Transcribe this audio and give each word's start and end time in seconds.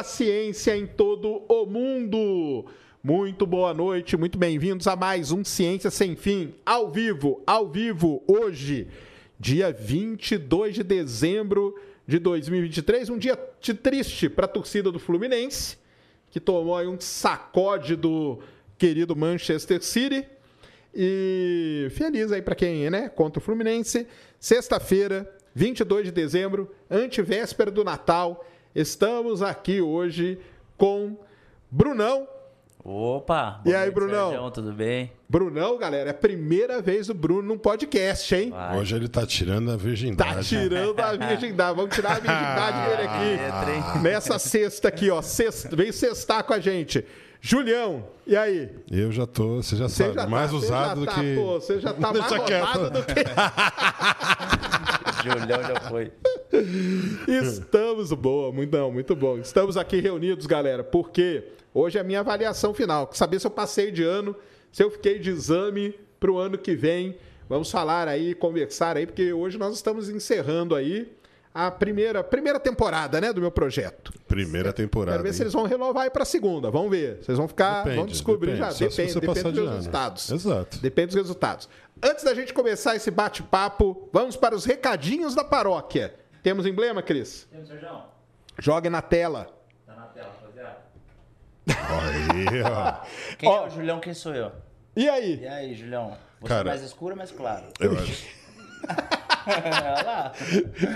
da 0.00 0.04
ciência 0.04 0.74
em 0.74 0.86
todo 0.86 1.42
o 1.46 1.66
mundo! 1.66 2.64
Muito 3.02 3.44
boa 3.44 3.74
noite, 3.74 4.16
muito 4.16 4.38
bem-vindos 4.38 4.86
a 4.86 4.96
mais 4.96 5.30
um 5.30 5.44
Ciência 5.44 5.90
Sem 5.90 6.16
Fim, 6.16 6.54
ao 6.64 6.90
vivo, 6.90 7.42
ao 7.46 7.68
vivo, 7.68 8.22
hoje, 8.26 8.88
dia 9.38 9.70
22 9.70 10.76
de 10.76 10.82
dezembro 10.82 11.78
de 12.06 12.18
2023, 12.18 13.10
um 13.10 13.18
dia 13.18 13.36
triste 13.36 14.30
para 14.30 14.46
a 14.46 14.48
torcida 14.48 14.90
do 14.90 14.98
Fluminense, 14.98 15.76
que 16.30 16.40
tomou 16.40 16.78
aí 16.78 16.86
um 16.86 16.98
sacode 16.98 17.94
do 17.94 18.38
querido 18.78 19.14
Manchester 19.14 19.82
City. 19.82 20.26
E 20.94 21.88
feliz 21.90 22.32
aí 22.32 22.40
para 22.40 22.54
quem 22.54 22.86
é, 22.86 22.90
né? 22.90 23.08
Contra 23.10 23.38
o 23.38 23.42
Fluminense. 23.42 24.06
Sexta-feira, 24.40 25.30
22 25.54 26.06
de 26.06 26.10
dezembro, 26.10 26.74
antevéspera 26.90 27.70
do 27.70 27.84
Natal. 27.84 28.46
Estamos 28.74 29.42
aqui 29.42 29.80
hoje 29.80 30.38
com 30.78 31.16
Brunão. 31.68 32.28
Opa! 32.84 33.60
E 33.66 33.74
aí, 33.74 33.90
Brunão? 33.90 34.30
Sérgio, 34.30 34.50
tudo 34.52 34.72
bem? 34.72 35.10
Brunão, 35.28 35.76
galera, 35.76 36.10
é 36.10 36.12
a 36.12 36.14
primeira 36.14 36.80
vez 36.80 37.08
o 37.08 37.14
Bruno 37.14 37.42
num 37.42 37.58
podcast, 37.58 38.32
hein? 38.32 38.50
Vai. 38.50 38.78
Hoje 38.78 38.94
ele 38.94 39.08
tá 39.08 39.26
tirando 39.26 39.72
a 39.72 39.76
virgindade. 39.76 40.34
Tá 40.34 40.42
tirando 40.42 40.98
a 41.00 41.16
virgindade. 41.16 41.76
Vamos 41.76 41.94
tirar 41.94 42.12
a 42.12 42.20
virgindade 42.20 42.90
dele 42.96 43.08
aqui. 43.08 43.74
Hein? 43.96 44.02
Nessa 44.02 44.38
sexta 44.38 44.86
aqui, 44.86 45.10
ó. 45.10 45.20
Sexta, 45.20 45.74
vem 45.74 45.90
sextar 45.90 46.44
com 46.44 46.54
a 46.54 46.60
gente. 46.60 47.04
Julião, 47.40 48.04
e 48.26 48.36
aí? 48.36 48.70
Eu 48.90 49.10
já 49.10 49.26
tô, 49.26 49.56
você 49.56 49.74
já 49.74 49.88
Você 49.88 50.04
sabe, 50.04 50.14
já 50.14 50.26
mais 50.26 50.50
tá, 50.50 50.56
você 50.56 50.66
usado 50.66 50.88
já 50.88 50.94
do 50.94 51.06
tá, 51.06 51.14
que. 51.14 51.34
Pô, 51.34 51.60
você 51.60 51.80
já 51.80 51.92
tá 51.92 52.12
mais 52.12 52.32
rodado 52.32 52.90
do 52.90 53.02
que... 53.02 53.14
Julião 55.22 55.62
já 55.62 55.80
foi. 55.88 56.12
Estamos 57.28 58.12
boa, 58.12 58.52
muito 58.52 58.76
não, 58.76 58.90
muito 58.90 59.14
bom. 59.14 59.38
Estamos 59.38 59.76
aqui 59.76 60.00
reunidos, 60.00 60.46
galera, 60.46 60.82
porque 60.82 61.44
hoje 61.72 61.98
é 61.98 62.00
a 62.00 62.04
minha 62.04 62.20
avaliação 62.20 62.74
final. 62.74 63.10
Saber 63.12 63.38
se 63.40 63.46
eu 63.46 63.50
passei 63.50 63.90
de 63.90 64.02
ano, 64.02 64.34
se 64.72 64.82
eu 64.82 64.90
fiquei 64.90 65.18
de 65.18 65.30
exame 65.30 65.94
para 66.18 66.30
o 66.30 66.38
ano 66.38 66.58
que 66.58 66.74
vem. 66.74 67.16
Vamos 67.48 67.70
falar 67.70 68.08
aí, 68.08 68.34
conversar 68.34 68.96
aí, 68.96 69.06
porque 69.06 69.32
hoje 69.32 69.58
nós 69.58 69.74
estamos 69.74 70.08
encerrando 70.08 70.74
aí 70.74 71.10
a 71.52 71.70
primeira, 71.70 72.22
primeira 72.22 72.60
temporada, 72.60 73.20
né, 73.20 73.32
do 73.32 73.40
meu 73.40 73.50
projeto. 73.50 74.12
Primeira 74.28 74.72
temporada. 74.72 75.12
Quero 75.12 75.24
ver 75.24 75.32
se 75.32 75.40
hein? 75.40 75.44
eles 75.44 75.52
vão 75.52 75.64
renovar 75.64 76.04
aí 76.04 76.10
para 76.10 76.22
a 76.22 76.26
segunda. 76.26 76.70
Vamos 76.70 76.90
ver. 76.90 77.18
Vocês 77.22 77.36
vão 77.36 77.48
ficar, 77.48 77.78
Depende, 77.78 77.96
vão 77.96 78.06
descobrir 78.06 78.52
depende. 78.52 78.66
já. 78.66 78.70
Só 78.72 78.90
se 78.90 78.96
Depende, 78.96 79.20
depende 79.20 79.42
dos 79.42 79.52
de 79.54 79.60
ano. 79.60 79.76
resultados. 79.76 80.30
Exato. 80.30 80.78
Depende 80.78 81.06
dos 81.08 81.16
resultados. 81.16 81.68
Antes 82.02 82.24
da 82.24 82.34
gente 82.34 82.54
começar 82.54 82.94
esse 82.96 83.10
bate-papo, 83.10 84.08
vamos 84.12 84.36
para 84.36 84.54
os 84.54 84.64
recadinhos 84.64 85.34
da 85.34 85.42
paróquia. 85.44 86.14
Temos 86.42 86.64
emblema, 86.66 87.02
Cris? 87.02 87.46
Temos, 87.50 87.68
Sérgio? 87.68 87.88
Jogue 88.58 88.88
na 88.88 89.02
tela. 89.02 89.48
Tá 89.86 89.94
na 89.94 90.06
tela, 90.06 90.32
rapaziada. 90.40 90.78
Aí, 91.66 92.62
ó. 92.62 93.04
Quem 93.36 93.48
Ó. 93.48 93.64
é 93.64 93.66
o 93.66 93.70
Julião? 93.70 94.00
Quem 94.00 94.14
sou 94.14 94.34
eu? 94.34 94.52
E 94.96 95.08
aí? 95.08 95.40
E 95.42 95.46
aí, 95.46 95.74
Julião? 95.74 96.16
Você 96.40 96.48
Cara. 96.48 96.68
é 96.68 96.72
mais 96.72 96.82
escuro 96.82 97.12
ou 97.12 97.18
mais 97.18 97.30
claro? 97.32 97.66
Eu 97.78 97.92
acho. 97.98 98.26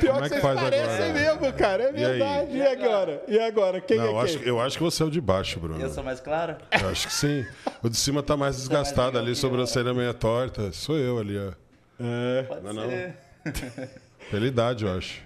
Pior 0.01 0.15
Como 0.15 0.19
que 0.21 0.25
é 0.25 0.29
que 0.29 0.29
vocês 0.29 0.43
faz 0.43 0.61
parecem 0.61 0.89
agora? 0.89 1.13
mesmo, 1.13 1.53
cara. 1.55 1.83
É 1.85 1.89
E 1.89 1.93
verdade. 1.93 2.57
E, 2.57 2.63
agora? 2.67 3.23
E 3.29 3.39
agora? 3.39 3.81
Quem 3.81 3.97
Não, 3.99 4.05
eu 4.07 4.21
é 4.21 4.23
acho, 4.25 4.39
quem? 4.39 4.49
eu 4.49 4.61
acho 4.61 4.77
que 4.77 4.83
você 4.83 5.03
é 5.03 5.07
o 5.07 5.11
de 5.11 5.21
baixo, 5.21 5.59
Bruno. 5.61 5.81
Eu 5.81 5.91
sou 5.91 6.03
mais 6.05 6.21
claro? 6.21 6.57
Eu 6.81 6.89
acho 6.89 7.07
que 7.07 7.13
sim. 7.13 7.47
O 7.83 7.89
de 7.89 7.97
cima 7.97 8.23
tá 8.23 8.37
mais 8.37 8.57
desgastado 8.57 9.09
legal 9.09 9.23
ali, 9.23 9.35
sobrancelha 9.35 9.93
meia 9.95 10.15
torta. 10.15 10.73
Sou 10.73 10.97
eu 10.99 11.19
ali, 11.19 11.37
ó. 11.39 11.53
Pode 12.49 12.63
Não, 12.65 12.73
não. 12.73 12.89
ser. 12.89 13.15
Pela 14.31 14.47
idade, 14.47 14.85
eu 14.85 14.97
acho. 14.97 15.23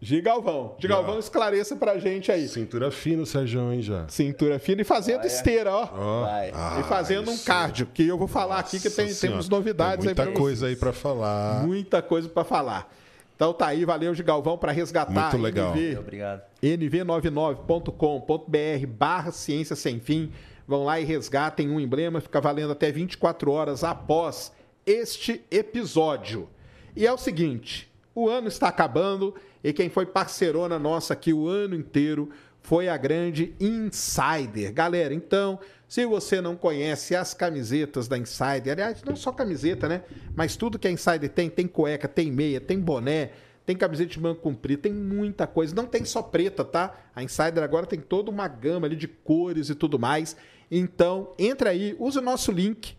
Gigalvão. 0.00 0.76
Gigalvão, 0.78 1.18
esclareça 1.18 1.76
pra 1.76 1.98
gente 1.98 2.32
aí. 2.32 2.48
Cintura 2.48 2.90
fina 2.90 3.22
o 3.22 3.26
Sérgio, 3.26 3.70
hein, 3.70 3.82
já. 3.82 4.08
Cintura 4.08 4.58
fina 4.58 4.80
e 4.80 4.84
fazendo 4.84 5.26
esteira, 5.26 5.70
ó. 5.70 5.86
Ó. 5.92 6.22
Vai. 6.22 6.50
Ah, 6.54 6.78
e 6.80 6.84
fazendo 6.84 7.30
um 7.30 7.34
isso. 7.34 7.44
cardio, 7.44 7.86
que 7.86 8.06
eu 8.06 8.16
vou 8.16 8.26
falar 8.26 8.60
aqui 8.60 8.80
que 8.80 8.88
tem, 8.88 9.12
temos 9.12 9.50
novidades 9.50 10.04
Tem 10.04 10.08
aí 10.08 10.14
pra 10.14 10.24
muita 10.24 10.40
coisa 10.40 10.68
aí 10.68 10.76
pra 10.76 10.92
falar. 10.92 11.66
Muita 11.66 12.00
coisa 12.00 12.28
pra 12.30 12.44
falar. 12.44 12.90
Então 13.36 13.52
tá 13.52 13.66
aí, 13.66 13.84
valeu, 13.84 14.14
Gigalvão, 14.14 14.56
pra 14.56 14.72
resgatar 14.72 15.32
Muito 15.32 15.42
legal. 15.42 15.74
NV. 15.74 15.98
Obrigado. 15.98 16.42
nv99.com.br 16.62 18.86
barra 18.86 19.32
ciência 19.32 19.76
sem 19.76 20.00
fim. 20.00 20.32
Vão 20.66 20.84
lá 20.84 20.98
e 20.98 21.04
resgatem 21.04 21.70
um 21.70 21.78
emblema, 21.78 22.20
fica 22.20 22.40
valendo 22.40 22.72
até 22.72 22.90
24 22.90 23.50
horas 23.50 23.84
após 23.84 24.50
este 24.86 25.44
episódio. 25.50 26.48
E 26.96 27.06
é 27.06 27.12
o 27.12 27.18
seguinte, 27.18 27.90
o 28.14 28.28
ano 28.28 28.48
está 28.48 28.68
acabando 28.68 29.34
e 29.62 29.72
quem 29.72 29.88
foi 29.88 30.06
parceirona 30.06 30.78
nossa 30.78 31.12
aqui 31.12 31.32
o 31.32 31.46
ano 31.46 31.74
inteiro 31.74 32.30
foi 32.62 32.88
a 32.88 32.96
grande 32.96 33.54
Insider. 33.58 34.72
Galera, 34.72 35.14
então, 35.14 35.58
se 35.88 36.04
você 36.06 36.40
não 36.40 36.56
conhece 36.56 37.16
as 37.16 37.34
camisetas 37.34 38.06
da 38.06 38.16
Insider, 38.16 38.72
aliás, 38.72 39.02
não 39.02 39.16
só 39.16 39.32
camiseta, 39.32 39.88
né? 39.88 40.02
Mas 40.34 40.56
tudo 40.56 40.78
que 40.78 40.86
a 40.86 40.90
Insider 40.90 41.28
tem, 41.28 41.48
tem 41.50 41.66
cueca, 41.66 42.06
tem 42.06 42.30
meia, 42.30 42.60
tem 42.60 42.78
boné, 42.78 43.30
tem 43.66 43.76
camiseta 43.76 44.10
de 44.10 44.20
manga 44.20 44.38
comprida, 44.38 44.82
tem 44.82 44.92
muita 44.92 45.46
coisa. 45.46 45.74
Não 45.74 45.86
tem 45.86 46.04
só 46.04 46.22
preta, 46.22 46.64
tá? 46.64 46.96
A 47.14 47.22
Insider 47.22 47.62
agora 47.62 47.86
tem 47.86 48.00
toda 48.00 48.30
uma 48.30 48.46
gama 48.48 48.86
ali 48.86 48.96
de 48.96 49.08
cores 49.08 49.68
e 49.68 49.74
tudo 49.74 49.98
mais. 49.98 50.36
Então, 50.70 51.34
entra 51.38 51.70
aí, 51.70 51.96
use 51.98 52.18
o 52.18 52.22
nosso 52.22 52.52
link. 52.52 52.96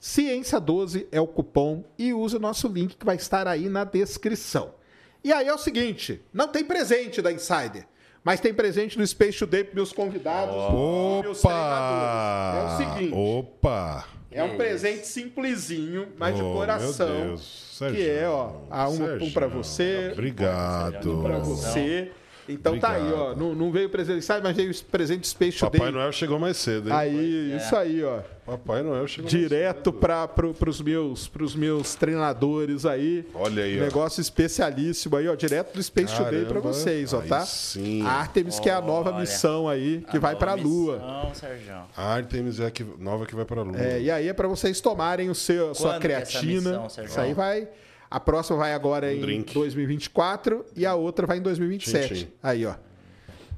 Ciência12 0.00 1.06
é 1.12 1.20
o 1.20 1.26
cupom 1.26 1.84
e 1.98 2.14
use 2.14 2.36
o 2.36 2.40
nosso 2.40 2.68
link 2.68 2.96
que 2.96 3.04
vai 3.04 3.16
estar 3.16 3.46
aí 3.46 3.68
na 3.68 3.84
descrição. 3.84 4.79
E 5.22 5.32
aí 5.32 5.46
é 5.46 5.52
o 5.54 5.58
seguinte, 5.58 6.20
não 6.32 6.48
tem 6.48 6.64
presente 6.64 7.20
da 7.20 7.30
Insider, 7.32 7.86
mas 8.24 8.40
tem 8.40 8.52
presente 8.54 8.96
do 8.96 9.06
Space 9.06 9.38
Today 9.38 9.64
para 9.64 9.74
meus 9.74 9.92
convidados, 9.92 10.54
e 10.54 11.22
meus 11.22 11.40
treinadores. 11.40 11.44
É 11.44 12.58
o 12.58 12.64
Opa! 12.64 12.76
seguinte, 12.78 13.14
Opa! 13.14 14.04
é 14.30 14.42
um 14.44 14.56
presente 14.56 15.06
simplesinho, 15.06 16.08
mas 16.16 16.34
de 16.36 16.42
Oh, 16.42 16.52
coração. 16.54 17.08
Meu 17.08 17.26
Deus. 17.28 17.66
Que 17.70 17.76
Sérgio. 17.78 18.10
é, 18.10 18.28
ó, 18.28 18.52
um, 18.88 19.24
um 19.24 19.30
para 19.32 19.46
você, 19.46 20.10
Obrigado. 20.12 21.18
um 21.18 21.22
para 21.22 21.38
você. 21.38 22.12
Então 22.52 22.78
tá 22.78 22.90
aí, 22.92 23.02
ó, 23.12 23.30
Obrigado. 23.32 23.36
não, 23.38 23.54
não 23.54 23.72
veio 23.72 23.86
o 23.86 23.90
presente 23.90 24.18
Insider, 24.18 24.42
mas 24.42 24.56
veio 24.56 24.70
o 24.70 24.84
presente 24.84 25.20
do 25.20 25.26
Space 25.26 25.58
Today. 25.58 25.78
Papai 25.80 25.92
Noel 25.92 26.12
chegou 26.12 26.38
mais 26.38 26.56
cedo, 26.56 26.88
hein? 26.88 26.94
Aí, 26.94 27.56
isso 27.56 27.74
aí, 27.76 28.02
ó. 28.04 28.20
Papai 28.44 28.82
Noel 28.82 29.06
chegou 29.06 29.30
Direto 29.30 29.76
mais 29.76 29.84
cedo. 29.84 29.92
para 29.92 30.26
pro, 30.28 30.52
pros, 30.54 30.80
meus, 30.80 31.28
pros 31.28 31.54
meus 31.54 31.94
treinadores 31.94 32.84
aí. 32.84 33.24
Olha 33.34 33.62
aí, 33.62 33.78
ó. 33.80 33.84
Negócio 33.84 34.20
especialíssimo 34.20 35.16
aí, 35.16 35.28
ó. 35.28 35.34
Direto 35.36 35.74
do 35.74 35.82
Space 35.82 36.14
Today 36.16 36.40
para 36.44 36.54
Caramba. 36.54 36.60
vocês, 36.72 37.12
ó, 37.14 37.20
Aí 37.20 37.28
tá? 37.28 37.40
sim. 37.46 38.02
A 38.04 38.10
Artemis, 38.12 38.58
que 38.58 38.68
é 38.68 38.72
a 38.72 38.80
nova 38.80 39.10
Olha. 39.10 39.20
missão 39.20 39.68
aí, 39.68 40.04
que 40.10 40.18
vai 40.18 40.34
para 40.34 40.52
a 40.52 40.54
Lua. 40.54 40.98
Não, 40.98 41.34
Sérgio. 41.34 41.74
A 41.96 42.14
Artemis 42.14 42.58
é 42.60 42.66
a 42.66 42.70
que, 42.70 42.84
nova 42.98 43.24
que 43.26 43.34
vai 43.36 43.44
pra 43.44 43.62
Lua. 43.62 43.80
É, 43.80 44.00
e 44.00 44.10
aí 44.10 44.28
é 44.28 44.32
para 44.32 44.48
vocês 44.48 44.80
tomarem 44.80 45.30
o 45.30 45.34
seu, 45.34 45.70
a 45.70 45.74
sua 45.74 45.88
é 45.88 45.90
essa 45.92 46.00
creatina. 46.00 46.70
missão, 46.70 46.88
Sérgio? 46.88 47.10
Isso 47.10 47.20
aí 47.20 47.34
vai. 47.34 47.68
A 48.10 48.18
próxima 48.18 48.58
vai 48.58 48.74
agora 48.74 49.12
em 49.14 49.20
drink. 49.20 49.54
2024 49.54 50.64
e 50.76 50.84
a 50.84 50.94
outra 50.94 51.26
vai 51.26 51.38
em 51.38 51.42
2027. 51.42 52.06
Tchim, 52.08 52.14
tchim. 52.14 52.32
Aí, 52.42 52.66
ó. 52.66 52.74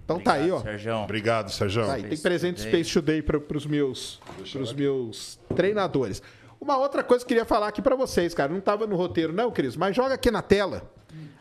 Então 0.04 0.20
tá 0.20 0.34
aí, 0.34 0.50
ó. 0.50 0.60
Sérgio. 0.60 0.94
Obrigado, 0.96 1.50
Sérgio. 1.50 1.86
Tá 1.86 1.94
aí, 1.94 2.02
tem 2.02 2.18
presente 2.18 2.56
do. 2.56 2.62
Space 2.68 2.92
Today 2.92 3.22
para 3.22 3.56
os 3.56 3.64
meus, 3.64 4.20
pros 4.52 4.72
meus 4.72 5.38
treinadores. 5.54 6.20
Uma 6.60 6.76
outra 6.76 7.02
coisa 7.02 7.24
que 7.24 7.32
eu 7.32 7.36
queria 7.36 7.44
falar 7.44 7.68
aqui 7.68 7.80
para 7.80 7.96
vocês, 7.96 8.34
cara. 8.34 8.50
Não 8.52 8.58
estava 8.58 8.86
no 8.86 8.94
roteiro, 8.94 9.32
não, 9.32 9.50
Cris, 9.50 9.74
mas 9.76 9.96
joga 9.96 10.14
aqui 10.14 10.30
na 10.30 10.42
tela 10.42 10.90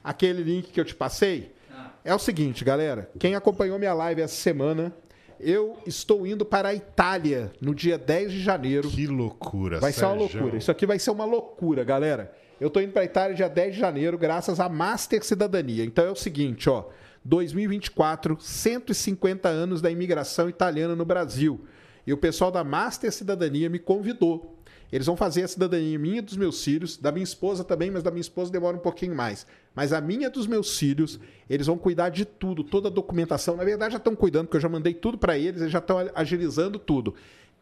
aquele 0.04 0.42
link 0.42 0.72
que 0.72 0.80
eu 0.80 0.86
te 0.86 0.96
passei. 0.96 1.52
É 2.04 2.16
o 2.16 2.20
seguinte, 2.20 2.64
galera. 2.64 3.10
Quem 3.20 3.36
acompanhou 3.36 3.78
minha 3.78 3.94
live 3.94 4.22
essa 4.22 4.36
semana, 4.36 4.92
eu 5.40 5.78
estou 5.86 6.26
indo 6.26 6.44
para 6.46 6.70
a 6.70 6.74
Itália 6.74 7.52
no 7.62 7.76
dia 7.76 7.98
10 7.98 8.32
de 8.32 8.42
janeiro. 8.42 8.90
Que 8.90 9.06
loucura, 9.06 9.80
Vai 9.80 9.92
ser 9.92 10.06
uma 10.06 10.18
Sérgio. 10.18 10.40
loucura. 10.40 10.58
Isso 10.58 10.72
aqui 10.72 10.86
vai 10.86 10.98
ser 10.98 11.12
uma 11.12 11.26
loucura, 11.26 11.84
galera. 11.84 12.32
Eu 12.62 12.70
tô 12.70 12.80
indo 12.80 12.94
pra 12.94 13.04
Itália 13.04 13.36
dia 13.36 13.50
10 13.50 13.74
de 13.74 13.80
janeiro, 13.80 14.20
graças 14.20 14.60
à 14.60 14.70
Master 14.70 15.26
Cidadania. 15.26 15.84
Então 15.84 16.06
é 16.06 16.12
o 16.12 16.16
seguinte, 16.16 16.70
ó. 16.70 16.86
2024, 17.26 18.38
150 18.40 19.50
anos 19.50 19.82
da 19.82 19.90
imigração 19.90 20.48
italiana 20.48 20.96
no 20.96 21.04
Brasil. 21.04 21.66
E 22.06 22.14
o 22.14 22.18
pessoal 22.18 22.52
da 22.52 22.64
Master 22.64 23.12
Cidadania 23.12 23.68
me 23.68 23.80
convidou. 23.80 24.60
Eles 24.92 25.08
vão 25.08 25.18
fazer 25.18 25.42
a 25.42 25.48
cidadania 25.48 25.98
minha 25.98 26.22
dos 26.22 26.38
meus 26.38 26.64
filhos, 26.64 26.98
da 26.98 27.12
minha 27.12 27.24
esposa 27.24 27.64
também, 27.64 27.90
mas 27.90 28.04
da 28.04 28.12
minha 28.12 28.22
esposa 28.22 28.52
demora 28.52 28.78
um 28.78 28.82
pouquinho 28.82 29.16
mais. 29.16 29.48
Mas 29.74 29.92
a 29.92 30.00
minha 30.00 30.30
dos 30.30 30.46
meus 30.46 30.78
filhos, 30.78 31.20
eles 31.50 31.66
vão 31.66 31.80
cuidar 31.80 32.10
de 32.10 32.26
tudo, 32.26 32.64
toda 32.64 32.90
a 32.90 32.92
documentação. 32.92 33.58
Na 33.58 33.64
verdade, 33.64 33.94
já 33.94 33.98
estão 33.98 34.16
cuidando, 34.16 34.46
porque 34.46 34.58
eu 34.58 34.62
já 34.62 34.70
mandei 34.70 34.94
tudo 34.94 35.18
para 35.18 35.36
eles, 35.36 35.62
eles 35.62 35.72
já 35.72 35.80
estão 35.80 35.98
agilizando 36.14 36.78
tudo. 36.78 37.16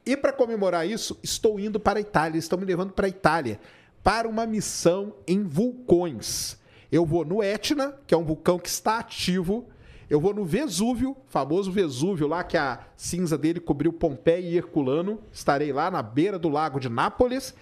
E 0.06 0.18
para 0.18 0.34
comemorar 0.34 0.86
isso, 0.86 1.18
estou 1.24 1.57
indo 1.57 1.80
para 1.80 2.00
a 2.00 2.01
Itália, 2.01 2.38
estão 2.38 2.60
me 2.60 2.66
levando 2.66 2.92
para 2.92 3.06
a 3.06 3.10
Itália, 3.10 3.60
para 4.04 4.28
uma 4.28 4.46
missão 4.46 5.13
em 5.28 5.44
vulcões. 5.44 6.57
Eu 6.92 7.06
vou 7.06 7.24
no 7.24 7.44
Etna, 7.44 7.96
que 8.07 8.13
é 8.13 8.18
um 8.18 8.24
vulcão 8.24 8.57
que 8.57 8.69
está 8.69 9.00
ativo. 9.00 9.68
Eu 10.10 10.19
vou 10.19 10.34
no 10.34 10.44
Vesúvio, 10.44 11.16
famoso 11.28 11.72
Vesúvio 11.72 12.28
lá, 12.28 12.44
que 12.44 12.57
a 12.57 12.80
cinza 12.98 13.38
dele 13.38 13.60
cobriu 13.60 13.94
Pompeia 13.94 14.40
e 14.40 14.57
Herculano. 14.57 15.19
Estarei 15.31 15.72
lá 15.72 15.92
na 15.92 16.01
beira 16.01 16.40
do 16.40 16.50
lago 16.50 16.80
de 16.80 16.90
Nápoles. 16.90 17.54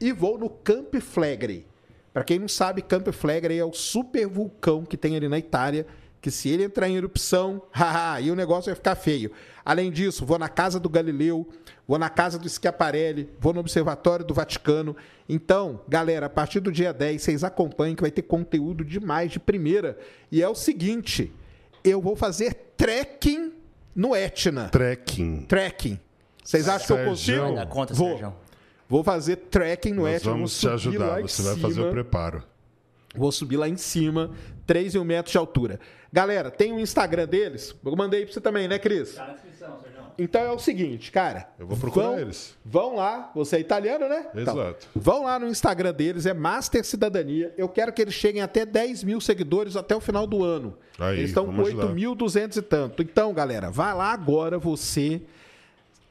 E 0.00 0.12
vou 0.12 0.38
no 0.38 0.48
Camp 0.48 0.94
Flegrei. 1.00 1.66
Para 2.12 2.22
quem 2.22 2.38
não 2.38 2.48
sabe, 2.48 2.82
Camp 2.82 3.08
Flegrei 3.08 3.58
é 3.58 3.64
o 3.64 3.72
super 3.72 4.26
vulcão 4.26 4.84
que 4.84 4.96
tem 4.96 5.16
ali 5.16 5.28
na 5.28 5.38
Itália, 5.38 5.86
que 6.20 6.30
se 6.30 6.48
ele 6.48 6.64
entrar 6.64 6.88
em 6.88 6.96
erupção, 6.96 7.62
haha, 7.72 8.14
aí 8.14 8.30
o 8.30 8.34
negócio 8.36 8.66
vai 8.66 8.74
ficar 8.74 8.94
feio. 8.94 9.30
Além 9.64 9.90
disso, 9.90 10.24
vou 10.24 10.38
na 10.38 10.48
casa 10.48 10.80
do 10.80 10.88
Galileu, 10.88 11.46
vou 11.86 11.98
na 11.98 12.08
casa 12.08 12.38
do 12.38 12.48
Schiaparelli, 12.48 13.28
vou 13.38 13.52
no 13.52 13.60
Observatório 13.60 14.24
do 14.24 14.32
Vaticano. 14.32 14.96
Então, 15.28 15.82
galera, 15.88 16.26
a 16.26 16.30
partir 16.30 16.60
do 16.60 16.72
dia 16.72 16.92
10, 16.92 17.20
vocês 17.20 17.44
acompanhem 17.44 17.94
que 17.94 18.02
vai 18.02 18.10
ter 18.10 18.22
conteúdo 18.22 18.84
demais 18.84 19.30
de 19.30 19.38
primeira. 19.38 19.98
E 20.32 20.42
é 20.42 20.48
o 20.48 20.54
seguinte, 20.54 21.32
eu 21.84 22.00
vou 22.00 22.16
fazer 22.16 22.54
trekking 22.76 23.52
no 23.94 24.14
Etna. 24.16 24.68
Trekking. 24.68 25.42
Trekking. 25.42 26.00
Vocês 26.42 26.66
acham 26.68 26.96
que 26.96 27.02
eu 27.02 27.06
consigo? 27.08 27.42
Vai 27.42 27.54
dar 27.54 27.66
conta, 27.66 27.92
Vou. 27.94 28.08
Sérgio. 28.10 28.34
Vou 28.88 29.04
fazer 29.04 29.36
trekking 29.36 29.92
no 29.92 30.02
Nós 30.02 30.14
Etna. 30.14 30.30
vamos 30.32 30.58
te 30.58 30.66
ajudar. 30.66 31.20
Você 31.20 31.42
vai 31.42 31.56
fazer 31.56 31.74
cima. 31.74 31.88
o 31.88 31.90
preparo. 31.90 32.42
Vou 33.14 33.32
subir 33.32 33.56
lá 33.56 33.68
em 33.68 33.76
cima, 33.76 34.30
3 34.66 34.94
mil 34.94 35.04
metros 35.04 35.32
de 35.32 35.38
altura. 35.38 35.80
Galera, 36.12 36.50
tem 36.50 36.72
o 36.72 36.80
Instagram 36.80 37.26
deles. 37.26 37.74
Eu 37.84 37.96
mandei 37.96 38.24
pra 38.24 38.32
você 38.32 38.40
também, 38.40 38.68
né, 38.68 38.78
Cris? 38.78 39.14
Tá 39.14 39.26
na 39.26 39.32
descrição, 39.32 39.78
Sérgio. 39.80 39.98
Então 40.18 40.40
é 40.40 40.50
o 40.50 40.58
seguinte, 40.58 41.12
cara. 41.12 41.48
Eu 41.56 41.66
vou 41.66 41.76
procurar 41.76 42.08
vão, 42.08 42.18
eles. 42.18 42.56
Vão 42.64 42.96
lá, 42.96 43.30
você 43.32 43.56
é 43.56 43.60
italiano, 43.60 44.08
né? 44.08 44.26
Exato. 44.34 44.88
vão 44.92 45.24
lá 45.24 45.38
no 45.38 45.46
Instagram 45.46 45.92
deles, 45.92 46.26
é 46.26 46.34
Master 46.34 46.84
Cidadania. 46.84 47.54
Eu 47.56 47.68
quero 47.68 47.92
que 47.92 48.02
eles 48.02 48.14
cheguem 48.14 48.42
até 48.42 48.66
10 48.66 49.04
mil 49.04 49.20
seguidores 49.20 49.76
até 49.76 49.94
o 49.94 50.00
final 50.00 50.26
do 50.26 50.42
ano. 50.42 50.76
Aí, 50.98 51.18
eles 51.18 51.30
estão 51.30 51.46
com 51.46 51.52
vamos 51.52 51.68
ajudar. 51.68 51.94
8.200 51.94 52.56
e 52.56 52.62
tanto. 52.62 53.02
Então, 53.02 53.32
galera, 53.32 53.70
vai 53.70 53.94
lá 53.94 54.12
agora 54.12 54.58
você. 54.58 55.22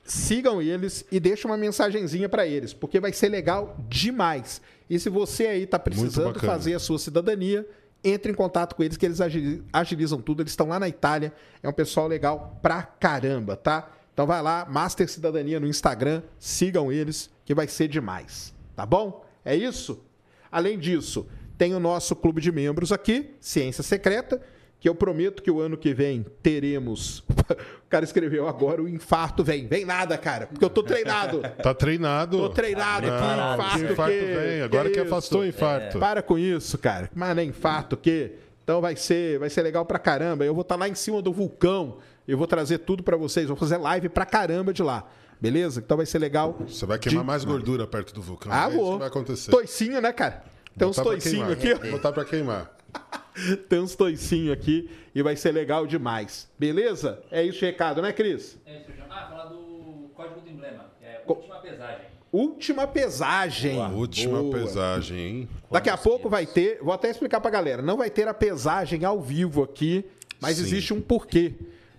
Sigam 0.07 0.61
eles 0.61 1.05
e 1.11 1.19
deixa 1.19 1.47
uma 1.47 1.57
mensagenzinha 1.57 2.29
para 2.29 2.47
eles, 2.47 2.73
porque 2.73 2.99
vai 2.99 3.11
ser 3.13 3.29
legal 3.29 3.77
demais. 3.89 4.61
E 4.89 4.97
se 4.99 5.09
você 5.09 5.47
aí 5.47 5.67
tá 5.67 5.77
precisando 5.77 6.39
fazer 6.39 6.73
a 6.73 6.79
sua 6.79 6.97
cidadania, 6.97 7.67
entre 8.03 8.31
em 8.31 8.35
contato 8.35 8.73
com 8.75 8.83
eles 8.83 8.95
que 8.95 9.05
eles 9.05 9.19
agili- 9.19 9.63
agilizam 9.73 10.21
tudo. 10.21 10.41
Eles 10.41 10.51
estão 10.53 10.67
lá 10.69 10.79
na 10.79 10.87
Itália. 10.87 11.33
É 11.61 11.67
um 11.67 11.73
pessoal 11.73 12.07
legal 12.07 12.57
pra 12.61 12.83
caramba, 12.83 13.57
tá? 13.57 13.91
Então 14.13 14.25
vai 14.25 14.41
lá, 14.41 14.65
Master 14.69 15.09
Cidadania 15.09 15.59
no 15.59 15.67
Instagram, 15.67 16.23
sigam 16.39 16.91
eles 16.91 17.29
que 17.45 17.53
vai 17.53 17.67
ser 17.67 17.87
demais, 17.87 18.53
tá 18.75 18.85
bom? 18.85 19.23
É 19.45 19.55
isso? 19.55 20.03
Além 20.51 20.79
disso, 20.79 21.27
tem 21.57 21.75
o 21.75 21.79
nosso 21.79 22.15
clube 22.15 22.41
de 22.41 22.51
membros 22.51 22.91
aqui, 22.91 23.35
Ciência 23.39 23.83
Secreta, 23.83 24.41
que 24.79 24.87
eu 24.87 24.93
prometo 24.93 25.41
que 25.41 25.49
o 25.49 25.59
ano 25.59 25.75
que 25.77 25.93
vem 25.93 26.25
teremos. 26.43 27.19
o 27.49 27.89
cara 27.89 28.05
escreveu 28.05 28.47
agora, 28.47 28.81
o 28.81 28.87
infarto 28.87 29.43
vem. 29.43 29.67
Vem 29.67 29.85
nada, 29.85 30.17
cara, 30.17 30.47
porque 30.47 30.63
eu 30.63 30.69
tô 30.69 30.83
treinado. 30.83 31.41
Tá 31.63 31.73
treinado? 31.73 32.37
Tô 32.37 32.49
treinado 32.49 33.07
aqui, 33.07 33.21
Não, 33.37 33.53
infarto. 33.55 33.79
que 33.85 33.91
infarto 33.91 34.13
que- 34.13 34.25
vem. 34.25 34.61
Agora 34.61 34.89
que, 34.89 34.99
isso? 34.99 35.07
afastou 35.07 35.41
o 35.41 35.45
infarto. 35.45 35.99
Para 35.99 36.21
com 36.21 36.37
isso, 36.37 36.77
cara. 36.77 37.09
Mas 37.15 37.35
não 37.35 37.41
é 37.41 37.45
infarto, 37.45 37.95
o 37.95 37.97
quê? 37.97 38.33
Então 38.63 38.81
vai 38.81 38.95
ser, 38.95 39.39
vai 39.39 39.49
ser 39.49 39.61
legal 39.63 39.85
pra 39.85 39.97
caramba. 39.97 40.43
Eu 40.45 40.53
vou 40.53 40.61
estar 40.61 40.75
lá 40.75 40.87
em 40.89 40.95
cima 40.95 41.21
do 41.21 41.31
vulcão. 41.31 41.97
Eu 42.27 42.37
vou 42.37 42.45
trazer 42.45 42.79
tudo 42.79 43.01
pra 43.01 43.15
vocês. 43.15 43.47
Vou 43.47 43.55
fazer 43.55 43.77
live 43.77 44.09
pra 44.09 44.25
caramba 44.25 44.73
de 44.73 44.83
lá. 44.83 45.07
Beleza? 45.39 45.79
Então 45.79 45.95
vai 45.97 46.05
ser 46.05 46.19
legal. 46.19 46.57
Você 46.67 46.85
vai 46.85 46.99
queimar 46.99 47.21
De- 47.23 47.27
mais 47.27 47.45
gordura 47.45 47.87
perto 47.87 48.13
do 48.13 48.21
vulcão. 48.21 48.51
Ah, 48.51 48.65
é 48.69 48.75
isso 48.75 48.91
que 48.93 48.97
vai 48.99 49.07
acontecer. 49.07 49.51
Toicinho, 49.51 50.01
né, 50.01 50.11
cara? 50.11 50.43
Tem 50.77 50.87
uns 50.87 50.95
pra 50.95 51.05
toicinhos 51.05 51.49
aqui. 51.51 51.73
Botar 51.89 52.11
pra 52.11 52.25
queimar. 52.25 52.76
Tem 53.69 53.79
uns 53.79 53.95
toicinhos 53.95 54.51
aqui 54.53 54.89
e 55.13 55.21
vai 55.21 55.35
ser 55.35 55.51
legal 55.51 55.85
demais. 55.85 56.49
Beleza? 56.57 57.21
É 57.31 57.43
isso, 57.43 57.63
recado, 57.63 58.01
né, 58.01 58.11
Cris? 58.11 58.57
É 58.65 58.77
isso. 58.79 58.87
Ah, 59.09 59.27
falar 59.29 59.45
do 59.45 60.09
código 60.15 60.41
do 60.41 60.49
emblema, 60.49 60.85
que 60.99 61.05
é 61.05 61.13
Co- 61.25 61.33
última 61.35 61.57
pesagem. 61.59 62.05
Última 62.31 62.87
pesagem. 62.87 63.79
Última 63.93 64.39
Boa. 64.41 64.57
pesagem, 64.57 65.17
hein? 65.19 65.49
Daqui 65.71 65.89
a 65.89 65.93
Quantos 65.93 66.03
pouco 66.03 66.29
vai 66.29 66.45
ter, 66.45 66.79
vou 66.81 66.93
até 66.93 67.09
explicar 67.09 67.39
pra 67.39 67.49
galera, 67.49 67.81
não 67.81 67.97
vai 67.97 68.09
ter 68.09 68.27
a 68.27 68.33
pesagem 68.33 69.05
ao 69.05 69.21
vivo 69.21 69.63
aqui, 69.63 70.05
mas 70.39 70.57
Sim. 70.57 70.63
existe 70.63 70.93
um 70.93 71.01
porquê. 71.01 71.53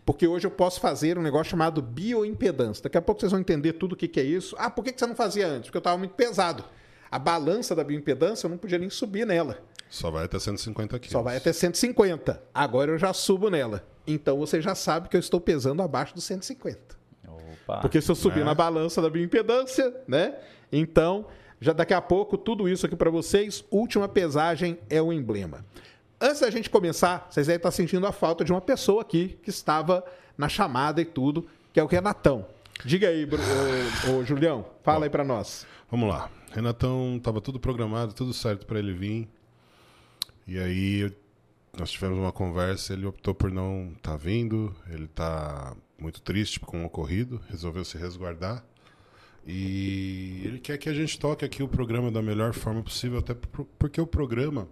Porque 0.05 0.26
hoje 0.26 0.46
eu 0.46 0.50
posso 0.50 0.81
fazer 0.81 1.19
um 1.19 1.23
negócio 1.23 1.50
chamado 1.50 1.82
bioimpedância. 1.82 2.82
Daqui 2.82 2.96
a 2.96 3.02
pouco 3.02 3.20
vocês 3.20 3.31
vão 3.32 3.41
entender 3.41 3.75
tudo 3.75 3.93
o 3.93 3.96
que, 3.96 4.08
que 4.08 4.19
é 4.19 4.23
isso. 4.23 4.55
Ah, 4.58 4.70
por 4.70 4.82
que, 4.84 4.93
que 4.93 4.99
você 4.99 5.06
não 5.06 5.14
fazia 5.14 5.46
antes? 5.46 5.64
Porque 5.64 5.76
eu 5.76 5.81
estava 5.81 5.99
muito 5.99 6.14
pesado. 6.14 6.64
A 7.11 7.19
balança 7.19 7.75
da 7.75 7.84
bioimpedância 7.84 8.46
eu 8.46 8.50
não 8.50 8.58
podia 8.58 8.79
nem 8.79 8.88
subir 8.91 9.26
nela. 9.26 9.58
Só 9.88 10.11
vai 10.11 10.25
até 10.25 10.38
150 10.38 10.99
quilos. 10.99 11.12
Só 11.12 11.23
vai 11.23 11.37
até 11.37 11.52
150. 11.52 12.43
Agora 12.55 12.90
eu 12.93 12.99
já 12.99 13.12
subo 13.12 13.49
nela. 13.50 13.85
Então 14.06 14.38
você 14.38 14.61
já 14.61 14.75
sabe 14.75 15.08
que 15.08 15.17
eu 15.17 15.20
estou 15.20 15.40
pesando 15.40 15.82
abaixo 15.82 16.14
dos 16.14 16.25
150. 16.25 16.79
Opa. 17.26 17.79
Porque 17.81 18.00
se 18.00 18.11
eu 18.11 18.14
subir 18.14 18.40
Né? 18.40 18.44
na 18.44 18.55
balança 18.55 19.00
da 19.02 19.08
bioimpedância, 19.11 19.94
né? 20.06 20.35
Então, 20.70 21.26
já 21.61 21.73
daqui 21.73 21.94
a 21.94 22.00
pouco, 22.00 22.37
tudo 22.38 22.69
isso 22.69 22.85
aqui 22.87 22.96
para 22.96 23.11
vocês. 23.11 23.64
Última 23.70 24.08
pesagem 24.08 24.79
é 24.90 25.00
o 25.00 25.12
emblema. 25.12 25.64
Antes 26.20 26.41
da 26.41 26.50
gente 26.50 26.69
começar, 26.69 27.26
vocês 27.31 27.46
devem 27.46 27.58
estar 27.58 27.70
sentindo 27.70 28.06
a 28.06 28.12
falta 28.12 28.44
de 28.44 28.52
uma 28.52 28.61
pessoa 28.61 29.02
aqui 29.02 29.38
que 29.43 29.50
estava 29.50 30.05
na 30.37 30.49
chamada 30.49 31.01
e 31.01 31.05
tudo, 31.05 31.46
que 31.72 31.79
é 31.79 31.82
o 31.82 31.86
Renatão. 31.86 32.44
Diga 32.84 33.08
aí, 33.08 33.27
ô, 34.08 34.19
ô, 34.19 34.24
Julião, 34.24 34.65
fala 34.82 35.06
aí 35.06 35.10
para 35.10 35.24
nós. 35.24 35.67
Vamos 35.91 36.08
lá. 36.08 36.31
Renatão, 36.53 37.20
tava 37.22 37.41
tudo 37.41 37.58
programado, 37.60 38.13
tudo 38.13 38.32
certo 38.32 38.67
pra 38.67 38.79
ele 38.79 38.93
vir. 38.93 39.29
E 40.48 40.58
aí 40.58 41.12
nós 41.78 41.90
tivemos 41.90 42.19
uma 42.19 42.32
conversa, 42.32 42.94
ele 42.94 43.06
optou 43.06 43.34
por 43.34 43.50
não 43.52 43.93
estar 43.96 44.17
vindo, 44.17 44.74
ele 44.88 45.06
tá 45.06 45.76
muito 45.98 46.20
triste 46.22 46.58
com 46.58 46.82
o 46.82 46.86
ocorrido, 46.86 47.40
resolveu 47.50 47.84
se 47.84 47.98
resguardar. 47.98 48.64
E 49.46 50.43
ele 50.44 50.58
quer 50.58 50.78
que 50.78 50.88
a 50.88 50.94
gente 50.94 51.19
toque 51.19 51.44
aqui 51.44 51.62
o 51.62 51.69
programa 51.69 52.10
da 52.10 52.20
melhor 52.22 52.52
forma 52.52 52.82
possível, 52.82 53.19
até 53.19 53.34
por- 53.34 53.67
porque 53.78 54.00
o 54.00 54.06
programa 54.06 54.67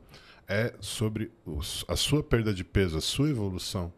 é 0.49 0.75
sobre 0.81 1.31
a 1.87 1.97
sua 1.97 2.23
perda 2.23 2.53
de 2.53 2.65
peso, 2.65 2.97
a 2.97 3.01
sua 3.01 3.29
evolução. 3.29 3.93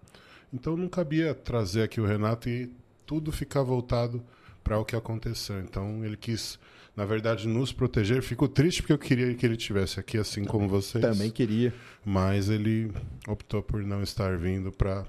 Então 0.53 0.77
não 0.77 0.89
cabia 0.89 1.35
trazer 1.35 1.83
aqui 1.83 2.01
o 2.01 2.07
Renato 2.07 2.49
e 2.49 2.71
tudo 3.07 3.31
ficar 3.33 3.63
voltado 3.63 4.23
para 4.65 4.79
o 4.79 4.85
que 4.85 4.97
aconteceu. 4.97 5.61
Então 5.61 6.05
ele 6.05 6.17
quis, 6.17 6.59
na 6.99 7.05
verdade, 7.05 7.47
nos 7.47 7.73
proteger. 7.73 8.21
Fico 8.23 8.49
triste 8.49 8.83
porque 8.83 8.93
eu 8.93 8.99
queria 8.99 9.33
que 9.33 9.47
ele 9.47 9.57
tivesse 9.57 10.01
aqui, 10.01 10.19
assim 10.19 10.45
como 10.45 10.67
vocês. 10.69 11.01
Também 11.01 11.31
queria. 11.31 11.73
Mas 12.05 12.49
ele 12.49 12.91
optou 13.29 13.63
por 13.63 13.85
não 13.85 14.03
estar 14.03 14.37
vindo 14.37 14.73
para 14.73 15.05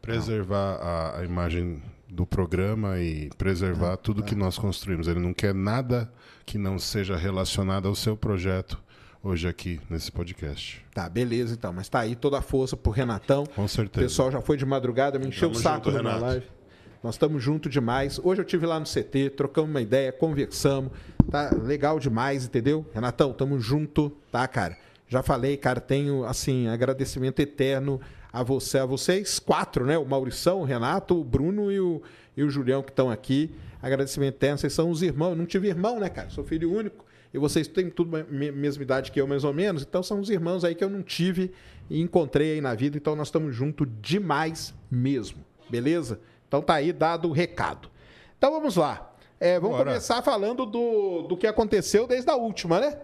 preservar 0.00 0.76
a, 0.80 1.18
a 1.20 1.24
imagem 1.24 1.82
do 2.08 2.24
programa 2.24 2.98
e 2.98 3.28
preservar 3.36 3.98
tudo 3.98 4.22
que 4.22 4.34
nós 4.34 4.56
construímos. 4.56 5.06
Ele 5.06 5.20
não 5.20 5.34
quer 5.34 5.54
nada 5.54 6.10
que 6.46 6.56
não 6.56 6.78
seja 6.78 7.14
relacionado 7.14 7.86
ao 7.88 7.94
seu 7.94 8.16
projeto 8.16 8.82
hoje 9.22 9.46
aqui 9.46 9.78
nesse 9.90 10.10
podcast. 10.10 10.82
Tá, 10.94 11.10
beleza 11.10 11.52
então. 11.52 11.74
Mas 11.74 11.90
tá 11.90 12.00
aí 12.00 12.16
toda 12.16 12.38
a 12.38 12.42
força 12.42 12.74
pro 12.74 12.90
Renatão. 12.90 13.44
Com 13.54 13.64
O 13.64 13.68
certeza. 13.68 14.06
pessoal 14.06 14.32
já 14.32 14.40
foi 14.40 14.56
de 14.56 14.64
madrugada, 14.64 15.18
me 15.18 15.26
encheu 15.28 15.48
Tamo 15.50 15.58
o 15.60 15.62
saco 15.62 15.90
junto, 15.90 16.02
na 16.02 16.08
Renato. 16.14 16.24
live. 16.24 16.46
Nós 17.02 17.16
estamos 17.16 17.42
juntos 17.42 17.70
demais. 17.72 18.20
Hoje 18.22 18.40
eu 18.40 18.44
tive 18.44 18.64
lá 18.64 18.78
no 18.78 18.86
CT, 18.86 19.30
trocamos 19.36 19.70
uma 19.70 19.80
ideia, 19.80 20.12
conversamos. 20.12 20.92
Tá 21.30 21.50
legal 21.52 21.98
demais, 21.98 22.44
entendeu? 22.44 22.86
Renatão, 22.94 23.32
tamo 23.32 23.58
junto, 23.60 24.10
tá, 24.30 24.46
cara? 24.46 24.76
Já 25.08 25.22
falei, 25.22 25.56
cara, 25.56 25.80
tenho, 25.80 26.24
assim, 26.24 26.68
agradecimento 26.68 27.40
eterno 27.40 28.00
a 28.32 28.42
você, 28.42 28.78
a 28.78 28.86
vocês 28.86 29.38
quatro, 29.38 29.84
né? 29.84 29.98
O 29.98 30.06
Maurição, 30.06 30.60
o 30.60 30.64
Renato, 30.64 31.20
o 31.20 31.24
Bruno 31.24 31.72
e 31.72 31.80
o, 31.80 32.00
e 32.36 32.42
o 32.44 32.48
Julião 32.50 32.82
que 32.82 32.90
estão 32.90 33.10
aqui. 33.10 33.50
Agradecimento 33.82 34.36
eterno, 34.36 34.58
vocês 34.58 34.72
são 34.72 34.88
os 34.88 35.02
irmãos. 35.02 35.30
Eu 35.30 35.36
não 35.36 35.46
tive 35.46 35.68
irmão, 35.68 35.98
né, 35.98 36.08
cara? 36.08 36.30
Sou 36.30 36.44
filho 36.44 36.72
único. 36.72 37.04
E 37.34 37.38
vocês 37.38 37.66
têm 37.66 37.90
tudo 37.90 38.16
a 38.16 38.22
me- 38.24 38.52
mesma 38.52 38.82
idade 38.82 39.10
que 39.10 39.20
eu, 39.20 39.26
mais 39.26 39.42
ou 39.42 39.52
menos. 39.52 39.82
Então 39.82 40.02
são 40.02 40.20
os 40.20 40.30
irmãos 40.30 40.64
aí 40.64 40.74
que 40.74 40.84
eu 40.84 40.90
não 40.90 41.02
tive 41.02 41.50
e 41.90 42.00
encontrei 42.00 42.52
aí 42.52 42.60
na 42.60 42.74
vida. 42.74 42.96
Então 42.96 43.16
nós 43.16 43.26
estamos 43.28 43.54
juntos 43.56 43.88
demais 44.00 44.72
mesmo. 44.90 45.38
Beleza? 45.68 46.20
Então 46.52 46.60
tá 46.60 46.74
aí 46.74 46.92
dado 46.92 47.30
o 47.30 47.32
recado. 47.32 47.88
Então 48.36 48.50
vamos 48.50 48.76
lá. 48.76 49.10
É, 49.40 49.58
vamos 49.58 49.78
Bora. 49.78 49.88
começar 49.88 50.20
falando 50.20 50.66
do, 50.66 51.22
do 51.22 51.34
que 51.34 51.46
aconteceu 51.46 52.06
desde 52.06 52.30
a 52.30 52.36
última, 52.36 52.78
né? 52.78 52.98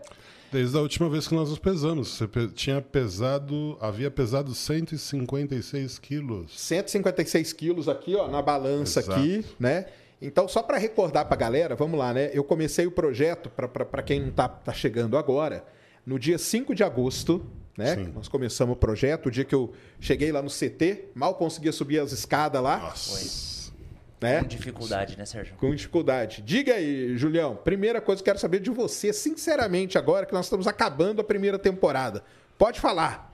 Desde 0.52 0.76
a 0.76 0.83
última 0.83 1.09
vez 1.09 1.26
que 1.26 1.35
nós 1.35 1.49
nos 1.49 1.59
pesamos, 1.59 2.09
você 2.09 2.28
tinha 2.49 2.83
pesado, 2.83 3.78
havia 3.81 4.11
pesado 4.11 4.55
156 4.55 5.99
quilos. 5.99 6.61
156 6.61 7.55
quilos 7.55 7.88
aqui, 7.88 8.14
ó, 8.14 8.28
na 8.28 8.43
balança 8.43 9.00
Exato. 9.00 9.19
aqui, 9.19 9.43
né? 9.59 9.87
Então, 10.21 10.47
só 10.47 10.62
para 10.62 10.76
recordar 10.76 11.25
para 11.25 11.35
a 11.35 11.38
galera, 11.38 11.75
vamos 11.75 11.99
lá, 11.99 12.12
né? 12.12 12.31
Eu 12.35 12.45
comecei 12.45 12.87
o 12.87 12.90
projeto, 12.90 13.49
para 13.49 14.02
quem 14.02 14.21
não 14.21 14.31
tá, 14.31 14.47
tá 14.47 14.75
chegando 14.75 15.17
agora, 15.17 15.64
no 16.05 16.19
dia 16.19 16.37
5 16.37 16.75
de 16.75 16.85
agosto, 16.85 17.47
né? 17.79 17.95
Sim. 17.95 18.13
Nós 18.13 18.27
começamos 18.27 18.75
o 18.75 18.77
projeto, 18.77 19.27
o 19.27 19.31
dia 19.31 19.45
que 19.45 19.55
eu 19.55 19.73
cheguei 20.01 20.33
lá 20.33 20.43
no 20.43 20.51
CT, 20.51 21.11
mal 21.15 21.37
conseguia 21.37 21.71
subir 21.71 22.01
as 22.01 22.11
escadas 22.11 22.61
lá, 22.61 22.79
Nossa. 22.79 23.73
né? 24.21 24.41
Com 24.41 24.49
dificuldade, 24.49 25.17
né, 25.17 25.25
Sérgio? 25.25 25.55
Com 25.55 25.73
dificuldade. 25.73 26.43
Diga 26.43 26.75
aí, 26.75 27.17
Julião, 27.17 27.55
primeira 27.55 28.01
coisa 28.01 28.21
que 28.21 28.29
eu 28.29 28.33
quero 28.33 28.41
saber 28.41 28.59
de 28.59 28.69
você, 28.69 29.13
sinceramente, 29.13 29.97
agora 29.97 30.27
que 30.27 30.33
nós 30.33 30.47
estamos 30.47 30.67
acabando 30.67 31.21
a 31.21 31.25
primeira 31.25 31.57
temporada. 31.57 32.25
Pode 32.59 32.81
falar. 32.81 33.33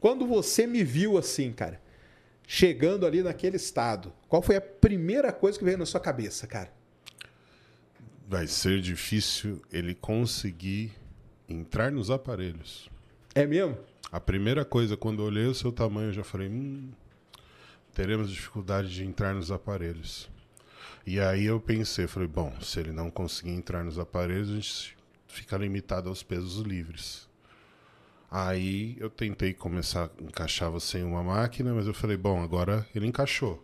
Quando 0.00 0.26
você 0.26 0.66
me 0.66 0.82
viu 0.82 1.16
assim, 1.16 1.52
cara, 1.52 1.80
chegando 2.44 3.06
ali 3.06 3.22
naquele 3.22 3.56
estado, 3.56 4.12
qual 4.28 4.42
foi 4.42 4.56
a 4.56 4.60
primeira 4.60 5.32
coisa 5.32 5.56
que 5.56 5.64
veio 5.64 5.78
na 5.78 5.86
sua 5.86 6.00
cabeça, 6.00 6.48
cara? 6.48 6.72
Vai 8.26 8.48
ser 8.48 8.80
difícil 8.80 9.62
ele 9.72 9.94
conseguir 9.94 10.90
entrar 11.48 11.92
nos 11.92 12.10
aparelhos. 12.10 12.92
É 13.34 13.44
mesmo? 13.44 13.76
A 14.12 14.20
primeira 14.20 14.64
coisa, 14.64 14.96
quando 14.96 15.20
eu 15.20 15.26
olhei 15.26 15.46
o 15.46 15.54
seu 15.54 15.72
tamanho, 15.72 16.10
eu 16.10 16.12
já 16.12 16.22
falei: 16.22 16.48
hum, 16.48 16.92
teremos 17.92 18.30
dificuldade 18.30 18.94
de 18.94 19.04
entrar 19.04 19.34
nos 19.34 19.50
aparelhos. 19.50 20.30
E 21.04 21.18
aí 21.18 21.44
eu 21.44 21.58
pensei, 21.60 22.06
falei, 22.06 22.28
bom, 22.28 22.52
se 22.60 22.78
ele 22.78 22.92
não 22.92 23.10
conseguir 23.10 23.50
entrar 23.50 23.84
nos 23.84 23.98
aparelhos, 23.98 24.50
a 24.50 24.54
gente 24.54 24.96
fica 25.26 25.56
limitado 25.56 26.08
aos 26.08 26.22
pesos 26.22 26.64
livres. 26.64 27.28
Aí 28.30 28.96
eu 29.00 29.10
tentei 29.10 29.52
começar 29.52 30.04
a 30.04 30.22
encaixar 30.22 30.70
você 30.70 30.98
em 30.98 31.04
uma 31.04 31.22
máquina, 31.22 31.74
mas 31.74 31.86
eu 31.88 31.92
falei, 31.92 32.16
bom, 32.16 32.40
agora 32.40 32.86
ele 32.94 33.06
encaixou. 33.06 33.62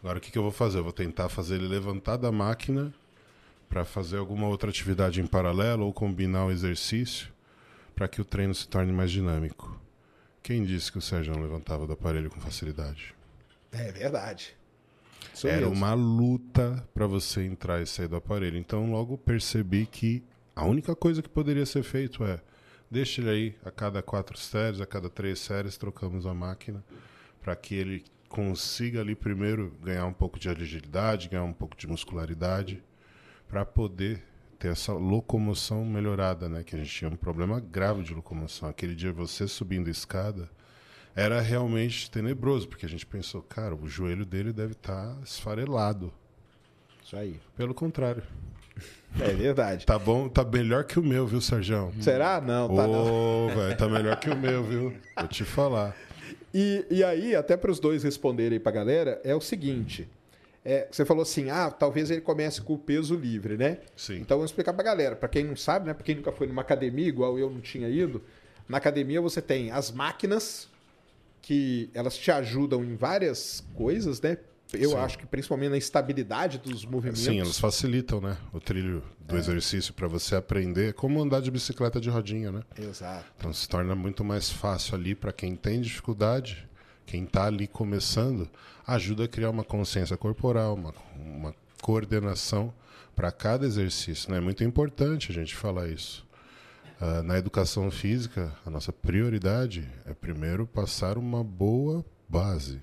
Agora 0.00 0.18
o 0.18 0.20
que, 0.20 0.32
que 0.32 0.38
eu 0.38 0.42
vou 0.42 0.52
fazer? 0.52 0.78
Eu 0.78 0.84
vou 0.84 0.92
tentar 0.92 1.28
fazer 1.28 1.54
ele 1.54 1.68
levantar 1.68 2.16
da 2.16 2.32
máquina 2.32 2.92
para 3.68 3.84
fazer 3.84 4.18
alguma 4.18 4.48
outra 4.48 4.68
atividade 4.68 5.20
em 5.20 5.26
paralelo 5.26 5.86
ou 5.86 5.92
combinar 5.92 6.44
o 6.44 6.50
exercício 6.50 7.32
para 7.94 8.08
que 8.08 8.20
o 8.20 8.24
treino 8.24 8.54
se 8.54 8.66
torne 8.68 8.92
mais 8.92 9.10
dinâmico. 9.10 9.80
Quem 10.42 10.64
disse 10.64 10.90
que 10.90 10.98
o 10.98 11.02
Sérgio 11.02 11.32
não 11.34 11.42
levantava 11.42 11.86
do 11.86 11.92
aparelho 11.92 12.30
com 12.30 12.40
facilidade? 12.40 13.14
É 13.70 13.92
verdade. 13.92 14.56
Isso 15.32 15.46
Era 15.46 15.60
mesmo. 15.60 15.72
uma 15.74 15.94
luta 15.94 16.86
para 16.92 17.06
você 17.06 17.44
entrar 17.44 17.80
e 17.80 17.86
sair 17.86 18.08
do 18.08 18.16
aparelho. 18.16 18.58
Então 18.58 18.90
logo 18.90 19.16
percebi 19.16 19.86
que 19.86 20.22
a 20.54 20.64
única 20.64 20.94
coisa 20.96 21.22
que 21.22 21.28
poderia 21.28 21.64
ser 21.64 21.82
feito 21.82 22.24
é 22.24 22.40
deixa 22.90 23.20
ele 23.20 23.30
aí 23.30 23.56
a 23.64 23.70
cada 23.70 24.02
quatro 24.02 24.36
séries, 24.36 24.80
a 24.80 24.86
cada 24.86 25.08
três 25.08 25.38
séries 25.38 25.76
trocamos 25.76 26.26
a 26.26 26.34
máquina 26.34 26.84
para 27.40 27.56
que 27.56 27.74
ele 27.74 28.04
consiga 28.28 29.00
ali 29.00 29.14
primeiro 29.14 29.76
ganhar 29.82 30.06
um 30.06 30.12
pouco 30.12 30.38
de 30.38 30.48
agilidade, 30.48 31.28
ganhar 31.28 31.44
um 31.44 31.52
pouco 31.52 31.76
de 31.76 31.86
muscularidade 31.86 32.82
para 33.48 33.64
poder 33.64 34.22
ter 34.62 34.68
essa 34.68 34.92
locomoção 34.92 35.84
melhorada, 35.84 36.48
né? 36.48 36.62
Que 36.62 36.76
a 36.76 36.78
gente 36.78 36.88
tinha 36.88 37.10
um 37.10 37.16
problema 37.16 37.58
grave 37.58 38.04
de 38.04 38.14
locomoção. 38.14 38.68
Aquele 38.68 38.94
dia 38.94 39.12
você 39.12 39.48
subindo 39.48 39.88
a 39.88 39.90
escada 39.90 40.48
era 41.16 41.40
realmente 41.40 42.08
tenebroso, 42.08 42.68
porque 42.68 42.86
a 42.86 42.88
gente 42.88 43.04
pensou, 43.04 43.42
cara, 43.42 43.74
o 43.74 43.88
joelho 43.88 44.24
dele 44.24 44.52
deve 44.52 44.72
estar 44.72 45.18
esfarelado. 45.24 46.12
Isso 47.04 47.16
aí. 47.16 47.40
Pelo 47.56 47.74
contrário. 47.74 48.22
É 49.18 49.34
verdade. 49.34 49.84
Tá 49.84 49.98
bom, 49.98 50.28
tá 50.28 50.44
melhor 50.44 50.84
que 50.84 50.96
o 50.96 51.02
meu, 51.02 51.26
viu, 51.26 51.40
Sérgio? 51.40 51.92
Será? 52.00 52.40
Não, 52.40 52.72
tá. 52.72 52.86
Ô, 52.86 53.48
velho, 53.48 53.76
tá 53.76 53.88
melhor 53.88 54.16
que 54.20 54.30
o 54.30 54.36
meu, 54.36 54.62
viu? 54.62 54.94
Vou 55.18 55.28
te 55.28 55.44
falar. 55.44 55.96
E, 56.54 56.86
e 56.88 57.02
aí, 57.02 57.34
até 57.34 57.56
para 57.56 57.70
os 57.72 57.80
dois 57.80 58.04
responderem 58.04 58.60
para 58.60 58.70
a 58.70 58.74
galera, 58.76 59.20
é 59.24 59.34
o 59.34 59.40
seguinte. 59.40 60.08
É, 60.64 60.88
você 60.90 61.04
falou 61.04 61.22
assim, 61.22 61.50
ah, 61.50 61.70
talvez 61.70 62.10
ele 62.10 62.20
comece 62.20 62.60
com 62.60 62.74
o 62.74 62.78
peso 62.78 63.14
livre, 63.16 63.56
né? 63.56 63.78
Sim. 63.96 64.18
Então, 64.18 64.38
vamos 64.38 64.50
explicar 64.50 64.72
para 64.72 64.82
a 64.82 64.84
galera. 64.84 65.16
Para 65.16 65.28
quem 65.28 65.44
não 65.44 65.56
sabe, 65.56 65.86
né? 65.86 65.94
Para 65.94 66.04
quem 66.04 66.14
nunca 66.14 66.30
foi 66.30 66.46
numa 66.46 66.62
academia, 66.62 67.08
igual 67.08 67.38
eu 67.38 67.50
não 67.50 67.60
tinha 67.60 67.88
ido, 67.88 68.22
na 68.68 68.78
academia 68.78 69.20
você 69.20 69.42
tem 69.42 69.70
as 69.70 69.90
máquinas, 69.90 70.68
que 71.40 71.90
elas 71.92 72.16
te 72.16 72.30
ajudam 72.30 72.84
em 72.84 72.94
várias 72.94 73.64
coisas, 73.74 74.20
né? 74.20 74.38
Eu 74.72 74.90
Sim. 74.90 74.96
acho 74.96 75.18
que 75.18 75.26
principalmente 75.26 75.70
na 75.70 75.76
estabilidade 75.76 76.58
dos 76.58 76.86
movimentos. 76.86 77.22
Sim, 77.22 77.40
elas 77.40 77.58
facilitam, 77.58 78.20
né? 78.20 78.38
O 78.52 78.60
trilho 78.60 79.02
do 79.20 79.36
exercício 79.36 79.92
para 79.92 80.08
você 80.08 80.34
aprender 80.34 80.90
É 80.90 80.92
como 80.92 81.20
andar 81.20 81.42
de 81.42 81.50
bicicleta 81.50 82.00
de 82.00 82.08
rodinha, 82.08 82.50
né? 82.50 82.62
Exato. 82.78 83.26
Então 83.36 83.52
se 83.52 83.68
torna 83.68 83.94
muito 83.94 84.24
mais 84.24 84.50
fácil 84.50 84.94
ali 84.94 85.14
para 85.14 85.32
quem 85.32 85.54
tem 85.54 85.80
dificuldade, 85.80 86.66
quem 87.06 87.24
está 87.24 87.46
ali 87.46 87.66
começando, 87.66 88.48
ajuda 88.86 89.24
a 89.24 89.28
criar 89.28 89.50
uma 89.50 89.64
consciência 89.64 90.16
corporal, 90.16 90.74
uma, 90.74 90.94
uma 91.16 91.54
coordenação 91.80 92.72
para 93.14 93.30
cada 93.30 93.66
exercício. 93.66 94.30
né? 94.30 94.38
É 94.38 94.40
muito 94.40 94.64
importante 94.64 95.30
a 95.30 95.34
gente 95.34 95.54
falar 95.54 95.88
isso. 95.88 96.26
Ah, 97.00 97.20
na 97.20 97.36
educação 97.36 97.90
física, 97.90 98.52
a 98.64 98.70
nossa 98.70 98.92
prioridade 98.92 99.88
é 100.06 100.14
primeiro 100.14 100.66
passar 100.68 101.18
uma 101.18 101.42
boa 101.42 102.04
base. 102.28 102.80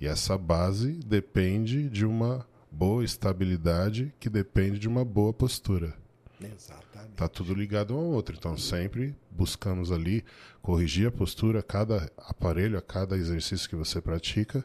E 0.00 0.06
essa 0.06 0.36
base 0.36 0.94
depende 1.06 1.88
de 1.88 2.04
uma 2.04 2.44
boa 2.68 3.04
estabilidade, 3.04 4.12
que 4.18 4.28
depende 4.28 4.78
de 4.78 4.88
uma 4.88 5.04
boa 5.04 5.32
postura. 5.32 5.94
Exatamente. 6.46 7.14
Tá 7.16 7.28
tudo 7.28 7.54
ligado 7.54 7.94
um 7.94 7.98
ao 7.98 8.04
outro. 8.04 8.34
Então 8.36 8.56
sempre 8.56 9.14
buscamos 9.30 9.90
ali 9.92 10.24
corrigir 10.62 11.08
a 11.08 11.12
postura 11.12 11.60
a 11.60 11.62
cada 11.62 12.10
aparelho, 12.16 12.78
a 12.78 12.82
cada 12.82 13.16
exercício 13.16 13.68
que 13.68 13.76
você 13.76 14.00
pratica, 14.00 14.64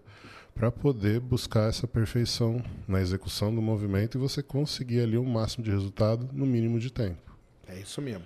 para 0.54 0.72
poder 0.72 1.20
buscar 1.20 1.70
essa 1.70 1.86
perfeição 1.86 2.64
na 2.88 3.02
execução 3.02 3.54
do 3.54 3.62
movimento 3.62 4.18
e 4.18 4.22
você 4.22 4.42
conseguir 4.42 5.02
ali 5.02 5.18
o 5.18 5.24
máximo 5.24 5.64
de 5.64 5.72
resultado 5.72 6.30
no 6.32 6.46
mínimo 6.46 6.80
de 6.80 6.92
tempo. 6.92 7.22
É 7.68 7.78
isso 7.78 8.02
mesmo. 8.02 8.26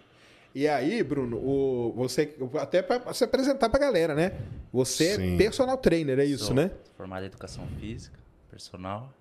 E 0.54 0.68
aí, 0.68 1.02
Bruno, 1.04 1.38
o, 1.38 1.94
você 1.96 2.36
até 2.60 2.82
para 2.82 3.14
se 3.14 3.24
apresentar 3.24 3.70
para 3.70 3.78
a 3.78 3.88
galera, 3.88 4.16
né? 4.16 4.34
Você 4.74 5.16
Sim. 5.16 5.36
é 5.36 5.38
personal 5.38 5.78
trainer, 5.78 6.20
é 6.20 6.26
isso, 6.26 6.46
Sou 6.46 6.56
né? 6.56 6.72
Formado 6.98 7.24
em 7.24 7.28
educação 7.28 7.68
física, 7.80 8.20
personal. 8.50 9.14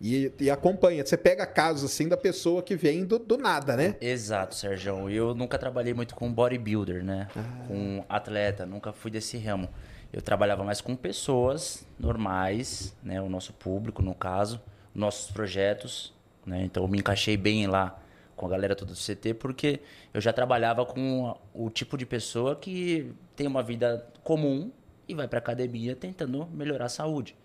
E, 0.00 0.32
e 0.38 0.50
acompanha. 0.50 1.04
Você 1.04 1.16
pega 1.16 1.44
casos 1.44 1.90
assim 1.90 2.08
da 2.08 2.16
pessoa 2.16 2.62
que 2.62 2.76
vem 2.76 3.04
do, 3.04 3.18
do 3.18 3.36
nada, 3.36 3.76
né? 3.76 3.96
Exato, 4.00 4.54
Sérgio. 4.54 5.10
Eu 5.10 5.34
nunca 5.34 5.58
trabalhei 5.58 5.92
muito 5.92 6.14
com 6.14 6.32
bodybuilder, 6.32 7.04
né? 7.04 7.28
Com 7.66 8.04
atleta, 8.08 8.64
nunca 8.64 8.92
fui 8.92 9.10
desse 9.10 9.36
ramo. 9.38 9.68
Eu 10.12 10.22
trabalhava 10.22 10.64
mais 10.64 10.80
com 10.80 10.94
pessoas 10.94 11.86
normais, 11.98 12.96
né? 13.02 13.20
O 13.20 13.28
nosso 13.28 13.52
público, 13.52 14.00
no 14.00 14.14
caso, 14.14 14.60
nossos 14.94 15.30
projetos, 15.32 16.14
né? 16.46 16.62
Então 16.64 16.84
eu 16.84 16.88
me 16.88 16.98
encaixei 16.98 17.36
bem 17.36 17.66
lá 17.66 18.00
com 18.36 18.46
a 18.46 18.48
galera 18.48 18.76
toda 18.76 18.92
do 18.92 18.96
CT, 18.96 19.34
porque 19.34 19.80
eu 20.14 20.20
já 20.20 20.32
trabalhava 20.32 20.86
com 20.86 21.36
o 21.52 21.68
tipo 21.68 21.98
de 21.98 22.06
pessoa 22.06 22.54
que 22.54 23.12
tem 23.34 23.48
uma 23.48 23.64
vida 23.64 24.06
comum 24.22 24.70
e 25.08 25.14
vai 25.14 25.26
pra 25.26 25.40
academia 25.40 25.96
tentando 25.96 26.46
melhorar 26.46 26.84
a 26.84 26.88
saúde. 26.88 27.36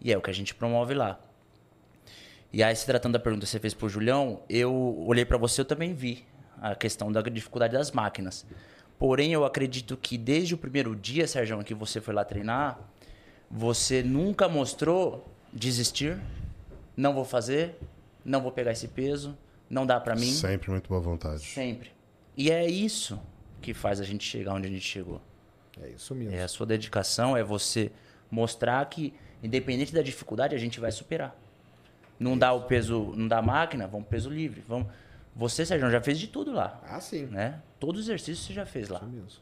E 0.00 0.12
é 0.12 0.16
o 0.16 0.20
que 0.20 0.30
a 0.30 0.34
gente 0.34 0.54
promove 0.54 0.94
lá. 0.94 1.18
E 2.52 2.62
aí, 2.62 2.74
se 2.74 2.86
tratando 2.86 3.12
da 3.12 3.18
pergunta 3.18 3.44
que 3.44 3.50
você 3.50 3.58
fez 3.58 3.74
pro 3.74 3.88
Julião, 3.88 4.42
eu 4.48 4.72
olhei 5.06 5.24
para 5.24 5.36
você, 5.36 5.60
eu 5.60 5.64
também 5.64 5.92
vi 5.94 6.24
a 6.60 6.74
questão 6.74 7.12
da 7.12 7.20
dificuldade 7.22 7.74
das 7.74 7.90
máquinas. 7.92 8.46
Porém, 8.98 9.32
eu 9.32 9.44
acredito 9.44 9.96
que 9.96 10.16
desde 10.18 10.54
o 10.54 10.58
primeiro 10.58 10.96
dia, 10.96 11.26
Sérgio, 11.28 11.62
que 11.62 11.74
você 11.74 12.00
foi 12.00 12.14
lá 12.14 12.24
treinar, 12.24 12.80
você 13.50 14.02
nunca 14.02 14.48
mostrou 14.48 15.28
desistir, 15.52 16.18
não 16.96 17.14
vou 17.14 17.24
fazer, 17.24 17.76
não 18.24 18.40
vou 18.42 18.50
pegar 18.50 18.72
esse 18.72 18.88
peso, 18.88 19.36
não 19.70 19.86
dá 19.86 20.00
para 20.00 20.16
mim, 20.16 20.30
Sempre 20.32 20.70
muito 20.70 20.88
boa 20.88 21.00
vontade. 21.00 21.44
sempre. 21.44 21.90
E 22.36 22.50
é 22.50 22.68
isso 22.68 23.20
que 23.60 23.74
faz 23.74 24.00
a 24.00 24.04
gente 24.04 24.24
chegar 24.24 24.54
onde 24.54 24.66
a 24.66 24.70
gente 24.70 24.84
chegou. 24.84 25.20
É 25.80 25.90
isso 25.90 26.14
mesmo. 26.14 26.34
É 26.34 26.42
a 26.42 26.48
sua 26.48 26.66
dedicação, 26.66 27.36
é 27.36 27.42
você 27.44 27.92
mostrar 28.30 28.84
que, 28.88 29.12
independente 29.42 29.92
da 29.92 30.02
dificuldade, 30.02 30.54
a 30.54 30.58
gente 30.58 30.80
vai 30.80 30.90
superar. 30.90 31.36
Não 32.18 32.36
dá 32.36 32.52
o 32.52 32.62
peso, 32.62 33.12
não 33.16 33.28
dá 33.28 33.38
a 33.38 33.42
máquina, 33.42 33.86
vamos 33.86 34.06
pro 34.06 34.16
peso 34.16 34.30
livre. 34.30 34.62
Vamos... 34.66 34.88
Você, 35.36 35.64
Sérgio, 35.64 35.88
já 35.90 36.00
fez 36.00 36.18
de 36.18 36.26
tudo 36.26 36.52
lá, 36.52 36.80
Ah, 36.84 37.00
sim. 37.00 37.26
né? 37.26 37.62
Todo 37.78 37.98
exercício 38.00 38.44
você 38.44 38.52
já 38.52 38.66
fez 38.66 38.88
lá. 38.88 38.98
Isso 38.98 39.08
mesmo. 39.08 39.40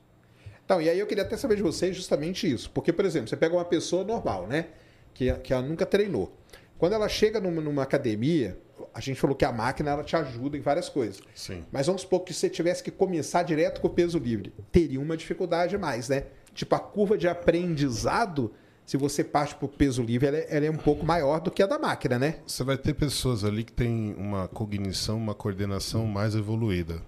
Então, 0.65 0.83
e 0.83 0.91
aí 0.91 0.99
eu 0.99 1.07
queria 1.07 1.23
até 1.25 1.37
saber 1.37 1.57
de 1.57 1.63
vocês 1.63 1.97
justamente 1.97 2.51
isso. 2.51 2.71
Porque, 2.71 2.93
por 2.93 3.05
exemplo, 3.05 3.29
você 3.29 3.37
pega 3.37 3.55
uma 3.55 3.65
pessoa 3.65 4.05
normal, 4.05 4.47
né? 4.47 4.67
Que, 5.15 5.33
que 5.39 5.53
ela 5.55 5.63
nunca 5.63 5.87
treinou. 5.87 6.37
Quando 6.77 6.93
ela 6.93 7.09
chega 7.09 7.41
numa, 7.41 7.63
numa 7.63 7.83
academia, 7.85 8.59
a 8.93 9.01
gente 9.01 9.19
falou 9.19 9.35
que 9.35 9.45
a 9.47 9.53
máquina 9.53 9.93
ela 9.93 10.05
te 10.05 10.15
ajuda 10.17 10.59
em 10.59 10.61
várias 10.61 10.91
coisas. 10.91 11.23
Sim. 11.35 11.65
Mas 11.73 11.87
vamos 11.87 12.03
supor 12.03 12.21
que 12.21 12.35
você 12.35 12.51
tivesse 12.51 12.83
que 12.83 12.91
começar 12.91 13.43
direto 13.45 13.81
com 13.81 13.87
o 13.87 13.91
peso 13.91 14.19
livre. 14.19 14.53
Teria 14.71 15.01
uma 15.01 15.17
dificuldade 15.17 15.75
a 15.77 15.79
mais, 15.79 16.11
né? 16.11 16.25
Tipo, 16.53 16.75
a 16.75 16.79
curva 16.81 17.17
de 17.17 17.27
aprendizado, 17.27 18.53
se 18.87 18.97
você 18.97 19.25
parte 19.25 19.57
para 19.57 19.67
o 19.67 19.69
peso 19.69 20.01
livre, 20.01 20.29
ela 20.29 20.37
é, 20.37 20.47
ela 20.49 20.67
é 20.67 20.71
um 20.71 20.77
pouco 20.77 21.05
maior 21.05 21.41
do 21.41 21.51
que 21.51 21.61
a 21.61 21.67
da 21.67 21.77
máquina, 21.77 22.21
né? 22.21 22.39
Você 22.47 22.63
vai 22.63 22.79
ter 22.79 22.95
pessoas 22.95 23.43
ali 23.43 23.65
que 23.65 23.73
têm 23.73 24.15
uma 24.17 24.47
cognição, 24.47 25.19
uma 25.19 25.35
coordenação 25.35 26.07
mais 26.07 26.37
evoluída. 26.37 27.03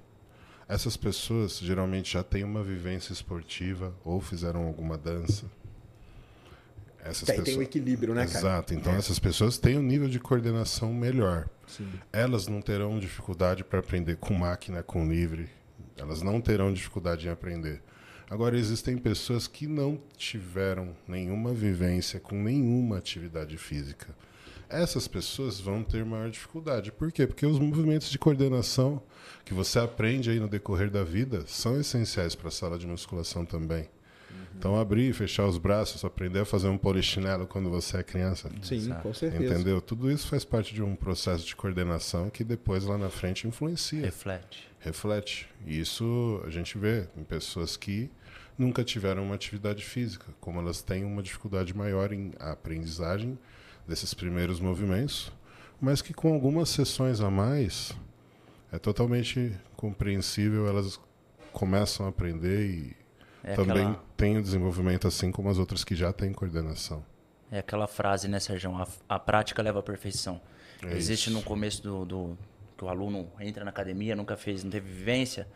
Essas 0.68 0.96
pessoas 0.96 1.58
geralmente 1.58 2.12
já 2.12 2.22
têm 2.24 2.42
uma 2.42 2.64
vivência 2.64 3.12
esportiva 3.12 3.94
ou 4.04 4.20
fizeram 4.20 4.66
alguma 4.66 4.98
dança. 4.98 5.46
Essas 7.02 7.28
Tem, 7.28 7.40
tem 7.42 7.58
um 7.58 7.62
equilíbrio, 7.62 8.12
né, 8.12 8.26
cara? 8.26 8.38
Exato. 8.38 8.74
Então 8.74 8.92
essas 8.94 9.20
pessoas 9.20 9.56
têm 9.56 9.78
um 9.78 9.82
nível 9.82 10.08
de 10.08 10.18
coordenação 10.18 10.92
melhor. 10.92 11.48
Elas 12.12 12.48
não 12.48 12.60
terão 12.60 12.98
dificuldade 12.98 13.62
para 13.62 13.78
aprender 13.78 14.16
com 14.16 14.34
máquina, 14.34 14.82
com 14.82 15.08
livre. 15.08 15.48
Elas 15.96 16.22
não 16.22 16.40
terão 16.40 16.72
dificuldade 16.72 17.28
em 17.28 17.30
aprender. 17.30 17.80
Agora 18.30 18.58
existem 18.58 18.98
pessoas 18.98 19.46
que 19.46 19.66
não 19.66 19.98
tiveram 20.16 20.94
nenhuma 21.06 21.54
vivência 21.54 22.20
com 22.20 22.40
nenhuma 22.42 22.98
atividade 22.98 23.56
física. 23.56 24.14
Essas 24.68 25.08
pessoas 25.08 25.58
vão 25.58 25.82
ter 25.82 26.04
maior 26.04 26.28
dificuldade. 26.30 26.92
Por 26.92 27.10
quê? 27.10 27.26
Porque 27.26 27.46
os 27.46 27.58
movimentos 27.58 28.10
de 28.10 28.18
coordenação 28.18 29.02
que 29.44 29.54
você 29.54 29.78
aprende 29.78 30.28
aí 30.28 30.38
no 30.38 30.46
decorrer 30.46 30.90
da 30.90 31.02
vida 31.02 31.44
são 31.46 31.80
essenciais 31.80 32.34
para 32.34 32.48
a 32.48 32.50
sala 32.50 32.78
de 32.78 32.86
musculação 32.86 33.46
também. 33.46 33.88
Então, 34.58 34.78
abrir 34.78 35.08
e 35.08 35.12
fechar 35.12 35.46
os 35.46 35.56
braços, 35.56 36.04
aprender 36.04 36.40
a 36.40 36.44
fazer 36.44 36.68
um 36.68 36.76
polichinelo 36.76 37.46
quando 37.46 37.70
você 37.70 37.98
é 37.98 38.02
criança. 38.02 38.50
Sim, 38.60 38.92
com 39.02 39.14
certeza. 39.14 39.54
Entendeu? 39.54 39.80
Tudo 39.80 40.10
isso 40.10 40.26
faz 40.26 40.44
parte 40.44 40.74
de 40.74 40.82
um 40.82 40.96
processo 40.96 41.46
de 41.46 41.54
coordenação 41.54 42.28
que 42.28 42.42
depois 42.42 42.84
lá 42.84 42.98
na 42.98 43.08
frente 43.08 43.46
influencia, 43.46 44.02
Reflete. 44.02 44.68
reflete. 44.80 45.48
E 45.64 45.78
isso 45.78 46.42
a 46.44 46.50
gente 46.50 46.76
vê 46.76 47.08
em 47.16 47.22
pessoas 47.22 47.76
que 47.76 48.10
nunca 48.58 48.82
tiveram 48.82 49.22
uma 49.24 49.34
atividade 49.36 49.84
física, 49.84 50.26
como 50.40 50.60
elas 50.60 50.82
têm 50.82 51.04
uma 51.04 51.22
dificuldade 51.22 51.72
maior 51.74 52.12
em 52.12 52.32
aprendizagem 52.40 53.38
desses 53.86 54.12
primeiros 54.12 54.60
movimentos, 54.60 55.32
mas 55.80 56.02
que 56.02 56.12
com 56.12 56.34
algumas 56.34 56.68
sessões 56.68 57.20
a 57.20 57.30
mais 57.30 57.92
é 58.72 58.78
totalmente 58.78 59.56
compreensível, 59.76 60.66
elas 60.66 61.00
começam 61.52 62.04
a 62.06 62.08
aprender 62.10 62.66
e 62.68 62.96
É 63.44 63.54
também 63.54 63.86
aquela, 63.86 64.04
têm 64.16 64.36
o 64.36 64.42
desenvolvimento 64.42 65.06
assim 65.06 65.30
como 65.30 65.48
as 65.48 65.58
outras 65.58 65.84
que 65.84 65.94
já 65.94 66.12
têm 66.12 66.32
coordenação. 66.32 67.02
é 67.50 67.60
aquela 67.60 67.86
frase, 67.86 68.28
né, 68.28 68.38
Sérgio? 68.40 68.74
A, 68.76 68.86
a 69.08 69.18
prática 69.18 69.62
leva 69.62 69.78
à 69.78 69.82
perfeição. 69.82 70.40
É 70.82 70.96
Existe 70.96 71.28
isso. 71.30 71.38
no 71.38 71.42
começo 71.42 71.82
do, 71.82 72.04
do 72.04 72.38
que 72.76 72.84
o 72.84 72.88
aluno 72.88 73.30
entra 73.40 73.64
na 73.64 73.70
academia, 73.70 74.14
nunca 74.14 74.36
fez, 74.36 74.62
não 74.62 74.70
teve 74.70 74.88
vivência, 74.90 75.48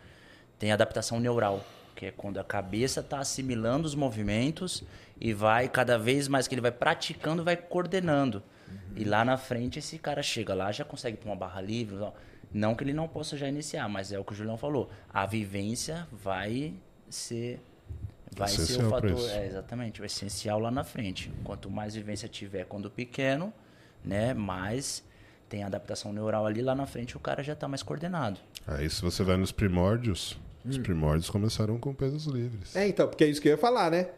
tem 0.58 0.72
adaptação 0.72 1.20
neural, 1.20 1.64
que 1.94 2.06
é 2.06 2.10
quando 2.10 2.38
a 2.38 2.44
cabeça 2.44 3.00
está 3.00 3.18
assimilando 3.18 3.86
os 3.86 3.94
movimentos 3.94 4.82
e 5.20 5.32
vai 5.32 5.68
cada 5.68 5.98
vez 5.98 6.28
mais 6.28 6.48
que 6.48 6.54
ele 6.54 6.60
vai 6.62 6.72
praticando, 6.72 7.44
vai 7.44 7.56
coordenando. 7.56 8.42
E 8.96 9.04
lá 9.04 9.24
na 9.24 9.36
frente 9.36 9.78
esse 9.78 9.98
cara 9.98 10.22
chega 10.22 10.54
lá, 10.54 10.72
já 10.72 10.84
consegue 10.84 11.16
pôr 11.16 11.28
uma 11.28 11.36
barra 11.36 11.60
livre, 11.60 11.96
não- 12.52 12.74
que 12.74 12.84
ele 12.84 12.92
não 12.92 13.06
possa 13.08 13.36
já 13.36 13.48
iniciar, 13.48 13.88
mas 13.88 14.12
é 14.12 14.18
o 14.18 14.24
que 14.24 14.32
o 14.32 14.34
Julião 14.36 14.56
falou. 14.56 14.90
A 15.12 15.24
vivência 15.26 16.06
vai 16.12 16.74
ser 17.08 17.60
vai 18.34 18.48
ser 18.48 18.62
o 18.86 18.90
fator, 18.90 19.30
é, 19.30 19.46
exatamente, 19.46 20.00
o 20.00 20.04
essencial 20.06 20.58
lá 20.58 20.70
na 20.70 20.82
frente. 20.84 21.30
Quanto 21.44 21.70
mais 21.70 21.94
vivência 21.94 22.26
tiver 22.28 22.64
quando 22.64 22.90
pequeno, 22.90 23.52
né, 24.02 24.32
mais 24.32 25.04
tem 25.50 25.62
adaptação 25.64 26.14
neural 26.14 26.46
ali 26.46 26.62
lá 26.62 26.74
na 26.74 26.86
frente, 26.86 27.14
o 27.14 27.20
cara 27.20 27.42
já 27.42 27.52
está 27.52 27.68
mais 27.68 27.82
coordenado. 27.82 28.40
Aí 28.66 28.88
se 28.88 29.02
você 29.02 29.22
vai 29.22 29.36
nos 29.36 29.52
primórdios, 29.52 30.38
os 30.64 30.78
primórdios 30.78 31.28
começaram 31.30 31.78
com 31.78 31.92
pesos 31.94 32.26
livres. 32.26 32.74
É, 32.76 32.86
então, 32.88 33.08
porque 33.08 33.24
é 33.24 33.28
isso 33.28 33.40
que 33.40 33.48
eu 33.48 33.52
ia 33.52 33.58
falar, 33.58 33.90
né? 33.90 34.08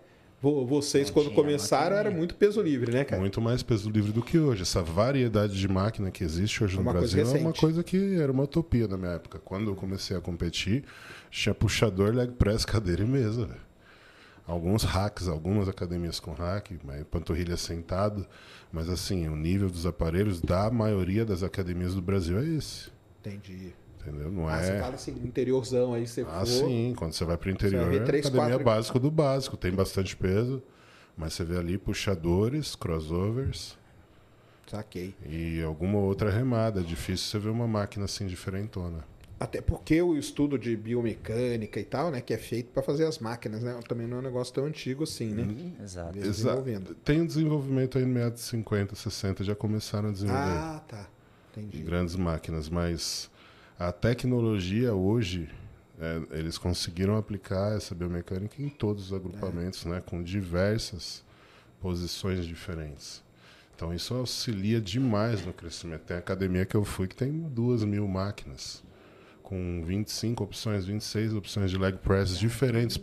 Vo- 0.43 0.67
Vocês, 0.67 1.07
Não 1.09 1.15
quando 1.15 1.27
tinha 1.29 1.37
começaram, 1.37 1.97
era 1.97 2.11
muito 2.11 2.35
peso 2.35 2.61
livre, 2.61 2.93
né, 2.93 3.03
cara? 3.05 3.19
Muito 3.21 3.41
mais 3.41 3.63
peso 3.63 3.89
livre 3.89 4.13
do 4.13 4.21
que 4.21 4.39
hoje. 4.39 4.61
Essa 4.63 4.83
variedade 4.83 5.59
de 5.59 5.67
máquina 5.67 6.11
que 6.11 6.23
existe 6.23 6.63
hoje 6.63 6.75
É 6.75 6.77
no 6.77 6.83
uma 6.83 6.93
coisa 6.93 7.17
Brasil 7.17 7.37
é 7.37 7.41
uma 7.41 7.53
coisa 7.55 7.83
que 7.83 8.17
era 8.21 8.31
uma 8.31 8.43
utopia 8.43 8.87
na 8.87 8.99
minha 8.99 9.13
época. 9.13 9.39
Quando 9.39 9.71
eu 9.71 9.75
comecei 9.75 10.15
a 10.15 10.21
competir, 10.21 10.85
tinha 11.31 11.55
puxador, 11.55 12.13
leg 12.15 12.33
press, 12.33 12.65
cadeira 12.67 13.03
e 13.03 13.07
mesa. 13.07 13.49
Alguns 14.47 14.83
hacks, 14.83 15.27
algumas 15.29 15.67
academias 15.71 16.21
com 16.21 16.33
hack, 16.35 16.73
panturrilha 17.11 17.57
sentado. 17.57 18.27
Mas 18.71 18.91
assim, 18.91 19.27
o 19.29 19.37
nível 19.37 19.71
dos 19.71 19.87
aparelhos 19.87 20.43
da 20.43 20.71
maioria 20.71 21.25
das 21.25 21.43
academias 21.43 21.95
do 21.95 22.03
Brasil 22.03 22.39
é 22.39 22.45
esse. 22.45 22.91
Entendi. 23.25 23.73
Entendeu? 24.07 24.31
Não 24.31 24.47
Ah, 24.49 24.61
você 24.63 24.73
é. 24.73 24.81
fala 24.81 24.95
assim, 24.97 25.13
interiorzão 25.25 25.95
aí, 25.95 26.07
você 26.07 26.23
Ah, 26.23 26.41
for... 26.41 26.47
sim. 26.47 26.93
Quando 26.97 27.13
você 27.15 27.25
vai 27.25 27.37
para 27.39 27.49
o 27.49 27.53
interior, 27.53 27.93
é 27.95 28.01
três, 28.01 28.27
academia 28.27 28.51
quatro- 28.51 28.65
básico 28.65 28.99
do 29.01 29.11
básico. 29.11 29.57
Tem 29.57 29.73
bastante 29.73 30.15
peso. 30.17 30.63
Mas 31.17 31.33
você 31.33 31.45
vê 31.45 31.57
ali 31.57 31.79
puxadores, 31.79 32.75
crossovers 32.75 33.79
Saquei. 34.67 35.15
e 35.25 35.63
alguma 35.63 35.99
outra 35.99 36.31
remada. 36.31 36.81
É 36.81 36.83
difícil 36.83 37.27
você 37.29 37.39
ver 37.39 37.51
uma 37.51 37.67
máquina 37.69 38.05
assim 38.05 38.27
diferentona. 38.27 39.05
Até 39.39 39.61
porque 39.61 40.01
o 40.01 40.17
estudo 40.17 40.59
de 40.59 40.77
biomecânica 40.77 41.79
e 41.81 41.85
tal, 41.85 42.11
né, 42.11 42.21
que 42.21 42.33
é 42.33 42.39
feito 42.39 42.71
para 42.73 42.83
fazer 42.83 43.05
as 43.05 43.19
máquinas, 43.19 43.63
né, 43.63 43.79
também 43.89 44.07
não 44.07 44.17
é 44.19 44.21
um 44.21 44.23
negócio 44.23 44.55
tão 44.55 44.65
antigo 44.65 45.05
assim, 45.05 45.27
né? 45.35 45.73
Exato. 45.83 46.17
Eles 46.17 46.37
desenvolvendo. 46.37 46.85
Exato. 46.87 46.95
Tem 47.05 47.21
um 47.21 47.27
desenvolvimento 47.27 47.99
aí 47.99 48.05
no 48.05 48.13
meados 48.15 48.41
de 48.41 48.47
50, 48.49 48.95
60, 48.95 49.45
já 49.45 49.55
começaram 49.55 50.09
a 50.09 50.13
desenvolver 50.13 50.41
Ah, 50.51 50.83
tá. 50.89 51.07
Entendi. 51.57 51.83
grandes 51.83 52.17
máquinas, 52.17 52.69
mas 52.69 53.31
a 53.79 53.93
tecnologia 53.93 54.95
hoje, 54.95 55.49
é, 56.01 56.39
eles 56.39 56.59
conseguiram 56.59 57.17
aplicar 57.17 57.77
essa 57.77 57.95
biomecânica 57.95 58.61
em 58.63 58.69
todos 58.69 59.07
os 59.07 59.13
agrupamentos, 59.13 59.85
né, 59.85 60.03
com 60.05 60.23
diversas 60.23 61.25
posições 61.81 62.47
diferentes. 62.47 63.23
Então 63.77 63.93
isso 63.93 64.15
auxilia 64.15 64.81
demais 64.81 65.45
no 65.45 65.53
crescimento. 65.53 66.03
Tem 66.03 66.17
academia 66.17 66.65
que 66.65 66.77
eu 66.77 66.85
fui 66.85 67.09
que 67.09 67.17
tem 67.17 67.31
duas 67.31 67.85
mil 67.85 68.07
máquinas, 68.07 68.83
com 69.43 69.85
25 69.85 70.45
opções, 70.45 70.85
26 70.85 71.35
opções 71.35 71.71
de 71.71 71.77
leg 71.77 71.99
press 71.99 72.39
diferentes, 72.39 73.01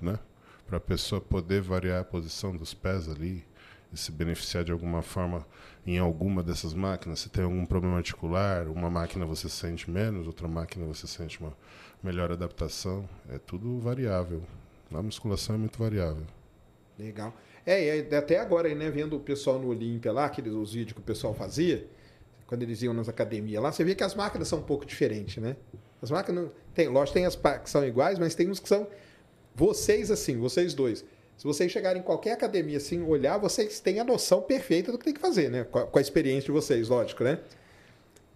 né? 0.00 0.18
Para 0.66 0.76
a 0.76 0.80
pessoa 0.80 1.20
poder 1.20 1.62
variar 1.62 2.02
a 2.02 2.04
posição 2.04 2.54
dos 2.54 2.74
pés 2.74 3.08
ali 3.08 3.44
e 3.92 3.96
se 3.96 4.12
beneficiar 4.12 4.62
de 4.62 4.70
alguma 4.70 5.02
forma 5.02 5.44
em 5.86 5.98
alguma 5.98 6.42
dessas 6.42 6.74
máquinas. 6.74 7.20
Se 7.20 7.28
tem 7.28 7.44
algum 7.44 7.64
problema 7.66 7.96
articular, 7.96 8.68
uma 8.68 8.90
máquina 8.90 9.24
você 9.24 9.48
sente 9.48 9.90
menos, 9.90 10.26
outra 10.26 10.46
máquina 10.46 10.86
você 10.86 11.06
sente 11.06 11.40
uma 11.40 11.52
melhor 12.02 12.30
adaptação. 12.30 13.08
É 13.28 13.38
tudo 13.38 13.78
variável. 13.78 14.42
Na 14.90 15.02
musculação 15.02 15.54
é 15.54 15.58
muito 15.58 15.78
variável. 15.78 16.24
Legal. 16.98 17.34
É, 17.64 18.00
até 18.16 18.38
agora, 18.38 18.74
né, 18.74 18.90
vendo 18.90 19.16
o 19.16 19.20
pessoal 19.20 19.58
no 19.58 19.68
Olímpia 19.68 20.12
lá, 20.12 20.26
aqueles 20.26 20.52
os 20.52 20.72
vídeos 20.72 20.92
que 20.94 21.00
o 21.00 21.04
pessoal 21.04 21.34
fazia, 21.34 21.86
quando 22.46 22.62
eles 22.62 22.82
iam 22.82 22.92
nas 22.92 23.08
academias 23.08 23.62
lá, 23.62 23.70
você 23.70 23.84
via 23.84 23.94
que 23.94 24.02
as 24.02 24.14
máquinas 24.14 24.48
são 24.48 24.58
um 24.58 24.62
pouco 24.62 24.84
diferentes, 24.84 25.42
né? 25.42 25.56
As 26.02 26.10
máquinas, 26.10 26.50
tem, 26.74 26.88
lógico, 26.88 27.14
tem 27.14 27.26
as 27.26 27.36
que 27.36 27.70
são 27.70 27.86
iguais, 27.86 28.18
mas 28.18 28.34
tem 28.34 28.48
uns 28.50 28.58
que 28.58 28.68
são. 28.68 28.88
Vocês, 29.54 30.10
assim, 30.10 30.38
vocês 30.38 30.74
dois, 30.74 31.04
se 31.40 31.46
vocês 31.46 31.72
chegarem 31.72 32.02
em 32.02 32.04
qualquer 32.04 32.32
academia, 32.32 32.76
assim, 32.76 33.00
olhar, 33.02 33.38
vocês 33.38 33.80
têm 33.80 33.98
a 33.98 34.04
noção 34.04 34.42
perfeita 34.42 34.92
do 34.92 34.98
que 34.98 35.06
tem 35.06 35.14
que 35.14 35.20
fazer, 35.22 35.50
né? 35.50 35.64
Com 35.64 35.78
a, 35.78 35.86
com 35.86 35.98
a 35.98 36.02
experiência 36.02 36.44
de 36.44 36.52
vocês, 36.52 36.90
lógico, 36.90 37.24
né? 37.24 37.38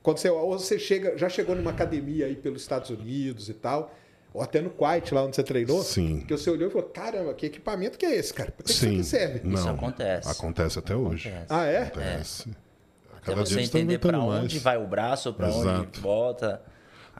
Quando 0.02 0.16
você, 0.16 0.30
ou 0.30 0.58
você 0.58 0.78
chega, 0.78 1.14
já 1.18 1.28
chegou 1.28 1.54
numa 1.54 1.70
academia 1.70 2.24
aí 2.24 2.34
pelos 2.34 2.62
Estados 2.62 2.88
Unidos 2.88 3.50
e 3.50 3.52
tal, 3.52 3.94
ou 4.32 4.40
até 4.40 4.62
no 4.62 4.70
Quiet, 4.70 5.12
lá 5.12 5.22
onde 5.22 5.36
você 5.36 5.42
treinou, 5.42 5.82
Sim. 5.82 6.24
que 6.26 6.34
você 6.34 6.48
olhou 6.48 6.70
e 6.70 6.72
falou: 6.72 6.88
caramba, 6.88 7.34
que 7.34 7.44
equipamento 7.44 7.98
que 7.98 8.06
é 8.06 8.16
esse, 8.16 8.32
cara? 8.32 8.50
Pra 8.50 8.64
que 8.64 8.70
isso 8.70 8.80
Sim. 8.80 8.94
aqui 8.94 9.04
serve? 9.04 9.40
Não, 9.44 9.54
Isso 9.54 9.68
acontece. 9.68 10.30
Acontece 10.30 10.78
até 10.78 10.96
hoje. 10.96 11.28
Acontece. 11.28 11.46
Ah, 11.52 11.66
é? 11.66 11.82
Acontece. 11.82 12.56
Até 13.12 13.20
Cada 13.20 13.40
você 13.44 13.48
dia 13.50 13.56
eles 13.58 13.64
estão 13.66 13.80
entender 13.82 13.98
para 13.98 14.18
onde 14.18 14.54
mais. 14.54 14.62
vai 14.62 14.78
o 14.78 14.86
braço, 14.86 15.34
para 15.34 15.48
onde 15.48 15.58
Exato. 15.58 16.00
volta. 16.00 16.62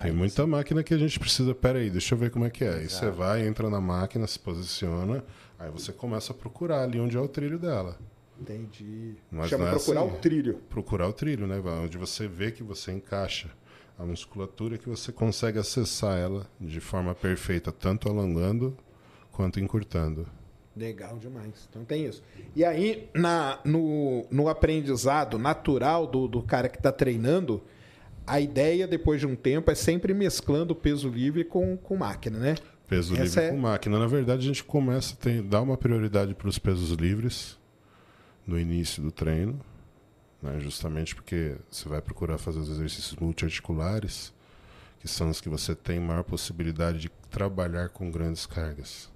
Tem 0.00 0.10
Aí 0.10 0.16
muita 0.16 0.46
máquina 0.46 0.82
que 0.82 0.94
a 0.94 0.98
gente 0.98 1.20
precisa. 1.20 1.54
Pera 1.54 1.78
aí, 1.78 1.90
deixa 1.90 2.14
eu 2.14 2.18
ver 2.18 2.30
como 2.30 2.46
é 2.46 2.50
que 2.50 2.64
é. 2.64 2.68
Aí 2.70 2.88
você 2.88 3.04
Exato. 3.04 3.12
vai, 3.12 3.46
entra 3.46 3.68
na 3.68 3.82
máquina, 3.82 4.26
se 4.26 4.38
posiciona, 4.38 5.22
aí 5.58 5.70
você 5.70 5.92
começa 5.92 6.32
a 6.32 6.36
procurar 6.36 6.82
ali 6.82 7.00
onde 7.00 7.16
é 7.16 7.20
o 7.20 7.28
trilho 7.28 7.58
dela. 7.58 7.98
Entendi. 8.40 9.14
Mas 9.30 9.48
Chama 9.48 9.68
é 9.68 9.70
procurar 9.70 10.02
assim. 10.02 10.14
o 10.14 10.18
trilho. 10.18 10.54
Procurar 10.68 11.08
o 11.08 11.12
trilho, 11.12 11.46
né? 11.46 11.60
Onde 11.82 11.96
você 11.96 12.26
vê 12.26 12.50
que 12.50 12.62
você 12.62 12.92
encaixa 12.92 13.50
a 13.98 14.04
musculatura 14.04 14.76
que 14.76 14.88
você 14.88 15.12
consegue 15.12 15.58
acessar 15.58 16.18
ela 16.18 16.46
de 16.60 16.80
forma 16.80 17.14
perfeita, 17.14 17.70
tanto 17.70 18.08
alongando 18.08 18.76
quanto 19.30 19.60
encurtando. 19.60 20.26
Legal 20.76 21.16
demais. 21.18 21.68
Então 21.70 21.84
tem 21.84 22.06
isso. 22.06 22.22
E 22.56 22.64
aí, 22.64 23.08
na, 23.14 23.60
no, 23.64 24.26
no 24.30 24.48
aprendizado 24.48 25.38
natural 25.38 26.06
do, 26.06 26.26
do 26.26 26.42
cara 26.42 26.68
que 26.68 26.78
está 26.78 26.90
treinando, 26.90 27.62
a 28.26 28.40
ideia, 28.40 28.86
depois 28.86 29.20
de 29.20 29.26
um 29.26 29.36
tempo, 29.36 29.70
é 29.70 29.74
sempre 29.74 30.12
mesclando 30.12 30.72
o 30.72 30.76
peso 30.76 31.08
livre 31.08 31.44
com, 31.44 31.76
com 31.76 31.96
máquina, 31.96 32.38
né? 32.38 32.54
Peso 32.86 33.14
Essa 33.14 33.22
livre 33.22 33.40
é- 33.40 33.50
com 33.50 33.56
máquina. 33.56 33.98
Na 33.98 34.06
verdade, 34.06 34.42
a 34.42 34.46
gente 34.46 34.62
começa 34.62 35.16
a 35.16 35.42
dar 35.42 35.62
uma 35.62 35.76
prioridade 35.76 36.34
para 36.34 36.48
os 36.48 36.58
pesos 36.58 36.90
livres 36.90 37.58
no 38.46 38.58
início 38.58 39.02
do 39.02 39.10
treino, 39.10 39.58
né? 40.42 40.60
justamente 40.60 41.14
porque 41.14 41.56
você 41.70 41.88
vai 41.88 42.02
procurar 42.02 42.36
fazer 42.36 42.58
os 42.58 42.68
exercícios 42.68 43.16
multiarticulares, 43.16 44.32
que 45.00 45.08
são 45.08 45.30
os 45.30 45.40
que 45.40 45.48
você 45.48 45.74
tem 45.74 45.98
maior 45.98 46.22
possibilidade 46.24 46.98
de 46.98 47.08
trabalhar 47.30 47.88
com 47.88 48.10
grandes 48.10 48.44
cargas. 48.46 49.10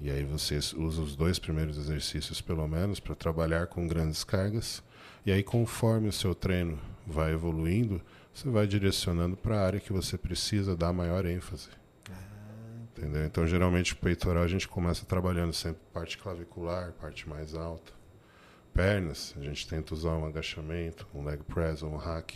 E 0.00 0.10
aí 0.10 0.24
você 0.24 0.56
usa 0.56 1.02
os 1.02 1.16
dois 1.16 1.38
primeiros 1.38 1.78
exercícios, 1.78 2.40
pelo 2.40 2.66
menos, 2.68 3.00
para 3.00 3.14
trabalhar 3.14 3.66
com 3.68 3.86
grandes 3.86 4.22
cargas. 4.24 4.82
E 5.24 5.32
aí, 5.32 5.42
conforme 5.42 6.08
o 6.08 6.12
seu 6.12 6.34
treino 6.34 6.78
vai 7.06 7.32
evoluindo, 7.32 8.00
você 8.32 8.48
vai 8.50 8.66
direcionando 8.66 9.36
para 9.36 9.56
a 9.58 9.64
área 9.64 9.80
que 9.80 9.92
você 9.92 10.18
precisa 10.18 10.76
dar 10.76 10.92
maior 10.92 11.24
ênfase. 11.24 11.68
Entendeu? 13.04 13.26
Então, 13.26 13.46
geralmente, 13.46 13.92
o 13.92 13.96
peitoral 13.96 14.42
a 14.42 14.48
gente 14.48 14.66
começa 14.66 15.04
trabalhando 15.04 15.52
sempre 15.52 15.82
parte 15.92 16.16
clavicular, 16.16 16.92
parte 16.92 17.28
mais 17.28 17.54
alta. 17.54 17.92
Pernas, 18.72 19.34
a 19.36 19.42
gente 19.42 19.68
tenta 19.68 19.92
usar 19.92 20.12
um 20.12 20.24
agachamento, 20.24 21.06
um 21.14 21.22
leg 21.22 21.42
press 21.42 21.82
ou 21.82 21.92
um 21.92 21.96
hack, 21.96 22.32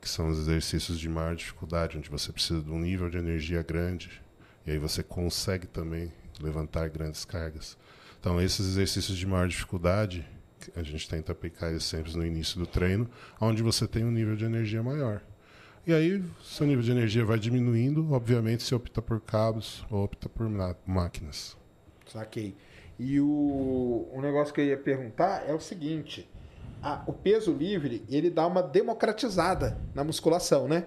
que 0.00 0.08
são 0.08 0.30
os 0.30 0.38
exercícios 0.38 0.98
de 0.98 1.06
maior 1.06 1.36
dificuldade, 1.36 1.98
onde 1.98 2.08
você 2.08 2.32
precisa 2.32 2.62
de 2.62 2.70
um 2.70 2.78
nível 2.78 3.10
de 3.10 3.18
energia 3.18 3.62
grande. 3.62 4.22
E 4.66 4.70
aí 4.70 4.78
você 4.78 5.02
consegue 5.02 5.66
também 5.66 6.10
levantar 6.40 6.88
grandes 6.88 7.26
cargas. 7.26 7.76
Então, 8.18 8.40
esses 8.40 8.66
exercícios 8.68 9.18
de 9.18 9.26
maior 9.26 9.48
dificuldade, 9.48 10.26
a 10.74 10.82
gente 10.82 11.06
tenta 11.06 11.32
aplicar 11.32 11.68
eles 11.68 11.84
sempre 11.84 12.16
no 12.16 12.24
início 12.24 12.58
do 12.58 12.66
treino, 12.66 13.06
onde 13.38 13.62
você 13.62 13.86
tem 13.86 14.02
um 14.02 14.10
nível 14.10 14.34
de 14.34 14.46
energia 14.46 14.82
maior. 14.82 15.20
E 15.90 15.92
aí, 15.92 16.22
seu 16.40 16.64
nível 16.68 16.84
de 16.84 16.92
energia 16.92 17.24
vai 17.24 17.36
diminuindo, 17.36 18.12
obviamente, 18.12 18.62
se 18.62 18.72
opta 18.72 19.02
por 19.02 19.20
cabos 19.20 19.84
ou 19.90 20.04
opta 20.04 20.28
por 20.28 20.48
máquinas. 20.86 21.56
Saquei. 22.06 22.54
E 22.96 23.18
o, 23.18 24.08
o 24.14 24.20
negócio 24.22 24.54
que 24.54 24.60
eu 24.60 24.66
ia 24.66 24.76
perguntar 24.76 25.42
é 25.48 25.52
o 25.52 25.58
seguinte: 25.58 26.30
a- 26.80 27.02
o 27.08 27.12
peso 27.12 27.52
livre 27.52 28.04
ele 28.08 28.30
dá 28.30 28.46
uma 28.46 28.62
democratizada 28.62 29.76
na 29.92 30.04
musculação, 30.04 30.68
né? 30.68 30.84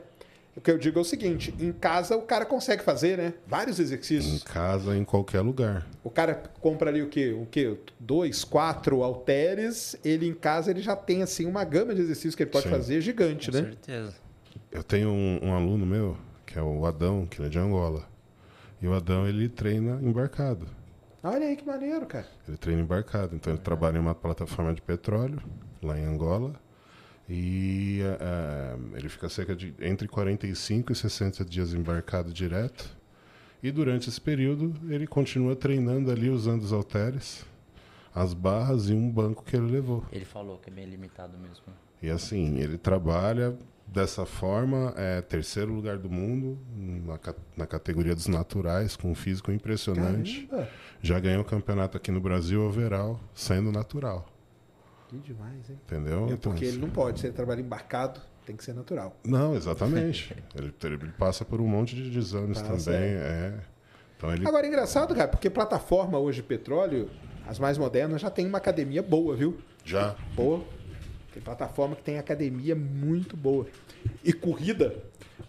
O 0.56 0.62
que 0.62 0.72
eu 0.72 0.78
digo 0.78 1.00
é 1.00 1.02
o 1.02 1.06
seguinte: 1.06 1.54
em 1.60 1.74
casa 1.74 2.16
o 2.16 2.22
cara 2.22 2.46
consegue 2.46 2.82
fazer, 2.82 3.18
né? 3.18 3.34
Vários 3.46 3.82
Em 3.82 3.84
exercícios. 3.84 4.42
casa, 4.44 4.96
em 4.96 5.04
qualquer 5.04 5.42
lugar. 5.42 5.86
O 6.02 6.10
cara 6.10 6.34
compra 6.62 6.90
ali 6.90 7.02
o 7.02 7.10
quê? 7.10 7.34
O 7.34 7.46
quê? 7.46 7.76
Dois, 8.00 8.46
quatro 8.46 9.04
halteres. 9.04 9.98
Ele 10.02 10.30
em 10.30 10.34
casa 10.34 10.72
ele 10.72 10.82
já 10.82 10.96
tem 10.96 11.22
assim 11.24 11.46
uma 11.46 11.66
gama 11.66 11.94
de 11.94 12.00
exercícios 12.00 12.36
que 12.36 12.44
ele 12.44 12.52
pode 12.52 12.64
Sim. 12.68 12.72
fazer 12.72 13.02
gigante, 13.02 13.52
Com 13.52 13.58
né? 13.58 13.64
certeza. 13.64 14.24
Eu 14.74 14.82
tenho 14.82 15.10
um, 15.10 15.40
um 15.44 15.54
aluno 15.54 15.86
meu, 15.86 16.18
que 16.48 16.58
é 16.58 16.62
o 16.64 16.84
Adão, 16.88 17.28
que 17.28 17.38
ele 17.38 17.46
é 17.46 17.50
de 17.52 17.60
Angola. 17.60 18.10
E 18.82 18.88
o 18.88 18.94
Adão, 18.96 19.28
ele 19.28 19.48
treina 19.48 20.00
embarcado. 20.02 20.66
Olha 21.22 21.46
aí 21.46 21.56
que 21.56 21.64
maneiro, 21.64 22.08
cara. 22.08 22.26
Ele 22.48 22.58
treina 22.58 22.82
embarcado. 22.82 23.36
Então, 23.36 23.54
ele 23.54 23.62
trabalha 23.62 23.98
em 23.98 24.02
uma 24.02 24.16
plataforma 24.16 24.74
de 24.74 24.82
petróleo, 24.82 25.40
lá 25.80 25.96
em 25.96 26.04
Angola. 26.04 26.60
E 27.30 28.00
eh, 28.02 28.78
ele 28.96 29.10
fica 29.10 29.30
cerca 29.30 29.56
de 29.56 29.76
entre 29.80 30.08
45 30.08 30.92
e 30.92 30.96
60 30.96 31.46
dias 31.46 31.72
embarcado 31.72 32.34
direto. 32.34 32.98
E 33.62 33.72
durante 33.72 34.10
esse 34.10 34.20
período, 34.20 34.74
ele 34.92 35.06
continua 35.06 35.56
treinando 35.56 36.10
ali, 36.10 36.32
usando 36.32 36.64
os 36.64 36.74
halteres, 36.74 37.46
as 38.14 38.34
barras 38.34 38.90
e 38.90 38.94
um 38.94 39.08
banco 39.08 39.44
que 39.44 39.56
ele 39.56 39.72
levou. 39.72 40.04
Ele 40.12 40.26
falou 40.26 40.58
que 40.58 40.72
é 40.72 40.74
bem 40.74 40.86
limitado 40.86 41.38
mesmo. 41.38 41.64
E 42.02 42.10
assim, 42.10 42.58
ele 42.58 42.78
trabalha 42.78 43.56
dessa 43.94 44.26
forma, 44.26 44.94
é 44.98 45.22
terceiro 45.22 45.72
lugar 45.72 45.98
do 45.98 46.10
mundo 46.10 46.58
na, 46.76 47.20
na 47.56 47.68
categoria 47.68 48.16
dos 48.16 48.28
naturais, 48.28 48.96
com 48.96 49.12
um 49.12 49.16
físico 49.16 49.52
impressionante. 49.52 50.48
Caramba, 50.48 50.70
Já 51.02 51.20
ganhou 51.20 51.42
o 51.42 51.46
campeonato 51.46 51.96
aqui 51.96 52.12
no 52.12 52.20
Brasil, 52.20 52.62
overall, 52.64 53.20
sendo 53.34 53.72
natural. 53.72 54.26
que 55.10 55.18
demais, 55.18 55.70
hein? 55.70 55.80
Entendeu? 55.86 56.28
É 56.28 56.32
Então, 56.34 56.52
porque 56.52 56.66
ele 56.66 56.72
assim- 56.72 56.82
não 56.82 56.90
pode, 56.90 57.20
se 57.20 57.28
ele 57.28 57.34
trabalha 57.34 57.62
embarcado, 57.62 58.20
tem 58.46 58.56
que 58.56 58.64
ser 58.64 58.74
natural. 58.74 59.16
Não, 59.24 59.54
exatamente. 59.56 60.36
ele, 60.56 60.74
ele 60.84 60.98
passa 61.18 61.46
por 61.46 61.62
um 61.62 61.68
monte 61.68 61.96
de 61.96 62.18
exames 62.18 62.62
Passa, 62.62 62.92
também. 62.92 63.10
É. 63.14 63.60
Então 64.18 64.34
ele. 64.34 64.48
Agora, 64.48 64.66
é 64.66 64.70
engraçado, 64.70 65.14
cara, 65.14 65.28
porque 65.28 65.50
plataforma 65.50 66.18
hoje 66.18 66.42
de 66.42 66.48
petróleo, 66.48 67.10
as 67.48 67.60
mais 67.60 67.78
modernas, 67.78 68.20
já 68.22 68.30
tem 68.32 68.48
uma 68.48 68.58
academia 68.58 69.04
boa, 69.04 69.36
viu? 69.36 69.60
Já. 69.86 70.16
Pô, 70.36 70.62
tem 71.34 71.42
plataforma 71.42 71.96
que 71.96 72.04
tem 72.04 72.18
academia 72.18 72.76
muito 72.76 73.36
boa. 73.36 73.66
E 74.24 74.32
corrida, 74.32 74.96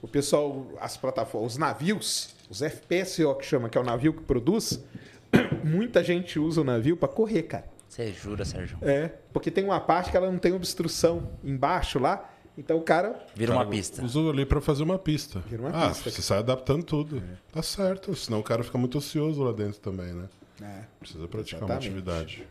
o 0.00 0.08
pessoal, 0.08 0.66
as 0.80 0.96
plataformas, 0.96 1.52
os 1.52 1.58
navios, 1.58 2.34
os 2.48 2.60
FPSO 2.60 3.34
que 3.36 3.44
chama, 3.44 3.68
que 3.68 3.76
é 3.76 3.80
o 3.80 3.84
navio 3.84 4.12
que 4.14 4.22
produz, 4.22 4.82
muita 5.62 6.02
gente 6.02 6.38
usa 6.38 6.60
o 6.60 6.64
navio 6.64 6.96
para 6.96 7.08
correr, 7.08 7.42
cara. 7.44 7.64
Você 7.88 8.12
jura, 8.12 8.44
Sérgio? 8.44 8.76
É, 8.82 9.08
porque 9.32 9.50
tem 9.50 9.64
uma 9.64 9.78
parte 9.78 10.10
que 10.10 10.16
ela 10.16 10.30
não 10.30 10.38
tem 10.38 10.52
obstrução 10.52 11.30
embaixo 11.44 11.98
lá, 11.98 12.28
então 12.56 12.76
o 12.76 12.82
cara 12.82 13.24
Vira 13.34 13.52
uma 13.52 13.64
Cara, 13.64 13.70
pista. 13.70 14.04
Usou 14.04 14.30
ali 14.30 14.46
pra 14.46 14.60
fazer 14.60 14.82
uma 14.82 14.98
pista. 14.98 15.40
Vira 15.48 15.62
uma 15.62 15.70
ah, 15.70 15.88
pista. 15.88 16.10
você 16.10 16.22
sai 16.22 16.38
adaptando 16.38 16.84
tudo. 16.84 17.22
Tá 17.52 17.62
certo, 17.62 18.14
senão 18.14 18.40
o 18.40 18.42
cara 18.42 18.62
fica 18.64 18.78
muito 18.78 18.98
ocioso 18.98 19.42
lá 19.42 19.52
dentro 19.52 19.80
também, 19.80 20.12
né? 20.12 20.28
É, 20.62 20.82
Precisa 20.98 21.26
praticar 21.28 21.62
uma 21.62 21.74
Exatamente. 21.74 21.88
atividade. 21.88 22.48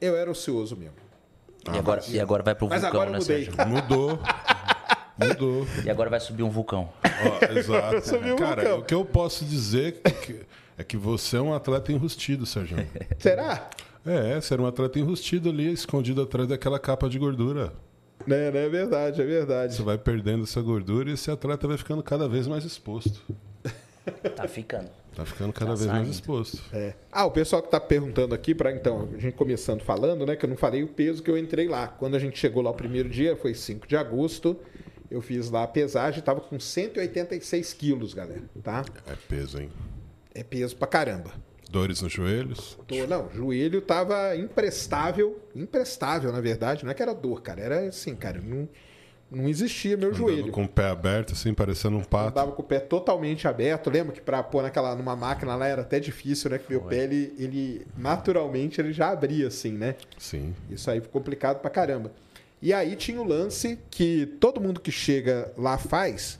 eu 0.00 0.16
era 0.16 0.30
ocioso 0.30 0.76
mesmo. 0.76 1.03
E 1.72 1.78
agora, 1.78 2.02
e 2.08 2.20
agora 2.20 2.42
vai 2.42 2.54
pro 2.54 2.68
Mas 2.68 2.82
vulcão, 2.82 3.00
agora 3.00 3.10
eu 3.10 3.12
né, 3.12 3.18
mudei. 3.20 3.44
Sérgio? 3.44 3.68
Mudou. 3.68 4.18
Mudou. 5.16 5.66
E 5.84 5.90
agora 5.90 6.10
vai 6.10 6.20
subir 6.20 6.42
um 6.42 6.50
vulcão. 6.50 6.92
Ó, 7.04 7.58
exato. 7.58 8.16
um 8.16 8.36
Cara, 8.36 8.62
vulcão. 8.62 8.78
o 8.80 8.84
que 8.84 8.94
eu 8.94 9.04
posso 9.04 9.44
dizer 9.44 10.00
é 10.04 10.10
que, 10.10 10.40
é 10.78 10.84
que 10.84 10.96
você 10.96 11.36
é 11.36 11.40
um 11.40 11.54
atleta 11.54 11.92
enrustido, 11.92 12.44
Sérgio. 12.44 12.76
Será? 13.18 13.68
É, 14.04 14.40
você 14.40 14.52
era 14.52 14.62
um 14.62 14.66
atleta 14.66 14.98
enrustido 14.98 15.48
ali, 15.48 15.72
escondido 15.72 16.20
atrás 16.22 16.48
daquela 16.48 16.78
capa 16.78 17.08
de 17.08 17.18
gordura. 17.18 17.72
Né, 18.26 18.50
né, 18.50 18.66
é 18.66 18.68
verdade, 18.68 19.20
é 19.20 19.24
verdade. 19.24 19.74
Você 19.74 19.82
vai 19.82 19.98
perdendo 19.98 20.44
essa 20.44 20.60
gordura 20.60 21.10
e 21.10 21.14
esse 21.14 21.30
atleta 21.30 21.66
vai 21.66 21.76
ficando 21.76 22.02
cada 22.02 22.28
vez 22.28 22.46
mais 22.46 22.64
exposto. 22.64 23.20
Tá 24.36 24.46
ficando. 24.46 24.90
Tá 25.14 25.24
ficando 25.24 25.52
cada 25.52 25.70
Tá 25.72 25.76
vez 25.76 25.86
mais 25.86 25.98
saindo. 26.02 26.12
exposto. 26.12 26.62
É. 26.72 26.94
Ah, 27.12 27.24
o 27.24 27.30
pessoal 27.30 27.62
que 27.62 27.70
tá 27.70 27.78
perguntando 27.78 28.34
aqui, 28.34 28.54
para 28.54 28.72
então, 28.72 29.08
a 29.16 29.18
gente 29.20 29.34
começando 29.34 29.80
falando, 29.82 30.26
né, 30.26 30.34
que 30.36 30.44
eu 30.44 30.48
não 30.50 30.56
falei 30.56 30.82
o 30.82 30.88
peso 30.88 31.22
que 31.22 31.30
eu 31.30 31.38
entrei 31.38 31.68
lá. 31.68 31.86
Quando 31.86 32.14
a 32.16 32.18
gente 32.18 32.38
chegou 32.38 32.62
lá 32.62 32.70
o 32.70 32.74
primeiro 32.74 33.08
dia, 33.08 33.36
foi 33.36 33.54
5 33.54 33.86
de 33.86 33.96
agosto, 33.96 34.56
eu 35.10 35.20
fiz 35.20 35.50
lá 35.50 35.62
a 35.62 35.68
pesagem, 35.68 36.20
tava 36.22 36.40
com 36.40 36.58
186 36.58 37.72
quilos, 37.74 38.12
galera, 38.14 38.42
tá? 38.62 38.84
É 39.06 39.14
peso, 39.28 39.60
hein? 39.60 39.70
É 40.34 40.42
peso 40.42 40.76
pra 40.76 40.88
caramba. 40.88 41.30
Dores 41.70 42.02
nos 42.02 42.12
joelhos? 42.12 42.78
Tô, 42.86 43.06
não, 43.06 43.28
joelho 43.32 43.80
tava 43.80 44.36
imprestável, 44.36 45.40
imprestável, 45.54 46.32
na 46.32 46.40
verdade, 46.40 46.84
não 46.84 46.90
é 46.90 46.94
que 46.94 47.02
era 47.02 47.12
dor, 47.14 47.42
cara, 47.42 47.60
era 47.60 47.80
assim, 47.88 48.14
cara, 48.14 48.40
não, 48.40 48.68
não 49.34 49.48
existia 49.48 49.96
meu 49.96 50.08
Andando 50.08 50.18
joelho. 50.18 50.52
com 50.52 50.64
o 50.64 50.68
pé 50.68 50.86
aberto, 50.88 51.32
assim, 51.32 51.52
parecendo 51.52 51.96
um 51.96 52.00
Eu 52.00 52.06
pato. 52.06 52.32
tava 52.32 52.52
com 52.52 52.62
o 52.62 52.64
pé 52.64 52.78
totalmente 52.80 53.46
aberto. 53.48 53.90
Lembra 53.90 54.12
que 54.12 54.20
pra 54.20 54.42
pôr 54.42 54.62
naquela, 54.62 54.94
numa 54.94 55.16
máquina 55.16 55.54
lá 55.56 55.66
era 55.66 55.82
até 55.82 55.98
difícil, 56.00 56.50
né? 56.50 56.58
Que 56.58 56.70
meu 56.70 56.82
pé, 56.82 57.04
ele, 57.04 57.34
ele 57.38 57.86
naturalmente 57.96 58.80
ele 58.80 58.92
já 58.92 59.10
abria 59.10 59.48
assim, 59.48 59.72
né? 59.72 59.96
Sim. 60.18 60.54
Isso 60.70 60.90
aí 60.90 61.00
ficou 61.00 61.20
complicado 61.20 61.60
pra 61.60 61.70
caramba. 61.70 62.12
E 62.62 62.72
aí 62.72 62.96
tinha 62.96 63.20
o 63.20 63.24
lance 63.24 63.78
que 63.90 64.26
todo 64.40 64.60
mundo 64.60 64.80
que 64.80 64.90
chega 64.90 65.52
lá 65.58 65.76
faz, 65.76 66.38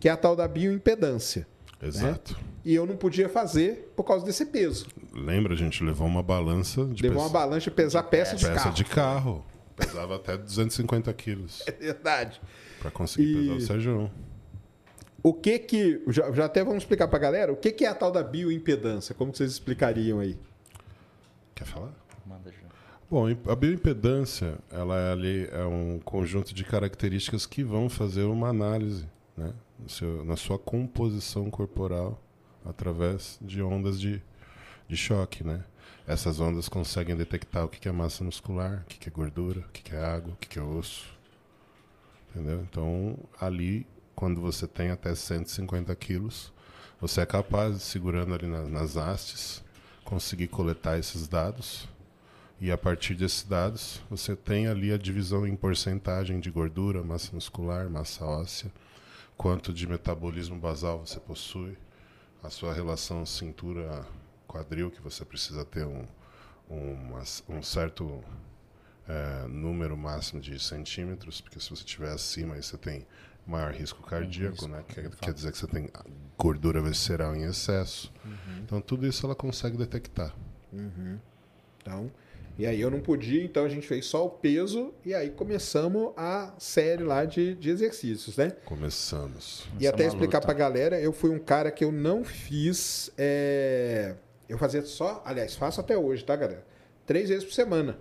que 0.00 0.08
é 0.08 0.12
a 0.12 0.16
tal 0.16 0.34
da 0.34 0.48
bioimpedância. 0.48 1.46
Exato. 1.82 2.36
E 2.64 2.74
eu 2.74 2.86
não 2.86 2.96
podia 2.96 3.28
fazer 3.28 3.92
por 3.94 4.02
causa 4.04 4.24
desse 4.24 4.46
peso. 4.46 4.86
Lembra, 5.12 5.52
a 5.54 5.56
gente 5.56 5.84
levou 5.84 6.06
uma 6.06 6.22
balança 6.22 6.84
de 6.86 7.02
Levou 7.02 7.18
peça, 7.22 7.26
uma 7.28 7.28
balança 7.40 7.60
de 7.60 7.70
pesar 7.70 8.02
peça 8.04 8.34
de 8.36 8.44
peça 8.46 8.54
carro. 8.64 8.74
de 8.74 8.84
carro. 8.84 9.44
Pesava 9.76 10.16
até 10.16 10.36
250 10.36 11.12
quilos 11.12 11.62
É 11.66 11.70
verdade. 11.72 12.40
pra 12.80 12.90
conseguir 12.90 13.30
E- 13.32 13.34
pesar 13.48 13.54
o 13.56 13.60
Sérgio. 13.60 14.10
O 15.22 15.34
que 15.34 15.58
que... 15.58 16.02
Já, 16.08 16.30
já 16.32 16.44
até 16.46 16.62
vamos 16.64 16.82
explicar 16.84 17.08
pra 17.08 17.18
galera 17.18 17.52
o 17.52 17.56
que 17.56 17.72
que 17.72 17.84
é 17.84 17.88
a 17.88 17.94
tal 17.94 18.10
da 18.10 18.22
bioimpedância. 18.22 19.14
Como 19.14 19.32
que 19.32 19.38
vocês 19.38 19.50
explicariam 19.52 20.20
aí? 20.20 20.38
Quer 21.54 21.64
falar? 21.66 21.92
Manda, 22.24 22.50
Ju. 22.52 22.58
Bom, 23.10 23.26
a 23.28 23.54
bioimpedância, 23.56 24.58
ela 24.70 24.98
é 24.98 25.12
ali 25.12 25.48
é 25.52 25.64
um 25.64 25.98
conjunto 26.04 26.54
de 26.54 26.64
características 26.64 27.44
que 27.46 27.62
vão 27.62 27.88
fazer 27.88 28.22
uma 28.22 28.48
análise, 28.48 29.06
né, 29.36 29.52
no 29.78 29.88
seu- 29.88 30.24
na 30.24 30.36
sua 30.36 30.58
composição 30.58 31.50
corporal 31.50 32.20
através 32.64 33.38
de 33.40 33.62
ondas 33.62 34.00
de, 34.00 34.20
de 34.88 34.96
choque, 34.96 35.44
né? 35.44 35.62
Essas 36.06 36.38
ondas 36.38 36.68
conseguem 36.68 37.16
detectar 37.16 37.64
o 37.64 37.68
que 37.68 37.88
é 37.88 37.92
massa 37.92 38.22
muscular, 38.22 38.82
o 38.82 38.84
que 38.84 39.08
é 39.08 39.12
gordura, 39.12 39.60
o 39.60 39.68
que 39.72 39.94
é 39.94 40.04
água, 40.04 40.32
o 40.32 40.36
que 40.36 40.56
é 40.58 40.62
osso, 40.62 41.04
entendeu? 42.30 42.60
Então, 42.62 43.18
ali, 43.40 43.84
quando 44.14 44.40
você 44.40 44.68
tem 44.68 44.90
até 44.90 45.14
150 45.14 45.94
quilos, 45.96 46.52
você 47.00 47.22
é 47.22 47.26
capaz, 47.26 47.82
segurando 47.82 48.34
ali 48.34 48.46
na- 48.46 48.62
nas 48.68 48.96
hastes, 48.96 49.64
conseguir 50.04 50.46
coletar 50.46 50.96
esses 50.96 51.26
dados 51.26 51.88
e 52.60 52.70
a 52.70 52.78
partir 52.78 53.14
desses 53.14 53.42
dados, 53.42 54.00
você 54.08 54.36
tem 54.36 54.68
ali 54.68 54.92
a 54.92 54.96
divisão 54.96 55.44
em 55.44 55.56
porcentagem 55.56 56.38
de 56.38 56.50
gordura, 56.50 57.02
massa 57.02 57.34
muscular, 57.34 57.90
massa 57.90 58.24
óssea, 58.24 58.70
quanto 59.36 59.72
de 59.72 59.86
metabolismo 59.88 60.56
basal 60.56 61.04
você 61.04 61.18
possui, 61.18 61.76
a 62.42 62.48
sua 62.48 62.72
relação 62.72 63.26
cintura-quadril, 64.50 64.90
que 64.90 65.00
você 65.00 65.24
precisa 65.24 65.64
ter 65.64 65.84
um, 65.84 66.06
uma- 66.68 67.22
um 67.48 67.62
certo 67.62 68.22
eh, 69.08 69.46
número 69.48 69.96
máximo 69.96 70.40
de 70.40 70.58
centímetros, 70.58 71.40
porque 71.40 71.60
se 71.60 71.70
você 71.70 71.82
estiver 71.84 72.10
acima, 72.10 72.54
aí 72.54 72.62
você 72.62 72.76
tem 72.76 73.06
maior 73.46 73.72
risco 73.72 74.02
cardíaco, 74.02 74.66
né? 74.66 74.84
Quer, 74.88 75.08
quer 75.10 75.32
dizer 75.32 75.52
que 75.52 75.58
você 75.58 75.66
tem 75.68 75.88
gordura 76.36 76.80
visceral 76.82 77.36
em 77.36 77.44
excesso. 77.44 78.12
Então, 78.64 78.80
tudo 78.80 79.06
isso 79.06 79.24
ela 79.24 79.34
consegue 79.36 79.76
detectar. 79.76 80.34
Então, 81.80 82.10
e 82.58 82.66
aí 82.66 82.80
eu 82.80 82.90
não 82.90 83.00
podia, 83.00 83.44
então 83.44 83.64
a 83.64 83.68
gente 83.68 83.86
fez 83.86 84.06
só 84.06 84.26
o 84.26 84.30
peso 84.30 84.92
e 85.04 85.14
aí 85.14 85.30
começamos 85.30 86.12
a 86.16 86.52
série 86.58 87.04
lá 87.04 87.24
de, 87.24 87.54
de 87.54 87.70
exercícios, 87.70 88.36
né? 88.36 88.50
Começamos. 88.64 89.68
E 89.78 89.86
Essa 89.86 89.86
é 89.86 89.88
até 89.90 90.02
uma 90.04 90.08
explicar 90.08 90.38
luta. 90.38 90.46
pra 90.48 90.54
galera, 90.54 91.00
eu 91.00 91.12
fui 91.12 91.30
um 91.30 91.38
cara 91.38 91.70
que 91.70 91.84
eu 91.84 91.92
não 91.92 92.24
fiz. 92.24 93.12
é, 93.16 94.16
Eu 94.48 94.58
fazia 94.58 94.82
só, 94.82 95.22
aliás, 95.24 95.54
faço 95.56 95.80
até 95.80 95.96
hoje, 95.96 96.24
tá, 96.24 96.36
galera? 96.36 96.64
Três 97.04 97.28
vezes 97.28 97.44
por 97.44 97.52
semana. 97.52 97.98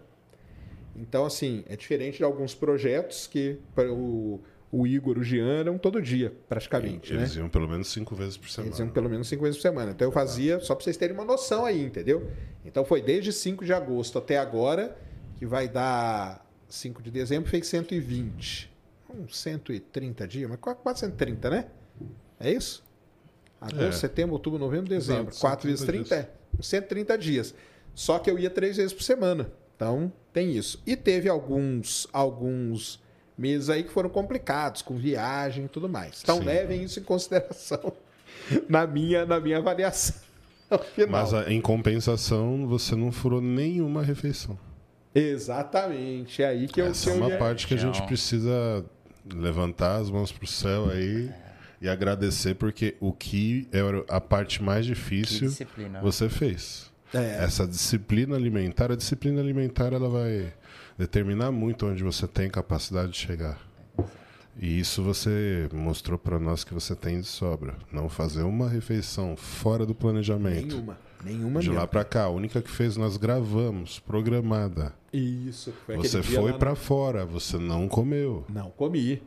Então, 0.95 1.25
assim, 1.25 1.63
é 1.67 1.75
diferente 1.75 2.17
de 2.17 2.23
alguns 2.23 2.55
projetos 2.55 3.27
que 3.27 3.60
para 3.73 3.91
o, 3.91 4.39
o 4.71 4.88
Igor, 4.88 5.17
o 5.17 5.23
Jean, 5.23 5.60
eram 5.60 5.77
todo 5.77 6.01
dia, 6.01 6.34
praticamente, 6.47 7.13
né? 7.13 7.21
Eles 7.21 7.36
iam 7.36 7.49
pelo 7.49 7.67
menos 7.67 7.91
cinco 7.91 8.15
vezes 8.15 8.38
por 8.38 8.49
semana. 8.49 8.69
Eles 8.69 8.79
iam 8.79 8.89
pelo 8.89 9.10
menos 9.10 9.27
cinco 9.27 9.43
vezes 9.43 9.58
por 9.58 9.63
semana. 9.63 9.91
Então 9.91 10.08
eu 10.08 10.12
fazia, 10.12 10.60
só 10.60 10.73
para 10.73 10.84
vocês 10.84 10.95
terem 10.95 11.15
uma 11.15 11.25
noção 11.25 11.65
aí, 11.65 11.84
entendeu? 11.84 12.29
Então 12.63 12.86
foi 12.86 13.01
desde 13.01 13.34
5 13.34 13.65
de 13.65 13.73
agosto 13.73 14.17
até 14.17 14.38
agora, 14.38 14.97
que 15.38 15.45
vai 15.45 15.67
dar 15.67 16.45
5 16.69 17.01
de 17.01 17.12
dezembro, 17.12 17.49
fez 17.49 17.67
120. 17.67 18.73
Uns 19.10 19.38
130 19.38 20.27
dias, 20.27 20.49
mas 20.49 20.60
quase 20.60 21.01
130, 21.01 21.49
né? 21.49 21.67
É 22.39 22.51
isso? 22.51 22.85
Agosto, 23.65 23.84
É. 23.84 23.91
setembro, 23.91 24.34
outubro, 24.34 24.60
novembro, 24.60 24.89
dezembro. 24.89 25.30
Exato, 25.32 25.39
4 25.39 25.67
vezes 25.69 25.86
130 25.86 26.10
30 26.15 26.30
é. 26.32 26.60
Uns 26.60 26.67
130 26.67 27.17
dias. 27.17 27.54
Só 27.93 28.19
que 28.19 28.30
eu 28.30 28.38
ia 28.38 28.49
três 28.49 28.78
vezes 28.78 28.93
por 28.93 29.04
semana. 29.04 29.49
Então, 29.75 30.12
tem 30.34 30.51
isso. 30.56 30.82
E 30.86 30.95
teve 30.95 31.28
alguns, 31.30 32.08
alguns 32.13 32.99
meses 33.38 33.69
aí 33.69 33.84
que 33.84 33.91
foram 33.91 34.10
complicados, 34.10 34.82
com 34.82 34.95
viagem 34.95 35.65
e 35.65 35.67
tudo 35.67 35.89
mais. 35.89 36.21
Então, 36.23 36.38
Sim. 36.39 36.45
levem 36.45 36.84
isso 36.84 36.99
em 36.99 37.04
consideração 37.04 37.91
na 38.69 38.86
minha, 38.88 39.25
na 39.25 39.39
minha 39.39 39.58
avaliação. 39.58 40.15
Final. 40.95 41.10
Mas 41.12 41.34
a- 41.34 41.51
em 41.51 41.62
compensação, 41.62 42.65
você 42.67 42.95
não 42.95 43.12
furou 43.12 43.41
nenhuma 43.41 44.01
refeição. 44.04 44.58
Exatamente. 45.13 46.41
É 46.43 46.47
aí 46.47 46.67
que 46.67 46.82
eu 46.82 46.88
Essa 46.88 47.10
é 47.10 47.13
que 47.13 47.19
uma 47.19 47.30
parte 47.38 47.67
que 47.67 47.73
a 47.73 47.78
gente 47.78 48.01
precisa 48.04 48.86
levantar 49.34 49.97
as 49.97 50.10
mãos 50.10 50.32
pro 50.32 50.45
céu 50.47 50.89
aí 50.89 51.32
e 51.86 51.89
agradecer, 51.89 52.56
porque 52.56 52.95
o 53.00 53.13
que 53.13 53.67
era 53.71 54.04
a 54.10 54.19
parte 54.19 54.62
mais 54.63 54.86
difícil 54.86 55.50
disciplina. 55.50 56.02
você 56.02 56.28
fez. 56.28 56.91
É. 57.13 57.43
Essa 57.43 57.67
disciplina 57.67 58.36
alimentar, 58.36 58.91
a 58.91 58.95
disciplina 58.95 59.39
alimentar 59.39 59.93
ela 59.93 60.10
vai 60.10 60.52
determinar 60.98 61.52
muito 61.52 61.86
onde 61.86 62.04
você 62.04 62.28
tem 62.28 62.50
capacidade 62.50 63.12
de 63.12 63.17
chegar. 63.19 63.60
E 64.58 64.80
isso 64.80 65.04
você 65.04 65.67
mostrou 65.74 66.17
para 66.17 66.39
nós 66.39 66.63
que 66.63 66.74
você 66.74 66.95
tem 66.95 67.19
de 67.19 67.28
sobra. 67.28 67.76
Não 67.91 68.08
fazer 68.10 68.43
uma 68.43 68.69
refeição 68.69 69.36
fora 69.36 69.86
do 69.86 69.93
planejamento. 69.93 70.67
Nenhuma. 70.76 70.98
Nenhuma 71.24 71.60
De 71.60 71.67
mesmo. 71.67 71.82
lá 71.82 71.88
pra 71.88 72.04
cá, 72.04 72.24
a 72.24 72.30
única 72.30 72.62
que 72.62 72.69
fez 72.71 72.95
nós 72.98 73.17
gravamos, 73.17 74.00
programada. 74.00 74.93
Isso. 75.12 75.74
Foi 75.86 75.98
Você 75.98 76.21
foi 76.24 76.52
no- 76.54 76.76
fora, 76.76 77.26
você 77.26 77.58
não 77.58 77.88
comeu. 77.88 78.45
Não, 78.48 78.69
comi. 78.71 79.21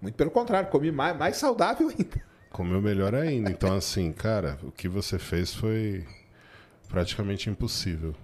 Muito 0.00 0.14
pelo 0.14 0.30
contrário, 0.30 0.68
comi 0.70 0.90
mais, 0.90 1.16
mais 1.16 1.36
saudável 1.36 1.88
ainda. 1.88 2.22
Comeu 2.50 2.80
melhor 2.80 3.14
ainda. 3.14 3.50
Então, 3.50 3.74
assim, 3.76 4.10
cara, 4.12 4.58
o 4.62 4.72
que 4.72 4.88
você 4.88 5.18
fez 5.18 5.54
foi 5.54 6.04
praticamente 6.88 7.48
impossível. 7.48 8.14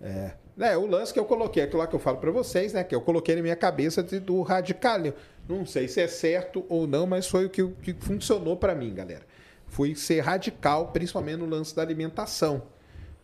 É. 0.00 0.32
É, 0.58 0.76
o 0.76 0.86
lance 0.86 1.12
que 1.12 1.18
eu 1.20 1.26
coloquei, 1.26 1.62
aquilo 1.62 1.80
lá 1.80 1.86
que 1.86 1.94
eu 1.94 1.98
falo 2.00 2.16
pra 2.16 2.30
vocês, 2.30 2.72
né? 2.72 2.82
Que 2.82 2.94
eu 2.94 3.00
coloquei 3.02 3.36
na 3.36 3.42
minha 3.42 3.54
cabeça 3.56 4.02
de- 4.02 4.18
do 4.18 4.40
radical. 4.40 4.98
Não 5.46 5.66
sei 5.66 5.86
se 5.86 6.00
é 6.00 6.08
certo 6.08 6.64
ou 6.68 6.86
não, 6.86 7.06
mas 7.06 7.28
foi 7.28 7.44
o 7.44 7.50
que, 7.50 7.62
o 7.62 7.72
que 7.72 7.92
funcionou 7.92 8.56
pra 8.56 8.74
mim, 8.74 8.92
galera. 8.94 9.22
Fui 9.66 9.94
ser 9.94 10.20
radical, 10.20 10.88
principalmente 10.92 11.36
no 11.40 11.46
lance 11.46 11.76
da 11.76 11.82
alimentação. 11.82 12.62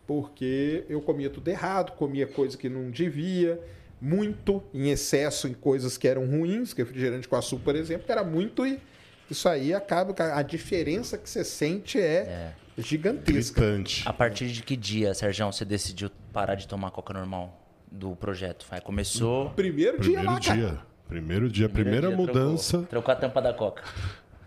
Porque 0.05 0.85
eu 0.87 1.01
comia 1.01 1.29
tudo 1.29 1.47
errado, 1.47 1.93
comia 1.93 2.27
coisa 2.27 2.55
que 2.57 2.69
não 2.69 2.91
devia, 2.91 3.59
muito 4.03 4.61
em 4.73 4.89
excesso 4.89 5.47
em 5.47 5.53
coisas 5.53 5.97
que 5.97 6.05
eram 6.05 6.25
ruins, 6.25 6.73
que 6.73 6.81
refrigerante 6.81 7.25
com 7.25 7.37
açúcar, 7.37 7.63
por 7.63 7.75
exemplo, 7.77 8.05
que 8.05 8.11
era 8.11 8.23
muito 8.23 8.67
e 8.67 8.77
isso 9.31 9.47
aí 9.47 9.73
acaba. 9.73 10.13
A 10.35 10.41
diferença 10.41 11.17
que 11.17 11.29
você 11.29 11.41
sente 11.45 11.97
é, 11.97 12.53
gigantesca. 12.77 13.61
Gritante. 13.61 14.03
A 14.05 14.11
partir 14.11 14.47
de 14.49 14.61
que 14.61 14.75
dia, 14.75 15.13
Sérgio, 15.13 15.45
você 15.45 15.63
decidiu 15.63 16.11
parar 16.33 16.55
de 16.55 16.67
tomar 16.67 16.91
coca 16.91 17.13
normal 17.13 17.65
do 17.89 18.13
projeto? 18.13 18.65
Vai, 18.69 18.81
começou. 18.81 19.51
Primeiro, 19.51 20.01
dia 20.01 20.19
Primeiro 20.19 20.31
lá, 20.33 20.39
cara. 20.41 20.57
dia. 20.59 20.79
Primeiro 21.07 21.49
dia, 21.49 21.67
a 21.67 21.69
primeira 21.69 22.07
dia, 22.07 22.17
mudança. 22.17 22.71
Trocou, 22.71 22.87
trocou 22.87 23.13
a 23.13 23.15
tampa 23.15 23.41
da 23.41 23.53
coca. 23.53 23.83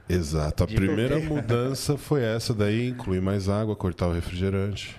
Exato. 0.07 0.65
A 0.65 0.67
primeira 0.67 1.19
mudança 1.19 1.97
foi 1.97 2.23
essa 2.23 2.53
daí, 2.53 2.89
incluir 2.89 3.23
mais 3.23 3.49
água, 3.49 3.75
cortar 3.75 4.09
o 4.09 4.13
refrigerante. 4.13 4.97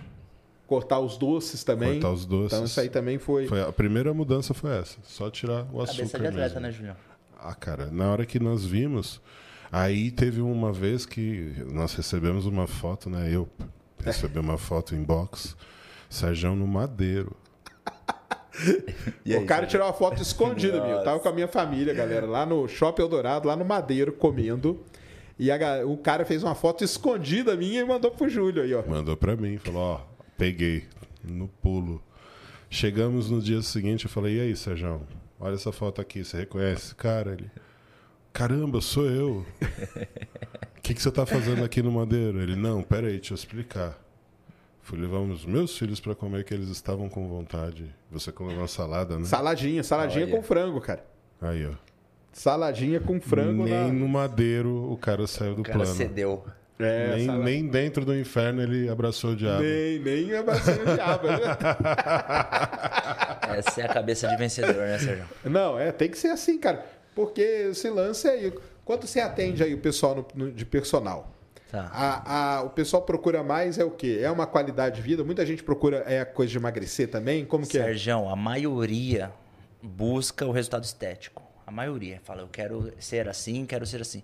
Cortar 0.67 0.99
os 0.99 1.17
doces 1.17 1.63
também. 1.63 1.93
Cortar 1.93 2.11
os 2.11 2.25
doces. 2.25 2.53
Então 2.53 2.65
isso 2.65 2.79
aí 2.79 2.89
também 2.89 3.17
foi. 3.17 3.47
Foi 3.47 3.61
a 3.61 3.71
primeira 3.71 4.13
mudança 4.13 4.53
foi 4.53 4.77
essa. 4.77 4.97
Só 5.03 5.29
tirar 5.29 5.63
o 5.71 5.79
Cabeça 5.79 6.03
açúcar 6.03 6.19
de 6.19 6.27
atleta, 6.27 6.55
mesmo. 6.55 6.59
né, 6.59 6.71
Julião? 6.71 6.95
Ah, 7.39 7.55
cara, 7.55 7.85
na 7.89 8.11
hora 8.11 8.25
que 8.25 8.37
nós 8.39 8.65
vimos, 8.65 9.21
aí 9.71 10.11
teve 10.11 10.41
uma 10.41 10.73
vez 10.73 11.05
que 11.05 11.53
nós 11.71 11.93
recebemos 11.93 12.45
uma 12.45 12.67
foto, 12.67 13.09
né? 13.09 13.29
Eu 13.33 13.47
recebi 14.03 14.39
uma 14.39 14.57
foto 14.57 14.93
em 14.93 15.01
box, 15.01 15.55
Sérgio 16.09 16.53
no 16.53 16.67
Madeiro. 16.67 17.35
o 19.41 19.45
cara 19.45 19.65
tirou 19.65 19.85
uma 19.85 19.93
foto 19.93 20.21
escondida, 20.21 20.81
meu. 20.81 20.97
Eu 20.97 21.03
tava 21.03 21.19
com 21.19 21.29
a 21.29 21.33
minha 21.33 21.47
família, 21.47 21.93
galera, 21.93 22.25
lá 22.25 22.45
no 22.45 22.67
Shopping 22.67 23.03
Eldorado, 23.03 23.47
lá 23.47 23.55
no 23.55 23.63
Madeiro, 23.63 24.11
comendo. 24.11 24.83
E 25.39 25.51
a 25.51 25.85
o 25.85 25.95
cara 25.97 26.25
fez 26.25 26.43
uma 26.43 26.55
foto 26.55 26.83
escondida 26.83 27.55
minha 27.55 27.81
e 27.81 27.85
mandou 27.85 28.09
pro 28.09 28.27
Júlio 28.27 28.63
aí, 28.63 28.73
ó. 28.73 28.83
Mandou 28.87 29.15
pra 29.15 29.35
mim, 29.35 29.57
falou, 29.57 29.81
ó, 29.81 30.01
peguei 30.37 30.85
no 31.23 31.47
pulo. 31.47 32.01
Chegamos 32.69 33.29
no 33.29 33.41
dia 33.41 33.61
seguinte, 33.61 34.05
eu 34.05 34.09
falei, 34.11 34.37
e 34.37 34.41
aí, 34.41 34.55
Sérgio, 34.55 35.01
olha 35.39 35.55
essa 35.55 35.71
foto 35.71 36.01
aqui, 36.01 36.23
você 36.23 36.37
reconhece? 36.37 36.93
Cara, 36.95 37.31
ele, 37.33 37.49
caramba, 38.33 38.81
sou 38.81 39.05
eu. 39.09 39.45
O 40.77 40.81
que, 40.83 40.93
que 40.93 41.01
você 41.01 41.11
tá 41.11 41.25
fazendo 41.25 41.63
aqui 41.63 41.81
no 41.81 41.91
Madeiro? 41.91 42.41
Ele, 42.41 42.55
não, 42.55 42.83
peraí, 42.83 43.13
deixa 43.15 43.33
eu 43.33 43.35
explicar. 43.35 43.97
Fui 44.81 44.97
levar 44.97 45.19
os 45.19 45.45
meus 45.45 45.77
filhos 45.77 45.99
pra 45.99 46.15
comer, 46.15 46.43
que 46.45 46.53
eles 46.53 46.69
estavam 46.69 47.09
com 47.09 47.27
vontade. 47.27 47.93
Você 48.11 48.31
comeu 48.31 48.57
uma 48.57 48.67
salada, 48.67 49.17
né? 49.17 49.25
Saladinha, 49.25 49.83
saladinha 49.83 50.25
Olha. 50.25 50.35
com 50.35 50.41
frango, 50.43 50.79
cara. 50.79 51.05
Aí, 51.41 51.65
ó. 51.65 51.73
Saladinha 52.31 52.99
com 52.99 53.19
frango 53.19 53.63
nem 53.63 53.73
na... 53.73 53.87
no 53.87 54.07
Madeiro 54.07 54.91
o 54.91 54.95
cara 54.97 55.25
saiu 55.25 55.55
do 55.55 55.61
O 55.61 55.63
cara 55.63 55.79
plano. 55.79 55.93
cedeu. 55.95 56.45
É, 56.79 57.15
nem, 57.15 57.27
nem 57.27 57.67
dentro 57.67 58.05
do 58.05 58.15
inferno 58.15 58.61
ele 58.61 58.87
abraçou 58.87 59.31
o 59.31 59.35
diabo. 59.35 59.63
Nem, 59.63 59.97
nem 59.99 60.35
a 60.35 60.43
vacina 60.43 60.77
de 60.85 60.93
diabo. 60.93 61.27
né? 61.27 61.37
Essa 63.57 63.81
é 63.81 63.85
a 63.85 63.93
cabeça 63.93 64.27
de 64.27 64.35
vencedor, 64.35 64.75
né, 64.75 64.97
Sérgio? 64.99 65.25
Não, 65.45 65.79
é, 65.79 65.91
tem 65.91 66.09
que 66.09 66.17
ser 66.17 66.29
assim, 66.29 66.57
cara. 66.59 66.85
Porque 67.15 67.41
esse 67.41 67.89
lance 67.89 68.27
aí. 68.27 68.53
Quanto 68.85 69.07
você 69.07 69.19
atende 69.19 69.63
aí 69.63 69.73
o 69.73 69.79
pessoal 69.79 70.15
no- 70.15 70.27
no- 70.45 70.51
de 70.51 70.65
personal? 70.65 71.31
Tá. 71.71 71.89
A, 71.91 72.57
a- 72.57 72.61
o 72.63 72.69
pessoal 72.69 73.01
procura 73.01 73.43
mais 73.43 73.77
é 73.77 73.83
o 73.83 73.91
quê? 73.91 74.19
É 74.21 74.31
uma 74.31 74.45
qualidade 74.47 74.97
de 74.97 75.01
vida? 75.01 75.23
Muita 75.23 75.45
gente 75.45 75.63
procura 75.63 75.97
é 76.07 76.21
a 76.21 76.25
coisa 76.25 76.51
de 76.51 76.57
emagrecer 76.57 77.09
também? 77.09 77.43
Como 77.43 77.67
que 77.67 77.77
é? 77.77 77.83
Sérgio, 77.83 78.29
a 78.29 78.35
maioria 78.35 79.31
busca 79.81 80.45
o 80.45 80.51
resultado 80.51 80.83
estético. 80.83 81.41
A 81.65 81.71
maioria 81.71 82.21
fala, 82.23 82.41
eu 82.43 82.47
quero 82.47 82.93
ser 82.99 83.27
assim, 83.27 83.65
quero 83.65 83.85
ser 83.85 83.99
assim. 84.01 84.23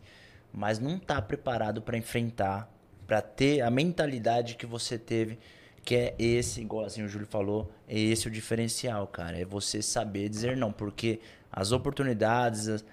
Mas 0.54 0.80
não 0.80 0.98
está 0.98 1.22
preparado 1.22 1.82
para 1.82 1.98
enfrentar, 1.98 2.72
para 3.08 3.22
ter 3.22 3.62
a 3.62 3.72
mentalidade 3.72 4.56
que 4.56 4.66
você 4.66 4.98
teve, 4.98 5.40
que 5.84 5.96
é 5.96 6.16
esse, 6.18 6.62
igual 6.62 6.86
assim 6.86 7.04
o 7.04 7.08
Júlio 7.08 7.28
falou, 7.28 7.72
é 7.88 8.00
esse 8.00 8.28
o 8.28 8.32
diferencial, 8.32 9.08
cara. 9.08 9.38
É 9.40 9.44
você 9.44 9.82
saber 9.82 10.30
dizer 10.30 10.56
não, 10.56 10.72
porque 10.72 11.20
as 11.52 11.72
oportunidades, 11.72 12.68
as, 12.68 12.86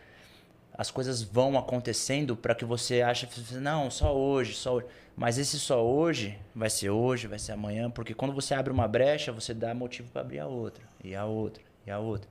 as 0.72 0.90
coisas 0.90 1.22
vão 1.22 1.58
acontecendo 1.58 2.34
para 2.36 2.54
que 2.54 2.64
você 2.64 3.02
ache, 3.02 3.28
não, 3.60 3.90
só 3.90 4.16
hoje, 4.16 4.54
só 4.54 4.76
hoje. 4.76 4.86
Mas 5.16 5.36
esse 5.36 5.58
só 5.58 5.84
hoje 5.84 6.38
vai 6.54 6.70
ser 6.70 6.90
hoje, 6.90 7.26
vai 7.26 7.38
ser 7.38 7.52
amanhã, 7.52 7.90
porque 7.90 8.14
quando 8.14 8.32
você 8.32 8.54
abre 8.54 8.72
uma 8.72 8.88
brecha, 8.88 9.30
você 9.30 9.52
dá 9.52 9.74
motivo 9.74 10.10
para 10.10 10.22
abrir 10.22 10.38
a 10.38 10.46
outra, 10.46 10.82
e 11.04 11.14
a 11.14 11.26
outra, 11.26 11.62
e 11.86 11.90
a 11.90 11.98
outra. 11.98 12.30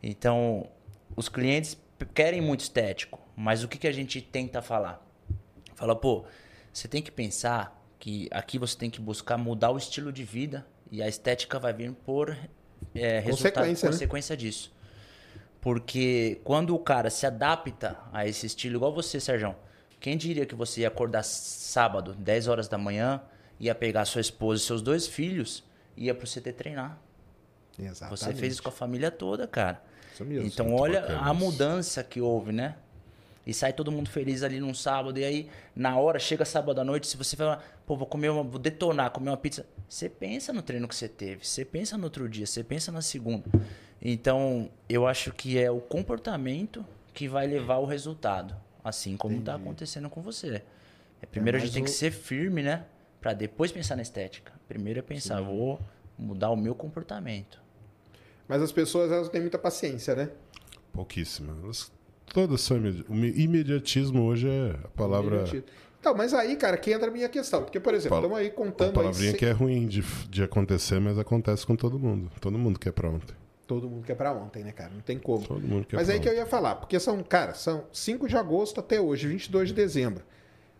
Então, 0.00 0.68
os 1.16 1.28
clientes 1.28 1.76
querem 2.14 2.40
muito 2.40 2.60
estético, 2.60 3.18
mas 3.36 3.62
o 3.62 3.68
que, 3.68 3.76
que 3.76 3.86
a 3.86 3.92
gente 3.92 4.20
tenta 4.22 4.62
falar? 4.62 5.06
Fala, 5.74 5.94
pô, 5.94 6.24
você 6.72 6.88
tem 6.88 7.02
que 7.02 7.10
pensar 7.10 7.78
que 7.98 8.28
aqui 8.30 8.58
você 8.58 8.76
tem 8.76 8.88
que 8.88 9.00
buscar 9.00 9.36
mudar 9.36 9.70
o 9.70 9.76
estilo 9.76 10.10
de 10.10 10.24
vida 10.24 10.66
e 10.90 11.02
a 11.02 11.08
estética 11.08 11.58
vai 11.58 11.72
vir 11.72 11.92
por 11.92 12.36
é, 12.94 13.18
resultado, 13.18 13.54
Consequência, 13.54 13.86
né? 13.86 13.92
consequência 13.92 14.36
disso. 14.36 14.74
Porque 15.60 16.40
quando 16.44 16.74
o 16.74 16.78
cara 16.78 17.10
se 17.10 17.26
adapta 17.26 17.98
a 18.12 18.26
esse 18.26 18.46
estilo, 18.46 18.76
igual 18.76 18.94
você, 18.94 19.20
Sérgio, 19.20 19.54
quem 20.00 20.16
diria 20.16 20.46
que 20.46 20.54
você 20.54 20.82
ia 20.82 20.88
acordar 20.88 21.24
sábado, 21.24 22.14
10 22.14 22.48
horas 22.48 22.68
da 22.68 22.78
manhã, 22.78 23.20
ia 23.58 23.74
pegar 23.74 24.04
sua 24.04 24.20
esposa 24.20 24.62
e 24.62 24.66
seus 24.66 24.80
dois 24.80 25.06
filhos 25.06 25.64
e 25.96 26.04
ia 26.04 26.14
pro 26.14 26.26
CT 26.26 26.52
treinar? 26.52 26.98
Exatamente. 27.78 28.20
Você 28.20 28.34
fez 28.34 28.54
isso 28.54 28.62
com 28.62 28.68
a 28.68 28.72
família 28.72 29.10
toda, 29.10 29.46
cara. 29.46 29.82
Isso 30.14 30.24
mesmo. 30.24 30.46
Então, 30.46 30.74
olha 30.74 31.00
bacana 31.00 31.20
a 31.20 31.34
mudança 31.34 32.02
que 32.02 32.20
houve, 32.20 32.52
né? 32.52 32.76
E 33.46 33.54
sai 33.54 33.72
todo 33.72 33.92
mundo 33.92 34.10
feliz 34.10 34.42
ali 34.42 34.58
num 34.58 34.74
sábado. 34.74 35.18
E 35.20 35.24
aí, 35.24 35.48
na 35.74 35.96
hora, 35.96 36.18
chega 36.18 36.44
sábado 36.44 36.80
à 36.80 36.84
noite, 36.84 37.06
se 37.06 37.16
você 37.16 37.36
fala, 37.36 37.62
pô, 37.86 37.96
vou 37.96 38.06
comer 38.06 38.28
uma, 38.30 38.42
vou 38.42 38.58
detonar, 38.58 39.10
comer 39.12 39.30
uma 39.30 39.36
pizza. 39.36 39.64
Você 39.88 40.08
pensa 40.08 40.52
no 40.52 40.62
treino 40.62 40.88
que 40.88 40.96
você 40.96 41.08
teve, 41.08 41.46
você 41.46 41.64
pensa 41.64 41.96
no 41.96 42.04
outro 42.04 42.28
dia, 42.28 42.44
você 42.44 42.64
pensa 42.64 42.90
na 42.90 43.00
segunda. 43.00 43.44
Então, 44.02 44.68
eu 44.88 45.06
acho 45.06 45.32
que 45.32 45.58
é 45.58 45.70
o 45.70 45.80
comportamento 45.80 46.84
que 47.14 47.28
vai 47.28 47.46
levar 47.46 47.76
o 47.78 47.84
resultado. 47.86 48.54
Assim 48.82 49.16
como 49.16 49.40
tá 49.42 49.54
acontecendo 49.54 50.08
com 50.10 50.20
você. 50.20 50.62
É, 51.22 51.26
primeiro 51.26 51.56
a 51.56 51.60
mais 51.60 51.70
gente 51.70 51.74
tem 51.74 51.84
que 51.84 51.90
ser 51.90 52.10
firme, 52.12 52.62
né? 52.62 52.84
Pra 53.20 53.32
depois 53.32 53.72
pensar 53.72 53.96
na 53.96 54.02
estética. 54.02 54.52
Primeiro 54.68 54.98
é 54.98 55.02
pensar, 55.02 55.40
vou 55.40 55.80
mudar 56.18 56.50
o 56.50 56.56
meu 56.56 56.74
comportamento. 56.74 57.60
Mas 58.46 58.62
as 58.62 58.70
pessoas 58.70 59.10
elas 59.10 59.24
não 59.26 59.32
têm 59.32 59.40
muita 59.40 59.58
paciência, 59.58 60.14
né? 60.14 60.30
Pouquíssima. 60.92 61.56
Elas- 61.62 61.90
Todas 62.32 62.60
são 62.60 62.76
imediatismo 63.34 64.24
hoje 64.24 64.48
é 64.48 64.76
a 64.84 64.88
palavra. 64.88 65.44
Então, 66.00 66.14
mas 66.14 66.32
aí, 66.34 66.54
cara, 66.56 66.76
que 66.76 66.92
entra 66.92 67.08
a 67.08 67.10
minha 67.10 67.28
questão. 67.28 67.62
Porque, 67.62 67.80
por 67.80 67.94
exemplo, 67.94 68.18
estamos 68.18 68.38
aí 68.38 68.50
contando 68.50 68.88
aí. 68.90 68.94
palavrinha 68.94 69.32
se- 69.32 69.36
que 69.38 69.46
é 69.46 69.50
ruim 69.52 69.86
de, 69.86 70.02
de 70.28 70.42
acontecer, 70.42 71.00
mas 71.00 71.18
acontece 71.18 71.66
com 71.66 71.74
todo 71.74 71.98
mundo. 71.98 72.30
Todo 72.40 72.58
mundo 72.58 72.78
quer 72.78 72.92
pra 72.92 73.08
ontem. 73.08 73.34
Todo 73.66 73.88
mundo 73.88 74.04
quer 74.04 74.14
pra 74.14 74.32
ontem, 74.32 74.62
né, 74.62 74.70
cara? 74.70 74.90
Não 74.94 75.00
tem 75.00 75.18
como. 75.18 75.44
Todo 75.44 75.60
mundo 75.66 75.86
quer 75.86 75.96
Mas 75.96 76.06
pra 76.06 76.14
aí 76.14 76.20
que 76.20 76.28
eu 76.28 76.32
ontem. 76.32 76.40
ia 76.40 76.46
falar, 76.46 76.76
porque 76.76 77.00
são, 77.00 77.20
cara, 77.24 77.54
são 77.54 77.84
5 77.92 78.28
de 78.28 78.36
agosto 78.36 78.78
até 78.78 79.00
hoje, 79.00 79.26
22 79.26 79.68
de 79.70 79.74
dezembro. 79.74 80.22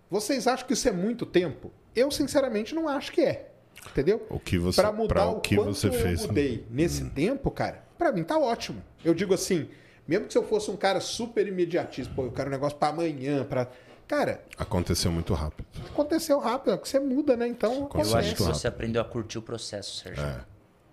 Vocês 0.08 0.46
acham 0.46 0.64
que 0.66 0.74
isso 0.74 0.88
é 0.88 0.92
muito 0.92 1.26
tempo? 1.26 1.72
Eu, 1.96 2.10
sinceramente, 2.12 2.74
não 2.74 2.88
acho 2.88 3.10
que 3.10 3.22
é. 3.22 3.50
Entendeu? 3.90 4.24
O 4.30 4.38
que 4.38 4.56
você, 4.58 4.80
Pra 4.80 4.92
mudar 4.92 5.26
o, 5.26 5.38
o 5.38 5.40
que 5.40 5.56
você 5.56 5.88
eu 5.88 5.92
fez. 5.92 6.22
Hum. 6.24 6.28
mudei 6.28 6.64
nesse 6.70 7.04
tempo, 7.06 7.50
cara, 7.50 7.84
pra 7.98 8.12
mim 8.12 8.22
tá 8.22 8.38
ótimo. 8.38 8.80
Eu 9.04 9.14
digo 9.14 9.34
assim, 9.34 9.68
mesmo 10.06 10.26
que 10.26 10.32
se 10.32 10.38
eu 10.38 10.44
fosse 10.46 10.70
um 10.70 10.76
cara 10.76 11.00
super 11.00 11.46
imediatista, 11.46 12.12
pô, 12.14 12.24
eu 12.24 12.32
quero 12.32 12.48
um 12.48 12.52
negócio 12.52 12.78
pra 12.78 12.88
amanhã, 12.88 13.44
pra... 13.44 13.68
Cara, 14.08 14.40
Aconteceu 14.56 15.10
muito 15.10 15.34
rápido. 15.34 15.66
aconteceu 15.90 16.38
rápido, 16.38 16.72
é 16.72 16.78
que 16.78 16.88
você 16.88 17.00
muda, 17.00 17.36
né? 17.36 17.48
Então 17.48 17.72
Eu 17.74 17.84
Aconteceu 17.86 18.16
acho 18.18 18.28
acontece. 18.28 18.36
que 18.52 18.58
você 18.60 18.68
aprendeu 18.68 19.02
a 19.02 19.04
curtir 19.04 19.38
o 19.38 19.42
processo, 19.42 19.96
Sérgio. 19.96 20.22
É. 20.22 20.40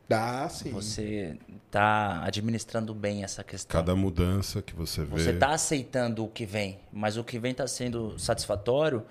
Dá, 0.10 0.50
sim. 0.50 0.72
Você 0.72 1.38
tá 1.72 2.24
administrando 2.26 2.94
bem 2.94 3.24
essa 3.24 3.44
questão. 3.44 3.80
Cada 3.80 3.96
mudança 3.96 4.62
que 4.64 4.76
você 4.76 5.04
vê. 5.06 5.12
Você 5.24 5.30
está 5.30 5.50
aceitando 5.52 6.26
o 6.26 6.28
que 6.28 6.46
vem, 6.46 6.80
mas 6.92 7.16
o 7.16 7.24
que 7.24 7.38
vem 7.40 7.52
está 7.52 7.68
sendo 7.68 8.18
satisfatório 8.20 9.04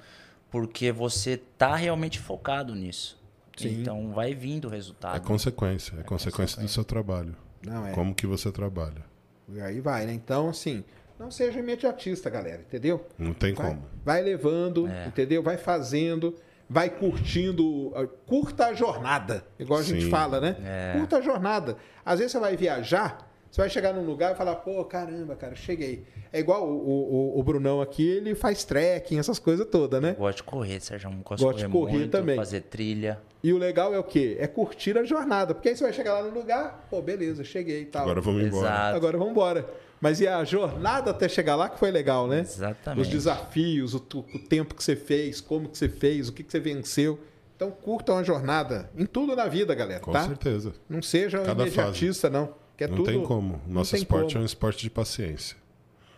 porque 0.51 0.91
você 0.93 1.31
está 1.33 1.77
realmente 1.77 2.19
focado 2.19 2.75
nisso. 2.75 3.19
Sim. 3.57 3.81
Então 3.83 4.13
vai 4.13 4.35
vindo 4.35 4.67
o 4.69 4.73
É 4.73 4.75
resultado. 4.77 5.21
consequência. 5.23 5.95
É, 5.99 6.03
consequência 6.03 6.61
do 6.61 6.69
seu 6.69 6.85
trabalho. 6.85 7.37
Não, 7.65 7.87
é. 7.87 7.93
Como 7.93 8.15
que 8.15 8.27
você 8.27 8.51
trabalha. 8.51 9.12
E 9.49 9.61
aí 9.61 9.81
vai, 9.81 10.07
né? 10.07 10.13
Então, 10.13 10.49
assim, 10.49 10.85
não 11.19 11.31
seja 11.31 11.59
imediatista, 11.59 12.29
galera, 12.31 12.63
entendeu? 12.67 13.05
Não 13.19 13.33
tem 13.35 13.53
Vai, 13.55 13.67
como. 13.69 13.83
vai 14.05 14.23
levando, 14.23 14.89
É. 14.89 15.07
entendeu? 15.07 15.43
Vai 15.43 15.57
fazendo, 15.57 16.35
vai 16.69 16.89
curtindo. 16.89 17.89
uh, 17.89 18.09
Curta 18.27 18.67
a 18.67 18.75
jornada, 18.75 19.45
igual 19.59 19.81
a 19.81 19.83
gente 19.83 20.05
Sim. 20.05 20.11
fala, 20.11 20.41
né? 20.41 20.57
É. 20.65 20.99
Curta 20.99 21.19
a 21.19 21.21
jornada. 21.21 21.77
Às 22.05 22.19
vezes 22.19 22.33
você 22.33 22.39
vai 22.39 22.57
viajar, 22.57 23.31
você 23.51 23.61
vai 23.61 23.69
chegar 23.69 23.93
num 23.93 24.05
lugar 24.07 24.33
e 24.33 24.35
falar, 24.37 24.57
pô, 24.57 24.83
caramba, 24.85 25.37
cara, 25.37 25.55
cheguei. 25.55 26.05
É 26.33 26.41
igual 26.41 26.67
o, 26.67 27.35
o, 27.35 27.39
o 27.39 27.43
Brunão 27.43 27.83
aqui, 27.83 28.09
ele 28.09 28.35
faz 28.35 28.65
trekking, 28.65 29.19
essas 29.19 29.39
coisas 29.39 29.67
todas, 29.67 30.01
né? 30.01 30.11
Eu 30.13 30.15
gosto 30.17 30.39
de 30.39 30.45
correr, 30.45 30.81
Sérgio. 30.81 31.11
Eu 31.11 31.17
gosto, 31.23 31.45
Gosto 31.45 31.59
de 31.59 31.67
de 31.67 31.71
correr, 31.71 31.85
correr 31.87 31.99
muito, 31.99 32.11
também. 32.11 32.37
fazer 32.37 32.63
trilha. 32.63 33.21
E 33.43 33.53
o 33.53 33.59
legal 33.59 33.93
é 33.93 33.99
o 33.99 34.05
quê? 34.05 34.37
É 34.39 34.47
curtir 34.47 34.97
a 34.97 35.05
jornada. 35.05 35.53
Porque 35.55 35.69
aí 35.69 35.77
você 35.77 35.83
vai 35.83 35.93
chegar 35.93 36.15
lá 36.15 36.23
no 36.23 36.31
lugar, 36.31 36.87
pô, 36.89 37.03
beleza, 37.03 37.43
cheguei 37.43 37.83
e 37.83 37.87
tal. 37.87 38.03
Agora 38.03 38.21
vamos 38.21 38.43
embora. 38.43 38.67
Exato. 38.69 38.97
Agora 38.97 39.19
vamos 39.19 39.33
embora. 39.33 39.69
Mas 40.01 40.21
e 40.21 40.27
a 40.27 40.45
jornada 40.45 41.11
até 41.11 41.29
chegar 41.29 41.57
lá 41.57 41.69
que 41.69 41.79
foi 41.79 41.91
legal, 41.91 42.27
né? 42.29 42.41
Exatamente. 42.41 43.03
Os 43.03 43.09
desafios, 43.09 43.95
o, 43.95 43.99
o 43.99 44.39
tempo 44.39 44.75
que 44.75 44.83
você 44.83 44.97
fez, 44.97 45.41
como 45.41 45.69
que 45.69 45.79
você 45.79 45.89
fez, 45.89 46.29
o 46.29 46.33
que, 46.33 46.43
que 46.43 46.53
você 46.53 46.61
venceu. 46.61 47.19
Então 47.57 47.71
curtam 47.71 48.17
a 48.17 48.23
jornada 48.23 48.91
em 48.97 49.07
tudo 49.07 49.37
na 49.37 49.47
vida, 49.47 49.75
galera, 49.75 50.01
Com 50.01 50.13
tá? 50.13 50.27
certeza. 50.27 50.73
Não 50.89 51.01
seja 51.01 51.41
um 51.41 51.45
Cada 51.45 51.63
imediatista, 51.63 52.29
não. 52.29 52.55
Que 52.77 52.85
é 52.85 52.89
não 52.89 52.97
tudo... 52.97 53.07
tem 53.07 53.23
como. 53.23 53.61
Nosso 53.67 53.95
esporte 53.95 54.33
como. 54.33 54.39
é 54.39 54.43
um 54.43 54.47
esporte 54.47 54.83
de 54.83 54.91
paciência. 54.91 55.57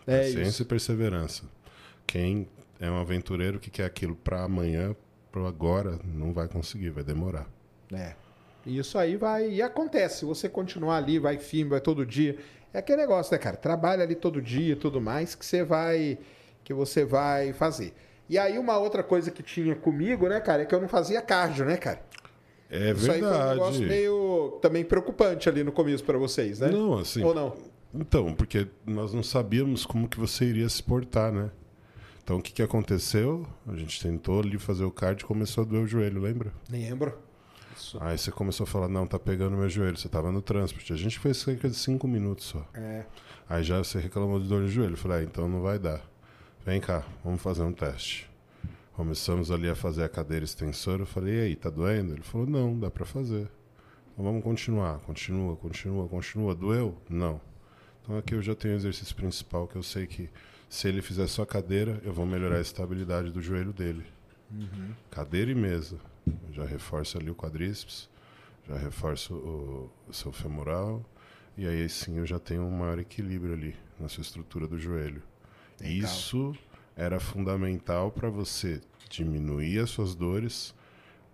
É 0.06 0.18
paciência 0.18 0.48
isso. 0.48 0.62
e 0.62 0.64
perseverança. 0.64 1.42
Quem 2.06 2.48
é 2.80 2.90
um 2.90 2.98
aventureiro 2.98 3.58
que 3.58 3.70
quer 3.70 3.84
aquilo 3.84 4.14
para 4.14 4.42
amanhã, 4.44 4.94
para 5.34 5.48
agora, 5.48 5.98
não 6.04 6.32
vai 6.32 6.46
conseguir, 6.46 6.90
vai 6.90 7.02
demorar. 7.02 7.48
É. 7.92 8.14
E 8.64 8.78
isso 8.78 8.96
aí 8.96 9.16
vai. 9.16 9.50
E 9.50 9.60
acontece. 9.60 10.24
Você 10.24 10.48
continuar 10.48 10.98
ali, 10.98 11.18
vai 11.18 11.38
firme, 11.38 11.70
vai 11.70 11.80
todo 11.80 12.06
dia. 12.06 12.38
É 12.72 12.78
aquele 12.78 12.98
negócio, 12.98 13.32
né, 13.32 13.38
cara? 13.38 13.56
Trabalha 13.56 14.04
ali 14.04 14.14
todo 14.14 14.40
dia 14.40 14.74
e 14.74 14.76
tudo 14.76 15.00
mais 15.00 15.34
que 15.34 15.44
você 15.44 15.64
vai. 15.64 16.18
Que 16.62 16.72
você 16.72 17.04
vai 17.04 17.52
fazer. 17.52 17.92
E 18.28 18.38
aí, 18.38 18.58
uma 18.58 18.78
outra 18.78 19.02
coisa 19.02 19.30
que 19.30 19.42
tinha 19.42 19.74
comigo, 19.74 20.28
né, 20.28 20.40
cara, 20.40 20.62
é 20.62 20.64
que 20.64 20.74
eu 20.74 20.80
não 20.80 20.88
fazia 20.88 21.20
cardio, 21.20 21.66
né, 21.66 21.76
cara? 21.76 22.00
É 22.70 22.92
Isso 22.92 23.10
aí 23.10 23.18
foi 23.18 23.28
um 23.28 23.30
verdade. 23.30 23.50
negócio 23.50 23.86
meio 23.86 24.58
também 24.62 24.84
preocupante 24.84 25.48
ali 25.48 25.62
no 25.62 25.72
começo 25.72 26.02
pra 26.04 26.16
vocês, 26.16 26.60
né? 26.60 26.68
Não, 26.68 26.98
assim. 26.98 27.22
Ou 27.22 27.34
não? 27.34 27.54
Então, 27.92 28.32
porque 28.34 28.66
nós 28.86 29.12
não 29.12 29.22
sabíamos 29.22 29.84
como 29.84 30.08
que 30.08 30.18
você 30.18 30.44
iria 30.46 30.68
se 30.68 30.82
portar, 30.82 31.30
né? 31.30 31.50
Então, 32.24 32.38
o 32.38 32.42
que, 32.42 32.52
que 32.52 32.62
aconteceu? 32.62 33.46
A 33.68 33.76
gente 33.76 34.00
tentou 34.00 34.40
ali 34.40 34.58
fazer 34.58 34.82
o 34.82 34.90
card 34.90 35.22
e 35.22 35.26
começou 35.26 35.62
a 35.62 35.66
doer 35.66 35.82
o 35.82 35.86
joelho, 35.86 36.22
lembra? 36.22 36.54
Lembro. 36.70 37.18
Isso. 37.76 37.98
Aí 38.00 38.16
você 38.16 38.30
começou 38.30 38.64
a 38.64 38.66
falar, 38.66 38.88
não, 38.88 39.06
tá 39.06 39.18
pegando 39.18 39.54
meu 39.54 39.68
joelho. 39.68 39.98
Você 39.98 40.08
tava 40.08 40.32
no 40.32 40.40
transporte. 40.40 40.90
A 40.90 40.96
gente 40.96 41.18
fez 41.18 41.36
cerca 41.36 41.68
de 41.68 41.76
cinco 41.76 42.08
minutos 42.08 42.46
só. 42.46 42.66
É. 42.72 43.04
Aí 43.46 43.62
já 43.62 43.76
você 43.76 43.98
reclamou 43.98 44.40
de 44.40 44.48
dor 44.48 44.62
no 44.62 44.68
joelho. 44.68 44.94
Eu 44.94 44.96
falei, 44.96 45.18
ah, 45.18 45.22
então 45.22 45.46
não 45.46 45.60
vai 45.60 45.78
dar. 45.78 46.00
Vem 46.64 46.80
cá, 46.80 47.04
vamos 47.22 47.42
fazer 47.42 47.62
um 47.62 47.74
teste. 47.74 48.30
Começamos 48.94 49.50
ali 49.50 49.68
a 49.68 49.74
fazer 49.74 50.02
a 50.02 50.08
cadeira 50.08 50.46
extensora. 50.46 51.02
Eu 51.02 51.06
falei, 51.06 51.34
e 51.34 51.40
aí, 51.42 51.56
tá 51.56 51.68
doendo? 51.68 52.14
Ele 52.14 52.22
falou, 52.22 52.46
não, 52.46 52.78
dá 52.78 52.90
pra 52.90 53.04
fazer. 53.04 53.50
Então 54.14 54.24
vamos 54.24 54.42
continuar. 54.42 54.98
Continua, 55.00 55.56
continua, 55.56 56.08
continua. 56.08 56.54
Doeu? 56.54 56.96
Não. 57.06 57.38
Então 58.02 58.16
aqui 58.16 58.34
eu 58.34 58.40
já 58.40 58.54
tenho 58.54 58.72
o 58.72 58.76
exercício 58.78 59.14
principal 59.14 59.66
que 59.66 59.76
eu 59.76 59.82
sei 59.82 60.06
que 60.06 60.30
se 60.74 60.88
ele 60.88 61.00
fizer 61.00 61.28
só 61.28 61.46
cadeira, 61.46 62.00
eu 62.02 62.12
vou 62.12 62.26
melhorar 62.26 62.56
a 62.56 62.60
estabilidade 62.60 63.30
do 63.30 63.40
joelho 63.40 63.72
dele. 63.72 64.04
Cadeira 65.08 65.48
e 65.48 65.54
mesa. 65.54 66.00
Eu 66.26 66.52
já 66.52 66.64
reforço 66.64 67.16
ali 67.16 67.30
o 67.30 67.34
quadríceps, 67.34 68.10
já 68.66 68.76
reforço 68.76 69.34
o, 69.34 69.90
o 70.08 70.12
seu 70.12 70.32
femoral, 70.32 71.04
e 71.56 71.64
aí 71.64 71.88
sim 71.88 72.18
eu 72.18 72.26
já 72.26 72.40
tenho 72.40 72.62
um 72.62 72.72
maior 72.72 72.98
equilíbrio 72.98 73.54
ali 73.54 73.76
na 74.00 74.08
sua 74.08 74.22
estrutura 74.22 74.66
do 74.66 74.76
joelho. 74.76 75.22
Legal. 75.80 75.96
Isso 75.96 76.56
era 76.96 77.20
fundamental 77.20 78.10
para 78.10 78.28
você 78.28 78.80
diminuir 79.08 79.78
as 79.78 79.90
suas 79.90 80.12
dores. 80.16 80.74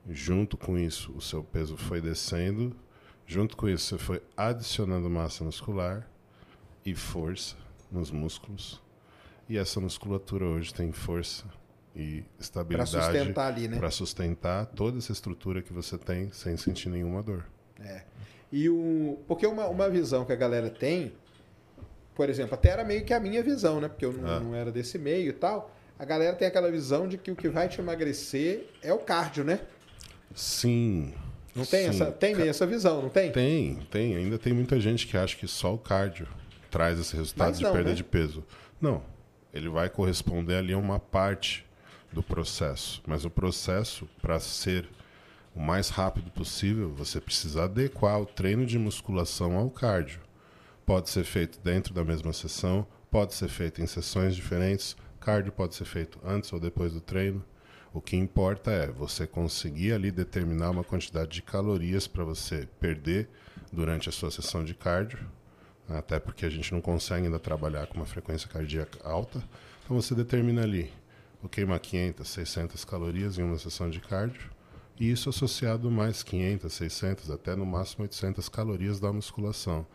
Junto 0.07 0.59
com 0.59 0.76
isso, 0.76 1.12
o 1.12 1.20
seu 1.22 1.42
peso 1.42 1.79
foi 1.79 2.03
descendo. 2.03 2.76
Junto 3.26 3.57
com 3.57 3.66
isso, 3.70 3.87
você 3.87 3.98
foi 4.05 4.22
adicionando 4.37 5.09
massa 5.09 5.42
muscular 5.44 6.07
e 6.85 6.94
força 6.94 7.57
nos 7.90 8.11
músculos. 8.11 8.83
E 9.50 9.58
essa 9.58 9.80
musculatura 9.80 10.44
hoje 10.44 10.72
tem 10.72 10.92
força 10.92 11.44
e 11.96 12.22
estabilidade 12.38 12.88
sustentar 12.88 13.52
ali, 13.52 13.66
né? 13.66 13.78
para 13.78 13.90
sustentar 13.90 14.64
toda 14.64 14.98
essa 14.98 15.10
estrutura 15.10 15.60
que 15.60 15.72
você 15.72 15.98
tem 15.98 16.30
sem 16.30 16.56
sentir 16.56 16.88
nenhuma 16.88 17.20
dor. 17.20 17.44
É. 17.80 18.02
E 18.52 18.70
o. 18.70 19.18
Porque 19.26 19.44
uma, 19.44 19.66
uma 19.66 19.90
visão 19.90 20.24
que 20.24 20.32
a 20.32 20.36
galera 20.36 20.70
tem, 20.70 21.12
por 22.14 22.30
exemplo, 22.30 22.54
até 22.54 22.68
era 22.68 22.84
meio 22.84 23.04
que 23.04 23.12
a 23.12 23.18
minha 23.18 23.42
visão, 23.42 23.80
né? 23.80 23.88
Porque 23.88 24.04
eu 24.04 24.12
não, 24.12 24.28
Ah. 24.28 24.38
não 24.38 24.54
era 24.54 24.70
desse 24.70 24.96
meio 24.98 25.30
e 25.30 25.32
tal. 25.32 25.74
A 25.98 26.04
galera 26.04 26.36
tem 26.36 26.46
aquela 26.46 26.70
visão 26.70 27.08
de 27.08 27.18
que 27.18 27.32
o 27.32 27.34
que 27.34 27.48
vai 27.48 27.68
te 27.68 27.80
emagrecer 27.80 28.68
é 28.80 28.92
o 28.92 28.98
cardio, 28.98 29.42
né? 29.42 29.58
Sim. 30.32 31.12
Não 31.56 31.64
tem 31.66 31.82
sim. 31.82 31.88
essa, 31.88 32.12
tem 32.12 32.36
meio 32.36 32.50
essa 32.50 32.68
visão, 32.68 33.02
não 33.02 33.08
tem? 33.08 33.32
Tem, 33.32 33.80
tem. 33.90 34.14
Ainda 34.14 34.38
tem 34.38 34.52
muita 34.52 34.78
gente 34.78 35.08
que 35.08 35.16
acha 35.16 35.36
que 35.36 35.48
só 35.48 35.74
o 35.74 35.78
cardio 35.78 36.28
traz 36.70 37.00
esse 37.00 37.16
resultado 37.16 37.48
Mas 37.48 37.58
de 37.58 37.64
não, 37.64 37.72
perda 37.72 37.88
né? 37.90 37.96
de 37.96 38.04
peso. 38.04 38.44
Não. 38.80 39.02
Ele 39.52 39.68
vai 39.68 39.88
corresponder 39.88 40.56
ali 40.56 40.72
a 40.72 40.78
uma 40.78 40.98
parte 40.98 41.66
do 42.12 42.22
processo. 42.22 43.02
Mas 43.06 43.24
o 43.24 43.30
processo, 43.30 44.09
para 44.20 44.38
ser 44.38 44.88
o 45.55 45.61
mais 45.61 45.88
rápido 45.88 46.30
possível, 46.30 46.90
você 46.90 47.20
precisa 47.20 47.64
adequar 47.64 48.20
o 48.20 48.26
treino 48.26 48.64
de 48.64 48.78
musculação 48.78 49.57
ao 49.57 49.70
cardio. 49.70 50.20
Pode 50.86 51.11
ser 51.11 51.24
feito 51.24 51.59
dentro 51.61 51.92
da 51.92 52.05
mesma 52.05 52.32
sessão, 52.32 52.86
pode 53.11 53.34
ser 53.34 53.48
feito 53.48 53.82
em 53.82 53.86
sessões 53.86 54.34
diferentes. 54.34 54.96
Cardio 55.20 55.53
pode 55.53 55.74
ser 55.74 55.84
feito 55.84 56.18
antes 56.24 56.53
ou 56.53 56.61
depois 56.61 56.92
do 56.92 57.01
treino. 57.01 57.44
O 57.92 58.01
que 58.01 58.16
importa 58.16 58.70
é 58.70 58.86
você 58.86 59.26
conseguir 59.26 59.92
ali 59.92 60.12
determinar 60.12 60.70
uma 60.70 60.84
quantidade 60.84 61.30
de 61.30 61.42
calorias 61.42 62.07
para 62.07 62.24
você 62.24 62.68
perder 62.78 63.28
durante 63.72 64.09
a 64.09 64.12
sua 64.12 64.30
sessão 64.30 64.64
de 64.64 64.74
cardio, 64.74 65.18
até 65.99 66.18
porque 66.18 66.47
a 66.47 66.51
gente 66.51 66.72
não 66.72 66.80
consegue 66.80 67.26
ainda 67.26 67.38
trabalhar 67.38 67.86
com 67.86 67.97
uma 67.97 68.07
frequência 68.07 68.49
cardíaca 68.49 68.99
alta. 69.09 69.43
Então 69.84 70.01
você 70.01 70.14
determina 70.14 70.62
ali, 70.62 70.93
vou 71.41 71.49
queimar 71.49 71.80
500, 71.80 72.28
600 72.28 72.84
calorias 72.84 73.38
em 73.38 73.43
uma 73.43 73.59
sessão 73.59 73.91
de 73.91 74.01
cardio, 74.01 74.51
e 74.99 75.11
isso 75.11 75.28
associado 75.28 75.91
mais 75.91 76.22
500, 76.22 76.72
600, 76.72 77.30
até 77.30 77.57
no 77.57 77.64
máximo 77.64 78.03
800 78.03 78.49
calorias 78.49 79.01
da 79.01 79.12
musculação. 79.12 79.86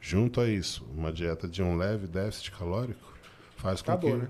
Junto 0.00 0.40
a 0.40 0.48
isso, 0.48 0.84
uma 0.94 1.12
dieta 1.12 1.46
de 1.46 1.62
um 1.62 1.76
leve 1.76 2.06
déficit 2.06 2.50
calórico 2.52 3.14
faz 3.56 3.80
com 3.80 3.92
Acabou, 3.92 4.10
que 4.10 4.16
né? 4.16 4.28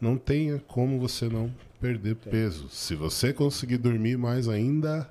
não 0.00 0.16
tenha 0.16 0.58
como 0.66 0.98
você 0.98 1.28
não 1.28 1.52
perder 1.80 2.16
peso. 2.16 2.68
Se 2.68 2.94
você 2.94 3.32
conseguir 3.32 3.78
dormir 3.78 4.18
mais 4.18 4.48
ainda, 4.48 5.08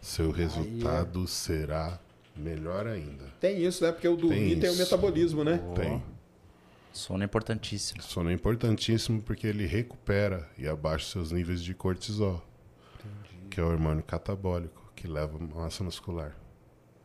seu 0.00 0.30
resultado 0.30 1.26
será 1.26 1.98
melhor 2.36 2.86
ainda. 2.86 3.24
Tem 3.40 3.62
isso, 3.62 3.84
né? 3.84 3.92
Porque 3.92 4.06
o 4.08 4.16
dormir 4.16 4.50
Tem 4.50 4.60
tem, 4.60 4.70
o 4.70 4.76
metabolismo, 4.76 5.44
né? 5.44 5.60
Tem. 5.74 6.02
Sono 6.92 7.22
é 7.22 7.26
importantíssimo. 7.26 8.02
Sono 8.02 8.30
é 8.30 8.32
importantíssimo 8.32 9.20
porque 9.20 9.46
ele 9.46 9.66
recupera 9.66 10.48
e 10.56 10.66
abaixa 10.66 11.12
seus 11.12 11.32
níveis 11.32 11.62
de 11.62 11.74
cortisol, 11.74 12.42
que 13.50 13.60
é 13.60 13.62
o 13.62 13.66
hormônio 13.66 14.02
catabólico 14.02 14.90
que 14.96 15.06
leva 15.06 15.38
massa 15.38 15.84
muscular. 15.84 16.34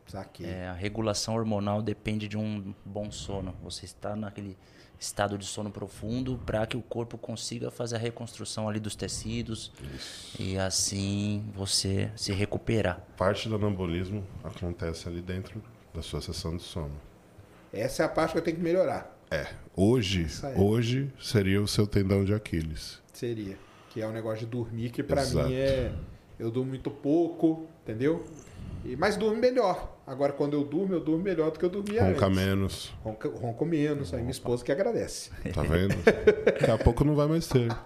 Saquei. 0.06 0.46
É, 0.46 0.68
a 0.68 0.72
regulação 0.72 1.34
hormonal 1.34 1.82
depende 1.82 2.26
de 2.26 2.36
um 2.36 2.74
bom 2.84 3.10
sono. 3.10 3.54
Você 3.62 3.84
está 3.84 4.16
naquele 4.16 4.56
estado 5.02 5.36
de 5.36 5.44
sono 5.44 5.68
profundo 5.68 6.40
para 6.46 6.64
que 6.64 6.76
o 6.76 6.80
corpo 6.80 7.18
consiga 7.18 7.72
fazer 7.72 7.96
a 7.96 7.98
reconstrução 7.98 8.68
ali 8.68 8.78
dos 8.78 8.94
tecidos 8.94 9.72
e 10.38 10.56
assim 10.56 11.44
você 11.54 12.10
se 12.14 12.32
recuperar. 12.32 13.04
Parte 13.16 13.48
do 13.48 13.56
anabolismo 13.56 14.24
acontece 14.44 15.08
ali 15.08 15.20
dentro 15.20 15.60
da 15.92 16.02
sua 16.02 16.20
sessão 16.20 16.56
de 16.56 16.62
sono. 16.62 16.92
Essa 17.72 18.04
é 18.04 18.06
a 18.06 18.08
parte 18.08 18.32
que 18.32 18.38
eu 18.38 18.42
tenho 18.42 18.56
que 18.58 18.62
melhorar. 18.62 19.18
É, 19.28 19.48
hoje, 19.74 20.22
Isso 20.22 20.46
aí. 20.46 20.56
hoje 20.56 21.12
seria 21.20 21.60
o 21.60 21.66
seu 21.66 21.84
tendão 21.86 22.24
de 22.24 22.32
Aquiles. 22.32 23.00
Seria. 23.12 23.58
Que 23.90 24.00
é 24.00 24.06
o 24.06 24.12
negócio 24.12 24.40
de 24.40 24.46
dormir, 24.46 24.90
que 24.90 25.02
pra 25.02 25.22
Exato. 25.22 25.48
mim 25.48 25.54
é. 25.54 25.92
eu 26.38 26.50
durmo 26.50 26.68
muito 26.70 26.90
pouco, 26.90 27.66
entendeu? 27.82 28.24
E, 28.84 28.94
mas 28.94 29.16
durmo 29.16 29.36
melhor. 29.40 29.91
Agora, 30.06 30.32
quando 30.32 30.54
eu 30.54 30.64
durmo, 30.64 30.94
eu 30.94 31.00
durmo 31.00 31.22
melhor 31.22 31.50
do 31.52 31.58
que 31.58 31.64
eu 31.64 31.68
dormia 31.70 32.02
Ronca 32.04 32.26
antes. 32.26 32.36
menos. 32.38 32.92
Ronca, 33.04 33.28
ronco 33.28 33.64
menos. 33.64 34.12
Aí 34.12 34.20
minha 34.20 34.32
esposa 34.32 34.64
que 34.64 34.72
agradece. 34.72 35.30
Tá 35.54 35.62
vendo? 35.62 35.94
Daqui 36.44 36.70
a 36.70 36.76
pouco 36.78 37.04
não 37.04 37.14
vai 37.14 37.26
mais 37.28 37.46
ter. 37.46 37.68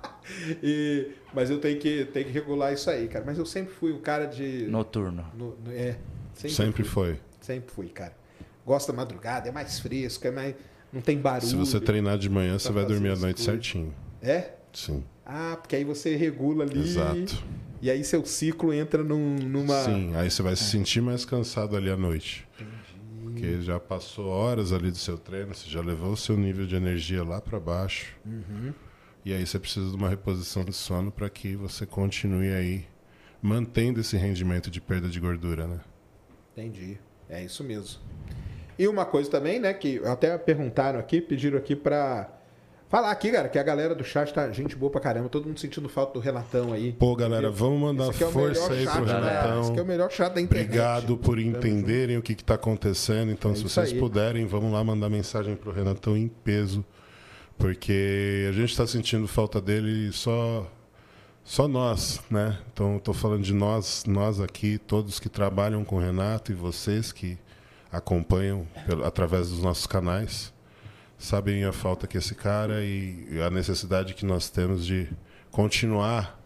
E, 0.60 1.12
mas 1.32 1.50
eu 1.50 1.60
tenho 1.60 1.78
que, 1.78 2.04
tenho 2.06 2.26
que 2.26 2.32
regular 2.32 2.72
isso 2.72 2.90
aí, 2.90 3.06
cara. 3.06 3.24
Mas 3.24 3.38
eu 3.38 3.46
sempre 3.46 3.72
fui 3.72 3.92
um 3.92 4.00
cara 4.00 4.24
de. 4.26 4.66
Noturno. 4.66 5.24
no- 5.38 5.56
no- 5.64 5.70
é, 5.72 5.96
sempre, 6.34 6.50
Sempre 6.56 6.82
fui. 6.82 7.10
foi. 7.14 7.20
Sempre 7.40 7.70
fui, 7.72 7.88
cara. 7.90 8.12
Gosto 8.66 8.88
da 8.90 8.94
madrugada, 8.96 9.48
é 9.48 9.52
mais 9.52 9.78
fresco, 9.78 10.26
é 10.26 10.32
mais. 10.32 10.56
Não 10.92 11.00
tem 11.00 11.16
barulho. 11.18 11.46
Se 11.48 11.54
você 11.54 11.78
treinar 11.78 12.18
de 12.18 12.28
manhã, 12.28 12.58
você 12.58 12.72
vai 12.72 12.84
dormir 12.84 13.10
à 13.10 13.16
noite 13.16 13.36
coisas. 13.36 13.44
certinho. 13.44 13.94
É? 14.20 14.50
Sim. 14.72 15.04
Ah, 15.24 15.56
porque 15.60 15.76
aí 15.76 15.84
você 15.84 16.16
regula 16.16 16.64
ali. 16.64 16.80
Exato. 16.80 17.44
E 17.82 17.90
aí 17.90 18.02
seu 18.04 18.24
ciclo 18.24 18.72
entra 18.72 19.02
num- 19.04 19.36
numa. 19.36 19.82
Sim, 19.84 20.14
aí 20.16 20.30
você 20.30 20.42
vai 20.42 20.56
se 20.56 20.64
sentir 20.64 21.00
mais 21.00 21.24
cansado 21.24 21.76
ali 21.76 21.90
à 21.90 21.96
noite. 21.96 22.46
Porque 23.22 23.60
já 23.60 23.78
passou 23.78 24.28
horas 24.28 24.72
ali 24.72 24.90
do 24.90 24.96
seu 24.96 25.18
treino, 25.18 25.54
você 25.54 25.68
já 25.68 25.80
levou 25.82 26.12
o 26.12 26.16
seu 26.16 26.36
nível 26.36 26.66
de 26.66 26.74
energia 26.74 27.22
lá 27.22 27.40
para 27.40 27.60
baixo. 27.60 28.14
Uhum. 28.24 28.72
E 29.24 29.32
aí 29.34 29.44
você 29.46 29.58
precisa 29.58 29.90
de 29.90 29.96
uma 29.96 30.08
reposição 30.08 30.64
de 30.64 30.72
sono 30.72 31.10
para 31.10 31.28
que 31.28 31.54
você 31.56 31.84
continue 31.84 32.52
aí 32.52 32.86
mantendo 33.42 34.00
esse 34.00 34.16
rendimento 34.16 34.70
de 34.70 34.80
perda 34.80 35.08
de 35.08 35.20
gordura, 35.20 35.66
né? 35.66 35.80
Entendi. 36.56 36.96
É 37.28 37.44
isso 37.44 37.62
mesmo. 37.62 38.00
E 38.78 38.86
uma 38.88 39.04
coisa 39.04 39.30
também, 39.30 39.58
né, 39.58 39.74
que 39.74 39.98
até 40.04 40.36
perguntaram 40.38 40.98
aqui, 40.98 41.20
pediram 41.20 41.58
aqui 41.58 41.74
pra 41.76 42.35
falar 42.88 43.10
aqui, 43.10 43.30
cara, 43.32 43.48
que 43.48 43.58
a 43.58 43.62
galera 43.62 43.94
do 43.94 44.04
chat 44.04 44.32
tá 44.32 44.50
gente 44.50 44.76
boa 44.76 44.90
pra 44.90 45.00
caramba, 45.00 45.28
todo 45.28 45.46
mundo 45.46 45.58
sentindo 45.60 45.88
falta 45.88 46.14
do 46.14 46.20
Renatão 46.20 46.72
aí. 46.72 46.92
Pô, 46.92 47.14
galera, 47.16 47.50
vamos 47.50 47.80
mandar 47.80 48.08
é 48.10 48.12
força 48.12 48.72
aí 48.72 48.86
pro 48.86 49.04
né? 49.04 49.12
Esse 49.12 49.14
Renatão. 49.14 49.68
aqui 49.70 49.78
é 49.78 49.82
o 49.82 49.86
melhor 49.86 50.10
chat 50.10 50.32
da 50.34 50.40
internet. 50.40 50.66
Obrigado 50.68 51.16
por 51.16 51.38
entenderem 51.38 52.16
o 52.16 52.22
que 52.22 52.32
está 52.32 52.54
acontecendo. 52.54 53.30
Então, 53.32 53.52
É 53.52 53.54
se 53.54 53.62
vocês 53.62 53.92
aí. 53.92 53.98
puderem, 53.98 54.46
vamos 54.46 54.72
lá 54.72 54.82
mandar 54.84 55.08
mensagem 55.08 55.56
pro 55.56 55.72
Renatão 55.72 56.16
em 56.16 56.28
peso. 56.28 56.84
Porque 57.58 58.46
a 58.48 58.52
gente 58.52 58.70
está 58.70 58.86
sentindo 58.86 59.26
falta 59.26 59.60
dele 59.60 60.12
só 60.12 60.70
só 61.42 61.68
nós, 61.68 62.20
né? 62.28 62.58
Então, 62.72 62.96
estou 62.96 63.14
falando 63.14 63.42
de 63.44 63.54
nós, 63.54 64.04
nós 64.06 64.40
aqui, 64.40 64.78
todos 64.78 65.20
que 65.20 65.28
trabalham 65.28 65.84
com 65.84 65.96
o 65.96 66.00
Renato 66.00 66.50
e 66.50 66.54
vocês 66.56 67.12
que 67.12 67.38
acompanham 67.90 68.66
pelo- 68.84 69.04
através 69.04 69.48
dos 69.50 69.62
nossos 69.62 69.86
canais, 69.86 70.52
sabem 71.18 71.64
a 71.64 71.72
falta 71.72 72.06
que 72.06 72.18
esse 72.18 72.34
cara 72.34 72.82
e 72.82 73.40
a 73.44 73.50
necessidade 73.50 74.14
que 74.14 74.24
nós 74.24 74.48
temos 74.48 74.84
de 74.84 75.08
continuar 75.50 76.40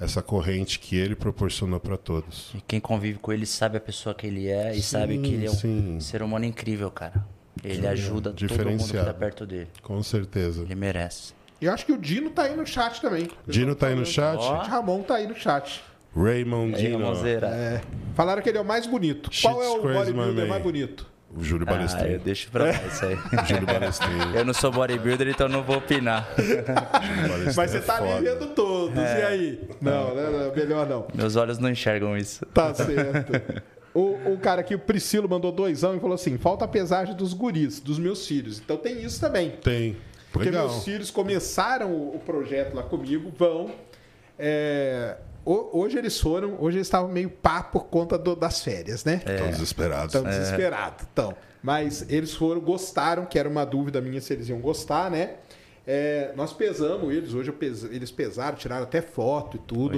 essa 0.00 0.22
corrente 0.22 0.78
que 0.78 0.96
ele 0.96 1.16
proporcionou 1.16 1.80
para 1.80 1.96
todos. 1.96 2.50
E 2.54 2.60
quem 2.60 2.80
convive 2.80 3.18
com 3.18 3.32
ele 3.32 3.46
sabe 3.46 3.78
a 3.78 3.80
pessoa 3.80 4.14
que 4.14 4.26
ele 4.26 4.48
é 4.48 4.74
e 4.74 4.82
sabe 4.82 5.18
que 5.18 5.32
ele 5.32 5.46
é 5.46 5.50
um 5.50 5.54
sim. 5.54 6.00
ser 6.00 6.22
humano 6.22 6.44
incrível, 6.44 6.90
cara. 6.90 7.24
Ele 7.64 7.80
Sim, 7.80 7.86
ajuda 7.86 8.32
todo 8.32 8.66
mundo 8.66 8.84
que 8.84 8.92
tá 8.92 9.14
perto 9.14 9.46
dele. 9.46 9.68
Com 9.82 10.02
certeza. 10.02 10.62
Ele 10.62 10.74
merece. 10.74 11.32
E 11.60 11.64
eu 11.64 11.72
acho 11.72 11.86
que 11.86 11.92
o 11.92 11.96
Dino 11.96 12.30
tá 12.30 12.42
aí 12.42 12.54
no 12.54 12.66
chat 12.66 13.00
também. 13.00 13.30
Dino 13.46 13.74
tá 13.74 13.86
aí 13.86 13.94
no 13.94 14.04
chat. 14.04 14.38
Ó. 14.38 14.56
O 14.56 14.62
Ramon 14.62 15.02
tá 15.02 15.16
aí 15.16 15.26
no 15.26 15.34
chat. 15.34 15.82
Raymond 16.14 16.76
Dino. 16.76 17.12
É. 17.26 17.80
Falaram 18.14 18.42
que 18.42 18.48
ele 18.50 18.58
é 18.58 18.60
o 18.60 18.64
mais 18.64 18.86
bonito. 18.86 19.30
Qual 19.42 19.62
é 19.62 19.68
o 19.68 19.82
bodybuilder 19.82 20.46
mais 20.46 20.62
bonito? 20.62 21.06
O 21.36 21.44
Júlio 21.44 21.66
Ah, 21.68 21.72
eu 21.72 21.76
Balestrinho. 21.76 22.18
deixo 22.20 22.50
pra 22.50 22.64
lá 22.64 22.70
isso 22.70 23.04
aí. 23.04 23.16
Júlio 23.46 23.66
Balestrinho. 23.66 24.34
Eu 24.36 24.44
não 24.44 24.54
sou 24.54 24.72
bodybuilder, 24.72 25.28
então 25.28 25.48
não 25.48 25.62
vou 25.62 25.76
opinar. 25.76 26.26
Mas 27.54 27.70
você 27.70 27.76
é 27.76 27.80
tá 27.80 27.96
ali 27.98 28.08
foda. 28.08 28.22
vendo 28.22 28.46
todos. 28.54 28.98
É. 28.98 29.20
E 29.20 29.24
aí? 29.24 29.68
Não, 29.80 30.14
né, 30.14 30.30
não, 30.30 30.54
melhor 30.56 30.86
não. 30.86 31.06
Meus 31.14 31.36
olhos 31.36 31.58
não 31.58 31.70
enxergam 31.70 32.16
isso. 32.16 32.44
Tá 32.46 32.72
certo. 32.74 33.32
O, 33.92 34.32
o 34.32 34.38
cara 34.38 34.60
aqui, 34.60 34.74
o 34.74 34.78
Priscilo, 34.78 35.28
mandou 35.28 35.50
doisão 35.52 35.96
e 35.96 36.00
falou 36.00 36.14
assim: 36.14 36.36
falta 36.38 36.64
a 36.64 36.68
pesagem 36.68 37.14
dos 37.14 37.32
guris, 37.32 37.80
dos 37.80 37.98
meus 37.98 38.26
filhos. 38.26 38.58
Então 38.58 38.76
tem 38.76 39.02
isso 39.02 39.20
também. 39.20 39.50
Tem. 39.50 39.96
Porque 40.32 40.50
Legal. 40.50 40.68
meus 40.68 40.84
filhos 40.84 41.10
começaram 41.10 41.94
o, 41.94 42.18
projeto 42.18 42.74
lá 42.74 42.82
comigo, 42.82 43.32
vão. 43.36 43.70
É, 44.38 45.16
hoje 45.46 45.96
eles 45.98 46.18
foram, 46.20 46.56
hoje 46.60 46.78
eles 46.78 46.86
estavam 46.86 47.08
meio 47.08 47.30
pá 47.30 47.62
por 47.62 47.84
conta 47.86 48.18
do- 48.18 48.34
das 48.36 48.62
férias, 48.62 49.04
né? 49.04 49.22
Estão 49.32 49.50
desesperados. 49.50 50.14
Estão 50.14 50.22
desesperados. 50.30 51.06
Então, 51.12 51.34
mas 51.62 52.04
eles 52.08 52.34
foram, 52.34 52.60
gostaram, 52.60 53.24
que 53.26 53.38
era 53.38 53.48
uma 53.48 53.64
dúvida 53.64 54.00
minha 54.00 54.20
se 54.20 54.32
eles 54.32 54.48
iam 54.48 54.60
gostar, 54.60 55.10
né? 55.10 55.34
É, 55.86 56.32
nós 56.34 56.52
pesamos 56.52 57.14
eles, 57.14 57.32
hoje 57.32 57.50
eu 57.50 57.54
pes- 57.54 57.84
eles 57.84 58.10
pesaram, 58.10 58.56
tiraram 58.56 58.82
até 58.82 59.00
foto 59.00 59.56
e 59.56 59.60
tudo 59.60 59.96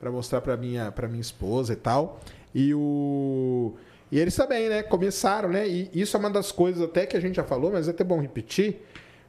para 0.00 0.10
mostrar 0.10 0.40
para 0.40 0.56
minha 0.56 0.90
para 0.90 1.06
minha 1.08 1.20
esposa 1.20 1.74
e 1.74 1.76
tal. 1.76 2.20
E 2.54 2.72
o 2.74 3.74
e 4.10 4.18
eles 4.18 4.34
também, 4.34 4.68
né? 4.70 4.82
Começaram, 4.82 5.48
né? 5.50 5.68
E 5.68 5.90
isso 5.92 6.16
é 6.16 6.20
uma 6.20 6.30
das 6.30 6.50
coisas 6.52 6.80
até 6.82 7.04
que 7.04 7.16
a 7.16 7.20
gente 7.20 7.34
já 7.36 7.44
falou, 7.44 7.70
mas 7.70 7.86
é 7.86 7.90
até 7.90 8.02
bom 8.04 8.18
repetir, 8.20 8.80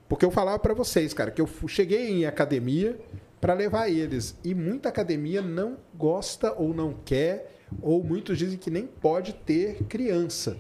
porque 0.08 0.24
eu 0.24 0.32
falava 0.32 0.58
para 0.60 0.74
vocês, 0.74 1.14
cara, 1.14 1.30
que 1.32 1.42
eu 1.42 1.50
cheguei 1.68 2.10
em 2.10 2.26
academia 2.26 2.98
para 3.40 3.54
levar 3.54 3.90
eles 3.90 4.36
e 4.44 4.54
muita 4.54 4.90
academia 4.90 5.42
não 5.42 5.78
gosta 5.96 6.54
ou 6.54 6.74
não 6.74 6.94
quer 7.06 7.56
ou 7.82 8.04
muitos 8.04 8.38
dizem 8.38 8.58
que 8.58 8.70
nem 8.70 8.86
pode 8.88 9.34
ter 9.34 9.84
criança. 9.84 10.58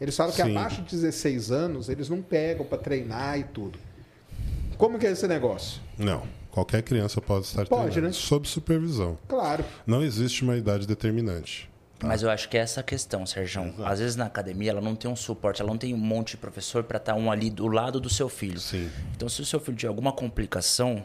Eles 0.00 0.16
falam 0.16 0.32
que 0.32 0.42
Sim. 0.42 0.50
abaixo 0.50 0.82
de 0.82 0.90
16 0.96 1.50
anos 1.50 1.88
eles 1.88 2.08
não 2.08 2.20
pegam 2.20 2.66
para 2.66 2.78
treinar 2.78 3.38
e 3.38 3.44
tudo. 3.44 3.78
Como 4.76 4.98
que 4.98 5.06
é 5.06 5.12
esse 5.12 5.26
negócio? 5.28 5.80
Não. 5.96 6.22
Qualquer 6.50 6.82
criança 6.82 7.20
pode 7.20 7.46
estar 7.46 7.66
Pode, 7.66 7.92
treinando. 7.92 8.08
né? 8.08 8.12
Sob 8.12 8.46
supervisão. 8.46 9.16
Claro. 9.28 9.64
Não 9.86 10.02
existe 10.02 10.42
uma 10.42 10.56
idade 10.56 10.86
determinante. 10.86 11.70
Mas 12.02 12.22
eu 12.22 12.28
acho 12.28 12.48
que 12.48 12.58
é 12.58 12.60
essa 12.60 12.80
a 12.80 12.82
questão, 12.82 13.24
Sérgio. 13.24 13.72
Às 13.84 14.00
vezes 14.00 14.16
na 14.16 14.26
academia 14.26 14.70
ela 14.72 14.80
não 14.80 14.96
tem 14.96 15.10
um 15.10 15.14
suporte, 15.16 15.62
ela 15.62 15.70
não 15.70 15.78
tem 15.78 15.94
um 15.94 15.98
monte 15.98 16.32
de 16.32 16.38
professor 16.38 16.82
para 16.82 16.98
estar 16.98 17.14
um 17.14 17.30
ali 17.30 17.48
do 17.48 17.68
lado 17.68 18.00
do 18.00 18.10
seu 18.10 18.28
filho. 18.28 18.58
Sim. 18.58 18.90
Então, 19.16 19.28
se 19.28 19.40
o 19.40 19.46
seu 19.46 19.60
filho 19.60 19.76
tiver 19.76 19.88
alguma 19.88 20.12
complicação, 20.12 21.04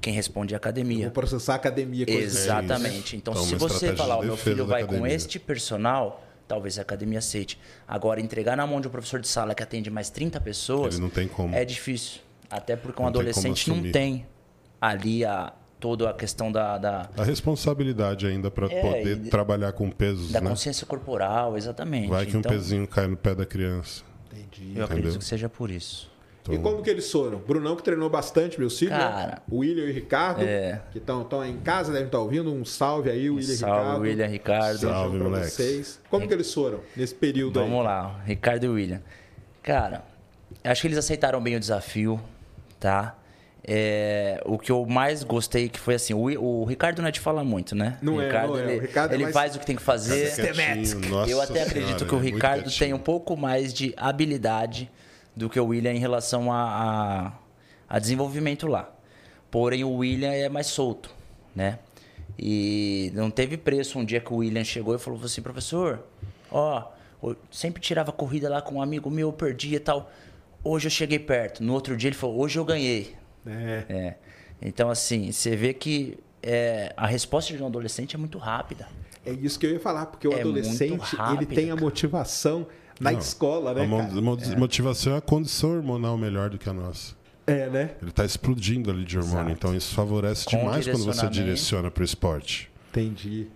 quem 0.00 0.12
responde 0.12 0.54
é 0.54 0.56
a 0.56 0.58
Vou 0.58 0.62
academia. 0.62 1.10
processar 1.10 1.54
a 1.54 1.56
academia 1.56 2.06
com 2.06 2.12
esse- 2.12 2.22
Exatamente. 2.38 3.16
Então, 3.16 3.32
Então, 3.34 3.44
se 3.44 3.54
você 3.56 3.94
falar, 3.96 4.16
de 4.16 4.22
o 4.22 4.26
meu 4.26 4.36
filho 4.36 4.66
vai 4.66 4.82
com 4.84 4.90
academia. 4.90 5.14
este 5.14 5.38
personal, 5.38 6.24
talvez 6.46 6.78
a 6.78 6.82
academia 6.82 7.18
aceite. 7.18 7.58
Agora, 7.88 8.20
entregar 8.20 8.56
na 8.56 8.66
mão 8.66 8.80
de 8.80 8.86
um 8.88 8.90
professor 8.90 9.18
de 9.20 9.26
sala 9.28 9.54
que 9.54 9.62
atende 9.62 9.90
mais 9.90 10.08
30 10.10 10.40
pessoas 10.40 10.94
Ele 10.94 11.02
não 11.02 11.10
tem 11.10 11.26
como. 11.26 11.54
é 11.54 11.64
difícil. 11.64 12.20
Até 12.48 12.76
porque 12.76 13.00
um 13.02 13.06
Não 13.06 13.12
tem 13.12 13.20
adolescente 13.20 13.68
não 13.68 13.76
assumir. 13.76 13.90
tem 13.92 14.26
ali 14.80 15.24
a, 15.24 15.52
toda 15.80 16.08
a 16.10 16.14
questão 16.14 16.52
da, 16.52 16.78
da, 16.78 17.10
A 17.16 17.24
responsabilidade 17.24 18.26
ainda 18.26 18.50
para 18.50 18.70
É, 18.72 18.80
poder 18.80 19.16
e- 19.26 19.28
trabalhar 19.30 19.72
com 19.72 19.90
pesos, 19.90 20.30
da 20.30 20.40
né? 20.40 20.48
consciência 20.50 20.86
corporal, 20.86 21.56
exatamente. 21.56 22.08
Vai 22.08 22.24
que 22.26 22.36
um 22.36 22.40
então, 22.40 22.52
pezinho 22.52 22.86
cai 22.86 23.08
no 23.08 23.16
pé 23.16 23.34
da 23.34 23.44
criança. 23.44 24.04
Entendi. 24.32 24.72
Eu 24.78 24.84
acredito 24.84 25.06
Entendeu? 25.06 25.18
que 25.18 25.24
seja 25.24 25.48
por 25.48 25.70
isso. 25.70 26.08
E 26.54 26.58
como 26.58 26.82
que 26.82 26.90
eles 26.90 27.10
foram? 27.10 27.38
Brunão 27.38 27.74
que 27.76 27.82
treinou 27.82 28.08
bastante, 28.08 28.58
meu 28.58 28.70
filho? 28.70 28.90
Cara, 28.90 29.42
O 29.50 29.58
William 29.58 29.84
e 29.84 29.90
o 29.90 29.92
Ricardo, 29.92 30.42
é. 30.42 30.80
que 30.92 30.98
estão 30.98 31.26
em 31.44 31.56
casa, 31.58 31.90
devem 31.92 32.06
estar 32.06 32.18
ouvindo. 32.20 32.52
Um 32.52 32.64
salve 32.64 33.10
aí, 33.10 33.28
William 33.30 33.52
e 33.52 33.56
Salve, 33.56 33.78
Ricardo. 33.80 34.00
William 34.02 34.26
Ricardo. 34.26 34.78
Salve, 34.78 35.18
pra 35.18 35.28
moleques. 35.28 35.52
vocês. 35.54 36.00
Como 36.10 36.26
que 36.28 36.34
eles 36.34 36.52
foram 36.52 36.80
nesse 36.96 37.14
período 37.14 37.58
Vamos 37.60 37.78
aí? 37.80 37.84
lá, 37.84 38.20
Ricardo 38.24 38.64
e 38.64 38.68
William. 38.68 39.02
Cara, 39.62 40.04
acho 40.62 40.80
que 40.82 40.86
eles 40.88 40.98
aceitaram 40.98 41.40
bem 41.42 41.56
o 41.56 41.60
desafio, 41.60 42.20
tá? 42.78 43.16
É, 43.68 44.40
o 44.46 44.56
que 44.58 44.70
eu 44.70 44.86
mais 44.86 45.24
gostei 45.24 45.68
que 45.68 45.80
foi 45.80 45.96
assim, 45.96 46.14
o, 46.14 46.20
o 46.40 46.64
Ricardo 46.64 47.02
não 47.02 47.08
é 47.08 47.10
de 47.10 47.18
falar 47.18 47.42
muito, 47.42 47.74
né? 47.74 47.98
Não 48.00 48.14
o 48.14 48.20
é, 48.20 48.26
Ricardo, 48.26 48.52
não 48.52 48.58
é. 48.60 48.64
O 48.64 48.70
ele, 48.70 48.80
Ricardo 48.80 49.10
é 49.10 49.14
ele 49.16 49.22
mais- 49.24 49.34
faz 49.34 49.56
o 49.56 49.58
que 49.58 49.66
tem 49.66 49.74
que 49.74 49.82
fazer. 49.82 50.32
Quietinho, 50.36 51.00
nossa 51.10 51.28
eu 51.30 51.40
até 51.40 51.62
acredito 51.62 51.86
senhora, 51.98 52.06
que 52.06 52.14
o 52.14 52.18
é 52.18 52.22
Ricardo 52.22 52.70
tem 52.78 52.94
um 52.94 52.98
pouco 52.98 53.36
mais 53.36 53.74
de 53.74 53.92
habilidade 53.96 54.88
do 55.36 55.50
que 55.50 55.60
o 55.60 55.66
William 55.66 55.92
em 55.92 55.98
relação 55.98 56.50
a, 56.50 57.32
a, 57.88 57.96
a 57.96 57.98
desenvolvimento 57.98 58.66
lá. 58.66 58.90
Porém, 59.50 59.84
o 59.84 59.96
William 59.96 60.32
é 60.32 60.48
mais 60.48 60.66
solto, 60.66 61.14
né? 61.54 61.78
E 62.38 63.12
não 63.14 63.30
teve 63.30 63.56
preço 63.56 63.98
um 63.98 64.04
dia 64.04 64.20
que 64.20 64.32
o 64.32 64.36
William 64.36 64.64
chegou 64.64 64.94
e 64.94 64.98
falou 64.98 65.20
assim, 65.22 65.40
professor, 65.42 66.04
ó, 66.50 66.90
eu 67.22 67.36
sempre 67.50 67.80
tirava 67.80 68.12
corrida 68.12 68.48
lá 68.48 68.60
com 68.60 68.76
um 68.76 68.82
amigo 68.82 69.10
meu, 69.10 69.28
eu 69.28 69.32
perdia 69.32 69.76
e 69.76 69.80
tal. 69.80 70.10
Hoje 70.64 70.86
eu 70.86 70.90
cheguei 70.90 71.18
perto. 71.18 71.62
No 71.62 71.72
outro 71.74 71.96
dia 71.96 72.08
ele 72.08 72.16
falou, 72.16 72.40
hoje 72.40 72.58
eu 72.58 72.64
ganhei. 72.64 73.14
É. 73.46 73.84
É. 73.88 74.14
Então, 74.60 74.90
assim, 74.90 75.30
você 75.30 75.54
vê 75.54 75.72
que 75.72 76.18
é, 76.42 76.92
a 76.96 77.06
resposta 77.06 77.54
de 77.56 77.62
um 77.62 77.66
adolescente 77.66 78.16
é 78.16 78.18
muito 78.18 78.38
rápida. 78.38 78.88
É 79.24 79.32
isso 79.32 79.58
que 79.58 79.66
eu 79.66 79.70
ia 79.70 79.80
falar, 79.80 80.06
porque 80.06 80.26
o 80.26 80.32
É 80.32 80.40
adolescente, 80.40 81.16
rápido, 81.16 81.42
ele 81.42 81.54
tem 81.54 81.70
a 81.70 81.74
cara. 81.74 82.66
Na 83.00 83.12
Não, 83.12 83.18
escola, 83.18 83.74
né, 83.74 83.84
a 83.84 83.86
mo- 83.86 83.98
cara? 83.98 84.12
mo- 84.20 84.38
motivação 84.58 85.14
é 85.14 85.18
a 85.18 85.20
condição 85.20 85.76
hormonal 85.76 86.16
melhor 86.16 86.50
do 86.50 86.58
que 86.58 86.68
a 86.68 86.72
nossa. 86.72 87.14
É, 87.46 87.68
né? 87.68 87.90
Ele 88.02 88.10
está 88.10 88.24
explodindo 88.24 88.90
ali 88.90 89.04
de 89.04 89.16
hormônio, 89.18 89.40
Exato. 89.42 89.52
então 89.52 89.74
isso 89.74 89.94
favorece 89.94 90.44
Com 90.46 90.56
demais 90.58 90.86
quando 90.86 91.04
você 91.04 91.28
direciona 91.28 91.90
para 91.90 92.00
o 92.00 92.04
esporte. 92.04 92.70
Entendi. 92.90 93.46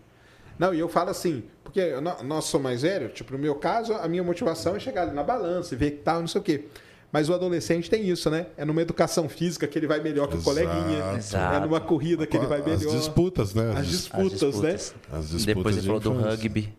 Não, 0.59 0.73
e 0.75 0.79
eu 0.79 0.89
falo 0.89 1.11
assim, 1.11 1.43
porque 1.65 1.83
nós 2.25 2.45
somos 2.45 2.65
mais 2.65 2.83
velhos, 2.83 3.13
tipo, 3.15 3.33
no 3.33 3.39
meu 3.39 3.55
caso, 3.57 3.95
a 3.95 4.07
minha 4.07 4.23
motivação 4.23 4.77
é 4.77 4.79
chegar 4.81 5.03
ali 5.03 5.13
na 5.15 5.23
balança 5.25 5.75
e 5.75 5.79
ver 5.79 5.93
que 5.93 5.97
tal, 6.03 6.21
não 6.21 6.29
sei 6.29 6.41
o 6.41 6.45
quê. 6.45 6.65
Mas 7.13 7.29
o 7.29 7.35
adolescente 7.35 7.91
tem 7.91 8.09
isso, 8.09 8.31
né? 8.31 8.47
É 8.57 8.65
numa 8.65 8.81
educação 8.83 9.29
física 9.29 9.67
que 9.67 9.77
ele 9.77 9.89
vai 9.89 9.99
melhor 10.01 10.29
que 10.29 10.37
o 10.37 10.39
Exato. 10.39 10.45
coleguinha. 10.45 11.15
Exato. 11.17 11.57
É 11.57 11.61
numa 11.61 11.81
corrida 11.81 12.25
que 12.25 12.37
ele 12.37 12.47
vai 12.47 12.61
melhor. 12.63 12.77
As 12.87 12.93
disputas, 12.93 13.53
né? 13.55 13.73
As 13.77 13.87
dis- 13.89 13.99
disputas, 14.03 14.43
As 14.45 14.61
né? 14.61 14.71
As 14.75 15.31
disputas 15.31 15.45
Depois 15.47 15.75
ele 15.75 15.81
de 15.81 15.87
falou 15.89 16.01
do 16.01 16.13
infância. 16.13 16.31
rugby. 16.31 16.73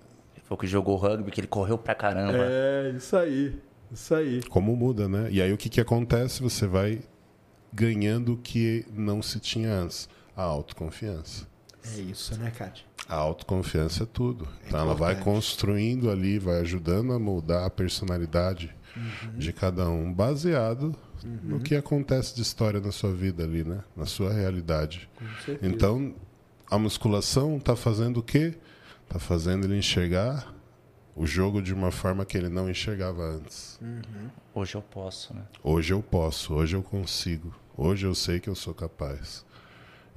Falou 0.51 0.59
que 0.59 0.67
jogou 0.67 0.97
rugby, 0.97 1.31
que 1.31 1.39
ele 1.39 1.47
correu 1.47 1.77
pra 1.77 1.95
caramba. 1.95 2.37
É, 2.37 2.93
isso 2.97 3.15
aí. 3.15 3.57
Isso 3.89 4.13
aí. 4.13 4.43
Como 4.49 4.75
muda, 4.75 5.07
né? 5.07 5.29
E 5.31 5.41
aí 5.41 5.53
o 5.53 5.57
que, 5.57 5.69
que 5.69 5.79
acontece? 5.79 6.43
Você 6.43 6.67
vai 6.67 6.99
ganhando 7.71 8.33
o 8.33 8.37
que 8.37 8.85
não 8.93 9.21
se 9.21 9.39
tinha 9.39 9.71
antes. 9.73 10.09
A 10.35 10.43
autoconfiança. 10.43 11.47
É 11.95 12.01
isso, 12.01 12.37
né, 12.37 12.51
Kátia? 12.51 12.83
A 13.07 13.15
autoconfiança 13.15 14.03
é 14.03 14.05
tudo. 14.05 14.45
Então 14.67 14.77
ela 14.81 14.93
vai 14.93 15.15
construindo 15.23 16.11
ali, 16.11 16.37
vai 16.37 16.59
ajudando 16.59 17.13
a 17.13 17.19
moldar 17.19 17.63
a 17.63 17.69
personalidade 17.69 18.75
Uhum. 18.93 19.37
de 19.39 19.53
cada 19.53 19.89
um, 19.89 20.11
baseado 20.13 20.93
no 21.43 21.61
que 21.61 21.77
acontece 21.77 22.35
de 22.35 22.41
história 22.41 22.81
na 22.81 22.91
sua 22.91 23.13
vida 23.13 23.41
ali, 23.41 23.63
né? 23.63 23.79
Na 23.95 24.05
sua 24.05 24.33
realidade. 24.33 25.09
Então, 25.61 26.13
a 26.69 26.77
musculação 26.77 27.55
está 27.55 27.73
fazendo 27.73 28.17
o 28.17 28.21
quê? 28.21 28.53
Está 29.11 29.19
fazendo 29.19 29.65
ele 29.65 29.77
enxergar 29.77 30.55
o 31.13 31.25
jogo 31.27 31.61
de 31.61 31.73
uma 31.73 31.91
forma 31.91 32.23
que 32.23 32.37
ele 32.37 32.47
não 32.47 32.69
enxergava 32.69 33.21
antes. 33.21 33.77
Hoje 34.55 34.75
eu 34.75 34.81
posso, 34.81 35.33
né? 35.33 35.41
Hoje 35.61 35.91
eu 35.93 36.01
posso, 36.01 36.53
hoje 36.53 36.77
eu 36.77 36.81
consigo, 36.81 37.53
hoje 37.75 38.05
eu 38.07 38.15
sei 38.15 38.39
que 38.39 38.49
eu 38.49 38.55
sou 38.55 38.73
capaz. 38.73 39.45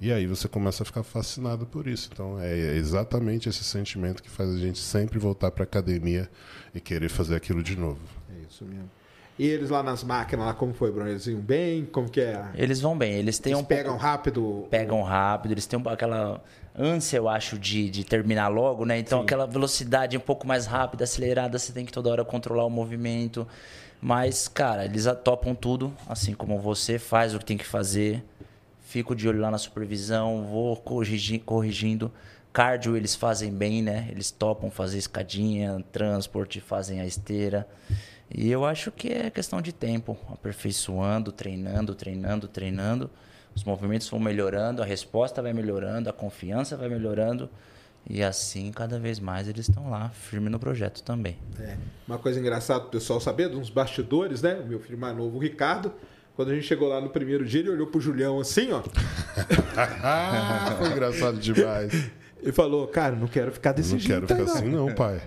E 0.01 0.13
aí 0.13 0.29
você 0.29 0.47
começa 0.47 0.85
a 0.85 0.87
ficar 0.87 1.03
fascinado 1.03 1.67
por 1.67 1.89
isso. 1.89 2.09
Então 2.13 2.39
é 2.39 2.57
exatamente 2.77 3.49
esse 3.49 3.65
sentimento 3.65 4.23
que 4.23 4.31
faz 4.31 4.49
a 4.55 4.59
gente 4.59 4.79
sempre 4.79 5.19
voltar 5.19 5.51
para 5.51 5.65
academia 5.65 6.31
e 6.73 6.81
querer 6.81 7.09
fazer 7.09 7.35
aquilo 7.35 7.65
de 7.65 7.77
novo. 7.77 7.99
É 8.33 8.43
isso 8.49 8.65
mesmo. 8.65 8.89
E 9.37 9.45
eles 9.45 9.71
lá 9.71 9.83
nas 9.83 10.05
máquinas, 10.05 10.47
lá 10.47 10.55
como 10.55 10.73
foi, 10.73 10.93
Bruno? 10.93 11.11
Eles 11.11 11.27
iam 11.27 11.41
bem? 11.41 11.85
Como 11.85 12.09
que 12.09 12.21
é? 12.21 12.49
Eles 12.55 12.81
vão 12.81 12.97
bem, 12.97 13.15
eles 13.15 13.41
têm 13.41 13.55
Eles 13.55 13.65
um 13.65 13.67
pegam 13.67 13.95
pouco- 13.95 14.05
rápido? 14.07 14.67
pegam 14.71 15.03
rápido, 15.03 15.51
eles 15.51 15.67
têm 15.67 15.81
um- 15.81 15.89
aquela 15.89 16.41
ânsia, 16.77 17.17
eu 17.19 17.29
acho, 17.29 17.59
de, 17.59 17.89
de 17.89 18.05
terminar 18.05 18.49
logo, 18.49 18.85
né? 18.85 18.99
Então 18.99 19.21
aquela 19.21 19.47
velocidade 19.47 20.17
um 20.17 20.21
pouco 20.21 20.47
mais 20.47 20.67
rápida, 20.67 21.05
acelerada, 21.05 21.59
você 21.59 21.73
tem 21.73 21.85
que 21.87 21.93
toda 21.93 22.11
hora 22.11 22.25
controlar 22.25 22.65
o 22.65 22.71
movimento. 22.71 23.47
Mas, 24.01 24.49
cara, 24.49 24.85
eles 24.85 25.07
topam 25.23 25.55
tudo, 25.55 25.95
assim 26.07 26.35
como 26.35 26.59
você, 26.59 26.99
faz 26.99 27.35
o 27.35 27.39
que 27.39 27.45
tem 27.45 27.57
que 27.57 27.65
fazer. 27.67 28.23
Fico 28.83 29.15
de 29.15 29.27
olho 29.27 29.41
lá 29.41 29.51
na 29.51 29.57
supervisão, 29.59 30.45
vou 30.45 30.77
corrigi- 30.77 31.39
corrigindo. 31.39 32.13
Cardio 32.53 32.97
eles 32.97 33.15
fazem 33.15 33.51
bem, 33.53 33.83
né? 33.83 34.07
Eles 34.11 34.31
topam 34.31 34.71
fazer 34.71 34.99
escadinha, 34.99 35.83
transporte, 35.91 36.61
fazem 36.61 37.01
a 37.01 37.07
esteira. 37.07 37.67
E 38.33 38.51
eu 38.51 38.65
acho 38.65 38.93
que 38.93 39.09
é 39.09 39.31
questão 39.31 39.61
de 39.61 39.73
tempo, 39.73 40.17
aperfeiçoando, 40.33 41.33
treinando, 41.33 41.95
treinando, 41.95 42.47
treinando. 42.47 43.11
Os 43.55 43.65
movimentos 43.65 44.09
vão 44.09 44.19
melhorando, 44.19 44.83
a 44.83 44.85
resposta 44.85 45.41
vai 45.41 45.53
melhorando, 45.53 46.09
a 46.11 46.13
confiança 46.13 46.77
vai 46.77 46.89
melhorando. 46.89 47.49
E 48.09 48.23
assim, 48.23 48.71
cada 48.71 48.99
vez 48.99 49.19
mais, 49.19 49.49
eles 49.49 49.69
estão 49.69 49.89
lá, 49.89 50.11
firme 50.11 50.51
no 50.51 50.59
projeto 50.59 51.03
também. 51.03 51.39
É. 51.59 51.77
Uma 52.07 52.19
coisa 52.19 52.39
engraçada 52.39 52.81
pro 52.81 52.91
pessoal 52.91 53.19
saber, 53.21 53.49
uns 53.55 53.71
bastidores, 53.71 54.43
né? 54.43 54.57
O 54.57 54.67
meu 54.67 54.79
filho 54.79 54.99
mais 54.99 55.17
novo, 55.17 55.37
o 55.37 55.41
Ricardo, 55.41 55.91
quando 56.37 56.51
a 56.51 56.55
gente 56.55 56.67
chegou 56.67 56.89
lá 56.89 57.01
no 57.01 57.09
primeiro 57.09 57.47
dia, 57.47 57.61
ele 57.61 57.71
olhou 57.71 57.87
pro 57.87 58.01
Julião 58.01 58.39
assim, 58.41 58.73
ó. 58.73 58.83
Ah, 60.03 60.75
foi 60.79 60.89
engraçado 60.89 61.39
demais. 61.39 62.11
E 62.43 62.53
falou, 62.53 62.87
cara, 62.89 63.17
não 63.17 63.27
quero 63.27 63.51
ficar 63.53 63.73
desse 63.73 63.93
não 63.93 63.99
jeito 63.99 64.27
quero 64.27 64.41
aí, 64.41 64.41
ficar 64.41 64.45
não. 64.45 64.55
assim 64.55 64.69
não, 64.69 64.95
pai. 64.95 65.23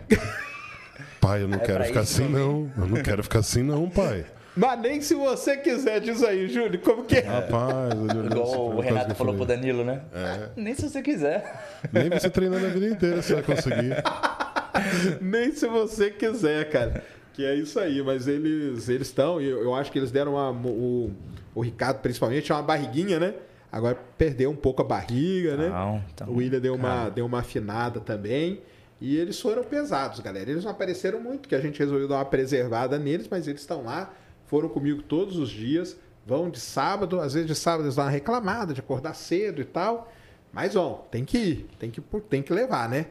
Pai, 1.20 1.42
eu 1.42 1.48
não 1.48 1.58
É 1.58 1.62
quero 1.62 1.84
ficar 1.86 2.02
assim 2.02 2.28
não. 2.28 2.72
Eu 2.78 2.88
não 2.88 3.02
quero 3.02 3.24
ficar 3.24 3.40
assim 3.40 3.64
não, 3.64 3.90
pai. 3.90 4.26
Mas 4.58 4.80
nem 4.80 5.02
se 5.02 5.14
você 5.14 5.56
quiser, 5.56 6.02
diz 6.02 6.24
aí, 6.24 6.48
Júlio, 6.48 6.80
como 6.80 7.04
que 7.04 7.18
é? 7.18 7.22
Rapaz, 7.22 7.94
assim, 7.94 8.26
Igual 8.26 8.76
o 8.76 8.80
Renato 8.80 9.12
eu 9.12 9.16
falou 9.16 9.36
pro. 9.36 9.46
Danilo, 9.46 9.84
né? 9.86 10.02
Ah, 10.14 10.50
nem 10.56 10.74
se 10.74 10.90
você 10.90 11.02
quiser. 11.02 11.80
Nem 11.94 12.10
você 12.10 12.30
treinando 12.30 12.66
a 12.66 12.70
vida 12.70 12.88
inteira 12.88 13.22
você 13.22 13.36
vai 13.36 13.44
conseguir. 13.44 13.96
Nem 15.22 15.52
se 15.52 15.68
você 15.68 16.12
quiser, 16.12 16.70
cara. 16.70 17.04
Que 17.34 17.46
é 17.46 17.56
isso 17.56 17.80
aí, 17.80 18.02
mas 18.04 18.28
eles 18.28 18.90
eles 18.90 19.08
estão, 19.08 19.42
e 19.42 19.48
eu, 19.48 19.62
eu 19.62 19.74
acho 19.76 19.92
que 19.92 19.98
eles 20.00 20.12
deram 20.12 20.34
uma. 20.34 20.52
O, 20.52 21.12
o 21.56 21.62
Ricardo, 21.62 22.00
principalmente, 22.00 22.46
tinha 22.46 22.56
uma 22.56 22.64
barriguinha, 22.64 23.20
né? 23.20 23.34
Agora 23.72 23.98
perdeu 24.18 24.50
um 24.50 24.56
pouco 24.56 24.82
a 24.82 24.86
barriga, 24.86 25.58
né? 25.58 25.70
Não, 25.70 26.04
então, 26.14 26.30
o 26.30 26.38
William 26.38 26.60
deu 26.60 26.74
uma, 26.76 26.90
cara. 26.90 27.10
deu 27.10 27.26
uma 27.26 27.40
afinada 27.40 28.00
também. 28.00 28.62
E 29.00 29.16
eles 29.18 29.40
foram 29.40 29.64
pesados, 29.64 30.20
galera. 30.20 30.50
Eles 30.50 30.64
não 30.64 30.72
apareceram 30.72 31.20
muito, 31.20 31.48
que 31.48 31.54
a 31.54 31.60
gente 31.60 31.78
resolveu 31.78 32.08
dar 32.08 32.16
uma 32.16 32.26
preservada 32.26 32.98
neles, 32.98 33.28
mas 33.30 33.48
eles 33.48 33.62
estão 33.62 33.84
lá, 33.84 34.12
foram 34.48 34.68
comigo 34.70 35.02
todos 35.04 35.38
os 35.38 35.50
dias, 35.50 35.96
vão 36.26 36.50
de 36.50 36.60
sábado, 36.60 37.20
às 37.20 37.34
vezes 37.34 37.48
de 37.48 37.56
sábado 37.56 37.84
eles 37.86 37.96
dão 37.96 38.06
uma 38.06 38.12
reclamada 38.12 38.74
de 38.74 38.80
acordar 38.80 39.14
cedo 39.14 39.62
e 39.62 39.66
tal. 39.66 40.12
Mas, 40.52 40.76
ó, 40.76 41.06
tem 41.12 41.24
que 41.24 41.38
ir, 41.38 41.70
tem 41.78 41.92
que, 41.92 42.02
tem 42.30 42.42
que 42.42 42.52
levar, 42.54 42.90
né? 42.90 43.08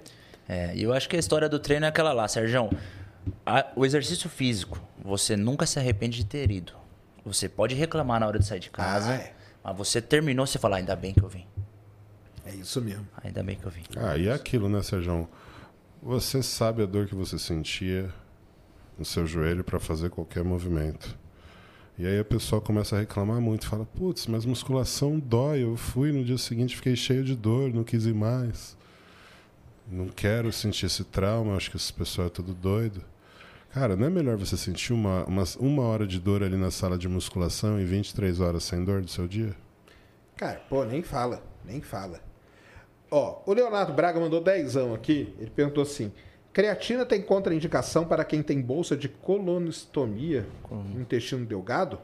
É, 0.49 0.75
e 0.75 0.83
eu 0.83 0.93
acho 0.93 1.09
que 1.09 1.17
a 1.17 1.19
história 1.19 1.49
do 1.49 1.59
treino 1.59 1.85
é 1.87 1.89
aquela 1.89 2.13
lá, 2.13 2.27
Sérgio. 2.27 2.71
O 3.75 3.85
exercício 3.85 4.29
físico, 4.31 4.81
você 5.05 5.37
nunca 5.37 5.67
se 5.67 5.79
arrepende 5.79 6.19
de 6.19 6.25
ter 6.27 6.51
ido. 6.51 6.73
Você 7.25 7.49
pode 7.49 7.75
reclamar 7.75 8.21
na 8.21 8.27
hora 8.27 8.39
de 8.39 8.47
sair 8.47 8.61
de 8.61 8.71
casa, 8.71 9.11
Ah, 9.11 9.15
é. 9.17 9.33
mas 9.63 9.77
você 9.77 10.01
terminou, 10.01 10.47
você 10.47 10.59
fala, 10.59 10.77
ainda 10.77 10.95
bem 10.95 11.13
que 11.13 11.23
eu 11.23 11.29
vim. 11.29 11.45
É 12.45 12.55
isso 12.55 12.81
mesmo. 12.81 13.07
Ainda 13.25 13.43
bem 13.43 13.57
que 13.57 13.65
eu 13.67 13.71
vim. 13.71 13.83
Ah, 13.97 14.17
e 14.17 14.29
é 14.29 14.33
aquilo, 14.33 14.69
né, 14.69 14.81
Sérgio? 14.83 15.29
Você 16.01 16.41
sabe 16.43 16.83
a 16.85 16.87
dor 16.87 17.07
que 17.07 17.15
você 17.17 17.37
sentia 17.39 18.09
no 18.97 19.05
seu 19.05 19.27
joelho 19.27 19.65
para 19.65 19.81
fazer 19.81 20.09
qualquer 20.11 20.45
movimento. 20.45 21.19
E 21.99 22.07
aí 22.07 22.19
a 22.19 22.25
pessoa 22.25 22.61
começa 22.61 22.97
a 22.97 23.01
reclamar 23.01 23.41
muito, 23.41 23.67
fala: 23.67 23.87
"Putz, 23.87 24.27
mas 24.27 24.45
musculação 24.45 25.19
dói. 25.19 25.63
Eu 25.63 25.77
fui 25.77 26.13
no 26.13 26.25
dia 26.25 26.37
seguinte, 26.37 26.77
fiquei 26.77 26.95
cheio 26.95 27.25
de 27.25 27.35
dor, 27.35 27.73
não 27.73 27.85
quis 27.85 28.05
ir 28.05 28.15
mais. 28.15 28.77
Não 29.91 30.09
quero 30.09 30.53
sentir 30.53 30.87
esse 30.87 31.05
trauma, 31.05 31.57
acho 31.57 31.71
que 31.71 31.77
esse 31.77 31.93
pessoal 31.93 32.27
é 32.27 32.31
tudo 32.31 32.53
doido." 32.53 33.03
Cara, 33.77 33.95
não 33.95 34.07
é 34.07 34.11
melhor 34.11 34.39
você 34.39 34.57
sentir 34.57 34.95
uma, 34.95 35.25
uma, 35.25 35.45
uma 35.59 35.83
hora 35.83 36.07
de 36.07 36.19
dor 36.19 36.43
ali 36.43 36.57
na 36.57 36.71
sala 36.71 36.97
de 36.97 37.09
musculação 37.09 37.79
e 37.79 37.85
23 37.85 38.41
horas 38.41 38.65
sem 38.65 38.83
dor 38.83 39.03
do 39.03 39.11
seu 39.11 39.29
dia? 39.29 39.55
Cara, 40.35 40.63
pô, 40.69 40.83
nem 40.85 41.03
fala, 41.03 41.43
nem 41.63 41.83
fala. 41.83 42.23
Ó, 43.11 43.43
o 43.45 43.53
Leonardo 43.53 43.93
Braga 43.93 44.19
mandou 44.19 44.41
dezão 44.41 44.95
aqui. 44.95 45.35
Ele 45.39 45.51
perguntou 45.51 45.83
assim: 45.83 46.11
creatina 46.57 47.05
tem 47.05 47.21
contraindicação 47.21 48.07
para 48.07 48.25
quem 48.25 48.43
tem 48.43 48.63
bolsa 48.63 48.97
de 48.97 49.11
colonostomia 49.11 50.47
no 50.71 51.03
intestino 51.03 51.45
delgado? 51.45 51.99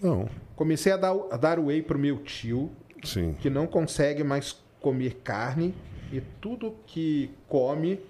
Não, 0.00 0.30
Comecei 0.56 0.92
a 0.92 0.96
dar, 0.96 1.14
a 1.30 1.36
dar 1.36 1.60
whey 1.60 1.82
pro 1.82 1.98
meu 1.98 2.22
tio, 2.22 2.70
sim. 3.04 3.36
que 3.38 3.50
não 3.50 3.66
consegue 3.66 4.24
mais 4.24 4.58
comer 4.80 5.20
carne 5.22 5.74
e 6.10 6.22
tudo 6.40 6.74
que 6.86 7.30
come 7.46 8.00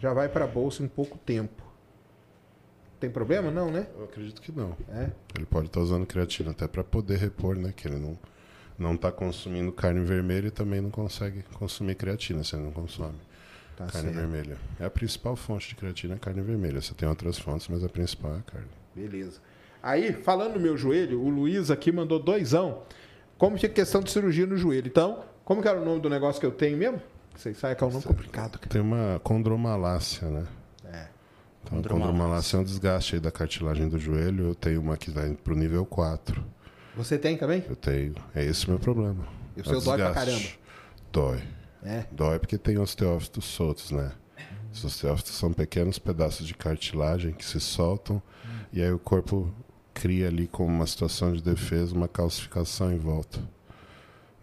já 0.00 0.12
vai 0.12 0.28
para 0.28 0.46
a 0.46 0.48
bolsa 0.48 0.82
em 0.82 0.88
pouco 0.88 1.16
tempo. 1.16 1.62
Tem 2.98 3.08
problema? 3.08 3.52
Não, 3.52 3.70
né? 3.70 3.86
Eu 3.96 4.02
acredito 4.02 4.42
que 4.42 4.50
não. 4.50 4.76
É. 4.88 5.10
Ele 5.36 5.46
pode 5.46 5.68
estar 5.68 5.78
usando 5.78 6.04
creatina 6.04 6.50
até 6.50 6.66
para 6.66 6.82
poder 6.82 7.18
repor, 7.18 7.56
né? 7.56 7.72
Que 7.74 7.86
ele 7.86 8.00
não 8.00 8.18
não 8.76 8.94
está 8.94 9.12
consumindo 9.12 9.70
carne 9.70 10.04
vermelha 10.04 10.48
e 10.48 10.50
também 10.50 10.80
não 10.80 10.90
consegue 10.90 11.44
consumir 11.54 11.94
creatina 11.94 12.42
se 12.42 12.56
ele 12.56 12.64
não 12.64 12.72
consome 12.72 13.16
Tá 13.76 13.86
carne 13.86 14.08
certo. 14.12 14.14
vermelha. 14.16 14.56
É 14.80 14.86
a 14.86 14.90
principal 14.90 15.36
fonte 15.36 15.68
de 15.68 15.74
creatina 15.74 16.14
é 16.14 16.16
a 16.16 16.18
carne 16.20 16.40
vermelha. 16.40 16.80
Você 16.80 16.94
tem 16.94 17.08
outras 17.08 17.38
fontes, 17.38 17.68
mas 17.68 17.84
a 17.84 17.88
principal 17.88 18.34
é 18.34 18.38
a 18.38 18.42
carne. 18.42 18.68
Beleza. 18.94 19.40
Aí, 19.82 20.12
falando 20.12 20.54
no 20.54 20.60
meu 20.60 20.76
joelho, 20.76 21.20
o 21.22 21.28
Luiz 21.28 21.70
aqui 21.70 21.92
mandou 21.92 22.18
doisão. 22.18 22.82
Como 23.38 23.56
fica 23.56 23.66
a 23.68 23.74
questão 23.74 24.00
de 24.00 24.10
cirurgia 24.10 24.46
no 24.46 24.56
joelho? 24.56 24.86
Então, 24.88 25.22
como 25.44 25.60
que 25.60 25.68
era 25.68 25.80
o 25.80 25.84
nome 25.84 26.00
do 26.00 26.08
negócio 26.08 26.40
que 26.40 26.46
eu 26.46 26.50
tenho 26.52 26.76
mesmo? 26.78 27.00
Vocês 27.36 27.56
sabem 27.58 27.76
que 27.76 27.84
é 27.84 27.86
um 27.86 27.90
nome 27.90 28.02
complicado. 28.02 28.58
cara. 28.58 28.66
Tem 28.72 28.80
uma 28.80 29.20
condromalácia, 29.22 30.26
né? 30.28 30.46
É. 30.86 31.06
Então, 31.62 31.76
Condromalácia. 31.76 32.12
condromalácia 32.12 32.56
é 32.56 32.60
um 32.60 32.64
desgaste 32.64 33.14
aí 33.16 33.20
da 33.20 33.30
cartilagem 33.30 33.88
do 33.88 33.98
joelho. 33.98 34.44
Eu 34.46 34.54
tenho 34.54 34.80
uma 34.80 34.96
que 34.96 35.10
vai 35.10 35.34
pro 35.34 35.54
nível 35.54 35.84
4. 35.84 36.42
Você 36.96 37.18
tem 37.18 37.36
também? 37.36 37.62
Eu 37.68 37.76
tenho. 37.76 38.14
É 38.34 38.42
esse 38.42 38.66
o 38.66 38.70
meu 38.70 38.78
problema. 38.78 39.26
E 39.54 39.60
o 39.60 39.62
É 39.62 39.64
seu 39.64 39.80
dói 39.82 39.98
pra 39.98 40.12
desgaste. 40.24 40.58
Dói. 41.12 41.42
É. 41.86 42.04
Dói 42.10 42.38
porque 42.38 42.58
tem 42.58 42.78
osteófitos 42.78 43.44
soltos, 43.44 43.90
né? 43.90 44.12
Os 44.72 44.84
osteófitos 44.84 45.32
são 45.34 45.52
pequenos 45.52 45.98
pedaços 45.98 46.46
de 46.46 46.52
cartilagem 46.54 47.32
que 47.32 47.44
se 47.44 47.60
soltam 47.60 48.20
e 48.72 48.82
aí 48.82 48.92
o 48.92 48.98
corpo 48.98 49.50
cria 49.94 50.26
ali 50.28 50.46
como 50.46 50.68
uma 50.68 50.86
situação 50.86 51.32
de 51.32 51.42
defesa 51.42 51.94
uma 51.94 52.08
calcificação 52.08 52.92
em 52.92 52.98
volta 52.98 53.38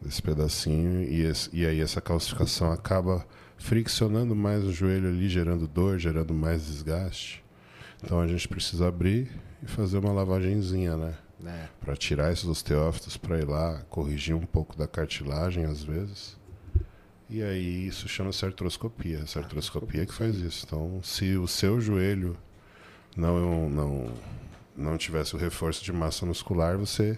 desse 0.01 0.21
pedacinho 0.21 1.03
e, 1.03 1.21
esse- 1.21 1.49
e 1.53 1.65
aí 1.65 1.79
essa 1.81 2.01
calcificação 2.01 2.71
acaba 2.71 3.25
friccionando 3.57 4.35
mais 4.35 4.63
o 4.63 4.71
joelho 4.73 5.07
ali, 5.09 5.29
gerando 5.29 5.67
dor, 5.67 5.99
gerando 5.99 6.33
mais 6.33 6.65
desgaste. 6.65 7.43
Então 8.03 8.19
a 8.19 8.27
gente 8.27 8.47
precisa 8.47 8.87
abrir 8.87 9.31
e 9.61 9.67
fazer 9.67 9.97
uma 9.99 10.11
lavagenzinha, 10.11 10.97
né? 10.97 11.13
É. 11.45 11.67
Para 11.79 11.95
tirar 11.95 12.31
esses 12.33 12.45
osteófitos, 12.45 13.15
para 13.17 13.37
ir 13.39 13.47
lá 13.47 13.81
corrigir 13.89 14.35
um 14.35 14.45
pouco 14.45 14.75
da 14.77 14.87
cartilagem 14.87 15.65
às 15.65 15.83
vezes. 15.83 16.37
E 17.33 17.41
aí 17.41 17.87
isso 17.87 18.07
chama-se 18.07 18.45
artroscopia. 18.45 19.21
Essa 19.23 19.39
artroscopia 19.39 20.05
que 20.05 20.13
faz 20.13 20.35
isso. 20.35 20.67
Então, 20.67 20.99
se 21.01 21.35
o 21.35 21.47
seu 21.47 21.81
joelho 21.81 22.37
não 23.17 23.67
não 23.71 24.13
não 24.77 24.97
tivesse 24.99 25.35
o 25.35 25.39
reforço 25.39 25.83
de 25.83 25.91
massa 25.91 26.27
muscular, 26.27 26.77
você 26.77 27.17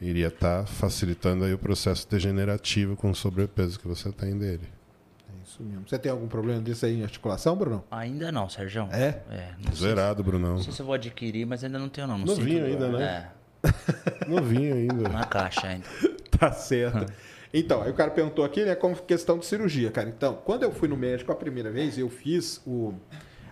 iria 0.00 0.28
estar 0.28 0.60
tá 0.60 0.66
facilitando 0.66 1.44
aí 1.44 1.52
o 1.52 1.58
processo 1.58 2.08
degenerativo 2.08 2.96
com 2.96 3.10
o 3.10 3.14
sobrepeso 3.14 3.78
que 3.78 3.86
você 3.86 4.10
tem 4.10 4.38
dele. 4.38 4.66
É 5.28 5.42
isso 5.46 5.62
mesmo. 5.62 5.86
Você 5.86 5.98
tem 5.98 6.10
algum 6.10 6.26
problema 6.26 6.62
desse 6.62 6.86
aí 6.86 6.98
em 6.98 7.02
articulação, 7.02 7.54
Bruno? 7.54 7.84
Ainda 7.90 8.32
não, 8.32 8.48
Sérgio. 8.48 8.88
É? 8.90 9.20
é 9.30 9.54
Zerado, 9.74 10.24
Brunão. 10.24 10.54
Não 10.54 10.62
sei 10.62 10.72
se 10.72 10.80
eu 10.80 10.86
vou 10.86 10.94
adquirir, 10.94 11.44
mas 11.44 11.62
ainda 11.62 11.78
não 11.78 11.90
tenho 11.90 12.06
não. 12.06 12.16
não 12.16 12.24
Novinho 12.24 12.64
ainda, 12.64 12.88
né? 12.88 13.30
É. 13.62 14.24
Novinho 14.26 14.74
ainda. 14.74 15.06
Na 15.10 15.24
caixa 15.26 15.66
ainda. 15.66 15.86
tá 16.38 16.50
certo. 16.50 17.12
Então, 17.52 17.82
aí 17.82 17.90
o 17.90 17.94
cara 17.94 18.10
perguntou 18.10 18.44
aqui, 18.44 18.64
né, 18.64 18.74
como 18.74 18.94
questão 18.96 19.38
de 19.38 19.44
cirurgia, 19.44 19.90
cara. 19.90 20.08
Então, 20.08 20.38
quando 20.44 20.62
eu 20.62 20.72
fui 20.72 20.88
no 20.88 20.96
médico 20.96 21.32
a 21.32 21.34
primeira 21.34 21.70
vez, 21.70 21.98
eu 21.98 22.08
fiz 22.08 22.60
o. 22.66 22.94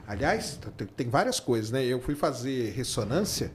Aliás, 0.06 0.58
tem 0.96 1.08
várias 1.08 1.38
coisas, 1.38 1.70
né? 1.70 1.84
Eu 1.84 2.00
fui 2.00 2.14
fazer 2.14 2.70
ressonância. 2.70 3.52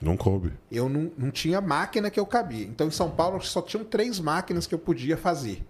Não 0.00 0.16
coube. 0.16 0.52
Eu 0.70 0.88
não, 0.88 1.12
não 1.16 1.30
tinha 1.30 1.60
máquina 1.60 2.10
que 2.10 2.18
eu 2.18 2.26
cabia. 2.26 2.66
Então, 2.66 2.88
em 2.88 2.90
São 2.90 3.10
Paulo, 3.10 3.40
só 3.40 3.62
tinham 3.62 3.84
três 3.84 4.18
máquinas 4.18 4.66
que 4.66 4.74
eu 4.74 4.78
podia 4.78 5.16
fazer. 5.16 5.64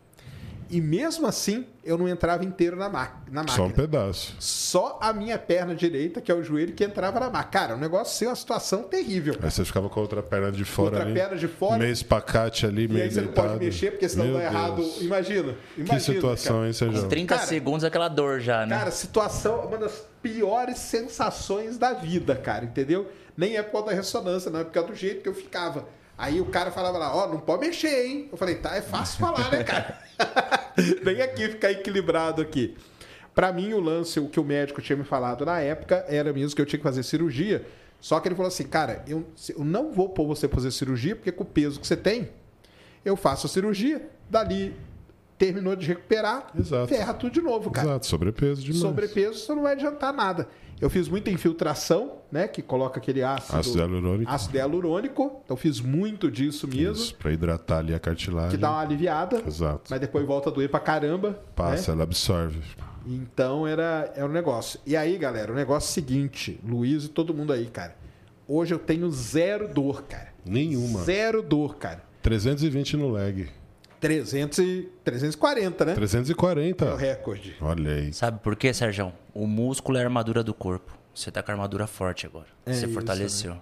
E 0.73 0.81
mesmo 0.81 1.27
assim, 1.27 1.67
eu 1.85 1.99
não 1.99 2.09
entrava 2.09 2.43
inteiro 2.47 2.77
na, 2.77 2.85
na 2.89 2.89
máquina. 2.89 3.47
Só 3.49 3.65
um 3.67 3.71
pedaço. 3.71 4.35
Só 4.41 4.99
a 5.03 5.13
minha 5.13 5.39
perna 5.39 5.75
direita, 5.75 6.19
que 6.19 6.33
é 6.33 6.35
o 6.35 6.43
joelho, 6.43 6.73
que 6.73 6.83
entrava 6.83 7.21
na 7.21 7.27
máquina. 7.29 7.43
Cara, 7.53 7.75
o 7.75 7.79
negócio 7.79 8.17
ser 8.17 8.27
uma 8.29 8.35
situação 8.35 8.85
terrível. 8.85 9.35
Aí 9.43 9.51
você 9.51 9.67
ficava 9.67 9.91
com 9.91 10.01
a 10.01 10.03
outra 10.03 10.23
perna 10.23 10.51
de 10.51 10.65
fora 10.65 10.97
outra 10.97 11.03
ali. 11.03 11.13
perna 11.13 11.37
de 11.37 11.47
fora. 11.47 11.77
Meio 11.79 11.93
espacate 11.93 12.65
ali, 12.65 12.89
meio 12.89 13.01
E 13.01 13.03
aí 13.03 13.11
você 13.11 13.21
deitado. 13.21 13.47
não 13.49 13.53
pode 13.55 13.65
mexer, 13.67 13.91
porque 13.91 14.09
senão 14.09 14.25
Meu 14.25 14.35
dá 14.39 14.45
errado. 14.45 14.77
Deus. 14.77 15.03
Imagina. 15.03 15.55
imagina 15.77 15.99
Que 15.99 16.01
situação, 16.01 16.55
cara. 16.57 16.67
hein, 16.67 16.73
Sérgio? 16.73 16.99
Uns 17.03 17.07
30 17.09 17.35
Cara, 17.35 17.47
segundos 17.47 17.85
aquela 17.85 18.09
dor 18.09 18.41
já, 18.41 18.65
né? 18.65 18.75
Cara, 18.79 18.91
situação, 18.91 19.67
uma 19.67 19.77
das 19.77 20.03
piores 20.23 20.79
sensações 20.79 21.77
da 21.77 21.93
vida, 21.93 22.35
cara, 22.35 22.65
entendeu? 22.65 23.13
Nem 23.37 23.59
é 23.59 23.63
por 23.63 23.73
causa 23.73 23.87
da 23.89 23.93
ressonância, 23.93 24.51
não, 24.51 24.61
é 24.61 24.65
por 24.65 24.73
causa 24.73 24.89
do 24.89 24.95
jeito 24.95 25.23
que 25.23 25.29
eu 25.29 25.35
ficava. 25.35 25.87
Aí 26.17 26.41
o 26.41 26.47
cara 26.47 26.71
falava 26.71 26.99
lá, 26.99 27.15
ó, 27.17 27.27
não 27.27 27.41
pode 27.41 27.67
mexer, 27.67 28.07
hein? 28.07 28.29
Eu 28.31 28.39
falei, 28.39 28.55
tá, 28.57 28.77
é 28.77 28.81
fácil 28.83 29.19
falar, 29.19 29.51
né, 29.51 29.65
cara? 29.65 29.99
Vem 31.03 31.21
aqui 31.21 31.49
ficar 31.49 31.71
equilibrado 31.71 32.41
aqui. 32.43 32.77
Pra 33.35 33.53
mim, 33.53 33.73
o 33.73 33.81
lance, 33.81 34.21
o 34.21 34.29
que 34.29 34.39
o 34.39 34.45
médico 34.45 34.83
tinha 34.83 34.97
me 34.97 35.05
falado 35.05 35.45
na 35.45 35.59
época, 35.61 36.05
era 36.09 36.33
mesmo 36.33 36.55
que 36.55 36.61
eu 36.61 36.67
tinha 36.67 36.79
que 36.79 36.85
fazer 36.85 37.03
cirurgia. 37.03 37.65
Só 38.01 38.19
que 38.21 38.29
ele 38.29 38.35
falou 38.35 38.49
assim, 38.49 38.65
cara, 38.65 39.05
eu, 39.07 39.25
eu 39.49 39.65
não 39.65 39.93
vou 39.93 40.09
pôr 40.09 40.27
você 40.27 40.49
fazer 40.49 40.71
cirurgia, 40.71 41.17
porque 41.17 41.33
com 41.33 41.45
o 41.45 41.47
peso 41.47 41.81
que 41.81 41.87
você 41.87 41.97
tem, 41.97 42.31
eu 43.05 43.17
faço 43.17 43.47
a 43.47 43.51
cirurgia, 43.51 44.09
dali 44.29 44.75
terminou 45.39 45.75
de 45.75 45.87
recuperar, 45.87 46.51
Exato. 46.59 46.89
ferra 46.89 47.15
tudo 47.15 47.33
de 47.33 47.41
novo, 47.41 47.71
cara. 47.71 47.89
Exato, 47.89 48.07
sobrepeso 48.07 48.63
demais. 48.63 48.81
Sobrepeso, 48.81 49.39
isso 49.39 49.55
não 49.55 49.63
vai 49.63 49.73
adiantar 49.73 50.13
nada. 50.13 50.49
Eu 50.83 50.91
fiz 50.91 51.09
muita 51.09 51.31
infiltração, 51.31 52.19
né? 52.31 52.49
Que 52.49 52.61
coloca 52.61 52.99
aquele 52.99 53.23
ácido, 53.23 53.57
Ácido 53.57 53.79
hialurônico. 53.79 54.31
ácido 54.31 54.57
hialurônico. 54.57 55.41
Então 55.45 55.57
fiz 55.57 55.81
muito 55.81 56.29
disso 56.29 56.67
mesmo. 56.67 56.93
Isso, 56.95 57.15
pra 57.15 57.31
hidratar 57.31 57.79
ali 57.79 57.95
a 57.95 58.01
cartilagem. 58.01 58.51
Que 58.51 58.57
dá 58.57 58.73
uma 58.73 58.81
aliviada. 58.81 59.41
Exato. 59.47 59.83
Mas 59.89 60.01
depois 60.01 60.27
volta 60.27 60.51
a 60.51 60.53
doer 60.53 60.69
pra 60.69 60.81
caramba. 60.81 61.41
Passa, 61.55 61.93
né? 61.93 61.95
ela 61.95 62.03
absorve. 62.03 62.61
Então 63.07 63.65
era, 63.65 64.13
era 64.17 64.27
um 64.27 64.33
negócio. 64.33 64.81
E 64.85 64.97
aí, 64.97 65.17
galera, 65.17 65.53
o 65.53 65.55
negócio 65.55 65.87
é 65.89 65.91
o 65.91 65.95
seguinte, 65.95 66.61
Luiz 66.67 67.05
e 67.05 67.09
todo 67.09 67.33
mundo 67.33 67.53
aí, 67.53 67.67
cara. 67.67 67.97
Hoje 68.49 68.75
eu 68.75 68.79
tenho 68.81 69.09
zero 69.11 69.73
dor, 69.73 70.03
cara. 70.03 70.33
Nenhuma. 70.45 71.01
Zero 71.03 71.43
dor, 71.43 71.77
cara. 71.77 72.03
320 72.23 72.97
no 72.97 73.13
leg. 73.13 73.49
300 74.03 74.59
e, 74.59 74.89
340, 75.05 75.85
né? 75.85 75.95
340. 75.95 76.85
É 76.85 76.93
o 76.93 76.97
recorde. 76.97 77.57
Olha 77.61 77.93
aí. 77.93 78.13
Sabe 78.13 78.41
por 78.41 78.57
quê, 78.57 78.75
Sérgio? 78.75 79.13
O 79.33 79.47
músculo 79.47 79.97
é 79.97 80.01
a 80.01 80.05
armadura 80.05 80.43
do 80.43 80.53
corpo. 80.53 80.99
Você 81.15 81.31
tá 81.31 81.41
com 81.41 81.53
a 81.53 81.55
armadura 81.55 81.87
forte 81.87 82.27
agora. 82.27 82.49
É 82.67 82.73
Você 82.73 82.87
isso, 82.87 82.95
fortaleceu. 82.95 83.57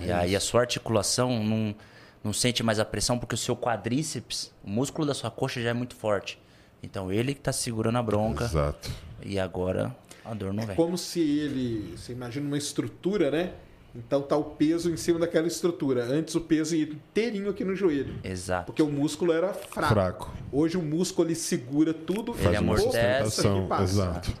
E 0.00 0.12
aí 0.12 0.36
a 0.36 0.40
sua 0.40 0.60
articulação 0.60 1.42
não, 1.42 1.74
não 2.22 2.32
sente 2.32 2.62
mais 2.62 2.78
a 2.78 2.84
pressão 2.84 3.18
porque 3.18 3.34
o 3.34 3.38
seu 3.38 3.56
quadríceps, 3.56 4.52
o 4.62 4.70
músculo 4.70 5.04
da 5.04 5.14
sua 5.14 5.32
coxa 5.32 5.60
já 5.60 5.70
é 5.70 5.74
muito 5.74 5.96
forte. 5.96 6.40
Então 6.80 7.12
ele 7.12 7.34
que 7.34 7.40
tá 7.40 7.52
segurando 7.52 7.98
a 7.98 8.02
bronca 8.02 8.44
Exato. 8.44 8.88
e 9.20 9.36
agora 9.36 9.94
a 10.24 10.32
dor 10.32 10.52
não 10.52 10.64
vem. 10.64 10.76
Como 10.76 10.96
se 10.96 11.20
ele, 11.20 11.96
você 11.96 12.12
imagina 12.12 12.46
uma 12.46 12.58
estrutura, 12.58 13.32
né? 13.32 13.52
Então 13.94 14.20
tá 14.22 14.36
o 14.36 14.42
peso 14.44 14.90
em 14.90 14.96
cima 14.96 15.20
daquela 15.20 15.46
estrutura. 15.46 16.04
Antes 16.04 16.34
o 16.34 16.40
peso 16.40 16.74
ia 16.74 16.84
inteirinho 16.84 17.48
aqui 17.48 17.64
no 17.64 17.76
joelho. 17.76 18.16
Exato. 18.24 18.66
Porque 18.66 18.82
o 18.82 18.90
músculo 18.90 19.32
era 19.32 19.54
fraco. 19.54 19.94
Fraco. 19.94 20.34
Hoje 20.50 20.76
o 20.76 20.82
músculo 20.82 21.28
ele 21.28 21.36
segura 21.36 21.94
tudo. 21.94 22.32
Ele 22.32 22.42
Faz 22.42 22.60
uma 22.60 22.76
sustentação. 22.76 23.64
e 23.64 23.68
passa. 23.68 23.84
Exato. 23.84 24.32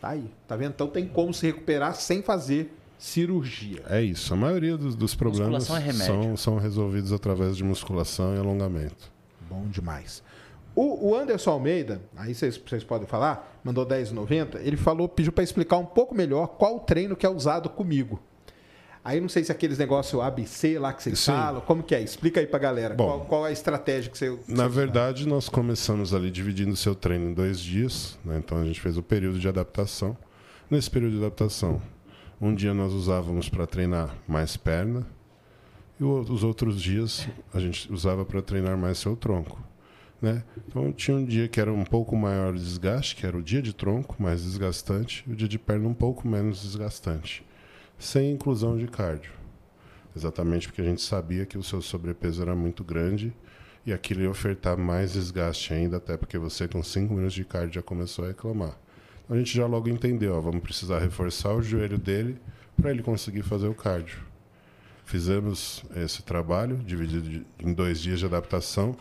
Tá 0.00 0.08
aí. 0.10 0.30
Tá 0.46 0.56
vendo? 0.56 0.72
Então 0.72 0.88
tem 0.88 1.06
como 1.06 1.32
se 1.32 1.46
recuperar 1.46 1.94
sem 1.94 2.22
fazer 2.22 2.70
cirurgia. 2.98 3.82
É 3.88 4.02
isso. 4.02 4.34
A 4.34 4.36
maioria 4.36 4.76
dos, 4.76 4.94
dos 4.94 5.14
problemas 5.14 5.70
é 5.70 5.92
são, 5.92 6.36
são 6.36 6.58
resolvidos 6.58 7.12
através 7.12 7.56
de 7.56 7.64
musculação 7.64 8.34
e 8.34 8.38
alongamento. 8.38 9.10
Bom 9.48 9.66
demais. 9.68 10.22
O, 10.76 11.10
o 11.10 11.16
Anderson 11.16 11.52
Almeida, 11.52 12.02
aí 12.16 12.34
vocês, 12.34 12.58
vocês 12.58 12.82
podem 12.82 13.06
falar, 13.06 13.58
mandou 13.62 13.86
10,90. 13.86 14.56
Ele 14.60 14.76
falou, 14.76 15.08
pediu 15.08 15.32
para 15.32 15.44
explicar 15.44 15.78
um 15.78 15.86
pouco 15.86 16.14
melhor 16.14 16.48
qual 16.48 16.76
o 16.76 16.80
treino 16.80 17.14
que 17.14 17.24
é 17.24 17.28
usado 17.28 17.70
comigo. 17.70 18.20
Aí 19.04 19.20
não 19.20 19.28
sei 19.28 19.44
se 19.44 19.52
é 19.52 19.54
aqueles 19.54 19.76
negócios 19.76 20.20
ABC 20.22 20.78
lá 20.78 20.92
que 20.92 21.02
vocês 21.02 21.18
Sim. 21.18 21.32
falam, 21.32 21.60
como 21.60 21.82
que 21.82 21.94
é? 21.94 22.00
Explica 22.02 22.40
aí 22.40 22.46
pra 22.46 22.58
galera. 22.58 22.94
Bom, 22.94 23.04
qual, 23.04 23.20
qual 23.26 23.46
é 23.46 23.50
a 23.50 23.52
estratégia 23.52 24.10
que 24.10 24.16
você. 24.16 24.38
Na 24.48 24.66
verdade, 24.66 25.28
nós 25.28 25.48
começamos 25.48 26.14
ali 26.14 26.30
dividindo 26.30 26.72
o 26.72 26.76
seu 26.76 26.94
treino 26.94 27.28
em 27.30 27.34
dois 27.34 27.60
dias. 27.60 28.18
né? 28.24 28.38
Então 28.38 28.58
a 28.58 28.64
gente 28.64 28.80
fez 28.80 28.96
o 28.96 29.02
período 29.02 29.38
de 29.38 29.46
adaptação. 29.46 30.16
Nesse 30.70 30.90
período 30.90 31.12
de 31.12 31.18
adaptação, 31.18 31.82
um 32.40 32.54
dia 32.54 32.72
nós 32.72 32.94
usávamos 32.94 33.50
para 33.50 33.66
treinar 33.66 34.16
mais 34.26 34.56
perna 34.56 35.06
e 36.00 36.04
os 36.04 36.42
outros 36.42 36.80
dias 36.80 37.28
a 37.52 37.60
gente 37.60 37.92
usava 37.92 38.24
para 38.24 38.42
treinar 38.42 38.76
mais 38.76 38.98
seu 38.98 39.14
tronco. 39.14 39.62
Né? 40.20 40.42
Então 40.66 40.90
tinha 40.90 41.16
um 41.16 41.24
dia 41.24 41.46
que 41.48 41.60
era 41.60 41.72
um 41.72 41.84
pouco 41.84 42.16
maior 42.16 42.54
o 42.54 42.58
desgaste, 42.58 43.14
que 43.14 43.26
era 43.26 43.36
o 43.36 43.42
dia 43.42 43.60
de 43.60 43.72
tronco, 43.74 44.16
mais 44.18 44.42
desgastante, 44.42 45.22
e 45.28 45.32
o 45.32 45.36
dia 45.36 45.46
de 45.46 45.58
perna 45.58 45.86
um 45.86 45.94
pouco 45.94 46.26
menos 46.26 46.62
desgastante, 46.62 47.44
sem 48.04 48.32
inclusão 48.32 48.76
de 48.76 48.86
cardio. 48.86 49.32
Exatamente 50.16 50.68
porque 50.68 50.80
a 50.80 50.84
gente 50.84 51.02
sabia 51.02 51.44
que 51.44 51.58
o 51.58 51.62
seu 51.62 51.82
sobrepeso 51.82 52.42
era 52.42 52.54
muito 52.54 52.84
grande 52.84 53.32
e 53.84 53.92
aquilo 53.92 54.22
ia 54.22 54.30
ofertar 54.30 54.78
mais 54.78 55.12
desgaste 55.12 55.72
ainda, 55.74 55.96
até 55.96 56.16
porque 56.16 56.38
você 56.38 56.68
com 56.68 56.82
5 56.82 57.12
minutos 57.12 57.34
de 57.34 57.44
cardio 57.44 57.74
já 57.74 57.82
começou 57.82 58.24
a 58.24 58.28
reclamar. 58.28 58.78
Então 59.24 59.36
a 59.36 59.38
gente 59.38 59.56
já 59.56 59.66
logo 59.66 59.88
entendeu, 59.88 60.34
ó, 60.34 60.40
vamos 60.40 60.62
precisar 60.62 60.98
reforçar 60.98 61.54
o 61.54 61.62
joelho 61.62 61.98
dele 61.98 62.38
para 62.80 62.90
ele 62.90 63.02
conseguir 63.02 63.42
fazer 63.42 63.66
o 63.66 63.74
cardio. 63.74 64.18
Fizemos 65.04 65.84
esse 65.96 66.22
trabalho, 66.22 66.76
dividido 66.76 67.44
em 67.58 67.72
dois 67.72 68.00
dias 68.00 68.20
de 68.20 68.26
adaptação. 68.26 68.96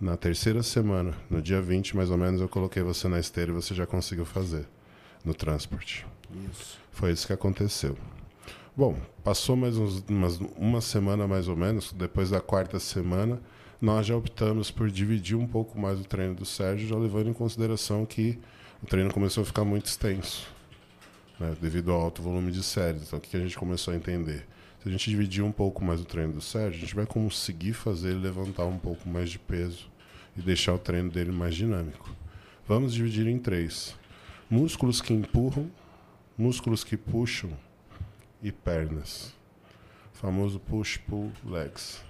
Na 0.00 0.16
terceira 0.16 0.62
semana, 0.62 1.12
no 1.28 1.40
dia 1.40 1.60
20 1.60 1.96
mais 1.96 2.10
ou 2.10 2.18
menos, 2.18 2.40
eu 2.40 2.48
coloquei 2.48 2.82
você 2.82 3.08
na 3.08 3.18
esteira 3.18 3.50
e 3.50 3.54
você 3.54 3.74
já 3.74 3.86
conseguiu 3.86 4.24
fazer 4.24 4.66
no 5.24 5.34
transporte. 5.34 6.06
Isso. 6.50 6.78
Foi 6.92 7.12
isso 7.12 7.26
que 7.26 7.32
aconteceu. 7.32 7.96
Bom, 8.78 8.96
passou 9.24 9.56
mais 9.56 9.76
uns, 9.76 10.04
umas, 10.08 10.38
uma 10.56 10.80
semana 10.80 11.26
mais 11.26 11.48
ou 11.48 11.56
menos, 11.56 11.92
depois 11.92 12.30
da 12.30 12.40
quarta 12.40 12.78
semana, 12.78 13.42
nós 13.82 14.06
já 14.06 14.16
optamos 14.16 14.70
por 14.70 14.88
dividir 14.88 15.36
um 15.36 15.48
pouco 15.48 15.76
mais 15.76 16.00
o 16.00 16.04
treino 16.04 16.36
do 16.36 16.44
Sérgio, 16.44 16.86
já 16.86 16.96
levando 16.96 17.28
em 17.28 17.32
consideração 17.32 18.06
que 18.06 18.38
o 18.80 18.86
treino 18.86 19.12
começou 19.12 19.42
a 19.42 19.44
ficar 19.44 19.64
muito 19.64 19.86
extenso, 19.86 20.46
né, 21.40 21.56
devido 21.60 21.90
ao 21.90 22.00
alto 22.00 22.22
volume 22.22 22.52
de 22.52 22.62
séries. 22.62 23.02
Então, 23.02 23.18
o 23.18 23.20
que 23.20 23.36
a 23.36 23.40
gente 23.40 23.58
começou 23.58 23.92
a 23.92 23.96
entender? 23.96 24.46
Se 24.80 24.88
a 24.88 24.92
gente 24.92 25.10
dividir 25.10 25.42
um 25.42 25.50
pouco 25.50 25.84
mais 25.84 26.00
o 26.00 26.04
treino 26.04 26.34
do 26.34 26.40
Sérgio, 26.40 26.78
a 26.78 26.80
gente 26.80 26.94
vai 26.94 27.04
conseguir 27.04 27.72
fazer 27.72 28.10
ele 28.10 28.20
levantar 28.20 28.66
um 28.66 28.78
pouco 28.78 29.08
mais 29.08 29.28
de 29.28 29.40
peso 29.40 29.90
e 30.36 30.40
deixar 30.40 30.74
o 30.74 30.78
treino 30.78 31.10
dele 31.10 31.32
mais 31.32 31.56
dinâmico. 31.56 32.14
Vamos 32.68 32.94
dividir 32.94 33.26
em 33.26 33.40
três: 33.40 33.96
músculos 34.48 35.00
que 35.00 35.12
empurram, 35.12 35.68
músculos 36.38 36.84
que 36.84 36.96
puxam 36.96 37.50
e 38.42 38.52
pernas. 38.52 39.34
O 40.14 40.18
famoso 40.18 40.58
push-pull 40.58 41.32
legs. 41.44 42.02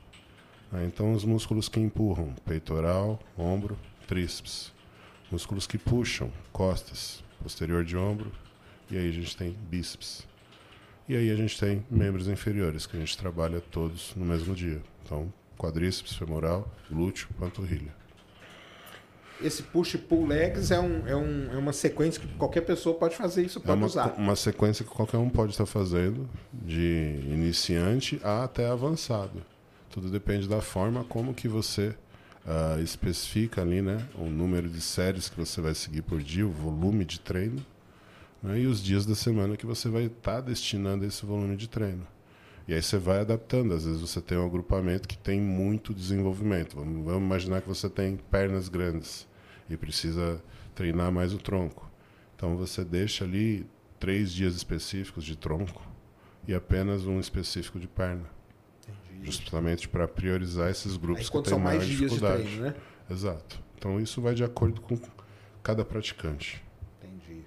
Então, 0.86 1.12
os 1.12 1.24
músculos 1.24 1.68
que 1.68 1.80
empurram: 1.80 2.34
peitoral, 2.44 3.18
ombro, 3.36 3.78
tríceps. 4.06 4.72
Músculos 5.30 5.66
que 5.66 5.78
puxam: 5.78 6.30
costas, 6.52 7.22
posterior 7.42 7.84
de 7.84 7.96
ombro. 7.96 8.32
E 8.90 8.96
aí 8.96 9.08
a 9.08 9.12
gente 9.12 9.36
tem 9.36 9.52
bíceps. 9.52 10.26
E 11.08 11.16
aí 11.16 11.30
a 11.30 11.36
gente 11.36 11.58
tem 11.58 11.84
membros 11.90 12.28
inferiores, 12.28 12.86
que 12.86 12.96
a 12.96 13.00
gente 13.00 13.16
trabalha 13.16 13.60
todos 13.60 14.14
no 14.14 14.24
mesmo 14.24 14.54
dia. 14.54 14.82
Então, 15.02 15.32
quadríceps, 15.56 16.14
femoral, 16.14 16.70
glúteo, 16.90 17.28
panturrilha. 17.38 17.97
Esse 19.40 19.62
push 19.62 19.96
pull 19.96 20.26
legs 20.26 20.70
é, 20.70 20.80
um, 20.80 21.06
é, 21.06 21.14
um, 21.14 21.52
é 21.52 21.56
uma 21.56 21.72
sequência 21.72 22.20
que 22.20 22.26
qualquer 22.34 22.62
pessoa 22.62 22.96
pode 22.96 23.16
fazer 23.16 23.44
isso, 23.44 23.58
É 23.58 23.62
pode 23.62 23.78
uma, 23.78 23.86
usar. 23.86 24.14
uma 24.18 24.34
sequência 24.34 24.84
que 24.84 24.90
qualquer 24.90 25.18
um 25.18 25.30
pode 25.30 25.52
estar 25.52 25.66
fazendo, 25.66 26.28
de 26.52 27.20
iniciante 27.24 28.20
a 28.24 28.44
até 28.44 28.68
avançado. 28.68 29.42
Tudo 29.90 30.10
depende 30.10 30.48
da 30.48 30.60
forma 30.60 31.04
como 31.04 31.32
que 31.32 31.46
você 31.46 31.94
ah, 32.50 32.80
especifica 32.80 33.60
ali, 33.60 33.82
né? 33.82 34.08
O 34.14 34.24
número 34.24 34.70
de 34.70 34.80
séries 34.80 35.28
que 35.28 35.36
você 35.36 35.60
vai 35.60 35.74
seguir 35.74 36.00
por 36.00 36.22
dia, 36.22 36.46
o 36.46 36.50
volume 36.50 37.04
de 37.04 37.20
treino, 37.20 37.64
né, 38.42 38.60
e 38.60 38.66
os 38.66 38.82
dias 38.82 39.04
da 39.04 39.14
semana 39.14 39.54
que 39.54 39.66
você 39.66 39.90
vai 39.90 40.04
estar 40.04 40.36
tá 40.36 40.40
destinando 40.40 41.04
esse 41.04 41.26
volume 41.26 41.56
de 41.56 41.68
treino. 41.68 42.06
E 42.66 42.72
aí 42.72 42.82
você 42.82 42.96
vai 42.96 43.20
adaptando. 43.20 43.74
Às 43.74 43.84
vezes 43.84 44.00
você 44.00 44.20
tem 44.20 44.38
um 44.38 44.46
agrupamento 44.46 45.06
que 45.06 45.16
tem 45.16 45.40
muito 45.40 45.92
desenvolvimento. 45.92 46.76
Vamos, 46.76 47.04
vamos 47.04 47.22
imaginar 47.22 47.60
que 47.60 47.68
você 47.68 47.88
tem 47.88 48.16
pernas 48.30 48.68
grandes 48.70 49.27
e 49.68 49.76
precisa 49.76 50.42
treinar 50.74 51.10
mais 51.12 51.32
o 51.32 51.38
tronco. 51.38 51.90
Então 52.36 52.56
você 52.56 52.84
deixa 52.84 53.24
ali 53.24 53.66
três 53.98 54.32
dias 54.32 54.54
específicos 54.54 55.24
de 55.24 55.36
tronco 55.36 55.82
e 56.46 56.54
apenas 56.54 57.04
um 57.04 57.18
específico 57.18 57.78
de 57.78 57.88
perna. 57.88 58.24
Entendi. 58.88 59.26
Justamente 59.26 59.88
para 59.88 60.06
priorizar 60.06 60.70
esses 60.70 60.96
grupos 60.96 61.24
Aí, 61.24 61.42
que 61.42 61.50
têm 61.50 61.58
mais 61.58 61.84
dias 61.84 62.12
de 62.12 62.20
treino, 62.20 62.62
né? 62.62 62.74
Exato. 63.10 63.60
Então 63.76 64.00
isso 64.00 64.20
vai 64.20 64.34
de 64.34 64.44
acordo 64.44 64.80
com 64.80 64.98
cada 65.62 65.84
praticante. 65.84 66.64
Entendi. 67.02 67.44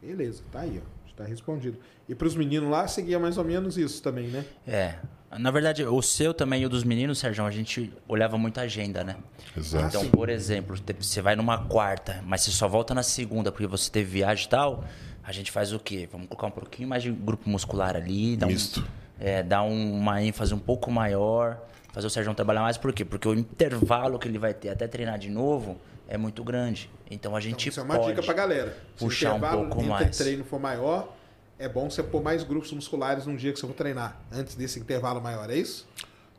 Beleza, 0.00 0.42
tá 0.50 0.60
aí, 0.60 0.82
ó. 0.84 0.96
Está 1.08 1.24
respondido. 1.24 1.78
E 2.08 2.14
para 2.14 2.26
os 2.26 2.36
meninos 2.36 2.70
lá, 2.70 2.86
seguia 2.86 3.18
mais 3.18 3.38
ou 3.38 3.44
menos 3.44 3.76
isso 3.78 4.02
também, 4.02 4.28
né? 4.28 4.44
É. 4.66 4.98
Na 5.30 5.50
verdade, 5.50 5.84
o 5.84 6.00
seu 6.02 6.32
também 6.32 6.62
e 6.62 6.66
o 6.66 6.68
dos 6.68 6.84
meninos, 6.84 7.18
Sérgio, 7.18 7.44
a 7.44 7.50
gente 7.50 7.92
olhava 8.06 8.38
muito 8.38 8.58
a 8.58 8.62
agenda, 8.62 9.02
né? 9.02 9.16
Exato. 9.56 9.86
Então, 9.86 10.08
por 10.10 10.28
exemplo, 10.28 10.76
você 10.98 11.20
vai 11.20 11.34
numa 11.34 11.64
quarta, 11.66 12.22
mas 12.24 12.42
você 12.42 12.52
só 12.52 12.68
volta 12.68 12.94
na 12.94 13.02
segunda 13.02 13.50
porque 13.50 13.66
você 13.66 13.90
teve 13.90 14.10
viagem 14.10 14.46
e 14.46 14.48
tal, 14.48 14.84
a 15.22 15.32
gente 15.32 15.50
faz 15.50 15.72
o 15.72 15.80
quê? 15.80 16.08
Vamos 16.10 16.28
colocar 16.28 16.46
um 16.46 16.50
pouquinho 16.52 16.88
mais 16.88 17.02
de 17.02 17.10
grupo 17.10 17.48
muscular 17.50 17.96
ali. 17.96 18.36
Dar 18.36 18.46
Misto. 18.46 18.80
Um, 18.80 19.24
é, 19.24 19.60
um, 19.60 19.98
uma 19.98 20.22
ênfase 20.22 20.54
um 20.54 20.58
pouco 20.58 20.90
maior, 20.90 21.58
fazer 21.92 22.06
o 22.06 22.10
Sérgio 22.10 22.32
trabalhar 22.34 22.60
mais. 22.60 22.76
Por 22.76 22.92
quê? 22.92 23.04
Porque 23.04 23.26
o 23.26 23.34
intervalo 23.34 24.18
que 24.18 24.28
ele 24.28 24.38
vai 24.38 24.54
ter 24.54 24.68
até 24.68 24.86
treinar 24.86 25.18
de 25.18 25.28
novo 25.28 25.76
é 26.08 26.16
muito 26.16 26.44
grande. 26.44 26.88
Então, 27.10 27.34
a 27.34 27.40
gente 27.40 27.68
então, 27.68 27.70
isso 27.70 27.80
é 27.80 27.82
uma 27.82 28.06
dica 28.06 28.22
pra 28.22 28.34
galera. 28.34 28.76
Se 28.94 29.04
puxar 29.04 29.34
um 29.34 29.40
pouco 29.40 29.82
mais. 29.82 30.14
Se 30.14 30.22
o 30.22 30.24
treino 30.24 30.44
for 30.44 30.60
maior 30.60 31.15
é 31.58 31.68
bom 31.68 31.88
você 31.90 32.02
pôr 32.02 32.22
mais 32.22 32.42
grupos 32.42 32.72
musculares 32.72 33.26
num 33.26 33.36
dia 33.36 33.52
que 33.52 33.58
você 33.58 33.66
for 33.66 33.74
treinar, 33.74 34.20
antes 34.32 34.54
desse 34.54 34.78
intervalo 34.78 35.20
maior, 35.20 35.50
é 35.50 35.56
isso? 35.56 35.86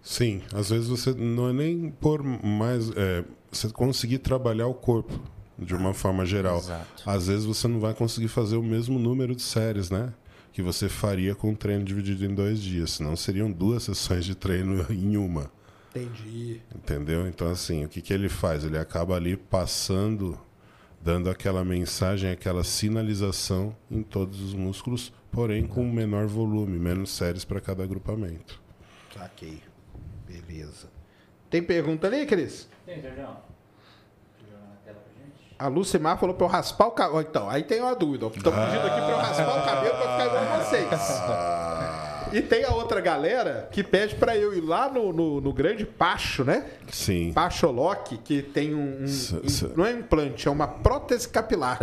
Sim, 0.01 0.41
às 0.53 0.69
vezes 0.69 0.87
você 0.87 1.13
não 1.13 1.49
é 1.49 1.53
nem 1.53 1.89
por 1.89 2.23
mais. 2.23 2.89
É, 2.95 3.25
você 3.51 3.69
conseguir 3.69 4.19
trabalhar 4.19 4.67
o 4.67 4.73
corpo 4.73 5.19
de 5.57 5.75
uma 5.75 5.93
forma 5.93 6.25
geral. 6.25 6.59
Exato. 6.59 7.03
Às 7.05 7.27
vezes 7.27 7.45
você 7.45 7.67
não 7.67 7.79
vai 7.79 7.93
conseguir 7.93 8.27
fazer 8.27 8.55
o 8.55 8.63
mesmo 8.63 8.99
número 8.99 9.35
de 9.35 9.41
séries, 9.41 9.89
né? 9.89 10.13
Que 10.53 10.61
você 10.61 10.87
faria 10.87 11.35
com 11.35 11.51
o 11.51 11.55
treino 11.55 11.83
dividido 11.83 12.23
em 12.25 12.33
dois 12.33 12.61
dias. 12.61 12.91
Senão 12.91 13.15
seriam 13.15 13.51
duas 13.51 13.83
sessões 13.83 14.23
de 14.23 14.35
treino 14.35 14.85
em 14.89 15.17
uma. 15.17 15.51
Entendi. 15.89 16.61
Entendeu? 16.73 17.27
Então, 17.27 17.49
assim, 17.49 17.83
o 17.83 17.89
que, 17.89 18.01
que 18.01 18.13
ele 18.13 18.29
faz? 18.29 18.63
Ele 18.63 18.77
acaba 18.77 19.15
ali 19.15 19.35
passando 19.35 20.39
dando 21.07 21.29
aquela 21.29 21.63
mensagem, 21.63 22.29
aquela 22.29 22.65
sinalização 22.65 23.73
em 23.89 24.03
todos 24.03 24.41
os 24.41 24.53
músculos, 24.53 25.13
porém 25.31 25.65
com 25.65 25.89
menor 25.89 26.27
volume, 26.27 26.77
menos 26.77 27.11
séries 27.11 27.45
para 27.45 27.61
cada 27.61 27.81
agrupamento. 27.81 28.61
Saquei. 29.17 29.63
Beleza. 30.27 30.89
Tem 31.49 31.63
pergunta 31.63 32.07
ali, 32.07 32.25
Cris? 32.25 32.67
Tem, 32.85 33.01
Sérgio. 33.01 33.25
A 35.57 35.67
Lucimar 35.69 36.19
falou 36.19 36.35
para 36.35 36.45
eu 36.45 36.49
raspar 36.49 36.87
o 36.87 36.91
cabelo. 36.91 37.21
Então, 37.21 37.49
aí 37.49 37.63
tem 37.63 37.79
uma 37.79 37.95
dúvida. 37.95 38.27
Estão 38.27 38.51
pedindo 38.51 38.85
aqui 38.85 38.99
para 38.99 39.09
eu 39.09 39.17
raspar 39.17 39.61
o 39.61 39.65
cabelo 39.65 39.95
para 39.95 40.11
ficar 40.11 40.25
igual 40.25 40.59
vocês. 40.59 41.67
E 42.33 42.41
tem 42.41 42.63
a 42.63 42.71
outra 42.71 43.01
galera 43.01 43.67
que 43.71 43.83
pede 43.83 44.15
para 44.15 44.35
eu 44.35 44.53
ir 44.53 44.61
lá 44.61 44.89
no, 44.89 45.11
no, 45.13 45.41
no, 45.41 45.53
grande 45.53 45.85
Pacho, 45.85 46.43
né? 46.43 46.65
Sim. 46.91 47.31
Pacholock, 47.33 48.17
que 48.17 48.41
tem 48.41 48.73
um. 48.73 49.05
um 49.05 49.75
não 49.75 49.85
é 49.85 49.91
implante, 49.91 50.47
é 50.47 50.51
uma 50.51 50.67
prótese 50.67 51.27
capilar. 51.29 51.79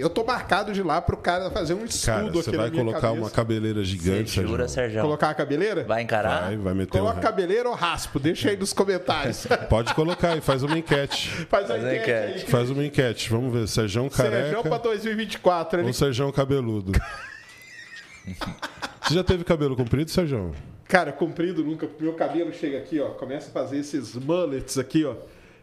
Eu 0.00 0.08
tô 0.08 0.24
marcado 0.24 0.72
de 0.72 0.82
lá 0.82 1.02
pro 1.02 1.14
cara 1.14 1.50
fazer 1.50 1.74
um 1.74 1.84
estudo 1.84 2.06
cara, 2.06 2.32
você 2.32 2.56
vai 2.56 2.70
colocar 2.70 3.00
cabeça. 3.02 3.20
uma 3.20 3.30
cabeleira 3.30 3.84
gigante, 3.84 4.30
Você 4.30 4.46
jura, 4.46 4.66
Sérgio? 4.66 5.02
Colocar 5.02 5.28
a 5.28 5.34
cabeleira? 5.34 5.84
Vai 5.84 6.00
encarar? 6.00 6.44
Vai, 6.46 6.56
vai 6.56 6.72
meter 6.72 6.98
Coloca 6.98 7.18
um... 7.18 7.20
cabeleira 7.20 7.68
ou 7.68 7.74
raspo? 7.74 8.18
Deixa 8.18 8.48
aí 8.48 8.56
nos 8.56 8.72
comentários. 8.72 9.46
Pode 9.68 9.92
colocar 9.92 10.34
e 10.38 10.40
faz 10.40 10.62
uma 10.62 10.78
enquete. 10.78 11.28
Faz, 11.50 11.68
uma 11.68 11.76
enquete. 11.76 12.00
enquete. 12.00 12.50
Faz 12.50 12.70
uma 12.70 12.82
enquete. 12.82 13.28
Vamos 13.28 13.52
ver. 13.52 13.68
Sérgio 13.68 14.08
Careca. 14.08 14.36
Sérgio 14.36 14.62
pra 14.62 14.78
2024. 14.78 15.84
Ou 15.84 15.92
Sérgio 15.92 16.32
Cabeludo. 16.32 16.92
Você 19.02 19.14
já 19.14 19.24
teve 19.24 19.44
cabelo 19.44 19.76
comprido, 19.76 20.10
Sérgio? 20.10 20.52
Cara, 20.86 21.12
comprido 21.12 21.64
nunca. 21.64 21.88
Meu 21.98 22.14
cabelo 22.14 22.52
chega 22.52 22.78
aqui, 22.78 23.00
ó. 23.00 23.10
Começa 23.10 23.48
a 23.48 23.52
fazer 23.52 23.78
esses 23.78 24.14
mullets 24.14 24.76
aqui, 24.76 25.04
ó. 25.04 25.14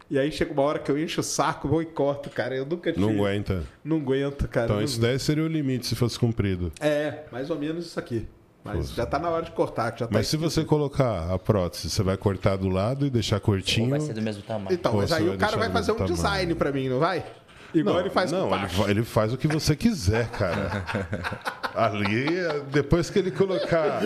E 0.10 0.18
aí 0.18 0.32
chega 0.32 0.54
uma 0.54 0.62
hora 0.62 0.80
que 0.80 0.90
eu 0.90 0.98
encho 0.98 1.20
o 1.20 1.24
saco, 1.24 1.68
vou 1.68 1.82
e 1.82 1.86
corto, 1.86 2.30
cara. 2.30 2.56
Eu 2.56 2.66
nunca 2.66 2.94
tive. 2.94 3.06
Não 3.06 3.12
aguenta. 3.12 3.64
Não 3.84 3.98
aguento, 3.98 4.48
cara. 4.48 4.66
Então 4.66 4.78
não... 4.78 4.84
isso 4.84 5.02
daí 5.02 5.20
seria 5.20 5.44
o 5.44 5.48
limite 5.48 5.86
se 5.86 5.96
fosse 5.96 6.18
comprido. 6.18 6.72
É, 6.80 7.26
mais 7.32 7.50
ou 7.50 7.60
menos 7.60 7.86
isso 7.86 8.00
aqui. 8.00 8.26
Mas 8.64 8.92
já 8.92 9.06
tá 9.06 9.18
na 9.18 9.30
hora 9.30 9.46
de 9.46 9.52
cortar. 9.52 9.98
Já 9.98 10.08
tá 10.08 10.10
mas 10.12 10.28
se 10.28 10.36
você 10.36 10.64
colocar 10.64 11.32
a 11.32 11.40
prótese, 11.40 11.90
você 11.90 12.04
vai 12.04 12.18
cortar 12.18 12.58
do 12.58 12.68
lado 12.68 13.06
e 13.06 13.10
deixar 13.10 13.40
curtinho. 13.40 13.86
Ou 13.86 13.92
vai 13.92 14.02
ser 14.02 14.14
do 14.14 14.22
mesmo 14.22 14.44
tamanho. 14.44 14.74
Então, 14.74 14.94
mas 14.94 15.12
aí 15.12 15.28
o 15.30 15.38
cara 15.38 15.58
vai 15.58 15.70
fazer 15.70 15.92
um 15.92 15.96
tamanho. 15.96 16.16
design 16.16 16.56
para 16.56 16.72
mim, 16.72 16.90
não 16.90 17.00
vai? 17.00 17.26
Igual 17.74 17.96
não, 17.96 18.02
ele 18.02 18.10
faz 18.10 18.32
não, 18.32 18.50
ele, 18.56 18.92
ele, 18.92 19.04
faz 19.04 19.34
o 19.34 19.38
que 19.38 19.48
você 19.48 19.76
quiser, 19.76 20.30
cara. 20.30 20.84
Ali, 21.76 22.28
depois 22.72 23.10
que 23.10 23.20
ele 23.20 23.30
colocar 23.30 24.02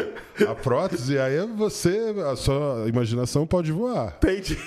a 0.47 0.55
prótese, 0.55 1.17
aí 1.19 1.39
você, 1.55 2.13
a 2.31 2.35
sua 2.35 2.85
imaginação 2.87 3.45
pode 3.45 3.71
voar. 3.71 4.17
Entendi. 4.17 4.57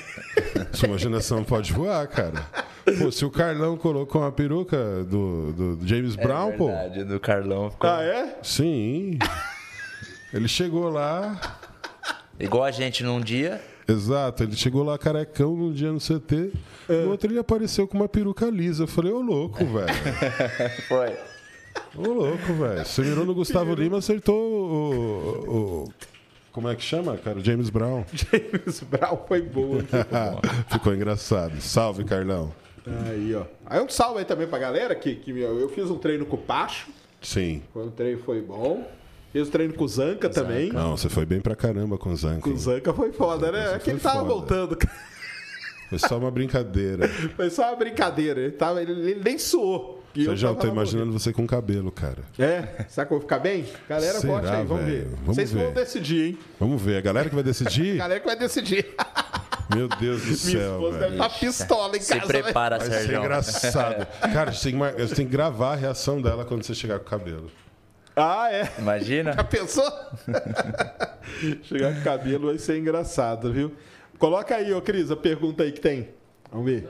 Sua 0.73 0.89
imaginação 0.89 1.45
pode 1.45 1.73
voar, 1.73 2.07
cara. 2.07 2.47
Pô, 2.99 3.11
se 3.11 3.25
o 3.25 3.31
Carlão 3.31 3.77
colocou 3.77 4.21
uma 4.23 4.33
peruca 4.33 5.05
do, 5.05 5.53
do 5.53 5.87
James 5.87 6.17
Brown, 6.17 6.53
é 6.53 6.57
verdade, 6.57 6.99
pô. 7.01 7.05
do 7.05 7.21
Carlão 7.21 7.71
ficou... 7.71 7.91
Ah, 7.91 8.03
é? 8.03 8.39
Sim. 8.43 9.19
Ele 10.33 10.49
chegou 10.49 10.89
lá. 10.89 11.41
Igual 12.39 12.65
a 12.65 12.71
gente 12.71 13.03
num 13.03 13.21
dia. 13.21 13.61
Exato, 13.87 14.43
ele 14.43 14.57
chegou 14.57 14.83
lá 14.83 14.97
carecão 14.97 15.55
num 15.55 15.73
dia 15.73 15.93
no 15.93 15.99
CT. 15.99 16.53
É. 16.89 17.03
No 17.05 17.11
outro 17.11 17.31
ele 17.31 17.39
apareceu 17.39 17.87
com 17.87 17.97
uma 17.97 18.09
peruca 18.09 18.47
lisa. 18.47 18.85
Eu 18.85 18.87
falei, 18.89 19.13
ô 19.13 19.21
louco, 19.21 19.65
velho. 19.65 19.89
Foi. 20.89 21.17
Ô 21.97 22.13
louco, 22.13 22.53
velho. 22.55 22.85
Você 22.85 23.03
mirou 23.03 23.27
no 23.27 23.35
Gustavo 23.35 23.75
Lima, 23.75 23.99
acertou 23.99 24.37
o, 24.37 25.85
o, 25.85 25.93
Como 26.53 26.69
é 26.69 26.75
que 26.75 26.83
chama, 26.83 27.17
cara? 27.19 27.39
O 27.39 27.45
James 27.45 27.69
Brown. 27.69 28.05
James 28.13 28.81
Brown 28.81 29.19
foi 29.29 29.43
boa. 29.43 29.85
Ficou 30.71 30.95
engraçado. 30.95 31.61
Salve, 31.61 32.05
Carlão. 32.05 32.53
Aí, 33.07 33.35
ó. 33.35 33.45
Aí 33.67 33.81
um 33.81 33.89
salve 33.89 34.19
aí 34.19 34.25
também 34.25 34.47
pra 34.47 34.59
galera 34.59 34.95
que, 34.95 35.15
que 35.15 35.31
eu 35.39 35.69
fiz 35.71 35.91
um 35.91 35.99
treino 35.99 36.27
com 36.27 36.37
o 36.37 36.39
Pacho. 36.39 36.89
Sim. 37.21 37.63
O 37.75 37.91
treino 37.91 38.21
foi 38.23 38.43
bom. 38.43 38.87
Fiz 39.35 39.49
o 39.49 39.51
treino 39.51 39.75
com 39.75 39.83
o 39.83 39.89
Zanca, 39.89 40.31
também. 40.31 40.73
Não, 40.73 40.97
você 40.97 41.09
foi 41.09 41.27
bem 41.27 41.41
pra 41.41 41.57
caramba 41.57 41.99
com 41.99 42.11
o 42.11 42.17
Zanca. 42.17 42.43
Com 42.43 42.51
o 42.51 42.57
Zanca 42.57 42.95
foi 42.95 43.11
foda, 43.11 43.51
né? 43.51 43.75
É 43.75 43.79
que 43.81 43.91
ele 43.91 43.99
tava 43.99 44.21
foda. 44.21 44.29
voltando. 44.29 44.79
Foi 45.91 45.99
só 45.99 46.19
uma 46.19 46.31
brincadeira. 46.31 47.09
foi 47.35 47.51
só 47.51 47.71
uma 47.71 47.75
brincadeira. 47.75 48.41
Ele, 48.41 48.53
tava, 48.53 48.81
ele, 48.81 48.93
ele 48.93 49.23
nem 49.25 49.37
suou. 49.37 50.05
Eu 50.15 50.37
já 50.37 50.55
tô 50.55 50.69
imaginando 50.69 51.11
você 51.13 51.33
com 51.33 51.45
cabelo, 51.49 51.91
cara. 51.91 52.23
É? 52.39 52.85
Será 52.89 53.05
que 53.05 53.13
eu 53.13 53.19
vou 53.19 53.21
ficar 53.23 53.41
bem? 53.41 53.67
Galera, 53.89 54.21
Será, 54.21 54.35
vote 54.35 54.47
aí, 54.47 54.65
vamos 54.65 54.85
véio? 54.85 55.01
ver. 55.01 55.09
Vamos 55.17 55.35
Vocês 55.35 55.53
ver. 55.53 55.65
vão 55.65 55.73
decidir, 55.73 56.23
hein? 56.29 56.39
Vamos 56.61 56.81
ver. 56.81 56.99
A 56.99 57.01
galera 57.01 57.29
que 57.29 57.35
vai 57.35 57.43
decidir? 57.43 57.95
a 57.99 58.05
galera 58.05 58.21
que 58.21 58.27
vai 58.27 58.39
decidir. 58.39 58.87
Meu 59.75 59.89
Deus 59.89 60.23
do 60.23 60.37
céu. 60.37 60.53
Minha 60.53 60.71
esposa 60.75 60.99
deve 61.01 61.13
estar 61.15 61.29
tá 61.29 61.35
pistola 61.41 61.97
em 61.97 62.01
Se 62.01 62.15
casa. 62.15 62.21
Se 62.21 62.27
prepara, 62.29 62.79
Sérgio. 62.79 62.95
Vai 62.95 63.03
ser 63.03 63.19
engraçado. 63.19 64.07
Cara, 64.33 64.53
você 64.53 64.71
tem, 64.71 64.79
que, 64.79 65.03
você 65.03 65.15
tem 65.17 65.27
que 65.27 65.33
gravar 65.33 65.73
a 65.73 65.77
reação 65.77 66.23
dela 66.23 66.45
quando 66.45 66.63
você 66.63 66.73
chegar 66.73 67.01
com 67.01 67.07
o 67.07 67.11
cabelo. 67.11 67.51
Ah, 68.17 68.49
é? 68.53 68.71
Imagina. 68.79 69.33
Já 69.33 69.45
pensou? 69.45 69.91
Chegar 71.65 71.95
com 71.95 72.01
o 72.01 72.05
cabelo 72.05 72.47
vai 72.47 72.59
ser 72.59 72.79
engraçado, 72.79 73.53
viu? 73.53 73.73
Coloca 74.19 74.55
aí, 74.55 74.73
ô 74.73 74.81
Cris, 74.81 75.11
a 75.11 75.17
pergunta 75.17 75.65
aí 75.65 75.73
que 75.73 75.81
tem. 75.81 76.11
Vamos 76.51 76.67
ver. 76.67 76.89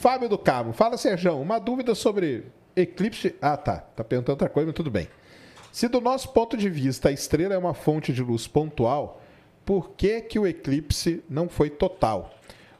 Fábio 0.00 0.28
do 0.28 0.36
Carmo. 0.36 0.72
Fala, 0.72 0.98
Serjão. 0.98 1.40
Uma 1.40 1.58
dúvida 1.58 1.94
sobre 1.94 2.44
eclipse. 2.76 3.34
Ah, 3.40 3.56
tá. 3.56 3.78
Tá 3.78 4.04
perguntando 4.04 4.32
outra 4.32 4.48
coisa, 4.48 4.66
mas 4.66 4.76
tudo 4.76 4.90
bem. 4.90 5.08
Se 5.72 5.88
do 5.88 6.00
nosso 6.00 6.30
ponto 6.30 6.56
de 6.56 6.68
vista 6.68 7.08
a 7.08 7.12
estrela 7.12 7.54
é 7.54 7.58
uma 7.58 7.74
fonte 7.74 8.12
de 8.12 8.22
luz 8.22 8.46
pontual, 8.46 9.22
por 9.64 9.90
que, 9.90 10.20
que 10.20 10.38
o 10.38 10.46
eclipse 10.46 11.22
não 11.28 11.48
foi 11.48 11.70
total? 11.70 12.34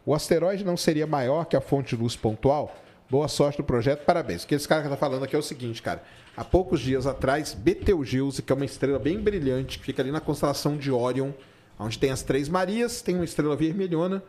O 0.05 0.15
asteroide 0.15 0.65
não 0.65 0.77
seria 0.77 1.07
maior 1.07 1.45
que 1.45 1.57
a 1.57 1.61
fonte 1.61 1.95
de 1.95 2.03
luz 2.03 2.17
pontual? 2.17 2.75
Boa 3.11 3.29
sorte 3.29 3.59
no 3.59 3.65
projeto, 3.65 4.05
parabéns. 4.05 4.45
O 4.45 4.47
que 4.47 4.55
esse 4.55 4.67
cara 4.67 4.83
está 4.83 4.97
falando 4.97 5.25
aqui 5.25 5.37
é 5.37 5.39
o 5.39 5.43
seguinte, 5.43 5.83
cara. 5.83 6.03
Há 6.39 6.45
poucos 6.45 6.79
dias 6.79 7.05
atrás, 7.05 7.53
Betelgeuse, 7.53 8.43
que 8.43 8.53
é 8.53 8.55
uma 8.55 8.65
estrela 8.65 9.01
bem 9.01 9.19
brilhante, 9.19 9.77
que 9.77 9.85
fica 9.85 10.01
ali 10.01 10.13
na 10.13 10.21
constelação 10.21 10.77
de 10.77 10.89
Orion, 10.89 11.33
onde 11.77 11.99
tem 11.99 12.13
as 12.13 12.23
Três 12.23 12.49
Marias, 12.49 13.03
tem 13.03 13.17
uma 13.17 13.25
estrela 13.25 13.57
vermelhona, 13.57 14.23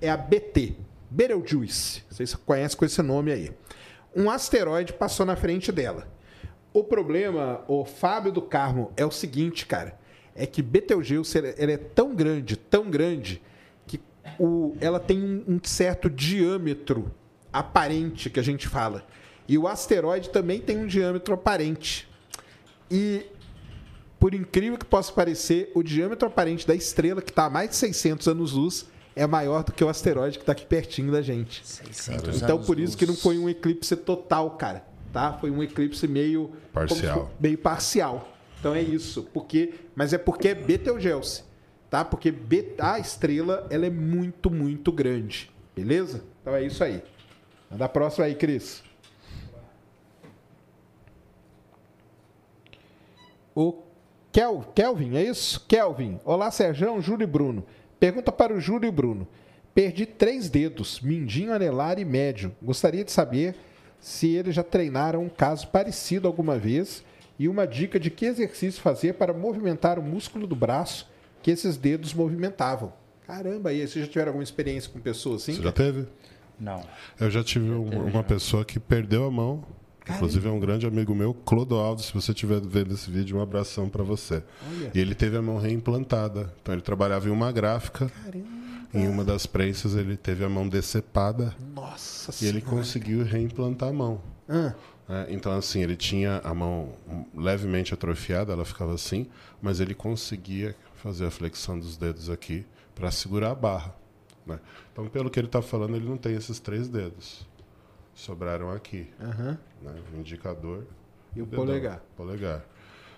é 0.00 0.10
a 0.10 0.16
BT, 0.16 0.74
Betelgeuse. 1.08 2.02
Vocês 2.10 2.34
conhecem 2.34 2.76
com 2.76 2.84
esse 2.84 3.00
nome 3.02 3.30
aí. 3.30 3.52
Um 4.16 4.28
asteroide 4.28 4.94
passou 4.94 5.24
na 5.24 5.36
frente 5.36 5.70
dela. 5.70 6.08
O 6.72 6.82
problema, 6.82 7.62
o 7.68 7.84
Fábio 7.84 8.32
do 8.32 8.42
Carmo, 8.42 8.90
é 8.96 9.06
o 9.06 9.12
seguinte, 9.12 9.64
cara. 9.64 9.96
É 10.34 10.46
que 10.46 10.60
Betelgeuse 10.60 11.38
ela 11.38 11.70
é 11.70 11.76
tão 11.76 12.16
grande, 12.16 12.56
tão 12.56 12.90
grande, 12.90 13.40
que 13.86 14.00
o, 14.40 14.74
ela 14.80 14.98
tem 14.98 15.44
um 15.46 15.60
certo 15.62 16.10
diâmetro 16.10 17.14
aparente 17.52 18.28
que 18.28 18.40
a 18.40 18.42
gente 18.42 18.66
fala. 18.66 19.06
E 19.46 19.58
o 19.58 19.68
asteroide 19.68 20.30
também 20.30 20.60
tem 20.60 20.78
um 20.78 20.86
diâmetro 20.86 21.34
aparente. 21.34 22.08
E, 22.90 23.26
por 24.18 24.34
incrível 24.34 24.78
que 24.78 24.84
possa 24.86 25.12
parecer, 25.12 25.70
o 25.74 25.82
diâmetro 25.82 26.26
aparente 26.26 26.66
da 26.66 26.74
estrela, 26.74 27.20
que 27.20 27.30
está 27.30 27.44
a 27.46 27.50
mais 27.50 27.70
de 27.70 27.76
600 27.76 28.26
anos-luz, 28.28 28.86
é 29.14 29.26
maior 29.26 29.62
do 29.62 29.72
que 29.72 29.84
o 29.84 29.88
asteroide 29.88 30.38
que 30.38 30.42
está 30.42 30.52
aqui 30.52 30.66
pertinho 30.66 31.12
da 31.12 31.22
gente. 31.22 31.66
600 31.66 32.42
Então, 32.42 32.62
por 32.62 32.78
isso 32.80 32.96
que 32.96 33.06
não 33.06 33.14
foi 33.14 33.38
um 33.38 33.48
eclipse 33.48 33.94
total, 33.96 34.50
cara. 34.52 34.84
Tá? 35.12 35.34
Foi 35.34 35.50
um 35.50 35.62
eclipse 35.62 36.08
meio... 36.08 36.50
Parcial. 36.72 37.30
Meio 37.38 37.56
parcial. 37.58 38.28
Então 38.58 38.74
é 38.74 38.80
isso. 38.82 39.22
Porque, 39.32 39.74
mas 39.94 40.12
é 40.12 40.18
porque 40.18 40.48
é 40.48 40.54
Betelgeuse. 40.54 41.44
Tá? 41.88 42.04
Porque 42.04 42.32
Bet- 42.32 42.74
a 42.80 42.98
estrela 42.98 43.66
ela 43.70 43.86
é 43.86 43.90
muito, 43.90 44.50
muito 44.50 44.90
grande. 44.90 45.50
Beleza? 45.76 46.24
Então 46.40 46.54
é 46.54 46.64
isso 46.64 46.82
aí. 46.82 47.02
Manda 47.70 47.84
a 47.84 47.88
próxima 47.88 48.24
aí, 48.24 48.34
Cris. 48.34 48.82
O 53.54 53.82
Kel, 54.32 54.64
Kelvin, 54.74 55.16
é 55.16 55.22
isso? 55.22 55.64
Kelvin. 55.68 56.18
Olá, 56.24 56.50
Serjão, 56.50 57.00
Júlio 57.00 57.24
e 57.24 57.26
Bruno. 57.26 57.64
Pergunta 58.00 58.32
para 58.32 58.52
o 58.54 58.60
Júlio 58.60 58.88
e 58.88 58.90
Bruno. 58.90 59.26
Perdi 59.74 60.06
três 60.06 60.48
dedos, 60.48 61.00
mindinho, 61.00 61.52
anelar 61.52 61.98
e 61.98 62.04
médio. 62.04 62.54
Gostaria 62.62 63.04
de 63.04 63.12
saber 63.12 63.54
se 64.00 64.28
eles 64.34 64.54
já 64.54 64.62
treinaram 64.62 65.22
um 65.22 65.28
caso 65.28 65.68
parecido 65.68 66.26
alguma 66.28 66.58
vez 66.58 67.04
e 67.38 67.48
uma 67.48 67.66
dica 67.66 67.98
de 67.98 68.10
que 68.10 68.26
exercício 68.26 68.80
fazer 68.80 69.14
para 69.14 69.32
movimentar 69.32 69.98
o 69.98 70.02
músculo 70.02 70.46
do 70.46 70.54
braço 70.54 71.08
que 71.42 71.50
esses 71.50 71.76
dedos 71.76 72.12
movimentavam. 72.14 72.92
Caramba, 73.26 73.72
e 73.72 73.80
aí, 73.80 73.88
vocês 73.88 74.04
já 74.04 74.10
tiveram 74.10 74.30
alguma 74.30 74.44
experiência 74.44 74.90
com 74.90 75.00
pessoas 75.00 75.42
assim? 75.42 75.54
Você 75.54 75.62
já 75.62 75.72
teve? 75.72 76.06
Não. 76.60 76.82
Eu 77.18 77.30
já 77.30 77.42
tive 77.42 77.70
um- 77.70 78.06
uma 78.06 78.22
pessoa 78.22 78.64
que 78.64 78.78
perdeu 78.78 79.24
a 79.24 79.30
mão. 79.30 79.64
Inclusive 80.08 80.48
é 80.48 80.50
um 80.50 80.60
grande 80.60 80.86
amigo 80.86 81.14
meu, 81.14 81.32
Clodoaldo. 81.32 82.02
Se 82.02 82.12
você 82.12 82.32
estiver 82.32 82.60
vendo 82.60 82.92
esse 82.92 83.10
vídeo, 83.10 83.38
um 83.38 83.40
abração 83.40 83.88
para 83.88 84.02
você. 84.04 84.42
Olha. 84.68 84.90
E 84.94 84.98
ele 85.00 85.14
teve 85.14 85.36
a 85.36 85.42
mão 85.42 85.56
reimplantada. 85.58 86.52
Então 86.60 86.74
ele 86.74 86.82
trabalhava 86.82 87.26
em 87.28 87.30
uma 87.30 87.50
gráfica. 87.50 88.10
Em 88.92 89.08
uma 89.08 89.24
das 89.24 89.44
prensas 89.46 89.96
ele 89.96 90.16
teve 90.16 90.44
a 90.44 90.48
mão 90.48 90.68
decepada 90.68 91.54
Nossa 91.74 92.30
e 92.44 92.48
ele 92.48 92.60
Senhora. 92.60 92.76
conseguiu 92.76 93.24
reimplantar 93.24 93.88
a 93.88 93.92
mão. 93.92 94.20
Ah, 94.48 94.74
É, 95.08 95.26
então, 95.30 95.52
assim, 95.52 95.82
ele 95.82 95.96
tinha 95.96 96.40
a 96.44 96.54
mão 96.54 96.92
levemente 97.34 97.92
atrofiada, 97.92 98.52
ela 98.54 98.64
ficava 98.64 98.94
assim, 98.94 99.26
mas 99.60 99.78
ele 99.80 99.94
conseguia 99.94 100.74
fazer 100.94 101.26
a 101.26 101.30
flexão 101.30 101.78
dos 101.78 101.96
dedos 101.98 102.30
aqui 102.30 102.64
para 102.94 103.10
segurar 103.10 103.50
a 103.50 103.54
barra. 103.54 103.94
né? 104.46 104.58
Então, 104.92 105.06
pelo 105.08 105.28
que 105.28 105.38
ele 105.38 105.46
está 105.48 105.60
falando, 105.60 105.96
ele 105.96 106.08
não 106.08 106.16
tem 106.16 106.34
esses 106.34 106.58
três 106.58 106.88
dedos. 106.88 107.46
Sobraram 108.14 108.70
aqui. 108.70 109.08
aham. 109.20 109.58
né? 109.82 109.94
O 110.14 110.18
indicador 110.20 110.84
E 111.34 111.42
o 111.42 111.46
dedão, 111.46 111.64
polegar. 111.64 112.02
polegar. 112.16 112.64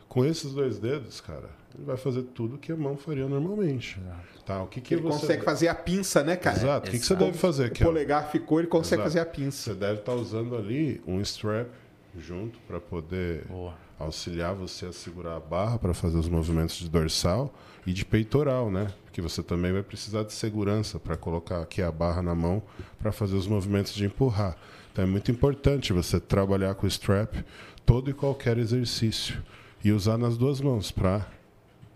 Com 0.09 0.25
esses 0.25 0.53
dois 0.53 0.79
dedos, 0.79 1.21
cara, 1.21 1.51
ele 1.75 1.85
vai 1.85 1.97
fazer 1.97 2.23
tudo 2.23 2.57
que 2.57 2.71
a 2.71 2.77
mão 2.77 2.97
faria 2.97 3.27
normalmente. 3.29 4.01
Tá, 4.47 4.63
o 4.63 4.69
que, 4.69 4.81
que 4.81 4.95
Ele 4.95 5.03
você... 5.03 5.21
consegue 5.21 5.45
fazer 5.45 5.67
a 5.69 5.75
pinça, 5.75 6.23
né, 6.23 6.37
cara? 6.37 6.57
Exato. 6.57 6.89
O 6.89 6.91
que, 6.93 6.99
que 7.01 7.05
você 7.05 7.13
Exato. 7.13 7.25
deve 7.27 7.37
fazer 7.39 7.73
O 7.73 7.75
ó? 7.83 7.85
polegar 7.85 8.31
ficou, 8.31 8.61
ele 8.61 8.69
consegue 8.69 9.03
Exato. 9.03 9.11
fazer 9.11 9.21
a 9.21 9.27
pinça. 9.27 9.73
Você 9.73 9.75
deve 9.79 9.99
estar 10.01 10.15
usando 10.15 10.57
ali 10.57 11.03
um 11.07 11.21
strap 11.21 11.69
junto 12.17 12.59
para 12.61 12.81
poder 12.81 13.45
Boa. 13.47 13.75
auxiliar 13.99 14.55
você 14.55 14.87
a 14.87 14.93
segurar 14.93 15.37
a 15.37 15.41
barra 15.41 15.77
para 15.79 15.93
fazer 15.93 16.17
os 16.17 16.29
movimentos 16.29 16.77
de 16.77 16.89
dorsal 16.89 17.53
e 17.85 17.93
de 17.93 18.05
peitoral, 18.05 18.71
né? 18.71 18.93
Porque 19.05 19.21
você 19.21 19.43
também 19.43 19.73
vai 19.73 19.83
precisar 19.83 20.23
de 20.23 20.33
segurança 20.33 21.01
para 21.01 21.17
colocar 21.17 21.61
aqui 21.61 21.83
a 21.83 21.91
barra 21.91 22.23
na 22.23 22.35
mão 22.35 22.63
para 22.99 23.11
fazer 23.11 23.35
os 23.35 23.47
movimentos 23.49 23.93
de 23.93 24.05
empurrar. 24.07 24.57
Então 24.97 25.05
é 25.05 25.07
muito 25.07 25.31
importante 25.31 25.93
você 25.93 26.19
trabalhar 26.19 26.75
com 26.75 26.87
o 26.87 26.89
strap 26.89 27.45
todo 27.85 28.09
e 28.09 28.15
qualquer 28.15 28.57
exercício 28.57 29.45
e 29.85 29.93
usar 29.93 30.17
nas 30.17 30.39
duas 30.39 30.59
mãos 30.59 30.91
para 30.91 31.29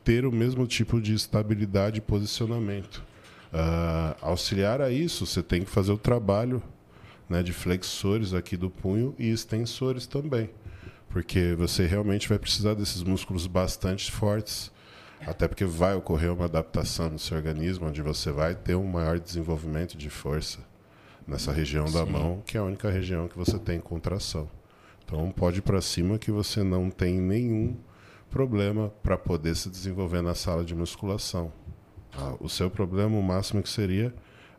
ter 0.04 0.26
o 0.26 0.30
mesmo 0.30 0.66
tipo 0.66 1.00
de 1.00 1.14
estabilidade 1.14 1.96
e 1.96 2.02
posicionamento. 2.02 3.02
Ah, 3.50 4.14
auxiliar 4.20 4.82
a 4.82 4.90
isso, 4.90 5.24
você 5.24 5.42
tem 5.42 5.64
que 5.64 5.70
fazer 5.70 5.92
o 5.92 5.96
trabalho 5.96 6.62
né, 7.26 7.42
de 7.42 7.54
flexores 7.54 8.34
aqui 8.34 8.54
do 8.54 8.68
punho 8.68 9.14
e 9.18 9.30
extensores 9.30 10.06
também. 10.06 10.50
Porque 11.08 11.54
você 11.56 11.86
realmente 11.86 12.28
vai 12.28 12.38
precisar 12.38 12.74
desses 12.74 13.02
músculos 13.02 13.46
bastante 13.46 14.12
fortes. 14.12 14.70
Até 15.26 15.48
porque 15.48 15.64
vai 15.64 15.94
ocorrer 15.94 16.30
uma 16.30 16.44
adaptação 16.44 17.08
no 17.08 17.18
seu 17.18 17.38
organismo, 17.38 17.86
onde 17.86 18.02
você 18.02 18.30
vai 18.30 18.54
ter 18.54 18.74
um 18.74 18.86
maior 18.86 19.18
desenvolvimento 19.18 19.96
de 19.96 20.10
força 20.10 20.68
nessa 21.30 21.52
região 21.52 21.84
da 21.84 22.04
Sim. 22.04 22.10
mão, 22.10 22.42
que 22.44 22.56
é 22.56 22.60
a 22.60 22.64
única 22.64 22.90
região 22.90 23.28
que 23.28 23.38
você 23.38 23.56
tem 23.58 23.78
contração. 23.80 24.50
Então 25.04 25.30
pode 25.30 25.60
ir 25.60 25.62
para 25.62 25.80
cima 25.80 26.18
que 26.18 26.30
você 26.30 26.62
não 26.62 26.90
tem 26.90 27.20
nenhum 27.20 27.76
problema 28.28 28.92
para 29.02 29.16
poder 29.16 29.54
se 29.56 29.70
desenvolver 29.70 30.22
na 30.22 30.34
sala 30.34 30.64
de 30.64 30.74
musculação. 30.74 31.52
Ah, 32.12 32.34
o 32.40 32.48
seu 32.48 32.68
problema, 32.68 33.16
o 33.16 33.22
máximo 33.22 33.62
que 33.62 33.68
seria, 33.68 34.12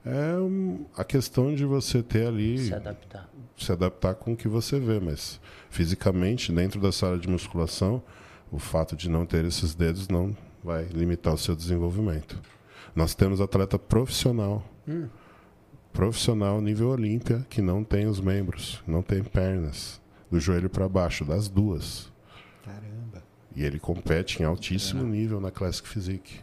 é 0.06 0.36
um, 0.38 0.86
a 0.96 1.04
questão 1.04 1.54
de 1.54 1.66
você 1.66 2.02
ter 2.02 2.26
ali 2.26 2.58
Se 2.58 2.74
adaptar. 2.74 3.30
se 3.58 3.72
adaptar 3.72 4.16
com 4.16 4.34
o 4.34 4.38
que 4.38 4.48
você 4.48 4.80
vê, 4.80 5.00
mas 5.00 5.40
fisicamente, 5.70 6.52
dentro 6.52 6.80
da 6.80 6.92
sala 6.92 7.20
de 7.20 7.28
musculação, 7.30 8.02
o 8.50 8.58
fato 8.60 8.96
de 8.96 9.10
não 9.10 9.26
ter 9.26 9.44
esses 9.46 9.76
dedos 9.76 10.08
não 10.08 10.36
vai 10.64 10.86
limitar 10.86 11.34
o 11.34 11.38
seu 11.38 11.56
desenvolvimento. 11.56 12.40
Nós 12.96 13.14
temos 13.14 13.40
atleta 13.42 13.78
profissional, 13.78 14.64
profissional 15.92 16.62
nível 16.62 16.89
Olímpia, 16.89 17.46
que 17.50 17.62
não 17.62 17.84
tem 17.84 18.08
os 18.08 18.20
membros, 18.20 18.82
não 18.88 19.02
tem 19.02 19.24
pernas, 19.24 20.02
do 20.30 20.39
joelho 20.39 20.70
para 20.70 20.88
baixo, 20.88 21.26
das 21.26 21.50
duas. 21.50 22.12
Caramba. 22.64 23.24
E 23.56 23.64
ele 23.64 23.80
compete 23.80 24.42
em 24.42 24.46
altíssimo 24.46 25.04
nível 25.04 25.42
na 25.42 25.52
Classic 25.52 25.88
Physique. 25.88 26.39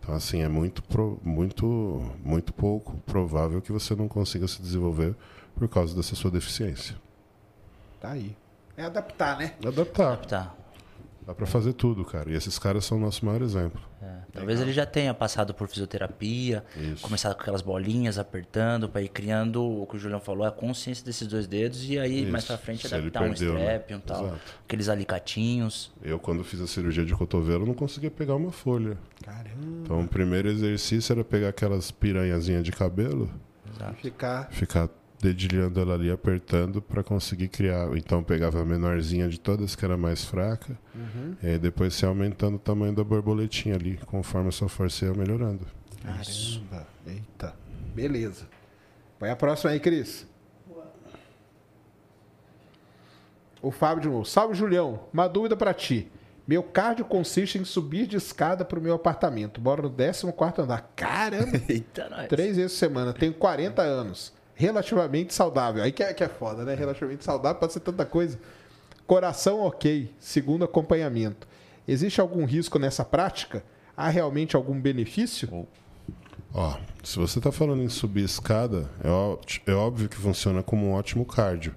Então, 0.00 0.14
assim, 0.14 0.42
é 0.42 0.48
muito, 0.48 0.82
muito, 1.22 2.10
muito 2.24 2.52
pouco 2.52 2.96
provável 3.04 3.60
que 3.60 3.72
você 3.72 3.94
não 3.94 4.08
consiga 4.08 4.46
se 4.46 4.62
desenvolver 4.62 5.14
por 5.54 5.68
causa 5.68 5.94
dessa 5.94 6.14
sua 6.14 6.30
deficiência. 6.30 6.96
Tá 8.00 8.12
aí. 8.12 8.36
É 8.76 8.84
adaptar, 8.84 9.36
né? 9.36 9.54
Adaptar. 9.66 10.12
Adaptar. 10.12 10.56
Dá 11.28 11.34
pra 11.34 11.46
fazer 11.46 11.74
tudo, 11.74 12.06
cara. 12.06 12.30
E 12.30 12.34
esses 12.34 12.58
caras 12.58 12.86
são 12.86 12.96
o 12.96 13.00
nosso 13.02 13.22
maior 13.26 13.42
exemplo. 13.42 13.78
É, 14.00 14.20
Talvez 14.32 14.62
ele 14.62 14.72
já 14.72 14.86
tenha 14.86 15.12
passado 15.12 15.52
por 15.52 15.68
fisioterapia, 15.68 16.64
Isso. 16.74 17.02
começado 17.02 17.34
com 17.34 17.42
aquelas 17.42 17.60
bolinhas 17.60 18.18
apertando, 18.18 18.88
para 18.88 19.02
ir 19.02 19.10
criando 19.10 19.62
o 19.62 19.86
que 19.86 19.96
o 19.96 19.98
Julião 19.98 20.20
falou, 20.20 20.46
a 20.46 20.50
consciência 20.50 21.04
desses 21.04 21.28
dois 21.28 21.46
dedos 21.46 21.84
e 21.86 21.98
aí 21.98 22.22
Isso. 22.22 22.32
mais 22.32 22.46
pra 22.46 22.56
frente 22.56 22.88
Se 22.88 22.94
ele 22.94 23.08
adaptar 23.08 23.24
um 23.24 23.28
perdeu, 23.28 23.52
né? 23.52 23.60
strap, 23.76 23.90
um 23.90 24.00
tal, 24.00 24.24
Exato. 24.26 24.40
aqueles 24.64 24.88
alicatinhos. 24.88 25.92
Eu, 26.02 26.18
quando 26.18 26.42
fiz 26.42 26.62
a 26.62 26.66
cirurgia 26.66 27.04
de 27.04 27.14
cotovelo, 27.14 27.66
não 27.66 27.74
conseguia 27.74 28.10
pegar 28.10 28.34
uma 28.34 28.50
folha. 28.50 28.96
Caramba. 29.22 29.50
Então, 29.84 30.00
o 30.00 30.08
primeiro 30.08 30.48
exercício 30.48 31.12
era 31.12 31.22
pegar 31.22 31.50
aquelas 31.50 31.90
piranhazinhas 31.90 32.64
de 32.64 32.72
cabelo, 32.72 33.30
Exato. 33.76 33.94
Ficar. 33.96 34.48
ficar 34.50 34.88
dedilhando 35.20 35.80
ela 35.80 35.94
ali, 35.94 36.10
apertando 36.10 36.80
para 36.80 37.02
conseguir 37.02 37.48
criar. 37.48 37.88
Então, 37.96 38.22
pegava 38.22 38.60
a 38.60 38.64
menorzinha 38.64 39.28
de 39.28 39.38
todas, 39.38 39.74
que 39.74 39.84
era 39.84 39.96
mais 39.96 40.24
fraca, 40.24 40.78
e 41.42 41.46
aí 41.46 41.58
depois 41.58 41.94
se 41.94 42.04
aumentando 42.06 42.56
o 42.56 42.58
tamanho 42.58 42.94
da 42.94 43.04
borboletinha 43.04 43.74
ali, 43.74 43.98
conforme 44.06 44.48
a 44.48 44.52
sua 44.52 44.68
força 44.68 45.04
ia 45.04 45.12
melhorando. 45.14 45.66
Caramba. 46.02 46.86
Eita. 47.06 47.54
Beleza. 47.94 48.46
Vai 49.18 49.30
a 49.30 49.36
próxima 49.36 49.72
aí, 49.72 49.80
Cris. 49.80 50.26
O 53.60 53.70
Fábio 53.70 54.02
de 54.02 54.08
novo. 54.08 54.24
Salve, 54.24 54.54
Julião. 54.54 55.00
Uma 55.12 55.26
dúvida 55.26 55.56
pra 55.56 55.74
ti. 55.74 56.10
Meu 56.46 56.62
cardio 56.62 57.04
consiste 57.04 57.58
em 57.58 57.64
subir 57.64 58.06
de 58.06 58.16
escada 58.16 58.64
pro 58.64 58.80
meu 58.80 58.94
apartamento. 58.94 59.60
Moro 59.60 59.82
no 59.82 59.90
14 59.90 60.62
andar. 60.62 60.92
Caramba! 60.94 61.60
Eita, 61.68 62.08
nós. 62.08 62.28
Três 62.28 62.56
vezes 62.56 62.72
por 62.72 62.78
semana. 62.78 63.12
Tenho 63.12 63.34
40 63.34 63.82
anos. 63.82 64.32
Relativamente 64.60 65.32
saudável. 65.32 65.84
Aí 65.84 65.92
que 65.92 66.02
é, 66.02 66.12
que 66.12 66.24
é 66.24 66.28
foda, 66.28 66.64
né? 66.64 66.74
Relativamente 66.74 67.24
saudável 67.24 67.60
pode 67.60 67.72
ser 67.72 67.78
tanta 67.78 68.04
coisa. 68.04 68.36
Coração 69.06 69.60
ok. 69.60 70.12
Segundo 70.18 70.64
acompanhamento. 70.64 71.46
Existe 71.86 72.20
algum 72.20 72.44
risco 72.44 72.76
nessa 72.76 73.04
prática? 73.04 73.62
Há 73.96 74.08
realmente 74.08 74.56
algum 74.56 74.78
benefício? 74.80 75.64
Ó, 76.52 76.76
se 77.04 77.16
você 77.20 77.38
está 77.38 77.52
falando 77.52 77.84
em 77.84 77.88
subir 77.88 78.24
escada, 78.24 78.90
é, 79.04 79.08
ó- 79.08 79.38
é 79.64 79.72
óbvio 79.72 80.08
que 80.08 80.16
funciona 80.16 80.60
como 80.60 80.88
um 80.88 80.92
ótimo 80.92 81.24
cardio. 81.24 81.72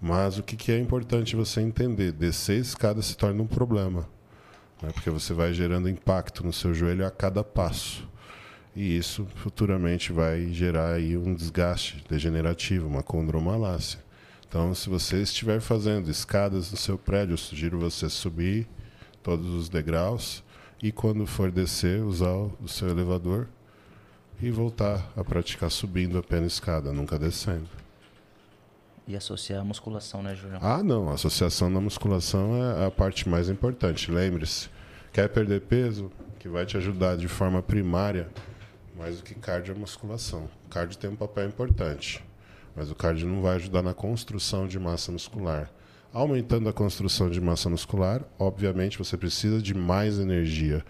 Mas 0.00 0.38
o 0.38 0.44
que, 0.44 0.54
que 0.56 0.70
é 0.70 0.78
importante 0.78 1.34
você 1.34 1.60
entender? 1.60 2.12
Descer 2.12 2.56
a 2.58 2.60
escada 2.60 3.02
se 3.02 3.16
torna 3.16 3.42
um 3.42 3.48
problema. 3.48 4.08
Né? 4.80 4.90
Porque 4.94 5.10
você 5.10 5.34
vai 5.34 5.52
gerando 5.52 5.88
impacto 5.88 6.46
no 6.46 6.52
seu 6.52 6.72
joelho 6.72 7.04
a 7.04 7.10
cada 7.10 7.42
passo. 7.42 8.08
E 8.74 8.96
isso 8.96 9.26
futuramente 9.34 10.12
vai 10.12 10.46
gerar 10.48 10.94
aí 10.94 11.16
um 11.16 11.34
desgaste 11.34 12.02
degenerativo, 12.08 12.86
uma 12.88 13.02
condromalácia. 13.02 14.00
Então, 14.48 14.74
se 14.74 14.88
você 14.88 15.22
estiver 15.22 15.60
fazendo 15.60 16.10
escadas 16.10 16.70
no 16.70 16.76
seu 16.76 16.96
prédio, 16.98 17.34
eu 17.34 17.38
sugiro 17.38 17.78
você 17.78 18.08
subir 18.08 18.66
todos 19.22 19.46
os 19.48 19.68
degraus 19.68 20.42
e 20.82 20.90
quando 20.90 21.26
for 21.26 21.50
descer, 21.50 22.02
usar 22.02 22.32
o 22.32 22.66
seu 22.66 22.88
elevador 22.88 23.46
e 24.40 24.50
voltar 24.50 25.12
a 25.16 25.22
praticar 25.22 25.70
subindo 25.70 26.18
apenas 26.18 26.54
escada, 26.54 26.92
nunca 26.92 27.18
descendo. 27.18 27.68
e 29.06 29.16
associar 29.16 29.60
a 29.60 29.64
musculação, 29.64 30.22
né, 30.22 30.34
Julião? 30.34 30.58
Ah, 30.62 30.82
não. 30.82 31.08
A 31.08 31.14
associação 31.14 31.68
na 31.68 31.80
musculação 31.80 32.56
é 32.56 32.86
a 32.86 32.90
parte 32.90 33.28
mais 33.28 33.48
importante. 33.48 34.10
Lembre-se, 34.10 34.68
quer 35.12 35.28
perder 35.28 35.62
peso, 35.62 36.10
que 36.38 36.48
vai 36.48 36.64
te 36.66 36.76
ajudar 36.76 37.16
de 37.16 37.28
forma 37.28 37.62
primária, 37.62 38.28
mais 39.02 39.16
do 39.16 39.24
que 39.24 39.34
cardio 39.34 39.74
é 39.74 39.76
musculação. 39.76 40.48
O 40.64 40.68
cardio 40.68 40.96
tem 40.96 41.10
um 41.10 41.16
papel 41.16 41.48
importante, 41.48 42.24
mas 42.76 42.88
o 42.88 42.94
cardio 42.94 43.26
não 43.26 43.42
vai 43.42 43.56
ajudar 43.56 43.82
na 43.82 43.92
construção 43.92 44.68
de 44.68 44.78
massa 44.78 45.10
muscular. 45.10 45.68
Aumentando 46.12 46.68
a 46.68 46.72
construção 46.72 47.28
de 47.28 47.40
massa 47.40 47.68
muscular, 47.68 48.22
obviamente 48.38 48.98
você 48.98 49.16
precisa 49.16 49.60
de 49.60 49.74
mais 49.74 50.20
energia 50.20 50.84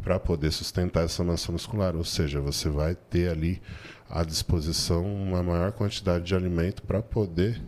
para 0.00 0.20
poder 0.20 0.52
sustentar 0.52 1.06
essa 1.06 1.24
massa 1.24 1.50
muscular, 1.50 1.96
ou 1.96 2.04
seja, 2.04 2.40
você 2.40 2.68
vai 2.68 2.94
ter 2.94 3.30
ali 3.30 3.60
à 4.08 4.22
disposição 4.22 5.04
uma 5.04 5.42
maior 5.42 5.72
quantidade 5.72 6.24
de 6.24 6.36
alimento 6.36 6.84
para 6.84 7.02
poder 7.02 7.60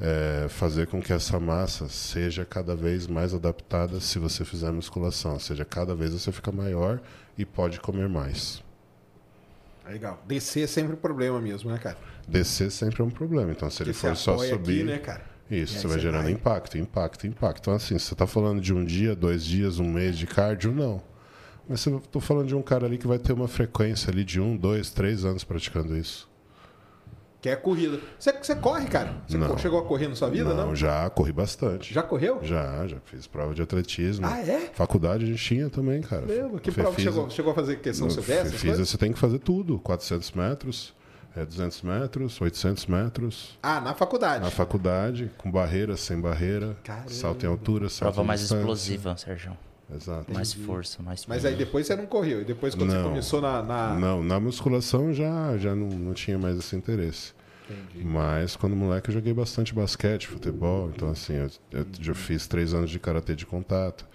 é, 0.00 0.48
fazer 0.48 0.88
com 0.88 1.00
que 1.00 1.12
essa 1.12 1.38
massa 1.38 1.88
seja 1.88 2.44
cada 2.44 2.74
vez 2.74 3.06
mais 3.06 3.32
adaptada 3.32 4.00
se 4.00 4.18
você 4.18 4.44
fizer 4.44 4.72
musculação, 4.72 5.34
ou 5.34 5.40
seja, 5.40 5.64
cada 5.64 5.94
vez 5.94 6.10
você 6.12 6.32
fica 6.32 6.50
maior 6.50 7.00
e 7.38 7.44
pode 7.44 7.78
comer 7.78 8.08
mais. 8.08 8.60
Legal. 9.90 10.22
Descer 10.26 10.64
é 10.64 10.66
sempre 10.66 10.92
um 10.94 10.96
problema 10.96 11.40
mesmo, 11.40 11.70
né, 11.70 11.78
cara? 11.78 11.98
Descer 12.28 12.70
sempre 12.70 13.02
é 13.02 13.04
um 13.04 13.10
problema. 13.10 13.50
Então, 13.50 13.68
se 13.68 13.82
ele 13.82 13.92
for 13.92 14.14
só 14.16 14.38
subir. 14.38 14.82
Aqui, 14.82 14.84
né, 14.84 14.98
cara? 14.98 15.24
Isso, 15.50 15.78
você 15.78 15.88
vai 15.88 15.98
gerando 15.98 16.22
vai... 16.22 16.32
impacto, 16.32 16.78
impacto, 16.78 17.26
impacto. 17.26 17.60
Então, 17.60 17.74
assim, 17.74 17.98
você 17.98 18.14
está 18.14 18.24
falando 18.26 18.60
de 18.60 18.72
um 18.72 18.84
dia, 18.84 19.16
dois 19.16 19.44
dias, 19.44 19.80
um 19.80 19.90
mês 19.90 20.16
de 20.16 20.26
cardio? 20.26 20.70
Não. 20.70 21.02
Mas 21.68 21.84
eu 21.86 21.98
estou 21.98 22.22
falando 22.22 22.46
de 22.46 22.54
um 22.54 22.62
cara 22.62 22.86
ali 22.86 22.98
que 22.98 23.06
vai 23.06 23.18
ter 23.18 23.32
uma 23.32 23.48
frequência 23.48 24.10
ali 24.10 24.22
de 24.22 24.40
um, 24.40 24.56
dois, 24.56 24.90
três 24.90 25.24
anos 25.24 25.42
praticando 25.42 25.96
isso. 25.96 26.29
Que 27.40 27.48
é 27.48 27.56
corrida. 27.56 27.98
Você, 28.18 28.32
você 28.32 28.54
corre, 28.54 28.86
cara? 28.86 29.14
Você 29.26 29.38
não. 29.38 29.56
chegou 29.56 29.78
a 29.78 29.84
correr 29.84 30.08
na 30.08 30.14
sua 30.14 30.28
vida, 30.28 30.52
não? 30.52 30.68
Não, 30.68 30.76
já 30.76 31.08
corri 31.08 31.32
bastante. 31.32 31.92
Já 31.92 32.02
correu? 32.02 32.38
Já, 32.42 32.86
já 32.86 32.98
fiz 33.06 33.26
prova 33.26 33.54
de 33.54 33.62
atletismo. 33.62 34.26
Ah, 34.26 34.40
é? 34.40 34.70
Faculdade 34.74 35.24
a 35.24 35.26
gente 35.26 35.42
tinha 35.42 35.70
também, 35.70 36.02
cara. 36.02 36.26
Lembra? 36.26 36.60
Que 36.60 36.70
prova 36.70 36.92
fiz, 36.92 37.04
chegou, 37.04 37.30
chegou 37.30 37.52
a 37.52 37.54
fazer 37.54 37.76
questão 37.80 38.10
silvestre? 38.10 38.58
Fiz, 38.58 38.78
você 38.78 38.98
tem 38.98 39.12
que 39.12 39.18
fazer 39.18 39.38
tudo. 39.38 39.78
400 39.78 40.32
metros, 40.32 40.94
é, 41.34 41.44
200 41.46 41.80
metros, 41.80 42.38
800 42.38 42.86
metros. 42.86 43.58
Ah, 43.62 43.80
na 43.80 43.94
faculdade? 43.94 44.44
Na 44.44 44.50
faculdade, 44.50 45.30
com 45.38 45.50
barreira, 45.50 45.96
sem 45.96 46.20
barreira. 46.20 46.76
Caramba. 46.84 47.08
Salto 47.08 47.44
em 47.44 47.48
altura, 47.48 47.88
salto 47.88 48.12
Prova 48.12 48.22
em 48.22 48.26
mais 48.26 48.40
distância. 48.40 48.60
explosiva, 48.60 49.16
Sérgio. 49.16 49.56
Exato. 49.94 50.32
Mais 50.32 50.52
força, 50.52 51.02
mais 51.02 51.26
Mas 51.26 51.44
aí 51.44 51.56
depois 51.56 51.86
você 51.86 51.96
não 51.96 52.06
correu. 52.06 52.42
E 52.42 52.44
depois 52.44 52.74
quando 52.74 52.92
não, 52.92 53.02
você 53.02 53.08
começou 53.08 53.40
na, 53.40 53.62
na, 53.62 53.94
Não, 53.94 54.22
na 54.22 54.38
musculação 54.38 55.12
já, 55.12 55.56
já 55.58 55.74
não, 55.74 55.88
não 55.88 56.14
tinha 56.14 56.38
mais 56.38 56.56
esse 56.58 56.76
interesse. 56.76 57.32
Entendi. 57.68 58.04
Mas 58.04 58.56
quando 58.56 58.74
moleque 58.74 59.10
eu 59.10 59.14
joguei 59.14 59.32
bastante 59.32 59.74
basquete, 59.74 60.26
futebol. 60.26 60.90
Então, 60.94 61.10
assim, 61.10 61.34
eu, 61.34 61.50
eu 61.72 61.86
já 62.00 62.14
fiz 62.14 62.46
três 62.46 62.74
anos 62.74 62.90
de 62.90 62.98
karatê 62.98 63.34
de 63.34 63.46
contato. 63.46 64.06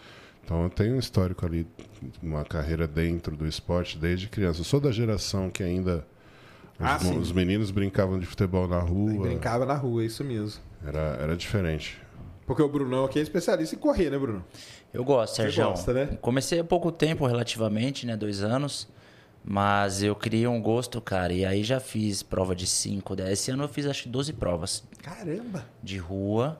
Então 0.44 0.64
eu 0.64 0.70
tenho 0.70 0.96
um 0.96 1.00
histórico 1.00 1.46
ali, 1.46 1.66
uma 2.22 2.46
carreira 2.46 2.88
dentro 2.88 3.36
do 3.36 3.48
esporte 3.48 3.98
desde 3.98 4.28
criança. 4.28 4.60
Eu 4.60 4.66
sou 4.66 4.80
da 4.80 4.92
geração 4.92 5.50
que 5.50 5.64
ainda 5.64 6.06
ah, 6.80 6.98
os, 6.98 7.30
os, 7.30 7.32
meninos 7.32 7.72
brincavam 7.72 8.20
de 8.20 8.26
futebol 8.26 8.68
na 8.68 8.80
rua. 8.80 9.24
Brincava 9.24 9.66
na 9.66 9.74
rua, 9.74 10.06
isso 10.06 10.24
mesmo. 10.24 10.62
Era, 10.86 11.18
era 11.20 11.36
diferente. 11.36 12.00
Porque 12.46 12.62
o 12.62 12.68
Brunão 12.68 13.06
aqui 13.06 13.18
é 13.18 13.22
especialista 13.24 13.76
em 13.76 13.80
correr, 13.80 14.12
né, 14.12 14.20
Bruno? 14.20 14.46
Eu 14.96 15.04
gosto, 15.04 15.36
Sérgio. 15.36 15.64
Você 15.64 15.70
gosta, 15.70 15.94
né? 15.94 16.18
Comecei 16.22 16.60
há 16.60 16.64
pouco 16.64 16.92
tempo, 16.92 17.26
relativamente, 17.26 18.06
né? 18.06 18.16
Dois 18.16 18.42
anos. 18.42 18.88
Mas 19.44 20.02
eu 20.02 20.16
criei 20.16 20.48
um 20.48 20.60
gosto, 20.60 21.00
cara. 21.00 21.32
E 21.32 21.46
aí 21.46 21.64
já 21.64 21.80
fiz 21.80 22.24
prova 22.24 22.56
de 22.56 22.66
5, 22.66 23.16
10. 23.16 23.30
Esse 23.30 23.52
ano 23.52 23.64
eu 23.66 23.68
fiz 23.68 23.86
acho 23.86 24.04
que 24.04 24.10
12 24.10 24.34
provas. 24.34 24.84
Caramba! 25.04 25.66
De 25.84 25.98
rua. 25.98 26.60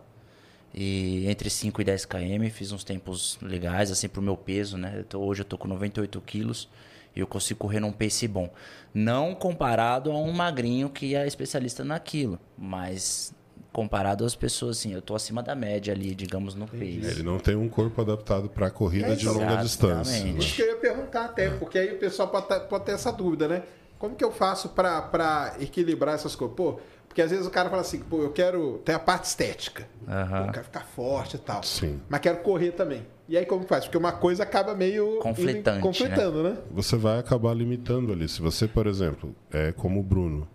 E 0.74 1.26
entre 1.28 1.50
5 1.50 1.82
e 1.82 1.84
10 1.86 2.06
km. 2.06 2.50
Fiz 2.52 2.72
uns 2.72 2.84
tempos 2.84 3.40
legais, 3.42 3.90
assim, 3.90 4.08
pro 4.08 4.22
meu 4.22 4.38
peso, 4.38 4.78
né? 4.78 4.96
Eu 4.98 5.04
tô, 5.06 5.20
hoje 5.20 5.42
eu 5.42 5.46
tô 5.46 5.58
com 5.58 5.68
98 5.68 6.22
quilos. 6.22 6.70
E 7.16 7.22
eu 7.22 7.26
consigo 7.26 7.62
correr 7.62 7.80
num 7.80 7.94
pace 7.94 8.28
bom. 8.28 8.50
Não 8.94 9.34
comparado 9.34 10.12
a 10.12 10.18
um 10.18 10.32
magrinho 10.32 10.90
que 10.90 11.16
é 11.16 11.26
especialista 11.26 11.84
naquilo. 11.84 12.38
Mas 12.58 13.34
comparado 13.76 14.24
às 14.24 14.34
pessoas, 14.34 14.78
assim, 14.78 14.94
eu 14.94 15.02
tô 15.02 15.14
acima 15.16 15.44
da 15.44 15.54
média 15.54 15.94
ali, 15.94 16.16
digamos, 16.16 16.56
no 16.56 16.66
pace. 16.66 17.02
Ele 17.04 17.24
não 17.24 17.38
tem 17.38 17.58
um 17.58 17.68
corpo 17.68 18.00
adaptado 18.00 18.48
para 18.48 18.72
corrida 18.72 19.10
é 19.10 19.16
de 19.16 19.28
longa 19.28 19.58
distância. 19.58 20.24
Né? 20.24 20.40
Isso 20.40 20.56
que 20.56 20.62
eu 20.62 20.68
ia 20.68 20.78
perguntar 20.78 21.26
até, 21.26 21.50
porque 21.50 21.78
aí 21.78 21.94
o 21.94 22.00
pessoal 22.00 22.30
pode 22.30 22.48
ter, 22.48 22.62
pode 22.62 22.86
ter 22.86 22.94
essa 22.94 23.12
dúvida, 23.12 23.50
né? 23.50 23.64
Como 24.00 24.16
que 24.16 24.24
eu 24.24 24.32
faço 24.32 24.70
para 24.70 25.58
equilibrar 25.60 26.16
essas 26.16 26.38
coisas? 26.38 26.56
Pô, 26.56 26.80
porque 27.06 27.22
às 27.22 27.32
vezes 27.32 27.46
o 27.46 27.50
cara 27.50 27.70
fala 27.70 27.82
assim, 27.82 28.00
pô, 28.00 28.22
eu 28.22 28.32
quero 28.32 28.78
ter 28.86 28.94
a 28.94 29.00
parte 29.00 29.26
estética. 29.26 29.86
Uhum. 30.08 30.46
eu 30.46 30.52
quero 30.54 30.64
ficar 30.64 30.86
forte 30.86 31.36
e 31.36 31.40
tal. 31.40 31.62
Sim. 31.62 32.00
Mas 32.08 32.22
quero 32.22 32.38
correr 32.38 32.72
também. 32.72 33.06
E 33.28 33.38
aí 33.38 33.46
como 33.46 33.66
faz? 33.66 33.84
Porque 33.84 33.98
uma 33.98 34.14
coisa 34.14 34.44
acaba 34.44 34.74
meio 34.74 35.20
conflitante, 35.20 35.82
conflitando, 35.82 36.44
né? 36.44 36.52
né? 36.52 36.58
Você 36.72 36.96
vai 36.96 37.20
acabar 37.20 37.54
limitando 37.54 38.14
ali. 38.14 38.30
Se 38.30 38.42
você, 38.42 38.70
por 38.70 38.88
exemplo, 38.88 39.36
é 39.52 39.74
como 39.74 40.00
o 40.00 40.04
Bruno, 40.04 40.48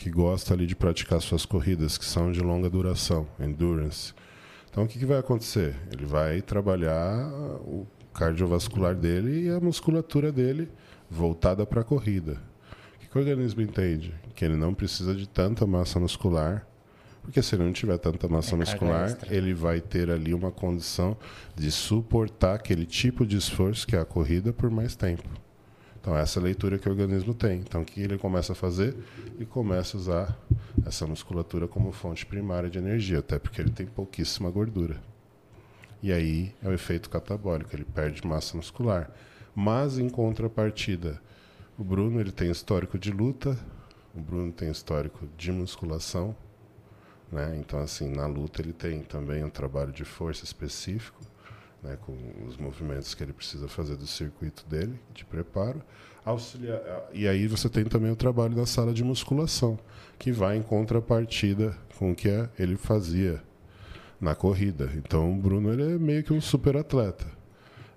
que 0.00 0.08
gosta 0.08 0.54
ali 0.54 0.66
de 0.66 0.74
praticar 0.74 1.20
suas 1.20 1.44
corridas, 1.44 1.98
que 1.98 2.06
são 2.06 2.32
de 2.32 2.40
longa 2.40 2.70
duração, 2.70 3.28
endurance. 3.38 4.14
Então, 4.70 4.84
o 4.84 4.88
que, 4.88 4.98
que 4.98 5.04
vai 5.04 5.18
acontecer? 5.18 5.76
Ele 5.92 6.06
vai 6.06 6.40
trabalhar 6.40 7.28
o 7.60 7.86
cardiovascular 8.14 8.94
dele 8.94 9.44
e 9.44 9.50
a 9.50 9.60
musculatura 9.60 10.32
dele 10.32 10.70
voltada 11.10 11.66
para 11.66 11.82
a 11.82 11.84
corrida. 11.84 12.40
O 12.94 12.98
que, 12.98 13.08
que 13.08 13.18
o 13.18 13.20
organismo 13.20 13.60
entende? 13.60 14.14
Que 14.34 14.42
ele 14.42 14.56
não 14.56 14.72
precisa 14.72 15.14
de 15.14 15.28
tanta 15.28 15.66
massa 15.66 16.00
muscular, 16.00 16.66
porque 17.20 17.42
se 17.42 17.54
ele 17.54 17.64
não 17.64 17.72
tiver 17.72 17.98
tanta 17.98 18.26
massa 18.26 18.54
é 18.54 18.58
muscular, 18.58 19.18
ele 19.28 19.52
vai 19.52 19.82
ter 19.82 20.10
ali 20.10 20.32
uma 20.32 20.50
condição 20.50 21.14
de 21.54 21.70
suportar 21.70 22.54
aquele 22.54 22.86
tipo 22.86 23.26
de 23.26 23.36
esforço 23.36 23.86
que 23.86 23.94
é 23.94 24.00
a 24.00 24.06
corrida 24.06 24.50
por 24.50 24.70
mais 24.70 24.96
tempo. 24.96 25.28
Então, 26.00 26.16
essa 26.16 26.38
é 26.38 26.40
a 26.40 26.44
leitura 26.44 26.78
que 26.78 26.88
o 26.88 26.90
organismo 26.90 27.34
tem. 27.34 27.58
Então, 27.60 27.82
o 27.82 27.84
que 27.84 28.00
ele 28.00 28.16
começa 28.16 28.52
a 28.52 28.56
fazer? 28.56 28.96
Ele 29.34 29.44
começa 29.44 29.96
a 29.96 30.00
usar 30.00 30.38
essa 30.86 31.06
musculatura 31.06 31.68
como 31.68 31.92
fonte 31.92 32.24
primária 32.24 32.70
de 32.70 32.78
energia, 32.78 33.18
até 33.18 33.38
porque 33.38 33.60
ele 33.60 33.70
tem 33.70 33.86
pouquíssima 33.86 34.50
gordura. 34.50 34.98
E 36.02 36.10
aí 36.10 36.54
é 36.62 36.68
o 36.68 36.72
efeito 36.72 37.10
catabólico, 37.10 37.76
ele 37.76 37.84
perde 37.84 38.26
massa 38.26 38.56
muscular. 38.56 39.10
Mas, 39.54 39.98
em 39.98 40.08
contrapartida, 40.08 41.20
o 41.78 41.84
Bruno 41.84 42.18
ele 42.18 42.32
tem 42.32 42.50
histórico 42.50 42.98
de 42.98 43.10
luta, 43.12 43.58
o 44.14 44.20
Bruno 44.20 44.50
tem 44.52 44.70
histórico 44.70 45.28
de 45.36 45.52
musculação. 45.52 46.34
Né? 47.30 47.58
Então, 47.58 47.78
assim, 47.78 48.10
na 48.10 48.26
luta 48.26 48.62
ele 48.62 48.72
tem 48.72 49.02
também 49.02 49.44
um 49.44 49.50
trabalho 49.50 49.92
de 49.92 50.04
força 50.04 50.44
específico 50.44 51.29
né, 51.82 51.96
com 52.04 52.16
os 52.46 52.56
movimentos 52.56 53.14
que 53.14 53.22
ele 53.22 53.32
precisa 53.32 53.68
fazer 53.68 53.96
do 53.96 54.06
circuito 54.06 54.64
dele, 54.66 54.98
de 55.14 55.24
preparo. 55.24 55.82
Auxiliar, 56.24 56.80
e 57.12 57.26
aí 57.26 57.46
você 57.46 57.68
tem 57.68 57.84
também 57.84 58.10
o 58.10 58.16
trabalho 58.16 58.54
da 58.54 58.66
sala 58.66 58.92
de 58.92 59.02
musculação, 59.02 59.78
que 60.18 60.30
vai 60.30 60.56
em 60.56 60.62
contrapartida 60.62 61.76
com 61.98 62.12
o 62.12 62.14
que 62.14 62.28
ele 62.58 62.76
fazia 62.76 63.42
na 64.20 64.34
corrida. 64.34 64.90
Então 64.94 65.32
o 65.32 65.36
Bruno 65.36 65.72
ele 65.72 65.94
é 65.94 65.98
meio 65.98 66.22
que 66.22 66.32
um 66.32 66.40
super 66.40 66.76
atleta. 66.76 67.26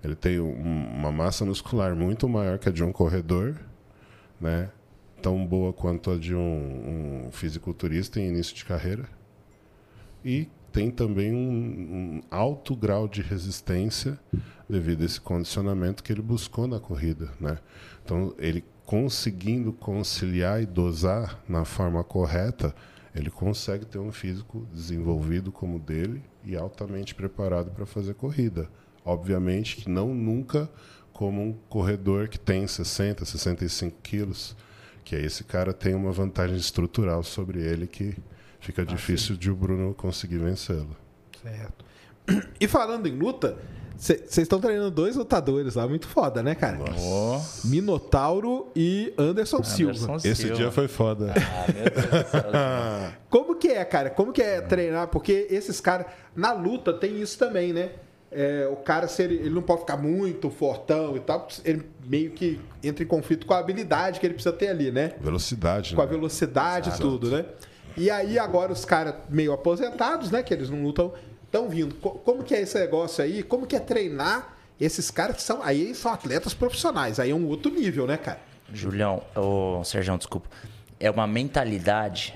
Ele 0.02 0.14
tem 0.14 0.40
um, 0.40 0.52
uma 0.52 1.12
massa 1.12 1.44
muscular 1.44 1.94
muito 1.94 2.28
maior 2.28 2.58
que 2.58 2.68
a 2.68 2.72
de 2.72 2.82
um 2.82 2.92
corredor, 2.92 3.56
né? 4.40 4.70
tão 5.24 5.46
boa 5.46 5.72
quanto 5.72 6.10
a 6.10 6.18
de 6.18 6.34
um, 6.34 7.26
um 7.26 7.32
fisiculturista 7.32 8.20
em 8.20 8.28
início 8.28 8.54
de 8.54 8.62
carreira. 8.62 9.08
E 10.22 10.48
tem 10.74 10.90
também 10.90 11.32
um, 11.32 11.38
um, 11.38 12.20
alto 12.28 12.74
grau 12.74 13.06
de 13.06 13.22
resistência 13.22 14.18
devido 14.68 15.02
a 15.02 15.04
esse 15.04 15.20
condicionamento 15.20 16.02
que 16.02 16.12
ele 16.12 16.20
buscou 16.20 16.66
na 16.66 16.80
corrida, 16.80 17.30
né? 17.38 17.58
Então, 18.04 18.34
ele 18.38 18.64
conseguindo 18.84 19.72
conciliar 19.72 20.60
e 20.60 20.66
dosar 20.66 21.40
na 21.48 21.64
forma 21.64 22.02
correta, 22.02 22.74
ele 23.14 23.30
consegue 23.30 23.86
ter 23.86 23.98
um 23.98 24.10
físico 24.10 24.66
desenvolvido 24.72 25.52
como 25.52 25.76
o 25.76 25.78
dele 25.78 26.24
e 26.44 26.56
altamente 26.56 27.14
preparado 27.14 27.70
para 27.70 27.86
fazer 27.86 28.14
corrida. 28.14 28.68
Obviamente 29.04 29.76
que 29.76 29.88
não 29.88 30.12
nunca 30.12 30.68
como 31.12 31.40
um 31.40 31.52
corredor 31.68 32.28
que 32.28 32.38
tem 32.38 32.66
60, 32.66 33.24
65 33.24 33.96
quilos, 34.02 34.56
que 35.04 35.14
aí 35.14 35.24
esse 35.24 35.44
cara 35.44 35.72
tem 35.72 35.94
uma 35.94 36.10
vantagem 36.10 36.56
estrutural 36.56 37.22
sobre 37.22 37.62
ele 37.62 37.86
que 37.86 38.16
Fica 38.64 38.82
ah, 38.82 38.84
difícil 38.84 39.34
sim. 39.34 39.40
de 39.40 39.50
o 39.50 39.54
Bruno 39.54 39.94
conseguir 39.94 40.38
vencê-lo. 40.38 40.96
Certo. 41.42 41.84
E 42.58 42.66
falando 42.66 43.06
em 43.06 43.12
luta, 43.12 43.58
vocês 43.96 44.38
estão 44.38 44.58
treinando 44.58 44.90
dois 44.90 45.14
lutadores 45.14 45.74
lá, 45.74 45.86
muito 45.86 46.08
foda, 46.08 46.42
né, 46.42 46.54
cara? 46.54 46.78
Nossa. 46.78 47.68
Minotauro 47.68 48.70
e 48.74 49.12
Anderson, 49.18 49.58
Anderson 49.58 49.62
Silva. 49.62 50.16
Esse 50.16 50.34
Silva. 50.34 50.54
dia 50.56 50.70
foi 50.70 50.88
foda. 50.88 51.34
Ah, 51.36 51.72
meu 51.72 51.84
Deus 51.84 52.24
do 52.24 52.30
céu. 52.30 52.42
Como 53.28 53.56
que 53.56 53.68
é, 53.68 53.84
cara? 53.84 54.08
Como 54.08 54.32
que 54.32 54.40
é 54.40 54.60
treinar? 54.62 55.08
Porque 55.08 55.46
esses 55.50 55.80
caras, 55.80 56.06
na 56.34 56.52
luta 56.52 56.92
tem 56.92 57.20
isso 57.20 57.38
também, 57.38 57.72
né? 57.72 57.90
É, 58.32 58.68
o 58.72 58.76
cara, 58.76 59.06
se 59.06 59.22
ele, 59.22 59.36
ele 59.36 59.50
não 59.50 59.62
pode 59.62 59.82
ficar 59.82 59.96
muito 59.96 60.50
fortão 60.50 61.16
e 61.16 61.20
tal, 61.20 61.46
ele 61.64 61.88
meio 62.04 62.32
que 62.32 62.60
entra 62.82 63.04
em 63.04 63.06
conflito 63.06 63.46
com 63.46 63.54
a 63.54 63.58
habilidade 63.58 64.18
que 64.18 64.26
ele 64.26 64.34
precisa 64.34 64.54
ter 64.54 64.68
ali, 64.68 64.90
né? 64.90 65.12
Velocidade. 65.20 65.94
Com 65.94 66.00
né? 66.00 66.06
a 66.06 66.10
velocidade 66.10 66.90
e 66.90 66.98
tudo, 66.98 67.30
né? 67.30 67.44
E 67.96 68.10
aí 68.10 68.38
agora 68.38 68.72
os 68.72 68.84
caras 68.84 69.14
meio 69.28 69.52
aposentados, 69.52 70.30
né? 70.30 70.42
Que 70.42 70.52
eles 70.54 70.68
não 70.70 70.82
lutam, 70.82 71.12
estão 71.44 71.68
vindo. 71.68 71.94
Co- 71.96 72.10
Como 72.12 72.42
que 72.42 72.54
é 72.54 72.60
esse 72.60 72.78
negócio 72.78 73.22
aí? 73.22 73.42
Como 73.42 73.66
que 73.66 73.76
é 73.76 73.80
treinar 73.80 74.56
esses 74.80 75.10
caras 75.10 75.36
que 75.36 75.42
são. 75.42 75.62
Aí 75.62 75.94
são 75.94 76.12
atletas 76.12 76.52
profissionais. 76.54 77.20
Aí 77.20 77.30
é 77.30 77.34
um 77.34 77.46
outro 77.46 77.72
nível, 77.72 78.06
né, 78.06 78.16
cara? 78.16 78.40
Julião, 78.72 79.22
ô 79.36 79.82
Sérgio, 79.84 80.16
desculpa. 80.18 80.48
É 80.98 81.10
uma 81.10 81.26
mentalidade 81.26 82.34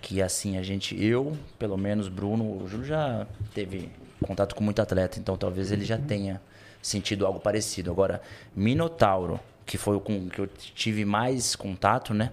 que 0.00 0.22
assim 0.22 0.56
a 0.58 0.62
gente, 0.62 1.00
eu, 1.02 1.36
pelo 1.58 1.76
menos, 1.76 2.08
Bruno, 2.08 2.62
o 2.62 2.68
Júlio 2.68 2.86
já 2.86 3.26
teve 3.54 3.90
contato 4.24 4.54
com 4.54 4.62
muito 4.62 4.80
atleta, 4.80 5.18
então 5.18 5.36
talvez 5.36 5.72
ele 5.72 5.84
já 5.84 5.98
tenha 5.98 6.40
sentido 6.82 7.26
algo 7.26 7.40
parecido. 7.40 7.90
Agora, 7.90 8.20
Minotauro, 8.54 9.40
que 9.66 9.76
foi 9.78 9.96
o 9.96 10.00
com 10.00 10.28
que 10.28 10.38
eu 10.38 10.46
tive 10.46 11.04
mais 11.04 11.56
contato, 11.56 12.14
né? 12.14 12.32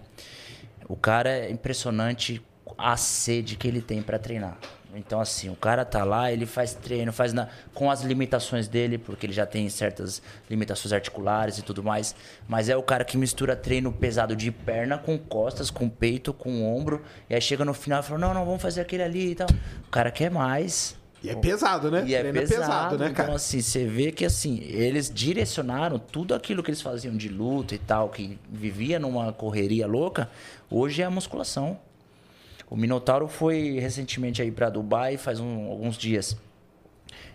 O 0.87 0.95
cara 0.95 1.29
é 1.29 1.49
impressionante 1.51 2.41
a 2.77 2.97
sede 2.97 3.55
que 3.55 3.67
ele 3.67 3.81
tem 3.81 4.01
para 4.01 4.17
treinar. 4.17 4.57
Então, 4.95 5.19
assim, 5.19 5.49
o 5.49 5.55
cara 5.55 5.85
tá 5.85 6.03
lá, 6.03 6.31
ele 6.31 6.45
faz 6.45 6.73
treino, 6.73 7.13
faz 7.13 7.31
na- 7.31 7.47
com 7.73 7.91
as 7.91 8.01
limitações 8.01 8.67
dele, 8.67 8.97
porque 8.97 9.27
ele 9.27 9.33
já 9.33 9.45
tem 9.45 9.69
certas 9.69 10.21
limitações 10.49 10.91
articulares 10.91 11.57
e 11.59 11.61
tudo 11.61 11.83
mais. 11.83 12.15
Mas 12.47 12.67
é 12.67 12.75
o 12.75 12.81
cara 12.81 13.03
que 13.05 13.15
mistura 13.17 13.55
treino 13.55 13.91
pesado 13.91 14.35
de 14.35 14.49
perna 14.49 14.97
com 14.97 15.17
costas, 15.17 15.69
com 15.69 15.87
peito, 15.87 16.33
com 16.33 16.63
ombro. 16.63 17.03
E 17.29 17.35
aí 17.35 17.41
chega 17.41 17.63
no 17.63 17.73
final 17.75 17.99
e 17.99 18.03
fala: 18.03 18.19
não, 18.19 18.33
não, 18.33 18.45
vamos 18.45 18.61
fazer 18.61 18.81
aquele 18.81 19.03
ali 19.03 19.31
e 19.31 19.35
tal. 19.35 19.47
O 19.87 19.91
cara 19.91 20.09
quer 20.09 20.31
mais. 20.31 20.95
E 21.21 21.29
é 21.29 21.35
pesado, 21.35 21.91
né? 21.91 22.03
E 22.07 22.15
é 22.15 22.19
Treino 22.21 22.39
pesado, 22.39 22.97
né, 22.97 23.09
cara? 23.09 23.23
Então, 23.29 23.35
assim, 23.35 23.59
você 23.61 23.85
vê 23.85 24.11
que, 24.11 24.23
assim, 24.23 24.59
eles 24.63 25.11
direcionaram 25.13 25.99
tudo 25.99 26.33
aquilo 26.33 26.63
que 26.63 26.69
eles 26.69 26.81
faziam 26.81 27.15
de 27.17 27.27
luta 27.27 27.75
e 27.75 27.79
tal, 27.79 28.09
que 28.09 28.39
vivia 28.49 28.97
numa 28.99 29.33
correria 29.33 29.85
louca, 29.85 30.29
hoje 30.69 31.01
é 31.01 31.05
a 31.05 31.09
musculação. 31.09 31.77
O 32.69 32.75
Minotauro 32.75 33.27
foi 33.27 33.79
recentemente 33.79 34.41
aí 34.41 34.51
para 34.51 34.69
Dubai, 34.69 35.17
faz 35.17 35.39
um- 35.39 35.69
alguns 35.69 35.97
dias. 35.97 36.35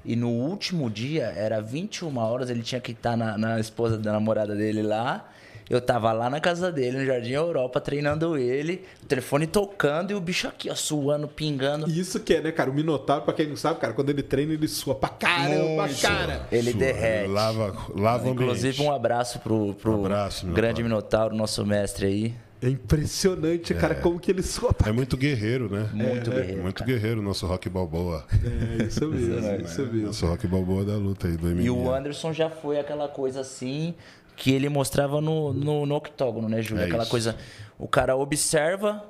E 0.04 0.14
no 0.16 0.28
último 0.28 0.90
dia, 0.90 1.26
era 1.36 1.60
21 1.62 2.18
horas, 2.18 2.50
ele 2.50 2.62
tinha 2.62 2.80
que 2.80 2.92
estar 2.92 3.16
na, 3.16 3.38
na 3.38 3.58
esposa 3.60 3.96
da 3.96 4.12
namorada 4.12 4.54
dele 4.54 4.82
lá. 4.82 5.28
Eu 5.70 5.80
tava 5.80 6.12
lá 6.12 6.28
na 6.28 6.38
casa 6.40 6.70
dele, 6.72 6.98
no 6.98 7.06
Jardim 7.06 7.30
Europa, 7.32 7.80
treinando 7.80 8.36
ele, 8.36 8.84
o 9.02 9.06
telefone 9.06 9.46
tocando 9.46 10.10
e 10.10 10.14
o 10.14 10.20
bicho 10.20 10.46
aqui, 10.48 10.68
ó, 10.68 10.74
suando, 10.74 11.28
pingando. 11.28 11.88
Isso 11.88 12.20
que 12.20 12.34
é, 12.34 12.40
né, 12.42 12.52
cara? 12.52 12.68
O 12.68 12.74
Minotauro, 12.74 13.22
pra 13.24 13.32
quem 13.32 13.46
não 13.46 13.56
sabe, 13.56 13.78
cara, 13.80 13.94
quando 13.94 14.10
ele 14.10 14.22
treina, 14.22 14.52
ele 14.52 14.68
sua 14.68 14.94
pra 14.94 15.08
caramba, 15.08 15.84
Muito. 15.86 16.02
cara. 16.02 16.46
Ele 16.52 16.72
Sua, 16.72 16.80
derrete. 16.80 17.28
Lava, 17.30 17.76
lava 17.94 18.28
o 18.28 18.32
Inclusive, 18.32 18.68
ambiente. 18.74 18.82
um 18.82 18.92
abraço 18.92 19.38
pro, 19.38 19.72
pro 19.74 19.92
Um 19.92 20.04
abraço, 20.04 20.44
Minotauro. 20.44 20.54
grande 20.54 20.82
Minotauro, 20.82 21.34
nosso 21.34 21.64
mestre 21.64 22.06
aí. 22.06 22.34
É 22.62 22.68
impressionante, 22.68 23.74
cara, 23.74 23.96
como 23.96 24.20
que 24.20 24.30
ele 24.30 24.42
pra 24.78 24.90
É 24.90 24.92
muito 24.92 25.16
guerreiro, 25.16 25.68
né? 25.68 25.90
Muito 25.92 26.30
guerreiro. 26.30 26.62
Muito 26.62 26.78
cara. 26.78 26.92
guerreiro, 26.92 27.20
nosso 27.20 27.44
Rock 27.44 27.68
Balboa. 27.68 28.24
É, 28.32 28.84
isso 28.84 29.08
mesmo, 29.08 29.66
isso 29.66 29.82
mesmo. 29.82 30.06
Nosso 30.06 30.26
Rock 30.26 30.46
Balboa 30.46 30.84
da 30.84 30.94
luta 30.94 31.26
aí, 31.26 31.36
do 31.36 31.48
MMA. 31.48 31.62
E 31.62 31.70
o 31.70 31.92
Anderson 31.92 32.32
já 32.32 32.48
foi 32.48 32.78
aquela 32.78 33.08
coisa 33.08 33.40
assim 33.40 33.96
que 34.36 34.52
ele 34.52 34.68
mostrava 34.68 35.20
no, 35.20 35.52
no, 35.52 35.84
no 35.84 35.94
octógono, 35.96 36.48
né, 36.48 36.62
Júlio? 36.62 36.82
É 36.82 36.86
aquela 36.86 37.02
isso. 37.02 37.10
coisa. 37.10 37.36
O 37.76 37.88
cara 37.88 38.14
observa 38.14 39.04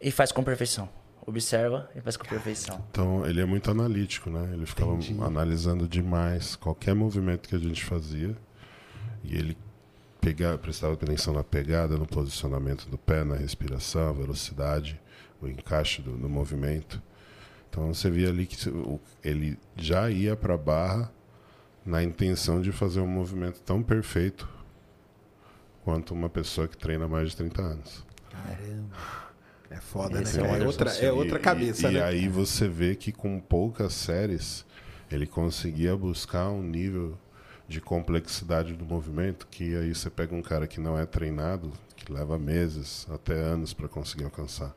e 0.00 0.10
faz 0.10 0.32
com 0.32 0.42
perfeição. 0.42 0.88
Observa 1.24 1.88
e 1.94 2.00
faz 2.00 2.16
com 2.16 2.26
perfeição. 2.26 2.84
Então, 2.90 3.24
ele 3.24 3.40
é 3.40 3.44
muito 3.44 3.70
analítico, 3.70 4.28
né? 4.28 4.50
Ele 4.52 4.66
ficava 4.66 4.98
analisando 5.24 5.86
demais 5.86 6.56
qualquer 6.56 6.96
movimento 6.96 7.48
que 7.48 7.54
a 7.54 7.58
gente 7.58 7.84
fazia. 7.84 8.36
E 9.22 9.36
ele 9.36 9.56
pegava, 10.20 10.58
prestava 10.58 10.94
atenção 10.94 11.34
na 11.34 11.44
pegada, 11.44 11.96
no 11.96 12.06
posicionamento 12.06 12.86
do 12.88 12.98
pé, 12.98 13.24
na 13.24 13.34
respiração, 13.36 14.08
a 14.08 14.12
velocidade, 14.12 15.00
o 15.40 15.46
encaixe 15.48 16.02
do, 16.02 16.16
do 16.16 16.28
movimento. 16.28 17.00
Então, 17.70 17.92
você 17.92 18.10
via 18.10 18.28
ali 18.28 18.46
que 18.46 18.56
ele 19.22 19.58
já 19.76 20.10
ia 20.10 20.34
para 20.34 20.54
a 20.54 20.58
barra 20.58 21.12
na 21.84 22.02
intenção 22.02 22.60
de 22.60 22.72
fazer 22.72 23.00
um 23.00 23.06
movimento 23.06 23.60
tão 23.60 23.82
perfeito 23.82 24.48
quanto 25.84 26.12
uma 26.12 26.28
pessoa 26.28 26.68
que 26.68 26.76
treina 26.76 27.04
há 27.04 27.08
mais 27.08 27.30
de 27.30 27.36
30 27.36 27.62
anos. 27.62 28.04
Caramba. 28.30 28.96
É 29.70 29.76
foda, 29.76 30.22
Esse 30.22 30.40
né? 30.40 30.50
é? 30.50 30.62
É, 30.62 30.66
outra, 30.66 30.90
é 30.90 31.12
outra 31.12 31.38
E- 31.38 31.42
cabeça, 31.42 31.88
e, 31.88 31.92
né? 31.92 32.00
E 32.00 32.02
aí 32.02 32.28
você 32.28 32.66
vê 32.66 32.94
que 32.94 33.12
com 33.12 33.38
poucas 33.38 33.92
séries 33.92 34.64
ele 35.10 35.26
conseguia 35.26 35.94
buscar 35.96 36.48
um 36.50 36.62
nível 36.62 37.18
de 37.68 37.82
complexidade 37.82 38.72
do 38.72 38.84
movimento 38.84 39.46
que 39.46 39.76
aí 39.76 39.94
você 39.94 40.08
pega 40.08 40.34
um 40.34 40.40
cara 40.40 40.66
que 40.66 40.80
não 40.80 40.98
é 40.98 41.04
treinado, 41.04 41.70
que 41.94 42.10
leva 42.10 42.38
meses, 42.38 43.06
até 43.10 43.34
anos 43.34 43.74
para 43.74 43.86
conseguir 43.86 44.24
alcançar. 44.24 44.74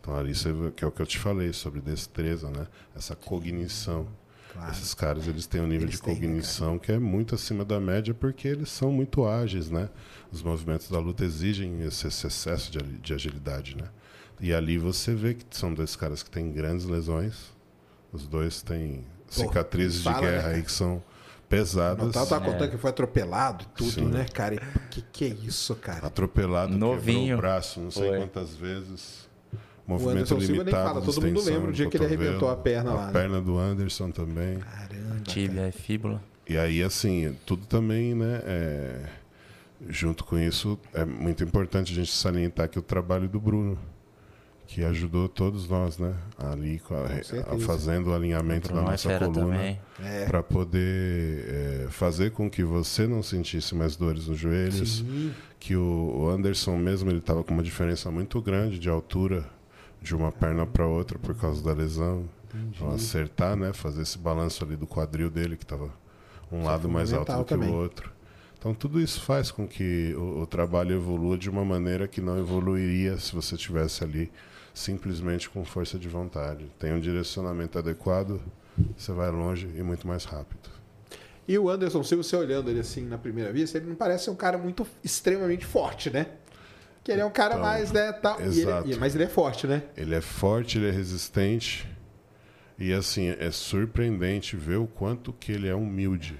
Então 0.00 0.14
ali 0.14 0.34
você 0.34 0.50
que 0.76 0.84
é 0.84 0.86
o 0.86 0.92
que 0.92 1.00
eu 1.00 1.06
te 1.06 1.18
falei 1.18 1.52
sobre 1.54 1.80
destreza, 1.80 2.50
né? 2.50 2.66
Essa 2.94 3.16
cognição. 3.16 4.06
Claro. 4.52 4.70
Esses 4.70 4.92
caras 4.94 5.26
eles 5.26 5.46
têm 5.46 5.60
um 5.60 5.66
nível 5.66 5.86
Eles 5.86 5.96
de 5.96 6.02
têm, 6.02 6.14
né, 6.14 6.20
cognição 6.20 6.78
que 6.78 6.92
é 6.92 6.98
muito 6.98 7.34
acima 7.34 7.64
da 7.64 7.78
média 7.80 8.14
porque 8.14 8.48
eles 8.48 8.70
são 8.70 8.92
muito 8.92 9.26
ágeis, 9.26 9.70
né? 9.70 9.88
Os 10.30 10.42
movimentos 10.42 10.90
da 10.90 10.98
luta 10.98 11.24
exigem 11.24 11.82
esse, 11.82 12.06
esse 12.06 12.26
excesso 12.26 12.70
de, 12.70 12.78
de 12.78 13.14
agilidade, 13.14 13.74
né? 13.74 13.88
E 14.40 14.52
ali 14.52 14.76
você 14.76 15.14
vê 15.14 15.34
que 15.34 15.44
são 15.50 15.72
dois 15.72 15.96
caras 15.96 16.22
que 16.22 16.30
têm 16.30 16.52
grandes 16.52 16.84
lesões. 16.84 17.52
Os 18.12 18.26
dois 18.26 18.62
têm 18.62 19.04
cicatrizes 19.28 20.02
fala, 20.02 20.16
de 20.16 20.22
né, 20.22 20.30
guerra 20.30 20.42
cara? 20.42 20.54
aí 20.56 20.62
que 20.62 20.72
são 20.72 21.02
pesadas. 21.48 22.06
Natal 22.06 22.26
tava 22.26 22.46
É. 22.48 22.52
contando 22.52 22.70
que 22.70 22.76
foi 22.78 22.90
atropelado 22.90 23.64
e 23.64 23.68
tudo, 23.76 23.90
Sim. 23.90 24.04
né, 24.06 24.26
cara? 24.32 24.54
E, 24.54 24.60
que 24.90 25.02
que 25.02 25.24
é 25.24 25.28
isso, 25.28 25.74
cara? 25.76 26.06
Atropelado, 26.06 26.76
Novinho. 26.76 27.20
quebrou 27.20 27.34
o 27.34 27.40
braço, 27.40 27.80
não 27.80 27.90
sei 27.90 28.08
Foi. 28.08 28.18
quantas 28.18 28.54
vezes. 28.54 29.28
O 29.86 29.92
Movimento 29.92 30.16
Anderson 30.16 30.40
Silva 30.40 30.52
nem 30.52 30.58
limitado, 30.64 30.88
fala, 30.88 31.00
todo 31.00 31.22
mundo 31.22 31.42
lembra 31.44 31.68
o 31.68 31.72
de 31.72 31.76
dia 31.78 31.88
que 31.88 31.96
ele 31.96 32.04
arrebentou 32.04 32.50
a 32.50 32.56
perna 32.56 32.90
a 32.90 32.94
lá, 32.94 33.06
né? 33.06 33.12
perna 33.12 33.40
do 33.40 33.56
Anderson 33.58 34.10
também. 34.10 34.58
Caramba. 34.58 35.20
Tíbia 35.24 35.68
e 35.68 35.72
fíbula. 35.72 36.22
E 36.46 36.58
aí, 36.58 36.82
assim, 36.82 37.34
tudo 37.46 37.64
também, 37.66 38.14
né? 38.14 38.42
é, 38.44 39.00
junto 39.88 40.24
com 40.24 40.38
isso, 40.38 40.78
é 40.92 41.04
muito 41.06 41.42
importante 41.42 41.92
a 41.92 41.94
gente 41.94 42.12
salientar 42.12 42.68
que 42.68 42.78
o 42.78 42.82
trabalho 42.82 43.28
do 43.28 43.40
Bruno, 43.40 43.78
que 44.68 44.84
ajudou 44.84 45.28
todos 45.30 45.66
nós, 45.66 45.98
né? 45.98 46.14
Ali 46.38 46.78
com 46.80 46.94
a- 46.94 47.06
a- 47.06 47.58
fazendo 47.60 48.10
o 48.10 48.14
alinhamento 48.14 48.72
da 48.72 48.80
é 48.82 48.84
nossa 48.84 49.18
coluna. 49.18 49.78
É. 49.98 50.26
Para 50.26 50.42
poder 50.42 51.44
é, 51.48 51.86
fazer 51.90 52.32
com 52.32 52.50
que 52.50 52.62
você 52.62 53.06
não 53.06 53.22
sentisse 53.22 53.74
mais 53.74 53.96
dores 53.96 54.28
nos 54.28 54.38
joelhos, 54.38 54.98
Sim. 54.98 55.32
que 55.58 55.74
o 55.74 55.98
o 56.18 56.28
Anderson 56.28 56.76
mesmo 56.76 57.08
ele 57.10 57.18
estava 57.18 57.42
com 57.42 57.54
uma 57.54 57.62
diferença 57.62 58.10
muito 58.10 58.40
grande 58.42 58.78
de 58.78 58.88
altura 58.90 59.44
de 60.02 60.14
uma 60.14 60.30
perna 60.30 60.66
para 60.66 60.86
outra 60.86 61.18
por 61.18 61.34
causa 61.34 61.62
da 61.64 61.72
lesão. 61.72 62.28
Então 62.54 62.90
acertar, 62.90 63.56
né, 63.56 63.72
fazer 63.72 64.02
esse 64.02 64.18
balanço 64.18 64.64
ali 64.64 64.76
do 64.76 64.86
quadril 64.86 65.30
dele 65.30 65.56
que 65.56 65.64
estava 65.64 65.90
um 66.52 66.62
lado 66.62 66.88
mais 66.88 67.12
alto 67.12 67.32
do 67.32 67.44
que 67.44 67.54
também. 67.54 67.68
o 67.70 67.74
outro. 67.74 68.10
Então 68.58 68.74
tudo 68.74 69.00
isso 69.00 69.20
faz 69.22 69.50
com 69.50 69.66
que 69.66 70.14
o, 70.16 70.40
o 70.42 70.46
trabalho 70.46 70.94
evolua 70.94 71.38
de 71.38 71.48
uma 71.48 71.64
maneira 71.64 72.06
que 72.08 72.20
não 72.20 72.38
evoluiria 72.38 73.16
se 73.18 73.34
você 73.34 73.56
tivesse 73.56 74.02
ali 74.04 74.30
simplesmente 74.78 75.48
com 75.50 75.64
força 75.64 75.98
de 75.98 76.08
vontade. 76.08 76.70
Tem 76.78 76.92
um 76.92 77.00
direcionamento 77.00 77.78
adequado, 77.78 78.40
você 78.96 79.12
vai 79.12 79.30
longe 79.30 79.68
e 79.76 79.82
muito 79.82 80.06
mais 80.06 80.24
rápido. 80.24 80.68
E 81.46 81.58
o 81.58 81.68
Anderson 81.68 82.02
Silva, 82.02 82.22
você 82.22 82.36
olhando 82.36 82.70
ele 82.70 82.80
assim 82.80 83.06
na 83.06 83.16
primeira 83.18 83.52
vista, 83.52 83.78
ele 83.78 83.86
não 83.86 83.94
parece 83.96 84.24
ser 84.24 84.30
um 84.30 84.36
cara 84.36 84.58
muito 84.58 84.86
extremamente 85.02 85.64
forte, 85.64 86.10
né? 86.10 86.26
Que 87.02 87.10
ele 87.12 87.22
é 87.22 87.24
um 87.24 87.30
cara 87.30 87.54
Então, 87.54 87.64
mais, 87.64 87.90
né, 87.90 88.12
tal. 88.12 88.38
E 88.38 88.42
ele- 88.44 88.60
exato. 88.60 88.90
e- 88.90 88.96
mas 88.96 89.14
ele 89.14 89.24
é 89.24 89.28
forte, 89.28 89.66
né? 89.66 89.82
Ele 89.96 90.14
é 90.14 90.20
forte, 90.20 90.76
ele 90.78 90.88
é 90.88 90.90
resistente. 90.90 91.88
E 92.78 92.92
assim, 92.92 93.34
é 93.38 93.50
surpreendente 93.50 94.56
ver 94.56 94.76
o 94.76 94.86
quanto 94.86 95.32
que 95.32 95.50
ele 95.50 95.66
é 95.68 95.74
humilde. 95.74 96.38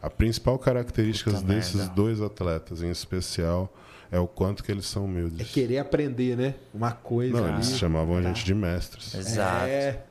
A 0.00 0.08
principal 0.10 0.58
característica 0.58 1.30
Puta 1.32 1.42
desses 1.44 1.74
merda. 1.74 1.92
dois 1.94 2.20
atletas, 2.20 2.82
em 2.82 2.90
especial, 2.90 3.72
é 4.10 4.18
o 4.18 4.26
quanto 4.26 4.62
que 4.64 4.70
eles 4.72 4.86
são 4.86 5.02
É 5.02 5.06
humildes. 5.06 5.50
querer 5.50 5.78
aprender, 5.78 6.36
né? 6.36 6.54
Uma 6.72 6.92
coisa 6.92 7.36
Não, 7.36 7.44
ali. 7.44 7.54
eles 7.56 7.76
chamavam 7.78 8.16
a 8.16 8.22
gente 8.22 8.44
de 8.44 8.54
mestres. 8.54 9.14
Exato. 9.14 9.66
É. 9.66 10.02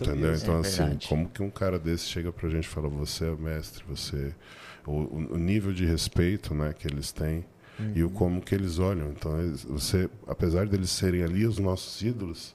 Entendeu? 0.00 0.34
Então, 0.34 0.56
é 0.56 0.60
assim, 0.60 0.76
verdade. 0.82 1.08
como 1.08 1.28
que 1.28 1.42
um 1.42 1.50
cara 1.50 1.78
desse 1.78 2.06
chega 2.06 2.32
pra 2.32 2.48
gente 2.48 2.64
e 2.64 2.68
fala, 2.68 2.88
você 2.88 3.26
é 3.26 3.34
mestre, 3.36 3.84
você. 3.86 4.34
O, 4.86 4.92
o- 4.92 5.28
o 5.34 5.38
nível 5.38 5.72
de 5.72 5.84
respeito 5.86 6.54
né, 6.54 6.74
que 6.76 6.86
eles 6.86 7.12
têm 7.12 7.44
e 7.94 8.02
Uhum. 8.02 8.08
o 8.08 8.10
como 8.10 8.40
que 8.40 8.54
eles 8.54 8.78
olham. 8.78 9.10
Então, 9.10 9.38
eles- 9.40 9.64
você, 9.64 10.08
apesar 10.26 10.66
deles 10.66 10.90
serem 10.90 11.22
ali 11.22 11.46
os 11.46 11.58
nossos 11.58 12.00
ídolos, 12.02 12.54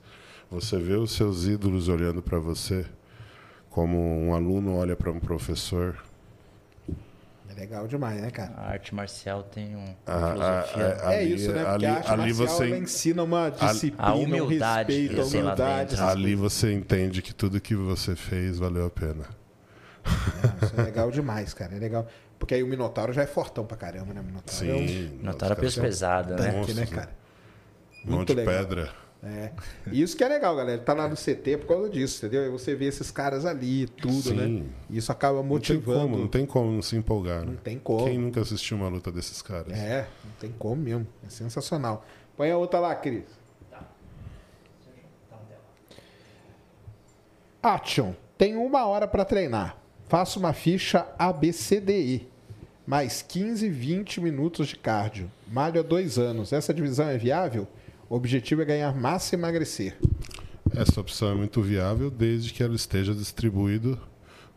você 0.50 0.78
vê 0.78 0.94
os 0.94 1.12
seus 1.12 1.46
ídolos 1.48 1.88
olhando 1.88 2.22
para 2.22 2.40
você 2.40 2.86
como 3.70 3.98
um 4.00 4.34
aluno 4.34 4.76
olha 4.76 4.96
para 4.96 5.12
um 5.12 5.20
professor. 5.20 5.98
É 7.60 7.64
legal 7.64 7.88
demais, 7.88 8.22
né, 8.22 8.32
cara? 8.32 8.54
A 8.56 8.70
arte 8.72 8.96
marcial 8.96 9.44
tem 9.44 9.76
um, 9.76 9.80
uma 9.80 9.96
A- 10.08 10.16
a- 10.16 10.64
filosofia. 10.64 10.98
a- 11.08 11.14
é 11.14 11.20
ali- 11.20 11.34
isso, 11.36 11.52
né? 11.52 11.64
Porque 11.64 11.68
ali- 11.76 11.86
a 11.86 11.94
arte 11.96 12.12
ali 12.12 12.18
marcial 12.34 12.48
você- 12.48 12.64
ela 12.68 12.78
ensina 12.78 13.24
uma 13.24 13.50
disciplina, 13.50 13.96
A 14.08 14.14
humildade 14.16 14.94
um 14.94 14.96
respeito, 14.98 15.22
a 15.22 15.26
humildade. 15.26 16.02
ali 16.02 16.36
você 16.36 16.74
entende 16.74 17.22
que 17.22 17.34
tudo 17.34 17.60
que 17.60 17.76
você 17.76 18.16
fez 18.16 18.58
valeu 18.58 18.86
a 18.86 18.90
pena. 18.90 19.26
Não, 20.06 20.68
Isso 20.68 20.80
é 20.80 20.84
legal 20.84 21.12
demais, 21.12 21.54
cara. 21.54 21.76
É 21.76 21.80
legal. 21.80 22.08
Porque 22.40 22.54
aí 22.54 22.64
o 22.64 22.68
Minotauro 22.68 23.12
já 23.12 23.24
é 23.24 23.28
fortão 23.28 23.66
pra 23.66 23.76
caramba, 23.76 24.14
né? 24.14 24.22
Minotauro 24.22 24.66
é 24.66 24.74
um 24.74 24.88
Sim. 24.88 25.20
Notaram 25.22 25.54
a 25.54 25.56
peso 25.58 25.82
pesada, 25.82 26.38
né? 26.38 26.52
tanque, 26.54 26.74
né, 26.74 26.86
cara? 26.86 27.10
Mão 28.06 28.18
Muito 28.18 28.30
de 28.34 28.36
legal. 28.36 28.54
pedra. 28.56 28.90
É. 29.22 29.52
Isso 29.92 30.16
que 30.16 30.24
é 30.24 30.30
legal, 30.30 30.56
galera. 30.56 30.80
Tá 30.80 30.94
lá 30.94 31.08
no 31.08 31.16
CT 31.16 31.58
por 31.58 31.68
causa 31.68 31.90
disso, 31.90 32.26
entendeu? 32.26 32.44
Aí 32.44 32.50
você 32.50 32.74
vê 32.74 32.86
esses 32.86 33.12
caras 33.12 33.46
ali, 33.46 33.86
tudo, 33.88 34.34
né? 34.34 34.46
Sim. 34.46 34.70
Isso 34.90 35.12
acaba 35.12 35.44
motivando. 35.44 35.82
Não 35.82 35.92
tem 35.94 36.08
como, 36.08 36.18
não 36.18 36.28
tem 36.28 36.46
como 36.46 36.72
não 36.72 36.82
se 36.82 36.96
empolgar. 36.96 37.46
Não 37.46 37.54
né? 37.54 37.60
tem 37.62 37.78
como. 37.78 38.06
Quem 38.06 38.18
nunca 38.18 38.40
assistiu 38.40 38.78
uma 38.78 38.88
luta 38.88 39.12
desses 39.12 39.42
caras? 39.42 39.74
É, 39.74 40.08
não 40.24 40.32
tem 40.40 40.52
como 40.58 40.82
mesmo. 40.82 41.06
É 41.26 41.30
sensacional. 41.30 42.06
Põe 42.38 42.50
a 42.50 42.58
outra 42.58 42.80
lá, 42.80 42.96
Cris. 42.96 43.26
Action. 47.62 48.14
Tenho 48.38 48.64
uma 48.64 48.86
hora 48.86 49.06
para 49.06 49.26
treinar. 49.26 49.78
Faço 50.08 50.40
uma 50.40 50.54
ficha 50.54 51.06
ABCDE. 51.20 52.26
Mais 52.88 53.22
15, 53.22 53.70
20 53.70 54.22
minutos 54.22 54.70
de 54.70 54.78
cardio. 54.78 55.30
Malho 55.46 55.82
há 55.82 55.84
dois 55.84 56.18
anos. 56.18 56.54
Essa 56.54 56.74
divisão 56.74 57.10
é 57.10 57.18
viável? 57.18 57.68
O 58.10 58.16
objetivo 58.16 58.64
é 58.64 58.66
ganhar 58.66 58.96
massa 58.96 59.36
e 59.36 59.38
emagrecer. 59.38 59.96
Essa 60.76 61.00
opção 61.00 61.30
é 61.30 61.36
muito 61.36 61.62
viável 61.62 62.10
desde 62.10 62.52
que 62.52 62.64
ela 62.64 62.74
esteja 62.74 63.14
distribuído 63.14 64.00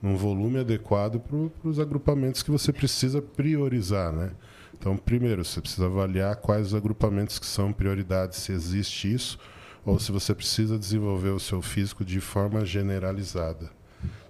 num 0.01 0.17
volume 0.17 0.61
adequado 0.61 1.21
para 1.21 1.69
os 1.69 1.79
agrupamentos 1.79 2.43
que 2.43 2.51
você 2.51 2.73
precisa 2.73 3.21
priorizar, 3.21 4.11
né? 4.11 4.33
Então, 4.73 4.97
primeiro, 4.97 5.45
você 5.45 5.61
precisa 5.61 5.85
avaliar 5.85 6.37
quais 6.37 6.69
os 6.69 6.75
agrupamentos 6.75 7.39
que 7.39 7.45
são 7.45 7.75
prioridades, 7.75 8.39
se 8.39 8.53
existe 8.53 9.13
isso, 9.13 9.39
ou 9.85 9.99
se 9.99 10.11
você 10.11 10.35
precisa 10.35 10.79
desenvolver 10.79 11.31
o 11.31 11.39
seu 11.39 11.61
físico 11.61 12.07
de 12.07 12.21
forma 12.21 12.65
generalizada. 12.65 13.71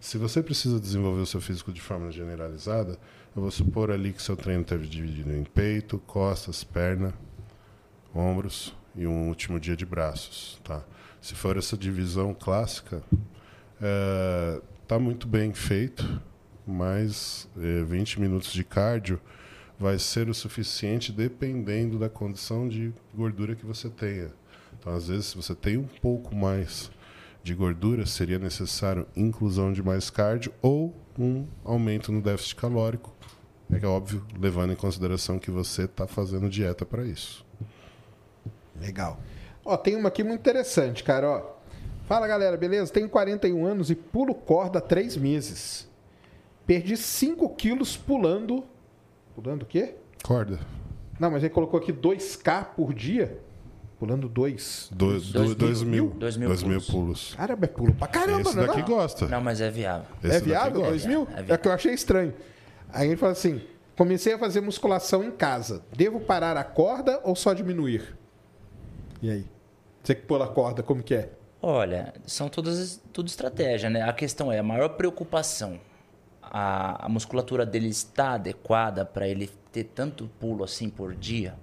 Se 0.00 0.18
você 0.18 0.42
precisa 0.42 0.80
desenvolver 0.80 1.20
o 1.20 1.26
seu 1.26 1.40
físico 1.40 1.72
de 1.72 1.80
forma 1.80 2.10
generalizada, 2.10 2.98
eu 3.36 3.40
vou 3.40 3.52
supor 3.52 3.92
ali 3.92 4.12
que 4.12 4.20
seu 4.20 4.36
treino 4.36 4.64
teve 4.64 4.88
dividido 4.88 5.32
em 5.32 5.44
peito, 5.44 6.00
costas, 6.00 6.64
perna, 6.64 7.14
ombros 8.12 8.74
e 8.94 9.06
um 9.06 9.28
último 9.28 9.58
dia 9.58 9.76
de 9.76 9.86
braços, 9.86 10.60
tá? 10.64 10.82
Se 11.20 11.34
for 11.34 11.56
essa 11.56 11.76
divisão 11.76 12.34
clássica, 12.34 13.02
está 14.82 14.98
muito 14.98 15.26
bem 15.26 15.54
feito, 15.54 16.20
mas 16.66 17.48
eh, 17.56 17.82
20 17.84 18.20
minutos 18.20 18.52
de 18.52 18.62
cardio 18.62 19.20
vai 19.78 19.98
ser 19.98 20.28
o 20.28 20.34
suficiente 20.34 21.10
dependendo 21.10 21.98
da 21.98 22.08
condição 22.08 22.68
de 22.68 22.92
gordura 23.14 23.54
que 23.54 23.66
você 23.66 23.88
tenha. 23.88 24.30
Então, 24.78 24.94
às 24.94 25.08
vezes, 25.08 25.26
se 25.26 25.36
você 25.36 25.54
tem 25.54 25.76
um 25.76 25.86
pouco 25.86 26.34
mais 26.34 26.90
de 27.42 27.54
gordura, 27.54 28.06
seria 28.06 28.38
necessário 28.38 29.06
inclusão 29.16 29.72
de 29.72 29.82
mais 29.82 30.10
cardio 30.10 30.52
ou 30.62 30.94
um 31.18 31.46
aumento 31.64 32.12
no 32.12 32.22
déficit 32.22 32.56
calórico. 32.56 33.14
É 33.70 33.86
óbvio, 33.86 34.24
levando 34.38 34.72
em 34.72 34.76
consideração 34.76 35.38
que 35.38 35.50
você 35.50 35.84
está 35.84 36.06
fazendo 36.06 36.48
dieta 36.48 36.84
para 36.84 37.04
isso. 37.04 37.44
Legal. 38.82 39.18
Ó, 39.64 39.76
tem 39.76 39.96
uma 39.96 40.08
aqui 40.08 40.22
muito 40.24 40.40
interessante, 40.40 41.02
cara, 41.04 41.28
ó. 41.30 41.52
Fala, 42.06 42.26
galera, 42.26 42.56
beleza? 42.56 42.92
Tenho 42.92 43.08
41 43.08 43.64
anos 43.64 43.90
e 43.90 43.94
pulo 43.94 44.34
corda 44.34 44.78
há 44.80 44.82
3 44.82 45.16
meses. 45.16 45.88
Perdi 46.66 46.96
5 46.96 47.48
quilos 47.50 47.96
pulando. 47.96 48.64
Pulando 49.34 49.62
o 49.62 49.66
quê? 49.66 49.94
Corda. 50.22 50.58
Não, 51.18 51.30
mas 51.30 51.42
ele 51.42 51.52
colocou 51.54 51.78
aqui 51.78 51.92
2K 51.92 52.64
por 52.76 52.92
dia. 52.92 53.38
Pulando 53.98 54.28
2. 54.28 54.88
Dois, 54.92 55.22
Dois 55.28 55.32
dois, 55.32 55.54
dois 55.54 55.82
mil? 55.82 56.06
mil. 56.06 56.14
Dois 56.18 56.36
mil 56.36 56.48
Dois 56.48 56.62
mil 56.64 56.80
pulos. 56.80 56.90
pulos. 56.90 57.34
Caramba, 57.36 57.64
é 57.64 57.68
pulo 57.68 57.94
pra 57.94 58.08
caramba, 58.08 58.40
Esse 58.50 58.56
né? 58.56 58.66
daqui 58.66 58.80
não? 58.80 58.86
gosta. 58.88 59.28
Não, 59.28 59.40
mas 59.40 59.60
é 59.60 59.70
viável. 59.70 60.06
Esse 60.24 60.36
É 60.36 60.40
viável? 60.40 60.72
gosta. 60.80 60.88
2 60.90 61.06
mil? 61.06 61.20
É 61.30 61.32
É, 61.32 61.34
viável. 61.36 61.58
que 61.58 61.68
eu 61.68 61.72
achei 61.72 61.94
estranho. 61.94 62.34
Aí 62.92 63.06
ele 63.08 63.16
fala 63.16 63.30
assim: 63.32 63.60
comecei 63.96 64.32
a 64.34 64.38
fazer 64.38 64.60
musculação 64.60 65.22
em 65.22 65.30
casa. 65.30 65.82
Devo 65.96 66.18
parar 66.18 66.56
a 66.56 66.64
corda 66.64 67.20
ou 67.22 67.36
só 67.36 67.54
diminuir? 67.54 68.16
E 69.22 69.30
aí? 69.30 69.46
Você 70.02 70.16
que 70.16 70.22
pula 70.22 70.46
a 70.46 70.48
corda, 70.48 70.82
como 70.82 71.00
que 71.02 71.14
é? 71.14 71.30
Olha, 71.62 72.12
são 72.26 72.48
todas 72.48 73.00
tudo 73.12 73.28
estratégia, 73.28 73.88
né? 73.88 74.02
A 74.02 74.12
questão 74.12 74.50
é 74.50 74.58
a 74.58 74.62
maior 74.64 74.88
preocupação. 74.90 75.78
A, 76.42 77.06
a 77.06 77.08
musculatura 77.08 77.64
dele 77.64 77.88
está 77.88 78.32
adequada 78.32 79.04
para 79.04 79.28
ele 79.28 79.48
ter 79.70 79.84
tanto 79.84 80.28
pulo 80.40 80.64
assim 80.64 80.90
por 80.90 81.14
dia, 81.14 81.54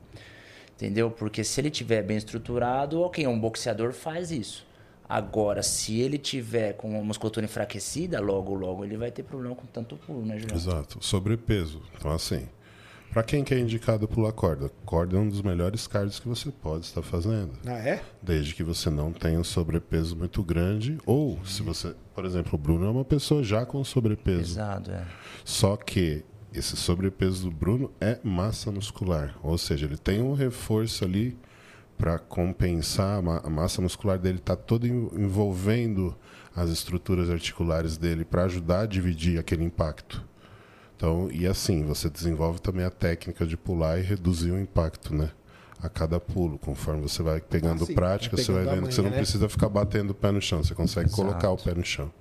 entendeu? 0.73 1.11
Porque 1.11 1.44
se 1.44 1.60
ele 1.60 1.69
tiver 1.69 2.02
bem 2.02 2.15
estruturado, 2.15 3.02
ok, 3.02 3.27
um 3.27 3.38
boxeador 3.38 3.91
faz 3.91 4.31
isso. 4.31 4.65
Agora, 5.07 5.61
se 5.61 5.99
ele 5.99 6.18
tiver 6.18 6.73
com 6.73 6.98
a 6.98 7.03
musculatura 7.03 7.45
enfraquecida, 7.45 8.22
logo, 8.22 8.53
logo 8.53 8.86
ele 8.86 8.95
vai 8.95 9.11
ter 9.11 9.23
problema 9.23 9.56
com 9.56 9.65
tanto 9.65 9.98
pulo, 9.98 10.26
né, 10.26 10.40
Julião? 10.40 10.56
Exato. 10.56 11.03
Sobrepeso. 11.03 11.81
Então, 11.98 12.11
assim, 12.11 12.48
para 13.11 13.23
quem 13.23 13.44
que 13.44 13.53
é 13.53 13.60
indicado 13.60 14.07
pular 14.07 14.31
corda? 14.31 14.69
Corda 14.86 15.18
é 15.18 15.19
um 15.19 15.27
dos 15.27 15.41
melhores 15.41 15.88
cards 15.88 16.19
que 16.19 16.27
você 16.27 16.52
pode 16.52 16.86
estar 16.86 17.02
fazendo. 17.02 17.52
Ah, 17.65 17.73
é? 17.77 18.02
Desde 18.22 18.53
que 18.53 18.64
você 18.64 18.90
não 18.90 19.11
tenha 19.11 19.40
um 19.40 19.44
sobrepeso 19.44 20.15
muito 20.15 20.44
grande. 20.44 20.98
Ou, 21.06 21.44
se 21.45 21.61
você. 21.64 21.95
Por 22.14 22.26
exemplo, 22.26 22.52
o 22.53 22.57
Bruno 22.57 22.86
é 22.86 22.90
uma 22.90 23.06
pessoa 23.06 23.44
já 23.44 23.65
com 23.65 23.84
sobrepeso. 23.84 24.53
Exato, 24.53 24.91
é. 24.91 25.06
Só 25.44 25.76
que 25.76 26.23
esse 26.53 26.76
sobrepeso 26.76 27.44
do 27.49 27.52
Bruno 27.56 27.91
é 27.99 28.19
massa 28.23 28.72
muscular. 28.72 29.38
Ou 29.41 29.57
seja, 29.57 29.86
ele 29.86 29.98
tem 29.98 30.22
um 30.22 30.34
reforço 30.34 31.03
ali 31.06 31.38
para 31.98 32.18
compensar. 32.19 33.18
a 33.19 33.22
ma- 33.22 33.41
A 33.44 33.49
massa 33.49 33.81
muscular 33.81 34.18
dele 34.19 34.38
está 34.38 34.56
toda 34.56 34.88
en- 34.88 35.10
envolvendo 35.15 36.15
as 36.56 36.69
estruturas 36.69 37.30
articulares 37.30 37.98
dele 37.98 38.26
para 38.26 38.44
ajudar 38.45 38.81
a 38.81 38.86
dividir 38.86 39.40
aquele 39.40 39.64
impacto. 39.64 40.27
Então, 40.99 41.30
e 41.31 41.47
assim, 41.47 41.85
você 41.85 42.09
desenvolve 42.09 42.59
também 42.59 42.84
a 42.84 42.89
técnica 42.91 43.45
de 43.47 43.55
pular 43.55 43.97
e 43.97 44.01
reduzir 44.01 44.51
o 44.51 44.59
impacto, 44.59 45.15
né? 45.15 45.31
A 45.81 45.88
cada 45.88 46.19
pulo, 46.19 46.59
conforme 46.59 47.01
você 47.01 47.23
vai 47.23 47.39
pegando 47.39 47.84
Ah, 47.84 47.88
sim, 47.88 47.95
prática, 47.95 48.35
vai 48.35 48.43
você 48.43 48.51
vai 48.51 48.63
pegando 48.63 48.76
vendo 48.81 48.89
que 48.89 48.95
você 48.95 49.01
não 49.01 49.09
né? 49.11 49.15
precisa 49.15 49.47
ficar 49.47 49.69
batendo 49.69 50.09
o 50.09 50.13
pé 50.13 50.30
no 50.30 50.41
chão, 50.41 50.61
você 50.61 50.76
consegue 50.76 51.07
Exato. 51.07 51.21
colocar 51.21 51.51
o 51.51 51.57
pé 51.57 51.73
no 51.73 51.85
chão. 51.85 52.11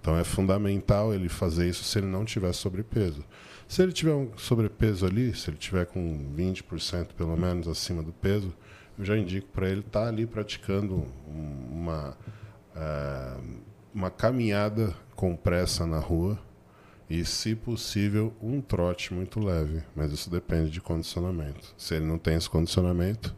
Então 0.00 0.18
é 0.18 0.24
fundamental 0.24 1.14
ele 1.14 1.28
fazer 1.28 1.68
isso 1.68 1.84
se 1.84 1.96
ele 1.96 2.08
não 2.08 2.24
tiver 2.24 2.52
sobrepeso. 2.52 3.22
Se 3.68 3.82
ele 3.84 3.92
tiver 3.92 4.14
um 4.14 4.30
sobrepeso 4.36 5.06
ali, 5.06 5.32
se 5.32 5.48
ele 5.48 5.56
tiver 5.56 5.86
com 5.86 6.18
20% 6.36 7.14
pelo 7.16 7.36
menos 7.36 7.68
acima 7.68 8.02
do 8.02 8.10
peso, 8.12 8.52
eu 8.98 9.04
já 9.04 9.16
indico 9.16 9.46
para 9.52 9.68
ele 9.68 9.78
estar 9.80 10.08
ali 10.08 10.26
praticando 10.26 11.06
um- 11.28 11.68
uma, 11.70 12.16
ah, 12.74 13.36
uma 13.94 14.10
caminhada 14.10 14.92
com 15.14 15.36
pressa 15.36 15.86
na 15.86 16.00
rua 16.00 16.36
e, 17.08 17.24
se 17.24 17.54
possível, 17.54 18.32
um 18.42 18.60
trote 18.60 19.14
muito 19.14 19.40
leve. 19.40 19.82
Mas 19.96 20.12
isso 20.12 20.28
depende 20.30 20.70
de 20.70 20.80
condicionamento. 20.80 21.74
Se 21.76 21.94
ele 21.94 22.04
não 22.04 22.18
tem 22.18 22.34
esse 22.36 22.48
condicionamento, 22.50 23.34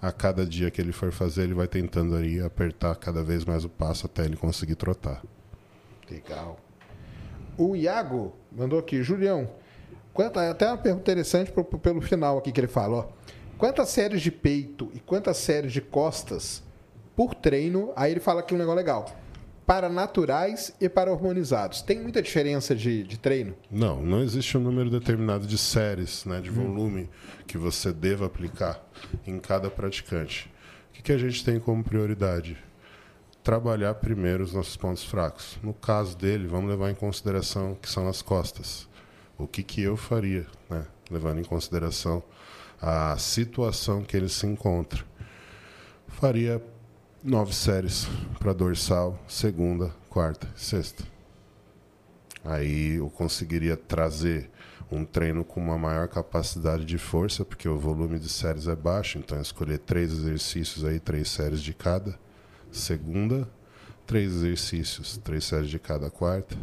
a 0.00 0.12
cada 0.12 0.46
dia 0.46 0.70
que 0.70 0.80
ele 0.80 0.92
for 0.92 1.10
fazer, 1.10 1.42
ele 1.42 1.54
vai 1.54 1.66
tentando 1.66 2.14
ali 2.14 2.40
apertar 2.40 2.94
cada 2.96 3.22
vez 3.22 3.44
mais 3.44 3.64
o 3.64 3.68
passo 3.68 4.06
até 4.06 4.24
ele 4.24 4.36
conseguir 4.36 4.76
trotar. 4.76 5.22
Legal. 6.10 6.58
O 7.56 7.74
Iago 7.74 8.34
mandou 8.52 8.78
aqui, 8.78 9.02
Julião. 9.02 9.50
Quanta, 10.12 10.48
até 10.50 10.66
uma 10.68 10.78
pergunta 10.78 11.02
interessante 11.02 11.50
pro- 11.50 11.64
pro- 11.64 11.78
pelo 11.78 12.00
final 12.00 12.38
aqui 12.38 12.52
que 12.52 12.60
ele 12.60 12.68
fala, 12.68 12.96
ó. 12.96 13.06
Quantas 13.58 13.88
séries 13.88 14.22
de 14.22 14.30
peito 14.30 14.88
e 14.94 15.00
quantas 15.00 15.36
séries 15.38 15.72
de 15.72 15.80
costas 15.80 16.62
por 17.16 17.34
treino? 17.34 17.92
Aí 17.96 18.12
ele 18.12 18.20
fala 18.20 18.40
aqui 18.40 18.54
um 18.54 18.58
negócio 18.58 18.76
legal. 18.76 19.06
Para 19.68 19.90
naturais 19.90 20.72
e 20.80 20.88
para 20.88 21.12
hormonizados. 21.12 21.82
Tem 21.82 22.00
muita 22.00 22.22
diferença 22.22 22.74
de, 22.74 23.02
de 23.02 23.18
treino? 23.18 23.54
Não, 23.70 24.00
não 24.00 24.22
existe 24.22 24.56
um 24.56 24.62
número 24.62 24.88
determinado 24.88 25.46
de 25.46 25.58
séries, 25.58 26.24
né, 26.24 26.40
de 26.40 26.48
volume 26.48 27.10
que 27.46 27.58
você 27.58 27.92
deva 27.92 28.24
aplicar 28.24 28.82
em 29.26 29.38
cada 29.38 29.68
praticante. 29.68 30.50
O 30.88 30.94
que, 30.94 31.02
que 31.02 31.12
a 31.12 31.18
gente 31.18 31.44
tem 31.44 31.60
como 31.60 31.84
prioridade? 31.84 32.56
Trabalhar 33.44 33.92
primeiro 33.96 34.42
os 34.42 34.54
nossos 34.54 34.74
pontos 34.74 35.04
fracos. 35.04 35.58
No 35.62 35.74
caso 35.74 36.16
dele, 36.16 36.48
vamos 36.48 36.70
levar 36.70 36.90
em 36.90 36.94
consideração 36.94 37.74
que 37.74 37.90
são 37.90 38.08
as 38.08 38.22
costas. 38.22 38.88
O 39.36 39.46
que, 39.46 39.62
que 39.62 39.82
eu 39.82 39.98
faria, 39.98 40.46
né, 40.70 40.86
levando 41.10 41.40
em 41.40 41.44
consideração 41.44 42.22
a 42.80 43.18
situação 43.18 44.02
que 44.02 44.16
ele 44.16 44.30
se 44.30 44.46
encontra? 44.46 45.04
Faria 46.06 46.58
nove 47.28 47.54
séries 47.54 48.08
para 48.38 48.54
dorsal, 48.54 49.22
segunda, 49.28 49.94
quarta, 50.08 50.48
sexta. 50.56 51.04
Aí 52.42 52.94
eu 52.94 53.10
conseguiria 53.10 53.76
trazer 53.76 54.50
um 54.90 55.04
treino 55.04 55.44
com 55.44 55.60
uma 55.60 55.76
maior 55.76 56.08
capacidade 56.08 56.86
de 56.86 56.96
força, 56.96 57.44
porque 57.44 57.68
o 57.68 57.78
volume 57.78 58.18
de 58.18 58.30
séries 58.30 58.66
é 58.66 58.74
baixo, 58.74 59.18
então 59.18 59.36
eu 59.36 59.42
escolher 59.42 59.78
três 59.78 60.10
exercícios 60.10 60.86
aí, 60.86 60.98
três 60.98 61.28
séries 61.28 61.60
de 61.60 61.74
cada. 61.74 62.18
Segunda, 62.72 63.46
três 64.06 64.32
exercícios, 64.32 65.18
três 65.18 65.44
séries 65.44 65.68
de 65.68 65.78
cada 65.78 66.10
quarta. 66.10 66.56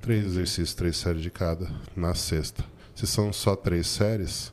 Três 0.00 0.24
exercícios, 0.24 0.74
três 0.74 0.96
séries 0.96 1.22
de 1.22 1.30
cada 1.30 1.70
na 1.94 2.16
sexta. 2.16 2.64
Se 2.96 3.06
são 3.06 3.32
só 3.32 3.54
três 3.54 3.86
séries, 3.86 4.52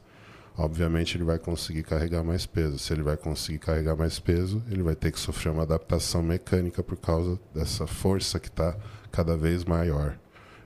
obviamente 0.57 1.17
ele 1.17 1.23
vai 1.23 1.39
conseguir 1.39 1.83
carregar 1.83 2.23
mais 2.23 2.45
peso. 2.45 2.77
Se 2.77 2.93
ele 2.93 3.03
vai 3.03 3.17
conseguir 3.17 3.59
carregar 3.59 3.95
mais 3.95 4.19
peso, 4.19 4.63
ele 4.69 4.83
vai 4.83 4.95
ter 4.95 5.11
que 5.11 5.19
sofrer 5.19 5.51
uma 5.51 5.63
adaptação 5.63 6.21
mecânica 6.21 6.83
por 6.83 6.97
causa 6.97 7.39
dessa 7.53 7.87
força 7.87 8.39
que 8.39 8.47
está 8.47 8.75
cada 9.11 9.35
vez 9.35 9.63
maior. 9.63 10.17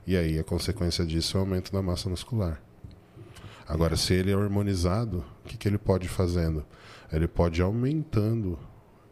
E 0.06 0.16
aí 0.16 0.38
a 0.38 0.44
consequência 0.44 1.04
disso 1.04 1.36
é 1.36 1.40
o 1.40 1.42
aumento 1.42 1.72
da 1.72 1.82
massa 1.82 2.08
muscular. 2.08 2.60
Agora, 3.68 3.96
se 3.96 4.14
ele 4.14 4.30
é 4.30 4.36
hormonizado, 4.36 5.24
o 5.44 5.48
que, 5.48 5.56
que 5.56 5.66
ele 5.66 5.78
pode 5.78 6.06
ir 6.06 6.10
fazendo? 6.10 6.64
Ele 7.12 7.26
pode 7.26 7.60
ir 7.60 7.64
aumentando 7.64 8.56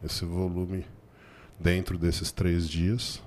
esse 0.03 0.25
volume 0.25 0.87
dentro 1.59 1.99
desses 1.99 2.31
três 2.31 2.69
dias. 2.69 3.21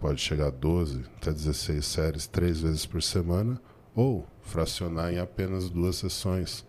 Pode 0.00 0.20
chegar 0.20 0.48
a 0.48 0.50
12 0.50 1.04
até 1.16 1.32
16 1.32 1.84
séries 1.84 2.26
três 2.26 2.60
vezes 2.60 2.84
por 2.84 3.02
semana, 3.02 3.60
ou 3.96 4.26
fracionar 4.42 5.12
em 5.12 5.18
apenas 5.18 5.70
duas 5.70 5.96
sessões, 5.96 6.64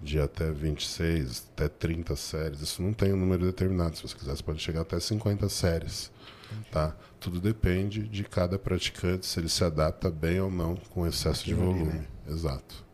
de 0.00 0.20
até 0.20 0.52
26, 0.52 1.50
até 1.54 1.68
30 1.68 2.14
séries. 2.16 2.60
Isso 2.60 2.82
não 2.82 2.92
tem 2.92 3.12
um 3.12 3.16
número 3.16 3.46
determinado. 3.46 3.96
Se 3.96 4.02
você 4.02 4.14
quiser, 4.14 4.36
você 4.36 4.42
pode 4.42 4.60
chegar 4.60 4.82
até 4.82 5.00
50 5.00 5.48
séries. 5.48 6.12
Tá? 6.70 6.94
Tudo 7.18 7.40
depende 7.40 8.06
de 8.06 8.22
cada 8.22 8.58
praticante, 8.58 9.26
se 9.26 9.40
ele 9.40 9.48
se 9.48 9.64
adapta 9.64 10.10
bem 10.10 10.38
ou 10.38 10.50
não 10.50 10.76
com 10.90 11.06
excesso 11.06 11.44
de 11.44 11.54
volume. 11.54 11.82
Ali, 11.82 11.98
né? 11.98 12.06
Exato. 12.28 12.84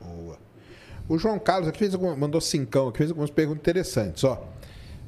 Boa. 0.00 0.38
O 1.08 1.18
João 1.18 1.38
Carlos 1.38 1.68
aqui 1.68 1.78
fez 1.78 1.94
alguma, 1.94 2.16
mandou 2.16 2.40
cincão, 2.40 2.88
aqui 2.88 2.98
fez 2.98 3.10
algumas 3.10 3.30
perguntas 3.30 3.60
interessantes. 3.60 4.24
Ó, 4.24 4.46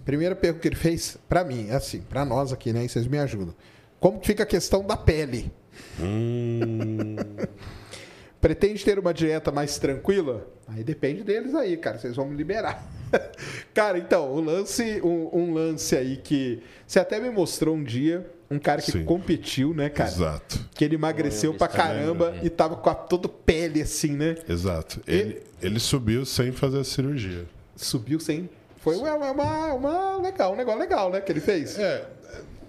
primeira 0.04 0.36
pergunta 0.36 0.62
que 0.62 0.68
ele 0.68 0.76
fez 0.76 1.18
para 1.28 1.44
mim, 1.44 1.68
é 1.68 1.74
assim, 1.74 2.00
para 2.00 2.24
nós 2.24 2.52
aqui, 2.52 2.72
né? 2.72 2.84
E 2.84 2.88
vocês 2.88 3.06
me 3.06 3.18
ajudam. 3.18 3.54
Como 3.98 4.22
fica 4.22 4.44
a 4.44 4.46
questão 4.46 4.86
da 4.86 4.96
pele? 4.96 5.50
Hum. 6.00 7.16
Pretende 8.46 8.84
ter 8.84 8.96
uma 8.96 9.12
dieta 9.12 9.50
mais 9.50 9.76
tranquila? 9.76 10.46
Aí 10.68 10.84
depende 10.84 11.24
deles 11.24 11.52
aí, 11.52 11.76
cara. 11.76 11.98
Vocês 11.98 12.14
vão 12.14 12.28
me 12.28 12.36
liberar. 12.36 12.80
cara, 13.74 13.98
então, 13.98 14.32
um 14.32 14.40
lance, 14.40 15.00
um, 15.02 15.30
um, 15.32 15.52
lance 15.52 15.96
aí 15.96 16.16
que 16.16 16.62
você 16.86 17.00
até 17.00 17.18
me 17.18 17.28
mostrou 17.28 17.74
um 17.74 17.82
dia, 17.82 18.24
um 18.48 18.56
cara 18.56 18.80
que 18.80 18.92
Sim. 18.92 19.04
competiu, 19.04 19.74
né, 19.74 19.88
cara? 19.88 20.08
Exato. 20.08 20.60
Que 20.76 20.84
ele 20.84 20.94
emagreceu 20.94 21.54
pra 21.54 21.66
caramba 21.66 22.36
é. 22.40 22.46
e 22.46 22.48
tava 22.48 22.76
com 22.76 22.88
a 22.88 22.94
toda 22.94 23.28
pele 23.28 23.82
assim, 23.82 24.12
né? 24.12 24.36
Exato. 24.48 25.00
Ele, 25.08 25.20
ele, 25.20 25.42
ele 25.60 25.80
subiu 25.80 26.24
sem 26.24 26.52
fazer 26.52 26.78
a 26.78 26.84
cirurgia. 26.84 27.46
Subiu 27.74 28.20
sem. 28.20 28.48
Foi 28.76 28.94
uma, 28.94 29.16
uma, 29.16 29.74
uma 29.74 30.16
legal, 30.18 30.52
um 30.52 30.56
negócio 30.56 30.78
legal, 30.78 31.10
né, 31.10 31.20
que 31.20 31.32
ele 31.32 31.40
fez. 31.40 31.76
É, 31.76 32.06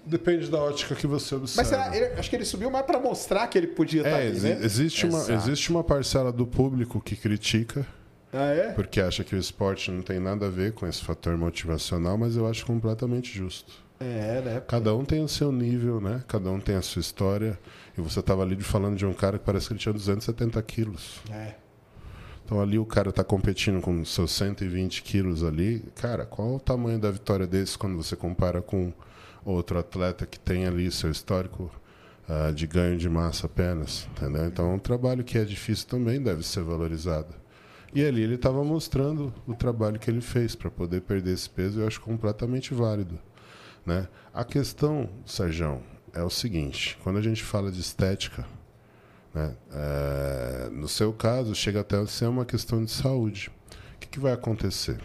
Depende 0.08 0.50
da 0.50 0.58
ótica 0.58 0.94
que 0.94 1.06
você 1.06 1.34
observa. 1.34 1.60
Mas 1.60 1.68
será, 1.68 1.94
ele, 1.94 2.18
acho 2.18 2.30
que 2.30 2.36
ele 2.36 2.44
subiu 2.44 2.70
mais 2.70 2.86
para 2.86 2.98
mostrar 2.98 3.46
que 3.46 3.58
ele 3.58 3.66
podia 3.66 4.00
estar 4.00 4.18
é, 4.18 4.30
tá 4.30 4.36
ali, 4.36 4.40
né? 4.40 4.58
existe, 4.62 5.06
uma, 5.06 5.32
existe 5.32 5.70
uma 5.70 5.84
parcela 5.84 6.32
do 6.32 6.46
público 6.46 7.00
que 7.00 7.14
critica. 7.14 7.86
Ah, 8.32 8.46
é? 8.46 8.72
Porque 8.72 9.00
acha 9.00 9.22
que 9.22 9.34
o 9.34 9.38
esporte 9.38 9.90
não 9.90 10.02
tem 10.02 10.18
nada 10.18 10.46
a 10.46 10.50
ver 10.50 10.72
com 10.72 10.86
esse 10.86 11.02
fator 11.02 11.36
motivacional, 11.36 12.16
mas 12.16 12.36
eu 12.36 12.46
acho 12.46 12.64
completamente 12.64 13.36
justo. 13.36 13.72
É, 14.00 14.40
né? 14.40 14.62
Cada 14.66 14.94
um 14.94 15.04
tem 15.04 15.22
o 15.22 15.28
seu 15.28 15.50
nível, 15.50 16.00
né? 16.00 16.22
Cada 16.26 16.50
um 16.50 16.60
tem 16.60 16.76
a 16.76 16.82
sua 16.82 17.00
história. 17.00 17.58
E 17.96 18.00
você 18.00 18.20
estava 18.20 18.42
ali 18.42 18.56
falando 18.62 18.96
de 18.96 19.04
um 19.04 19.12
cara 19.12 19.38
que 19.38 19.44
parece 19.44 19.66
que 19.66 19.72
ele 19.74 19.80
tinha 19.80 19.92
270 19.92 20.62
quilos. 20.62 21.20
É. 21.30 21.54
Então 22.44 22.60
ali 22.62 22.78
o 22.78 22.86
cara 22.86 23.10
está 23.10 23.22
competindo 23.22 23.80
com 23.82 24.02
seus 24.06 24.30
120 24.32 25.02
quilos 25.02 25.44
ali. 25.44 25.84
Cara, 25.96 26.24
qual 26.24 26.54
o 26.54 26.60
tamanho 26.60 26.98
da 26.98 27.10
vitória 27.10 27.46
desse 27.46 27.76
quando 27.76 27.96
você 27.96 28.16
compara 28.16 28.62
com 28.62 28.92
outro 29.50 29.78
atleta 29.78 30.26
que 30.26 30.38
tem 30.38 30.66
ali 30.66 30.90
seu 30.90 31.10
histórico 31.10 31.70
uh, 32.28 32.52
de 32.52 32.66
ganho 32.66 32.98
de 32.98 33.08
massa 33.08 33.46
apenas, 33.46 34.08
entendeu? 34.12 34.46
Então 34.46 34.70
é 34.70 34.74
um 34.74 34.78
trabalho 34.78 35.24
que 35.24 35.38
é 35.38 35.44
difícil 35.44 35.86
também 35.86 36.22
deve 36.22 36.42
ser 36.42 36.62
valorizado. 36.62 37.34
E 37.94 38.04
ali 38.04 38.22
ele 38.22 38.34
estava 38.34 38.62
mostrando 38.62 39.32
o 39.46 39.54
trabalho 39.54 39.98
que 39.98 40.10
ele 40.10 40.20
fez 40.20 40.54
para 40.54 40.70
poder 40.70 41.00
perder 41.00 41.32
esse 41.32 41.48
peso, 41.48 41.80
eu 41.80 41.86
acho 41.86 42.00
completamente 42.00 42.74
válido, 42.74 43.18
né? 43.84 44.06
A 44.32 44.44
questão, 44.44 45.08
Sérgio, 45.24 45.82
é 46.12 46.22
o 46.22 46.30
seguinte: 46.30 46.98
quando 47.02 47.18
a 47.18 47.22
gente 47.22 47.42
fala 47.42 47.72
de 47.72 47.80
estética, 47.80 48.46
né, 49.34 49.56
é, 49.72 50.68
no 50.70 50.88
seu 50.88 51.12
caso 51.12 51.54
chega 51.54 51.80
até 51.80 51.96
a 51.96 52.06
ser 52.06 52.26
uma 52.26 52.44
questão 52.44 52.84
de 52.84 52.90
saúde. 52.90 53.50
O 53.94 53.98
que, 53.98 54.08
que 54.08 54.20
vai 54.20 54.32
acontecer? 54.32 55.00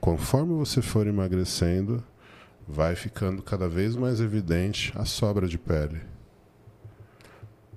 Conforme 0.00 0.54
você 0.54 0.82
for 0.82 1.06
emagrecendo, 1.06 2.04
vai 2.72 2.96
ficando 2.96 3.42
cada 3.42 3.68
vez 3.68 3.94
mais 3.94 4.18
evidente 4.18 4.92
a 4.96 5.04
sobra 5.04 5.46
de 5.46 5.58
pele. 5.58 6.00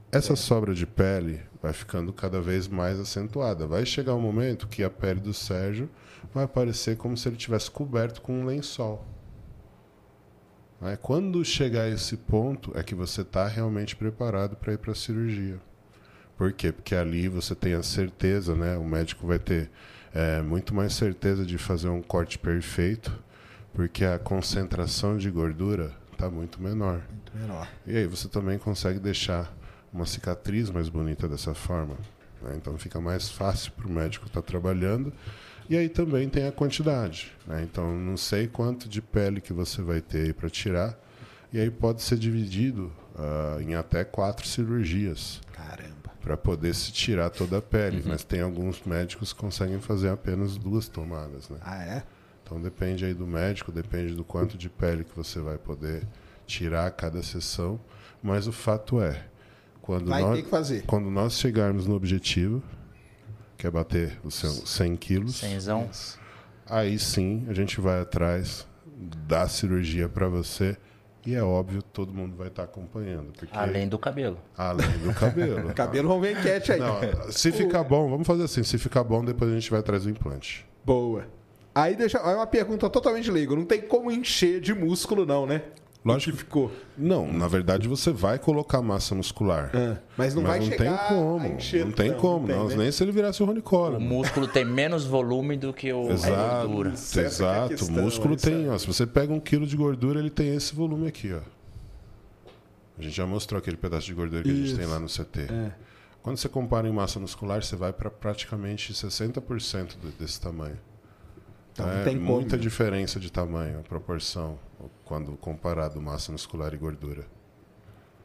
Essa 0.09 0.31
é. 0.31 0.35
sobra 0.38 0.73
de 0.73 0.88
pele 0.88 1.41
vai 1.61 1.73
ficando 1.73 2.13
cada 2.13 2.39
vez 2.39 2.65
mais 2.65 2.97
acentuada. 2.97 3.67
Vai 3.67 3.85
chegar 3.85 4.15
um 4.15 4.22
momento 4.22 4.69
que 4.69 4.85
a 4.85 4.89
pele 4.89 5.19
do 5.19 5.34
Sérgio 5.34 5.89
vai 6.34 6.47
parecer 6.47 6.95
como 6.95 7.17
se 7.17 7.27
ele 7.27 7.35
tivesse 7.35 7.69
coberto 7.69 8.22
com 8.22 8.39
um 8.39 8.45
lençol. 8.45 9.05
Né? 10.80 10.97
Quando 11.01 11.43
chegar 11.43 11.81
a 11.81 11.89
esse 11.89 12.15
ponto, 12.15 12.72
é 12.73 12.81
que 12.81 12.95
você 12.95 13.19
está 13.19 13.45
realmente 13.47 13.97
preparado 13.97 14.55
para 14.55 14.72
ir 14.72 14.77
para 14.77 14.93
a 14.93 14.95
cirurgia. 14.95 15.59
Por 16.38 16.53
quê? 16.53 16.72
Porque 16.72 16.95
ali 16.95 17.27
você 17.27 17.53
tem 17.53 17.73
a 17.73 17.84
certeza, 17.84 18.55
né? 18.55 18.77
o 18.77 18.85
médico 18.85 19.27
vai 19.27 19.39
ter 19.39 19.69
é, 20.13 20.41
muito 20.41 20.73
mais 20.73 20.93
certeza 20.93 21.45
de 21.45 21.57
fazer 21.57 21.89
um 21.89 22.01
corte 22.01 22.39
perfeito 22.39 23.24
porque 23.76 24.06
a 24.06 24.18
concentração 24.18 25.18
de 25.18 25.30
gordura 25.30 25.91
está 26.14 26.30
muito 26.30 26.61
menor. 26.61 27.02
Muito 27.10 27.38
menor. 27.38 27.68
E 27.85 27.97
aí 27.97 28.07
você 28.07 28.30
também 28.30 28.57
consegue 28.57 28.99
deixar 28.99 29.53
uma 29.93 30.06
cicatriz 30.06 30.69
mais 30.69 30.88
bonita 30.88 31.27
dessa 31.27 31.53
forma. 31.53 31.95
Né? 32.41 32.53
Então 32.56 32.77
fica 32.77 33.02
mais 33.02 33.30
fácil 33.30 33.73
para 33.73 33.85
o 33.85 33.91
médico 33.91 34.27
estar 34.27 34.41
tá 34.41 34.47
trabalhando. 34.47 35.14
E 35.69 35.76
aí 35.76 35.89
também 35.89 36.30
tem 36.30 36.47
a 36.47 36.52
quantidade. 36.53 37.34
Né? 37.45 37.64
Então 37.64 37.93
não 37.97 38.15
sei 38.15 38.47
quanto 38.47 38.88
de 38.88 39.02
pele 39.02 39.41
que 39.41 39.52
você 39.52 39.81
vai 39.81 39.99
ter 39.99 40.34
para 40.34 40.49
tirar. 40.49 40.97
E 41.52 41.60
aí 41.60 41.69
pode 41.69 42.02
ser 42.02 42.18
dividido 42.18 42.91
uh, 43.15 43.61
em 43.61 43.76
até 43.76 44.06
quatro 44.06 44.47
cirurgias. 44.47 45.41
Caramba. 45.52 46.11
Para 46.22 46.38
poder 46.38 46.73
se 46.73 46.93
tirar 46.93 47.30
toda 47.30 47.57
a 47.57 47.61
pele. 47.61 47.97
Uhum. 47.97 48.07
Mas 48.07 48.23
tem 48.23 48.39
alguns 48.39 48.81
médicos 48.84 49.34
que 49.34 49.39
conseguem 49.39 49.81
fazer 49.81 50.10
apenas 50.10 50.56
duas 50.57 50.88
tomadas. 50.88 51.49
Né? 51.49 51.57
Ah, 51.61 51.84
é? 51.84 52.03
Então 52.45 52.61
depende 52.61 53.03
aí 53.03 53.13
do 53.13 53.26
médico, 53.26 53.72
depende 53.72 54.13
do 54.13 54.23
quanto 54.23 54.55
de 54.55 54.69
pele 54.69 55.03
que 55.03 55.15
você 55.15 55.39
vai 55.39 55.57
poder 55.57 56.07
tirar 56.45 56.85
a 56.85 56.91
cada 56.91 57.23
sessão, 57.23 57.80
mas 58.22 58.47
o 58.47 58.51
fato 58.51 59.01
é, 59.01 59.26
quando 59.81 60.09
vai 60.09 60.22
nós, 60.22 60.35
ter 60.38 60.43
que 60.43 60.49
fazer. 60.49 60.84
quando 60.85 61.09
nós 61.09 61.39
chegarmos 61.39 61.88
no 61.88 61.95
objetivo, 61.95 62.61
que 63.57 63.65
é 63.65 63.72
bater 63.72 64.19
os 64.23 64.35
100 64.35 64.95
quilos, 64.97 65.38
Cenzão. 65.38 65.89
aí 66.67 66.99
sim 66.99 67.47
a 67.49 67.53
gente 67.53 67.81
vai 67.81 67.99
atrás 67.99 68.67
da 69.27 69.47
cirurgia 69.47 70.07
para 70.07 70.27
você 70.27 70.77
e 71.26 71.34
é 71.34 71.41
óbvio, 71.41 71.81
todo 71.81 72.13
mundo 72.13 72.38
vai 72.38 72.49
estar 72.49 72.61
acompanhando. 72.63 73.34
Porque... 73.34 73.57
Além 73.57 73.89
do 73.89 73.97
cabelo. 73.97 74.38
Além 74.55 74.91
do 74.99 75.11
cabelo. 75.15 75.69
cabelo, 75.73 76.07
vamos 76.07 76.22
ver 76.22 76.38
enquete 76.38 76.73
aí. 76.73 76.80
Não, 76.80 76.99
se 77.31 77.51
ficar 77.51 77.84
bom, 77.84 78.07
vamos 78.07 78.27
fazer 78.27 78.43
assim. 78.43 78.61
Se 78.61 78.77
ficar 78.77 79.03
bom, 79.03 79.26
depois 79.26 79.49
a 79.49 79.55
gente 79.55 79.72
vai 79.72 79.80
atrás 79.80 80.03
do 80.03 80.11
implante. 80.11 80.63
Boa. 80.85 81.26
Aí 81.76 81.93
deixa, 81.93 82.18
é 82.19 82.35
uma 82.35 82.47
pergunta 82.47 82.89
totalmente 82.89 83.30
leiga. 83.30 83.53
Não 83.53 83.65
tem 83.65 83.81
como 83.81 84.10
encher 84.10 84.61
de 84.61 84.73
músculo, 84.73 85.26
não, 85.26 85.45
né? 85.45 85.61
Lógico 86.06 86.31
que 86.34 86.38
ficou. 86.38 86.72
Não, 86.95 87.34
na 87.34 87.47
verdade 87.47 87.88
você 87.88 88.11
vai 88.11 88.38
colocar 88.38 88.81
massa 88.81 89.15
muscular. 89.15 89.72
É, 89.76 89.97
mas 90.15 90.35
não 90.35 90.43
mas 90.43 90.52
vai 90.52 90.69
não 90.69 90.77
tem 90.77 90.97
como. 91.07 91.47
Encher, 91.47 91.85
não 91.85 91.91
tem 91.91 92.11
não, 92.11 92.18
como, 92.19 92.47
não, 92.47 92.68
tem, 92.68 92.77
né? 92.77 92.84
nem 92.84 92.91
se 92.91 93.03
ele 93.03 93.11
virasse 93.11 93.41
o 93.41 93.45
Rony 93.45 93.61
Cola. 93.61 93.97
O 93.97 94.02
músculo 94.02 94.47
tem 94.47 94.64
menos 94.64 95.03
volume 95.03 95.57
do 95.57 95.73
que 95.73 95.91
o 95.91 96.11
exato, 96.11 96.68
gordura. 96.68 96.91
Exato, 96.91 97.73
é 97.73 97.76
questão, 97.76 97.95
o 97.95 98.02
músculo 98.03 98.38
tem, 98.38 98.69
ó, 98.69 98.77
se 98.77 98.85
você 98.85 99.06
pega 99.07 99.34
um 99.34 99.39
quilo 99.39 99.65
de 99.65 99.76
gordura, 99.76 100.19
ele 100.19 100.30
tem 100.30 100.56
esse 100.56 100.76
volume 100.76 101.07
aqui, 101.07 101.34
ó. 101.34 101.41
A 102.97 103.02
gente 103.02 103.15
já 103.15 103.26
mostrou 103.26 103.57
aquele 103.57 103.76
pedaço 103.76 104.06
de 104.06 104.14
gordura 104.14 104.43
que 104.43 104.49
Isso. 104.49 104.61
a 104.61 104.65
gente 104.68 104.77
tem 104.77 104.85
lá 104.85 104.99
no 104.99 105.07
CT. 105.07 105.52
É. 105.52 105.72
Quando 106.22 106.38
você 106.38 106.47
compara 106.47 106.88
em 106.88 106.93
massa 106.93 107.19
muscular, 107.19 107.64
você 107.64 107.76
vai 107.76 107.91
para 107.91 108.10
praticamente 108.11 108.93
60% 108.93 109.95
desse 110.19 110.39
tamanho. 110.39 110.77
Então, 111.76 111.91
é 111.91 112.03
tem 112.06 112.15
muita 112.15 112.52
como. 112.52 112.61
diferença 112.61 113.19
de 113.19 113.30
tamanho, 113.30 113.84
proporção, 113.84 114.57
quando 115.03 115.35
comparado 115.35 116.02
massa 116.02 116.31
muscular 116.31 116.73
e 116.73 116.77
gordura. 116.77 117.26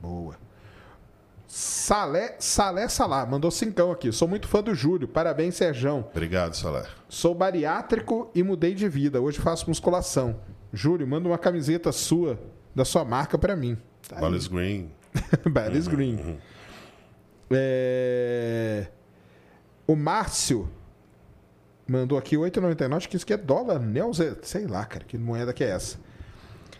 Boa. 0.00 0.36
Salé, 1.48 2.36
Salé 2.38 2.86
Salá, 2.86 3.26
mandou 3.26 3.50
cincão 3.50 3.90
aqui. 3.90 4.12
Sou 4.12 4.28
muito 4.28 4.46
fã 4.46 4.62
do 4.62 4.72
Júlio. 4.72 5.08
Parabéns, 5.08 5.56
Serjão. 5.56 6.06
Obrigado, 6.12 6.54
Salé. 6.54 6.86
Sou 7.08 7.34
bariátrico 7.34 8.30
e 8.36 8.42
mudei 8.44 8.72
de 8.72 8.88
vida. 8.88 9.20
Hoje 9.20 9.40
faço 9.40 9.68
musculação. 9.68 10.40
Júlio, 10.72 11.04
manda 11.08 11.28
uma 11.28 11.38
camiseta 11.38 11.90
sua, 11.90 12.38
da 12.72 12.84
sua 12.84 13.04
marca, 13.04 13.36
para 13.36 13.56
mim. 13.56 13.76
Tá 14.08 14.20
Ballis 14.20 14.46
Green. 14.46 14.92
Ballis 15.50 15.88
uhum, 15.88 15.92
Green. 15.92 16.14
Uhum. 16.14 16.38
É... 17.50 18.86
O 19.88 19.96
Márcio 19.96 20.70
Mandou 21.90 22.16
aqui 22.16 22.36
8,99. 22.36 22.96
Acho 22.96 23.08
que 23.08 23.16
isso 23.16 23.24
aqui 23.24 23.32
é 23.32 23.36
dólar, 23.36 23.80
Neuza. 23.80 24.38
Sei 24.42 24.64
lá, 24.64 24.84
cara, 24.84 25.04
que 25.04 25.18
moeda 25.18 25.52
que 25.52 25.64
é 25.64 25.70
essa. 25.70 25.98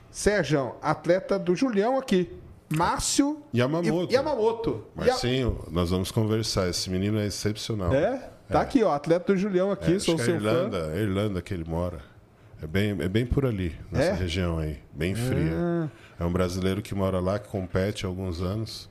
Sérgio, 0.09 0.77
atleta 0.81 1.37
do 1.37 1.57
Julião 1.57 1.99
aqui. 1.99 2.31
Márcio 2.69 3.43
Yamamoto. 3.53 4.13
Yamamoto. 4.13 4.85
Marcinho, 4.95 5.59
ya... 5.67 5.73
nós 5.73 5.91
vamos 5.91 6.13
conversar. 6.13 6.69
Esse 6.69 6.89
menino 6.89 7.19
é 7.19 7.27
excepcional. 7.27 7.93
É? 7.93 8.31
Tá 8.49 8.61
é. 8.61 8.63
aqui, 8.63 8.85
ó. 8.85 8.93
Atleta 8.93 9.33
do 9.33 9.37
Julião 9.37 9.73
aqui, 9.73 9.97
é, 9.97 9.99
sou 9.99 10.17
seu 10.17 10.35
é 10.35 10.37
Irlanda, 10.37 10.79
fã. 10.79 10.93
É 10.93 11.03
Irlanda 11.03 11.43
que 11.43 11.53
ele 11.53 11.65
mora. 11.69 11.99
É 12.63 12.67
bem, 12.69 12.91
é 12.91 13.09
bem 13.09 13.27
por 13.27 13.45
ali, 13.45 13.75
nessa 13.91 14.11
é? 14.11 14.15
região 14.15 14.59
aí. 14.59 14.79
Bem 14.93 15.17
fria. 15.17 15.53
Ah. 15.57 15.89
É 16.21 16.25
um 16.25 16.31
brasileiro 16.31 16.81
que 16.81 16.95
mora 16.95 17.19
lá, 17.19 17.37
que 17.41 17.49
compete 17.49 18.07
há 18.07 18.09
alguns 18.09 18.41
anos. 18.41 18.89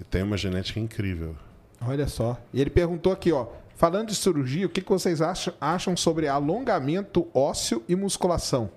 E 0.00 0.04
tem 0.04 0.22
uma 0.22 0.36
genética 0.36 0.78
incrível. 0.78 1.34
Olha 1.80 2.06
só. 2.06 2.38
E 2.52 2.60
ele 2.60 2.70
perguntou 2.70 3.12
aqui, 3.12 3.32
ó. 3.32 3.48
Falando 3.76 4.08
de 4.08 4.14
cirurgia, 4.14 4.66
o 4.66 4.70
que 4.70 4.80
vocês 4.82 5.20
acham, 5.20 5.52
acham 5.60 5.96
sobre 5.96 6.26
alongamento 6.28 7.28
ósseo 7.34 7.82
e 7.86 7.94
musculação? 7.94 8.70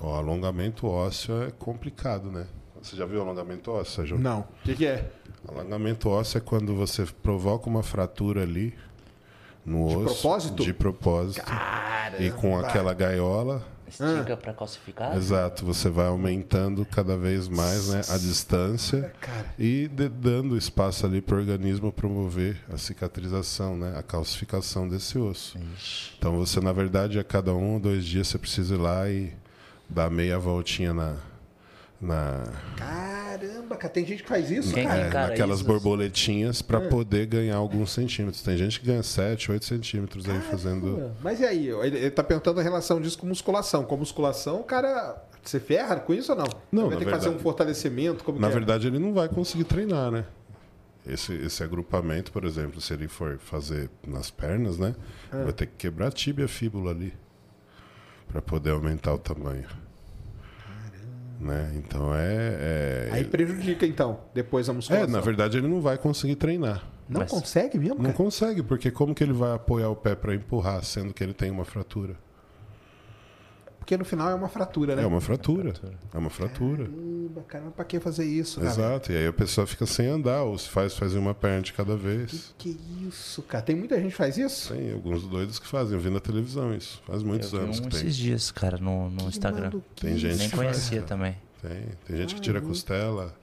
O 0.00 0.08
alongamento 0.10 0.86
ósseo 0.86 1.42
é 1.44 1.50
complicado, 1.50 2.30
né? 2.30 2.46
Você 2.80 2.94
já 2.94 3.06
viu 3.06 3.22
alongamento 3.22 3.72
ósseo, 3.72 3.94
Sérgio? 3.96 4.18
Não. 4.18 4.40
O 4.40 4.46
que, 4.64 4.74
que 4.76 4.86
é? 4.86 5.10
Alongamento 5.48 6.10
ósseo 6.10 6.38
é 6.38 6.40
quando 6.40 6.74
você 6.76 7.06
provoca 7.22 7.68
uma 7.68 7.82
fratura 7.82 8.42
ali 8.42 8.74
no 9.64 9.88
De 9.88 9.96
osso. 9.96 10.04
propósito? 10.22 10.62
De 10.62 10.72
propósito. 10.74 11.44
Caramba. 11.44 12.22
E 12.22 12.30
com 12.30 12.58
aquela 12.58 12.92
gaiola, 12.92 13.66
Estica 13.88 14.36
pra 14.36 14.52
calcificar? 14.52 15.16
exato, 15.16 15.64
você 15.64 15.88
vai 15.88 16.06
aumentando 16.06 16.84
cada 16.84 17.16
vez 17.16 17.48
mais 17.48 17.88
né, 17.88 18.00
a 18.08 18.18
distância 18.18 19.12
Cara. 19.20 19.46
e 19.58 19.88
de- 19.88 20.08
dando 20.08 20.56
espaço 20.56 21.06
ali 21.06 21.20
para 21.20 21.36
o 21.36 21.38
organismo 21.38 21.90
promover 21.92 22.56
a 22.72 22.76
cicatrização, 22.76 23.76
né, 23.76 23.94
a 23.98 24.02
calcificação 24.02 24.88
desse 24.88 25.18
osso. 25.18 25.58
Então 26.18 26.36
você, 26.36 26.60
na 26.60 26.72
verdade, 26.72 27.18
a 27.18 27.24
cada 27.24 27.52
um 27.54 27.74
ou 27.74 27.80
dois 27.80 28.04
dias 28.04 28.28
você 28.28 28.38
precisa 28.38 28.74
ir 28.74 28.78
lá 28.78 29.08
e 29.08 29.32
dar 29.88 30.10
meia 30.10 30.38
voltinha 30.38 30.92
na, 30.92 31.16
na, 32.00 32.44
Caramba, 32.76 33.76
cara. 33.76 33.92
Tem 33.92 34.04
gente 34.06 34.22
que 34.22 34.28
faz 34.28 34.50
isso, 34.50 34.72
Quem- 34.72 34.86
cara. 34.86 35.00
é, 35.00 35.10
Cara, 35.10 35.28
naquelas 35.30 35.58
isso- 35.58 35.66
borboletinhas 35.66 36.62
para 36.62 36.80
poder 36.82 37.26
ganhar 37.26 37.56
alguns 37.56 37.90
centímetros. 37.90 38.42
Tem 38.42 38.56
gente 38.56 38.78
que 38.80 38.86
ganha 38.86 39.02
7, 39.02 39.50
8 39.50 39.64
centímetros 39.64 40.28
aí 40.28 40.40
fazendo. 40.42 40.94
Caramba. 40.96 41.16
Mas 41.22 41.40
e 41.40 41.44
aí? 41.44 41.68
Ele, 41.68 41.96
ele 41.98 42.10
tá 42.10 42.22
perguntando 42.22 42.60
a 42.60 42.62
relação 42.62 43.00
disso 43.00 43.18
com 43.18 43.26
musculação. 43.26 43.84
Com 43.84 43.96
musculação, 43.96 44.60
o 44.60 44.64
cara. 44.64 45.24
Você 45.42 45.58
ferra 45.60 45.96
com 45.96 46.12
isso 46.12 46.30
ou 46.32 46.38
não? 46.38 46.46
Não, 46.70 46.82
Vai 46.84 46.90
na 46.94 46.96
ter 46.98 47.04
que 47.06 47.10
fazer 47.10 47.22
verdade- 47.24 47.36
um 47.36 47.38
fortalecimento? 47.42 48.22
Como 48.24 48.38
Na 48.38 48.48
que 48.48 48.52
é? 48.52 48.56
verdade, 48.58 48.86
ele 48.86 48.98
não 48.98 49.14
vai 49.14 49.28
conseguir 49.28 49.64
treinar, 49.64 50.10
né? 50.10 50.24
Esse, 51.06 51.32
esse 51.32 51.62
agrupamento, 51.62 52.30
por 52.30 52.44
exemplo, 52.44 52.80
se 52.82 52.92
ele 52.92 53.08
for 53.08 53.38
fazer 53.38 53.88
nas 54.06 54.30
pernas, 54.30 54.78
né? 54.78 54.94
É. 55.32 55.44
Vai 55.44 55.52
ter 55.52 55.66
que 55.66 55.72
quebrar 55.78 56.08
a 56.08 56.10
tíbia 56.10 56.42
e 56.42 56.44
a 56.44 56.48
fíbula 56.48 56.90
ali 56.90 57.14
para 58.28 58.42
poder 58.42 58.70
aumentar 58.72 59.14
o 59.14 59.18
tamanho. 59.18 59.64
Né? 61.40 61.72
Então 61.76 62.12
é. 62.14 63.08
Aí 63.12 63.20
É, 63.20 63.24
prejudica, 63.24 63.86
então, 63.86 64.20
depois 64.34 64.68
a 64.68 64.72
é, 64.72 64.74
musculação. 64.74 65.08
na 65.08 65.20
verdade, 65.20 65.56
ele 65.58 65.68
não 65.68 65.80
vai 65.80 65.96
conseguir 65.96 66.34
treinar. 66.36 66.84
Não 67.08 67.20
Mas- 67.20 67.30
consegue 67.30 67.78
mesmo, 67.78 67.94
Não 67.96 68.02
cara? 68.06 68.14
consegue, 68.16 68.62
porque 68.62 68.90
como 68.90 69.14
que 69.14 69.22
ele 69.24 69.32
vai 69.32 69.54
apoiar 69.54 69.88
o 69.88 69.96
pé 69.96 70.14
para 70.14 70.34
empurrar, 70.34 70.82
sendo 70.84 71.14
que 71.14 71.22
ele 71.24 71.32
tem 71.32 71.50
uma 71.50 71.64
fratura? 71.64 72.16
Porque 73.88 73.96
no 73.96 74.04
final 74.04 74.28
é 74.28 74.34
uma 74.34 74.50
fratura, 74.50 74.94
né? 74.94 75.02
É 75.02 75.06
uma 75.06 75.18
fratura. 75.18 75.72
É 76.12 76.18
uma 76.18 76.28
fratura. 76.28 76.84
Caramba, 76.84 77.42
caramba, 77.48 77.70
pra 77.70 77.86
que 77.86 77.98
fazer 77.98 78.26
isso, 78.26 78.60
cara? 78.60 78.70
Exato. 78.70 79.12
E 79.12 79.16
aí 79.16 79.26
a 79.26 79.32
pessoa 79.32 79.66
fica 79.66 79.86
sem 79.86 80.06
andar, 80.08 80.42
ou 80.42 80.58
se 80.58 80.68
faz, 80.68 80.92
faz 80.92 81.14
uma 81.14 81.32
perna 81.32 81.62
de 81.62 81.72
cada 81.72 81.96
vez. 81.96 82.54
Que 82.58 82.78
isso, 83.08 83.40
cara? 83.40 83.64
Tem 83.64 83.74
muita 83.74 83.96
gente 83.98 84.10
que 84.10 84.16
faz 84.18 84.36
isso? 84.36 84.74
Tem 84.74 84.92
alguns 84.92 85.22
doidos 85.26 85.58
que 85.58 85.66
fazem, 85.66 85.94
eu 85.94 86.00
vi 86.02 86.10
na 86.10 86.20
televisão 86.20 86.74
isso. 86.74 87.00
Faz 87.06 87.22
muitos 87.22 87.50
Eu 87.50 87.60
vi 87.60 87.64
anos 87.64 87.78
um 87.80 87.84
que 87.84 87.88
tem. 87.88 88.00
esses 88.00 88.14
dias, 88.14 88.50
cara, 88.50 88.76
no, 88.76 89.08
no 89.08 89.26
Instagram. 89.26 89.70
Tem 89.98 90.18
gente 90.18 90.36
Nem 90.36 90.50
que 90.50 90.54
conhecia 90.56 90.98
faz, 90.98 91.08
também. 91.08 91.34
Tem. 91.62 91.80
Tem 92.06 92.16
gente 92.18 92.34
que 92.34 92.42
tira 92.42 92.58
a 92.58 92.62
costela. 92.62 93.34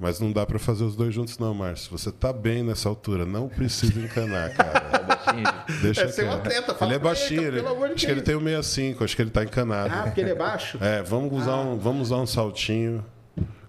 Mas 0.00 0.18
não 0.18 0.32
dá 0.32 0.46
pra 0.46 0.58
fazer 0.58 0.82
os 0.82 0.96
dois 0.96 1.14
juntos, 1.14 1.38
não, 1.38 1.52
Márcio. 1.52 1.90
Você 1.92 2.10
tá 2.10 2.32
bem 2.32 2.62
nessa 2.62 2.88
altura. 2.88 3.26
Não 3.26 3.48
precisa 3.48 4.00
encanar, 4.00 4.50
cara. 4.56 4.82
Deixa 5.82 6.02
É 6.04 6.08
ser 6.08 6.24
um 6.24 6.32
atleta, 6.32 6.74
fala 6.74 6.90
Ele 6.92 6.96
é 6.96 6.98
pra 6.98 7.10
ele, 7.10 7.18
baixinho. 7.20 7.52
pelo 7.52 7.68
amor 7.68 7.88
de 7.88 7.94
acho 7.96 8.06
que 8.06 8.10
ele 8.12 8.22
tem 8.22 8.34
o 8.34 8.40
65, 8.40 9.04
acho 9.04 9.14
que 9.14 9.20
ele 9.22 9.30
tá 9.30 9.44
encanado. 9.44 9.92
Ah, 9.94 10.02
porque 10.04 10.22
ele 10.22 10.30
é 10.30 10.34
baixo? 10.34 10.78
É, 10.80 11.02
vamos 11.02 11.30
usar, 11.38 11.56
um, 11.56 11.78
vamos 11.78 12.08
usar 12.08 12.16
um 12.16 12.26
saltinho. 12.26 13.04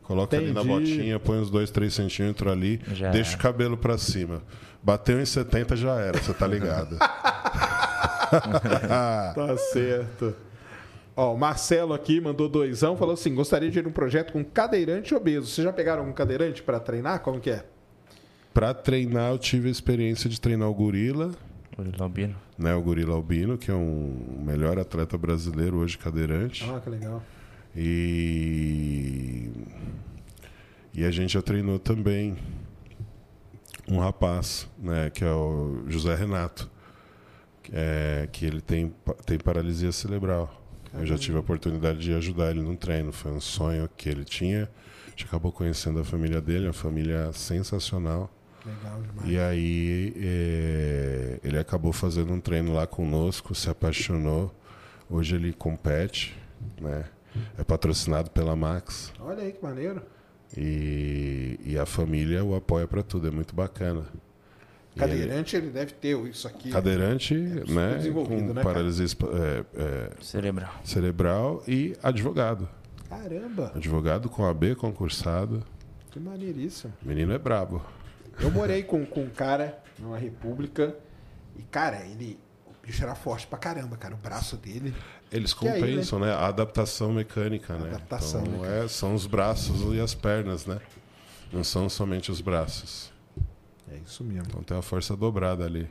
Coloca 0.04 0.38
ali 0.38 0.54
na 0.54 0.62
Entendi. 0.62 0.68
botinha, 0.96 1.20
põe 1.20 1.38
uns 1.38 1.50
2, 1.52 1.70
3 1.70 1.94
centímetros 1.94 2.52
ali, 2.52 2.82
Já 2.94 3.12
deixa 3.12 3.36
o 3.36 3.40
cabelo 3.40 3.76
pra 3.78 3.98
cima. 3.98 4.42
Bateu 4.82 5.20
em 5.22 5.26
70 5.26 5.76
já 5.76 5.96
era, 6.00 6.18
você 6.18 6.34
tá 6.34 6.48
ligado. 6.48 6.98
Tá 9.36 9.58
certo. 9.74 10.34
Ó, 11.22 11.36
o 11.36 11.38
Marcelo 11.38 11.94
aqui 11.94 12.20
mandou 12.20 12.50
doisão, 12.50 12.98
falou 12.98 13.14
assim: 13.14 13.36
gostaria 13.36 13.70
de 13.70 13.78
ir 13.78 13.84
num 13.84 13.92
projeto 13.92 14.34
com 14.34 14.44
cadeirante 14.44 15.14
obeso. 15.14 15.46
Vocês 15.46 15.64
já 15.64 15.72
pegaram 15.72 16.04
um 16.10 16.12
cadeirante 16.12 16.64
pra 16.64 16.80
treinar? 16.80 17.20
Como 17.20 17.40
que 17.40 17.52
é? 17.52 17.64
Pra 18.52 18.74
treinar, 18.74 19.32
eu 19.32 19.38
tive 19.38 19.68
a 19.68 19.72
experiência 19.72 20.28
de 20.28 20.42
treinar 20.42 20.68
o 20.68 20.74
gorila, 20.74 21.30
O 21.78 22.04
Albino. 22.04 22.36
né? 22.58 22.74
O 22.74 22.82
gorila 22.82 23.14
albino, 23.14 23.56
que 23.56 23.70
é 23.70 23.74
um 23.76 24.42
melhor 24.44 24.80
atleta 24.80 25.16
brasileiro 25.16 25.78
hoje 25.78 25.96
cadeirante. 25.96 26.66
Ah, 26.68 26.80
que 26.80 26.90
legal. 26.90 27.22
E 27.76 29.52
e 30.96 31.06
a 31.06 31.12
gente 31.12 31.34
já 31.34 31.42
treinou 31.44 31.78
também 31.78 32.36
um 33.88 34.00
rapaz, 34.00 34.68
né, 34.80 35.12
que 35.12 35.24
é 35.24 35.32
o 35.32 35.84
José 35.88 36.16
Renato, 36.16 36.68
que, 37.62 37.72
é, 37.76 38.28
que 38.32 38.44
ele 38.44 38.60
tem 38.60 38.92
tem 39.24 39.38
paralisia 39.38 39.92
cerebral. 39.92 40.61
Eu 40.94 41.06
já 41.06 41.18
tive 41.18 41.38
a 41.38 41.40
oportunidade 41.40 42.00
de 42.00 42.14
ajudar 42.14 42.52
ele 42.52 42.62
num 42.62 42.76
treino, 42.76 43.12
foi 43.12 43.32
um 43.32 43.40
sonho 43.40 43.90
que 43.96 44.10
ele 44.10 44.26
tinha. 44.26 44.70
A 45.08 45.10
gente 45.12 45.26
acabou 45.26 45.52
conhecendo 45.52 46.00
a 46.00 46.04
família 46.04 46.42
dele, 46.42 46.68
uma 46.68 46.74
família 46.74 47.32
sensacional. 47.34 48.30
Legal 48.66 49.02
demais. 49.02 49.30
E 49.30 49.40
aí 49.40 50.14
é, 50.18 51.40
ele 51.44 51.58
acabou 51.58 51.92
fazendo 51.92 52.32
um 52.34 52.40
treino 52.40 52.74
lá 52.74 52.86
conosco, 52.86 53.56
se 53.56 53.70
apaixonou. 53.70 54.54
Hoje 55.10 55.36
ele 55.36 55.54
compete, 55.54 56.38
né? 56.80 57.06
É 57.58 57.64
patrocinado 57.64 58.30
pela 58.30 58.56
Max 58.58 59.14
Olha 59.20 59.42
aí 59.44 59.54
que 59.54 59.64
maneiro. 59.64 60.02
e, 60.56 61.58
e 61.66 61.78
a 61.78 61.86
família 61.86 62.44
o 62.44 62.54
apoia 62.56 62.86
para 62.86 63.02
tudo, 63.02 63.28
é 63.28 63.32
muito 63.32 63.56
bacana. 63.56 64.06
Cadeirante, 64.96 65.56
ele 65.56 65.70
deve 65.70 65.94
ter 65.94 66.18
isso 66.28 66.48
aqui. 66.48 66.68
ele- 66.68 66.74
cadeirante, 66.74 67.34
né? 67.34 67.96
desenvolvido, 67.96 68.48
Com 68.48 68.54
né, 68.54 68.62
paralisia 68.64 69.06
é, 69.06 69.64
é, 69.76 70.12
Cerebral. 70.22 70.74
cerebral 70.84 71.64
e 71.68 71.96
advogado. 72.04 72.68
Caramba, 73.10 73.72
Advogado 73.76 74.30
com 74.30 74.46
AB 74.46 74.76
concursado. 74.76 75.64
que 76.12 76.20
maneiríssimo. 76.20 76.94
O 77.04 77.08
menino 77.08 77.32
é 77.34 77.38
brabo. 77.38 77.82
Eu 78.40 78.52
morei 78.52 78.84
com, 78.84 79.06
com 79.06 79.24
um 79.24 79.30
cara 79.30 79.78
numa 80.00 80.18
república 80.18 80.96
e, 81.58 81.62
cara, 81.64 82.06
ele. 82.06 82.38
O 82.66 82.86
bicho 82.88 83.04
era 83.04 83.14
forte 83.16 83.46
pra 83.48 83.58
caramba, 83.60 83.96
cara. 83.96 84.14
O 84.16 84.18
braço 84.18 84.58
dele. 84.58 84.94
Eles 85.32 85.54
Que 85.54 85.68
aí, 85.68 85.80
compensam, 85.80 86.20
né? 86.20 86.32
A 86.34 86.48
adaptação 86.48 87.14
mecânica, 87.14 87.76
né? 87.78 87.90
Adaptação 87.90 88.42
então, 88.42 88.54
mecânica. 88.60 88.86
é, 88.86 88.88
são 88.88 89.14
os 89.14 89.26
braços 89.28 89.94
e 89.96 90.00
as 90.00 90.14
pernas, 90.16 90.66
né? 90.66 90.80
Não 91.54 91.64
são 91.64 91.88
somente 91.90 92.32
os 92.32 92.42
braços. 92.42 93.11
É 93.92 93.98
isso 94.06 94.24
mesmo. 94.24 94.46
Então 94.48 94.64
tem 94.64 94.78
a 94.78 94.82
força 94.82 95.16
dobrada 95.16 95.66
ali. 95.66 95.88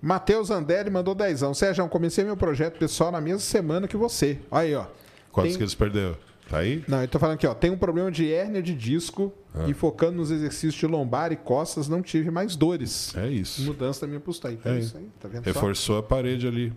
Matheus 0.00 0.50
Anderli 0.50 0.90
mandou 0.90 1.14
dezão. 1.14 1.52
Sérgio, 1.54 1.86
comecei 1.88 2.24
meu 2.24 2.36
projeto 2.36 2.78
pessoal 2.78 3.10
na 3.10 3.20
mesma 3.20 3.38
semana 3.40 3.88
que 3.88 3.96
você. 3.96 4.38
Olha 4.50 4.62
aí, 4.62 4.74
ó. 4.74 4.86
Quantos 5.32 5.52
Tem- 5.52 5.58
quilos 5.58 5.74
perdeu? 5.74 6.16
Tá 6.48 6.58
aí? 6.58 6.84
Não, 6.86 7.02
eu 7.02 7.08
tô 7.08 7.18
falando 7.18 7.34
aqui, 7.34 7.46
ó. 7.46 7.54
Tem 7.54 7.70
um 7.70 7.76
problema 7.78 8.10
de 8.10 8.32
hérnia 8.32 8.62
de 8.62 8.72
disco 8.72 9.32
Ah. 9.52 9.66
e 9.66 9.74
focando 9.74 10.18
nos 10.18 10.30
exercícios 10.30 10.74
de 10.74 10.86
lombar 10.86 11.32
e 11.32 11.36
costas, 11.36 11.88
não 11.88 12.00
tive 12.02 12.30
mais 12.30 12.54
dores. 12.54 13.12
É 13.16 13.26
isso. 13.28 13.62
Mudança 13.62 14.02
da 14.02 14.06
minha 14.06 14.20
postura. 14.20 14.52
Então 14.52 14.72
é 14.72 14.76
É. 14.76 14.78
isso 14.78 14.96
aí, 14.96 15.08
tá 15.18 15.26
vendo 15.28 15.42
só? 15.42 15.50
Reforçou 15.50 15.98
a 15.98 16.02
parede 16.04 16.46
ali, 16.46 16.72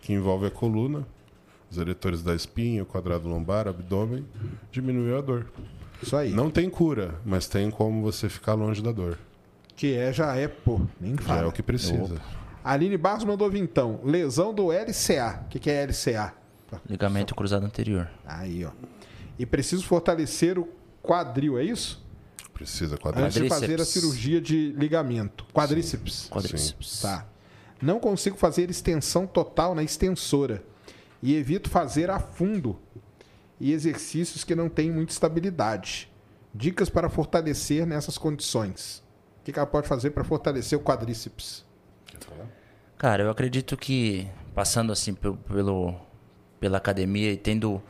que 0.00 0.14
envolve 0.14 0.46
a 0.46 0.50
coluna, 0.50 1.06
os 1.70 1.76
eletores 1.76 2.22
da 2.22 2.34
espinha, 2.34 2.82
o 2.82 2.86
quadrado 2.86 3.28
lombar, 3.28 3.68
abdômen, 3.68 4.24
diminuiu 4.72 5.18
a 5.18 5.20
dor. 5.20 5.46
Isso 6.02 6.16
aí. 6.16 6.30
Não 6.32 6.50
tem 6.50 6.68
cura, 6.70 7.14
mas 7.24 7.46
tem 7.46 7.70
como 7.70 8.02
você 8.02 8.28
ficar 8.28 8.54
longe 8.54 8.82
da 8.82 8.92
dor. 8.92 9.18
Que 9.76 9.94
é, 9.94 10.12
já 10.12 10.34
é, 10.36 10.48
pô. 10.48 10.80
Nem 11.00 11.14
Já 11.16 11.22
fala. 11.22 11.42
é 11.42 11.46
o 11.46 11.52
que 11.52 11.62
precisa. 11.62 12.20
Aline 12.62 12.96
Barros 12.96 13.24
mandou 13.24 13.50
vintão. 13.50 14.00
Lesão 14.04 14.52
do 14.52 14.70
LCA. 14.70 15.42
O 15.46 15.48
que, 15.48 15.58
que 15.58 15.70
é 15.70 15.84
LCA? 15.86 16.34
Ligamento 16.88 17.34
cruzado 17.34 17.64
anterior. 17.66 18.08
Aí, 18.26 18.64
ó. 18.64 18.70
E 19.38 19.46
preciso 19.46 19.84
fortalecer 19.84 20.58
o 20.58 20.68
quadril, 21.02 21.58
é 21.58 21.64
isso? 21.64 22.04
Precisa 22.52 22.94
Antes 22.94 23.02
quadríceps. 23.02 23.42
de 23.42 23.48
fazer 23.48 23.64
a 23.64 23.68
Quadríceps. 23.68 23.88
cirurgia 23.88 24.40
de 24.40 24.72
ligamento. 24.76 25.46
Quadríceps. 25.52 26.28
Quadríceps. 26.30 27.00
Tá. 27.00 27.26
Não 27.80 27.98
consigo 27.98 28.36
fazer 28.36 28.68
extensão 28.70 29.26
total 29.26 29.74
na 29.74 29.82
extensora. 29.82 30.62
E 31.22 31.34
evito 31.34 31.70
fazer 31.70 32.10
a 32.10 32.20
fundo. 32.20 32.78
E 33.60 33.72
exercícios 33.72 34.42
que 34.42 34.54
não 34.54 34.68
têm 34.68 34.90
muita 34.90 35.12
estabilidade. 35.12 36.10
Dicas 36.54 36.88
para 36.88 37.08
fortalecer 37.08 37.86
nessas 37.86 38.16
condições. 38.16 39.02
O 39.40 39.44
que 39.44 39.52
que 39.52 39.58
ela 39.58 39.66
pode 39.66 39.86
fazer 39.86 40.10
para 40.10 40.24
fortalecer 40.24 40.78
o 40.78 40.82
quadríceps? 40.82 41.64
Cara, 42.98 43.22
eu 43.22 43.30
acredito 43.30 43.76
que 43.76 44.28
passando 44.54 44.92
assim 44.92 45.14
pelo, 45.14 45.94
pela 46.58 46.78
academia 46.78 47.32
e 47.32 47.36
tendo 47.36 47.82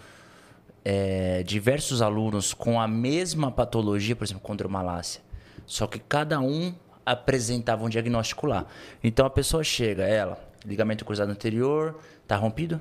é, 0.84 1.42
diversos 1.42 2.01
alunos 2.01 2.55
com 2.55 2.80
a 2.80 2.86
mesma 2.86 3.51
patologia, 3.51 4.14
por 4.14 4.24
exemplo, 4.24 4.42
condromalácia, 4.42 5.20
só 5.66 5.86
que 5.86 5.98
cada 5.98 6.40
um 6.40 6.74
apresentava 7.05 7.84
um 7.84 7.88
diagnóstico 7.88 8.47
lá. 8.47 8.66
Então 9.02 9.26
a 9.26 9.30
pessoa 9.30 9.64
chega, 9.64 10.05
ela, 10.05 10.38
ligamento 10.64 11.05
cruzado 11.05 11.30
anterior, 11.30 11.98
tá 12.26 12.36
rompido? 12.36 12.80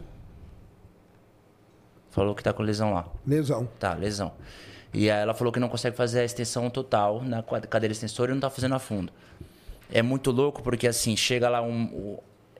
Falou 2.20 2.36
que 2.36 2.44
tá 2.44 2.52
com 2.52 2.62
lesão 2.62 2.94
lá. 2.94 3.08
Lesão. 3.26 3.66
Tá, 3.80 3.94
lesão. 3.94 4.34
E 4.94 5.10
aí 5.10 5.22
ela 5.22 5.34
falou 5.34 5.54
que 5.54 5.60
não 5.60 5.70
consegue 5.70 5.96
fazer 5.96 6.20
a 6.20 6.26
extensão 6.26 6.70
total 6.70 7.24
na 7.24 7.42
cadeira 7.42 7.94
extensora 7.94 8.32
e 8.32 8.34
não 8.34 8.42
tá 8.42 8.50
fazendo 8.50 8.76
a 8.76 8.80
fundo. 8.80 9.14
É 9.90 10.02
muito 10.02 10.30
louco 10.30 10.62
porque 10.62 10.86
assim, 10.86 11.16
chega 11.16 11.48
lá 11.48 11.62
um. 11.62 12.18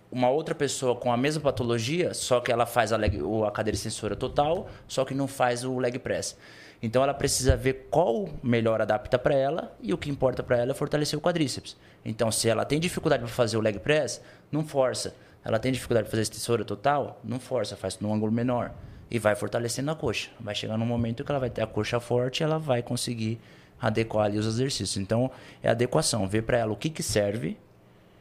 uma 0.10 0.30
outra 0.30 0.56
pessoa 0.56 0.96
com 0.96 1.12
a 1.12 1.18
mesma 1.18 1.42
patologia, 1.42 2.14
só 2.14 2.40
que 2.40 2.54
ela 2.54 2.66
faz 2.66 2.94
a, 2.94 2.96
leg, 2.96 3.20
a 3.46 3.52
cadeira 3.52 3.76
extensora 3.76 4.16
total, 4.16 4.70
só 4.88 5.04
que 5.04 5.14
não 5.14 5.28
faz 5.28 5.66
o 5.66 5.78
leg 5.78 6.00
press. 6.00 6.38
Então 6.82 7.04
ela 7.04 7.14
precisa 7.14 7.58
ver 7.58 7.90
qual 7.92 8.30
melhor 8.42 8.82
adapta 8.82 9.20
para 9.20 9.36
ela 9.36 9.76
e 9.82 9.94
o 9.94 9.98
que 9.98 10.10
importa 10.10 10.42
para 10.42 10.56
ela 10.56 10.72
é 10.72 10.74
fortalecer 10.74 11.20
o 11.20 11.22
quadríceps. 11.22 11.76
Então 12.06 12.32
se 12.32 12.48
ela 12.48 12.64
tem 12.64 12.80
dificuldade 12.80 13.24
para 13.24 13.32
fazer 13.34 13.58
o 13.58 13.62
leg 13.62 13.78
press, 13.78 14.22
não 14.50 14.64
força. 14.64 15.14
Ela 15.44 15.60
tem 15.60 15.70
dificuldade 15.70 16.06
para 16.06 16.12
fazer 16.12 16.22
extensora 16.22 16.64
total, 16.64 17.20
não 17.26 17.42
força, 17.42 17.76
faz 17.76 18.00
num 18.00 18.14
ângulo 18.14 18.32
menor 18.32 18.72
e 19.10 19.18
vai 19.18 19.36
fortalecendo 19.36 19.92
a 19.92 19.96
coxa. 19.96 20.30
Vai 20.40 20.54
chegar 20.54 20.78
num 20.78 20.86
momento 20.86 21.24
que 21.24 21.32
ela 21.32 21.40
vai 21.40 21.50
ter 21.50 21.62
a 21.62 21.68
coxa 21.68 22.00
forte, 22.00 22.42
e 22.42 22.44
ela 22.44 22.60
vai 22.60 22.82
conseguir 22.82 23.40
adequar 23.82 24.26
ali 24.26 24.38
os 24.38 24.46
exercícios. 24.46 24.98
Então 24.98 25.32
é 25.64 25.70
adequação, 25.70 26.28
ver 26.28 26.44
para 26.44 26.58
ela 26.58 26.72
o 26.72 26.76
que 26.76 26.90
que 26.90 27.02
serve 27.02 27.58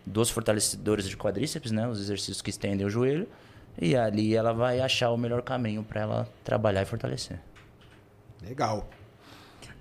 dos 0.07 0.31
fortalecedores 0.31 1.09
de 1.09 1.17
quadríceps, 1.17 1.71
né, 1.71 1.87
os 1.87 2.01
exercícios 2.01 2.41
que 2.41 2.51
estendem 2.51 2.87
o 2.87 2.91
joelho, 2.91 3.29
e 3.81 3.95
ali 3.95 4.35
ela 4.35 4.53
vai 4.53 4.81
achar 4.81 5.11
o 5.11 5.17
melhor 5.17 5.43
caminho 5.43 5.83
para 5.83 6.01
ela 6.01 6.29
trabalhar 6.43 6.83
e 6.83 6.87
fortalecer. 6.87 7.39
Legal. 8.43 8.89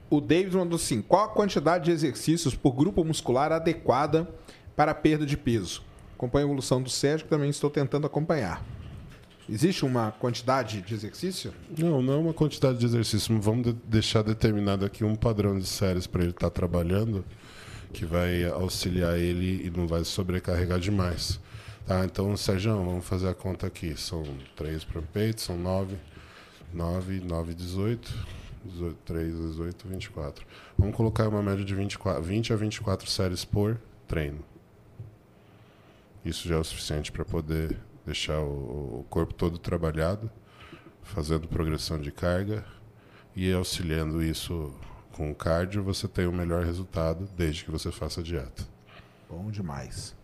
O 0.09 0.21
David 0.21 0.55
mandou 0.55 0.75
assim: 0.77 1.01
qual 1.01 1.25
a 1.25 1.29
quantidade 1.29 1.85
de 1.85 1.91
exercícios 1.91 2.55
por 2.55 2.71
grupo 2.71 3.03
muscular 3.03 3.51
adequada 3.51 4.27
para 4.75 4.91
a 4.91 4.95
perda 4.95 5.25
de 5.25 5.37
peso? 5.37 5.83
Acompanho 6.15 6.45
a 6.45 6.47
evolução 6.47 6.81
do 6.81 6.89
Sérgio, 6.89 7.25
que 7.25 7.29
também 7.29 7.49
estou 7.49 7.69
tentando 7.69 8.07
acompanhar. 8.07 8.63
Existe 9.49 9.85
uma 9.85 10.11
quantidade 10.11 10.81
de 10.81 10.93
exercício? 10.93 11.53
Não, 11.77 12.01
não 12.01 12.13
é 12.13 12.17
uma 12.17 12.33
quantidade 12.33 12.77
de 12.77 12.85
exercício. 12.85 13.39
Vamos 13.39 13.65
de 13.65 13.73
deixar 13.73 14.21
determinado 14.21 14.85
aqui 14.85 15.03
um 15.05 15.15
padrão 15.15 15.57
de 15.57 15.65
séries 15.65 16.05
para 16.05 16.21
ele 16.21 16.31
estar 16.31 16.49
tá 16.49 16.49
trabalhando, 16.49 17.23
que 17.93 18.05
vai 18.05 18.43
auxiliar 18.45 19.17
ele 19.17 19.65
e 19.65 19.69
não 19.69 19.87
vai 19.87 20.03
sobrecarregar 20.03 20.79
demais. 20.79 21.39
Tá, 21.85 22.03
então, 22.03 22.35
Sérgio, 22.35 22.75
vamos 22.75 23.05
fazer 23.05 23.29
a 23.29 23.33
conta 23.33 23.67
aqui. 23.67 23.95
São 23.95 24.23
três 24.55 24.83
para 24.83 25.01
peito, 25.01 25.39
são 25.39 25.57
nove. 25.57 25.95
9, 26.73 27.21
9, 27.21 27.53
18. 27.53 28.37
18, 28.65 28.97
3, 29.05 29.33
18, 29.33 29.87
24. 29.87 30.45
Vamos 30.77 30.95
colocar 30.95 31.27
uma 31.27 31.41
média 31.41 31.63
de 31.63 31.73
24, 31.73 32.21
20 32.21 32.53
a 32.53 32.55
24 32.55 33.09
séries 33.09 33.45
por 33.45 33.79
treino. 34.07 34.43
Isso 36.25 36.47
já 36.47 36.55
é 36.55 36.57
o 36.57 36.63
suficiente 36.63 37.11
para 37.11 37.23
poder 37.23 37.77
deixar 38.07 38.39
o, 38.39 39.01
o, 39.01 39.05
corpo 39.09 39.33
todo 39.33 39.57
trabalhado, 39.57 40.31
fazendo 41.03 41.45
progressão 41.45 41.99
de 41.99 42.09
carga 42.09 42.65
e 43.35 43.51
auxiliando 43.51 44.23
isso 44.23 44.73
com 45.11 45.29
o 45.29 45.35
cardio, 45.35 45.83
você 45.83 46.07
tem 46.07 46.25
o 46.25 46.31
melhor 46.31 46.63
resultado 46.63 47.27
desde 47.35 47.65
que 47.65 47.71
você 47.71 47.91
faça 47.91 48.23
dieta. 48.23 48.63
Bom 49.29 49.51
demais. 49.51 50.15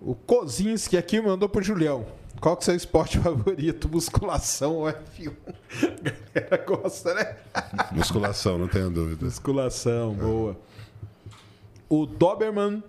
O 0.00 0.16
Kozinski 0.16 0.96
aqui 0.96 1.20
mandou 1.20 1.48
pro 1.48 1.62
Julião. 1.62 2.04
Qual 2.40 2.56
que 2.56 2.62
é 2.62 2.64
o 2.64 2.64
seu 2.64 2.74
esporte 2.74 3.18
favorito? 3.20 3.88
Musculação 3.88 4.74
ou 4.74 4.86
F1? 4.86 5.32
A 5.44 6.34
galera 6.34 6.64
gosta, 6.66 7.14
né? 7.14 7.36
Musculação, 7.92 8.58
não 8.58 8.66
tenho 8.66 8.90
dúvida. 8.90 9.24
Musculação, 9.24 10.12
é. 10.12 10.14
boa. 10.16 10.60
O 11.88 12.04
Doberman. 12.04 12.82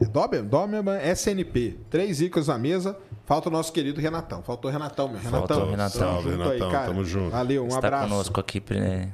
Doberman? 0.00 0.48
Doberman 0.48 0.98
SNP. 1.14 1.78
Três 1.88 2.20
ícones 2.20 2.48
na 2.48 2.58
mesa. 2.58 2.96
Falta 3.24 3.48
o 3.48 3.52
nosso 3.52 3.72
querido 3.72 4.00
Renatão. 4.00 4.42
Faltou 4.42 4.70
o 4.70 4.72
Renatão, 4.72 5.08
meu. 5.08 5.18
Renatão. 5.18 5.46
Faltou 5.46 5.66
o 5.66 5.70
Renatão. 5.70 6.00
Salve, 6.00 6.30
Renatão. 6.30 6.68
Aí, 6.68 6.86
Tamo 6.86 7.04
junto. 7.04 7.30
Valeu, 7.30 7.64
um 7.64 7.68
Está 7.68 7.78
abraço. 7.78 8.08
conosco 8.08 8.40
aqui 8.40 8.62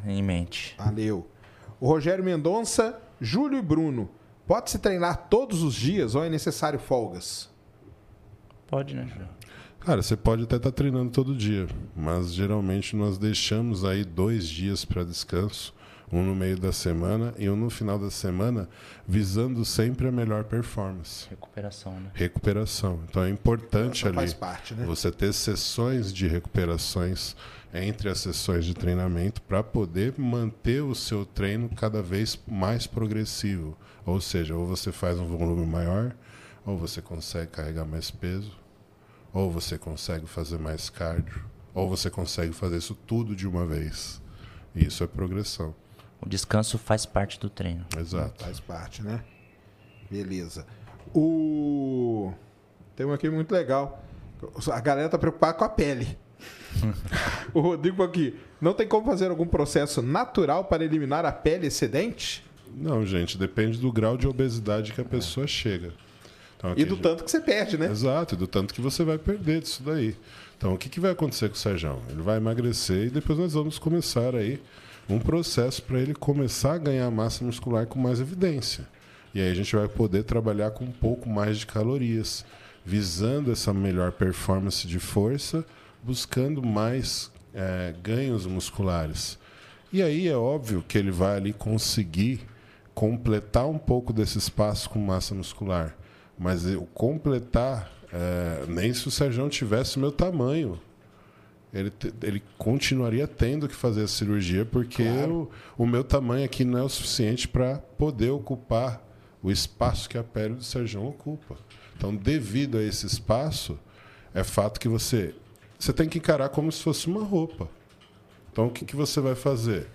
em 0.06 0.22
mente. 0.22 0.74
Valeu. 0.78 1.26
O 1.80 1.86
Rogério 1.86 2.24
Mendonça, 2.24 3.00
Júlio 3.20 3.58
e 3.58 3.62
Bruno. 3.62 4.10
Pode-se 4.46 4.78
treinar 4.78 5.28
todos 5.28 5.62
os 5.62 5.74
dias 5.74 6.14
ou 6.14 6.24
é 6.24 6.28
necessário 6.28 6.78
folgas? 6.78 7.48
Pode, 8.66 8.94
né, 8.94 9.08
Cara, 9.80 10.02
você 10.02 10.16
pode 10.16 10.42
até 10.42 10.56
estar 10.56 10.70
tá 10.70 10.76
treinando 10.76 11.10
todo 11.10 11.34
dia, 11.34 11.66
mas 11.96 12.34
geralmente 12.34 12.94
nós 12.94 13.16
deixamos 13.16 13.84
aí 13.84 14.04
dois 14.04 14.46
dias 14.46 14.84
para 14.84 15.02
descanso, 15.02 15.72
um 16.12 16.24
no 16.24 16.34
meio 16.34 16.58
da 16.58 16.72
semana 16.72 17.32
e 17.38 17.48
um 17.48 17.56
no 17.56 17.70
final 17.70 17.98
da 17.98 18.10
semana, 18.10 18.68
visando 19.06 19.64
sempre 19.64 20.08
a 20.08 20.12
melhor 20.12 20.44
performance. 20.44 21.28
Recuperação, 21.28 21.92
né? 22.00 22.10
Recuperação. 22.14 23.00
Então 23.08 23.22
é 23.22 23.30
importante 23.30 24.06
ali 24.06 24.16
faz 24.16 24.34
parte, 24.34 24.74
né? 24.74 24.84
você 24.84 25.10
ter 25.10 25.32
sessões 25.32 26.12
de 26.12 26.26
recuperações 26.26 27.36
entre 27.72 28.08
as 28.08 28.18
sessões 28.18 28.64
de 28.64 28.74
treinamento 28.74 29.40
para 29.42 29.62
poder 29.62 30.14
manter 30.18 30.82
o 30.82 30.94
seu 30.94 31.24
treino 31.24 31.68
cada 31.68 32.02
vez 32.02 32.38
mais 32.46 32.86
progressivo. 32.86 33.76
Ou 34.04 34.20
seja, 34.20 34.56
ou 34.56 34.66
você 34.66 34.90
faz 34.90 35.18
um 35.18 35.26
volume 35.26 35.64
maior, 35.64 36.14
ou 36.66 36.76
você 36.76 37.00
consegue 37.00 37.52
carregar 37.52 37.84
mais 37.84 38.10
peso, 38.10 38.58
ou 39.32 39.50
você 39.50 39.78
consegue 39.78 40.26
fazer 40.26 40.58
mais 40.58 40.90
cardio, 40.90 41.44
ou 41.72 41.88
você 41.88 42.10
consegue 42.10 42.52
fazer 42.52 42.78
isso 42.78 42.94
tudo 42.94 43.36
de 43.36 43.46
uma 43.46 43.64
vez. 43.64 44.20
Isso 44.74 45.04
é 45.04 45.06
progressão. 45.06 45.74
O 46.22 46.28
descanso 46.28 46.78
faz 46.78 47.06
parte 47.06 47.38
do 47.40 47.48
treino. 47.48 47.84
Exato. 47.98 48.44
Faz 48.44 48.60
parte, 48.60 49.02
né? 49.02 49.22
Beleza. 50.10 50.66
O 51.14 52.32
tem 53.00 53.06
um 53.06 53.12
aqui 53.12 53.30
muito 53.30 53.50
legal. 53.52 54.04
A 54.70 54.80
galera 54.80 55.08
tá 55.08 55.16
preocupada 55.16 55.54
com 55.54 55.64
a 55.64 55.68
pele. 55.68 56.18
o 57.54 57.60
Rodrigo 57.60 58.02
aqui, 58.02 58.38
não 58.60 58.74
tem 58.74 58.86
como 58.86 59.06
fazer 59.06 59.30
algum 59.30 59.46
processo 59.46 60.02
natural 60.02 60.64
para 60.64 60.84
eliminar 60.84 61.24
a 61.24 61.32
pele 61.32 61.66
excedente? 61.66 62.44
Não, 62.74 63.04
gente, 63.04 63.38
depende 63.38 63.78
do 63.78 63.90
grau 63.90 64.16
de 64.16 64.26
obesidade 64.26 64.92
que 64.92 65.00
a 65.00 65.04
pessoa 65.04 65.46
chega. 65.46 65.92
Então, 66.56 66.74
e 66.76 66.84
do 66.84 66.94
gente... 66.94 67.02
tanto 67.02 67.24
que 67.24 67.30
você 67.30 67.40
perde, 67.40 67.78
né? 67.78 67.86
Exato, 67.86 68.34
e 68.34 68.36
do 68.36 68.46
tanto 68.46 68.74
que 68.74 68.82
você 68.82 69.02
vai 69.02 69.16
perder 69.16 69.62
disso 69.62 69.82
daí. 69.82 70.14
Então, 70.58 70.74
o 70.74 70.78
que, 70.78 70.90
que 70.90 71.00
vai 71.00 71.10
acontecer 71.10 71.48
com 71.48 71.54
o 71.54 71.58
Sérgio? 71.58 71.98
Ele 72.10 72.20
vai 72.20 72.36
emagrecer 72.36 73.06
e 73.06 73.10
depois 73.10 73.38
nós 73.38 73.54
vamos 73.54 73.78
começar 73.78 74.34
aí 74.34 74.60
um 75.12 75.18
processo 75.18 75.82
para 75.82 75.98
ele 75.98 76.14
começar 76.14 76.74
a 76.74 76.78
ganhar 76.78 77.10
massa 77.10 77.44
muscular 77.44 77.86
com 77.86 77.98
mais 77.98 78.20
evidência. 78.20 78.86
E 79.34 79.40
aí 79.40 79.50
a 79.50 79.54
gente 79.54 79.74
vai 79.74 79.88
poder 79.88 80.24
trabalhar 80.24 80.70
com 80.72 80.84
um 80.84 80.92
pouco 80.92 81.28
mais 81.28 81.58
de 81.58 81.66
calorias, 81.66 82.44
visando 82.84 83.52
essa 83.52 83.72
melhor 83.72 84.12
performance 84.12 84.86
de 84.86 84.98
força, 84.98 85.64
buscando 86.02 86.62
mais 86.62 87.30
é, 87.54 87.94
ganhos 88.02 88.46
musculares. 88.46 89.38
E 89.92 90.02
aí 90.02 90.28
é 90.28 90.36
óbvio 90.36 90.84
que 90.86 90.96
ele 90.96 91.10
vai 91.10 91.36
ali 91.36 91.52
conseguir 91.52 92.40
completar 92.94 93.68
um 93.68 93.78
pouco 93.78 94.12
desse 94.12 94.38
espaço 94.38 94.90
com 94.90 94.98
massa 94.98 95.34
muscular. 95.34 95.96
Mas 96.38 96.66
eu 96.66 96.88
completar, 96.94 97.90
é, 98.12 98.64
nem 98.68 98.92
se 98.94 99.06
o 99.08 99.10
Sérgio 99.10 99.48
tivesse 99.48 99.96
o 99.96 100.00
meu 100.00 100.12
tamanho, 100.12 100.80
ele, 101.72 101.92
ele 102.22 102.42
continuaria 102.58 103.26
tendo 103.26 103.68
que 103.68 103.74
fazer 103.74 104.02
a 104.02 104.08
cirurgia, 104.08 104.64
porque 104.64 105.04
claro. 105.04 105.50
o, 105.78 105.84
o 105.84 105.86
meu 105.86 106.02
tamanho 106.02 106.44
aqui 106.44 106.64
não 106.64 106.78
é 106.78 106.82
o 106.82 106.88
suficiente 106.88 107.46
para 107.46 107.78
poder 107.78 108.30
ocupar 108.30 109.02
o 109.42 109.50
espaço 109.50 110.08
que 110.08 110.18
a 110.18 110.24
pele 110.24 110.54
do 110.54 110.64
Sérgio 110.64 111.04
ocupa. 111.06 111.56
Então, 111.96 112.14
devido 112.14 112.78
a 112.78 112.82
esse 112.82 113.06
espaço, 113.06 113.78
é 114.34 114.42
fato 114.42 114.80
que 114.80 114.88
você, 114.88 115.34
você 115.78 115.92
tem 115.92 116.08
que 116.08 116.18
encarar 116.18 116.48
como 116.48 116.70
se 116.72 116.82
fosse 116.82 117.06
uma 117.06 117.22
roupa. 117.22 117.68
Então, 118.52 118.66
o 118.66 118.70
que, 118.70 118.84
que 118.84 118.96
você 118.96 119.20
vai 119.20 119.34
fazer? 119.34 119.86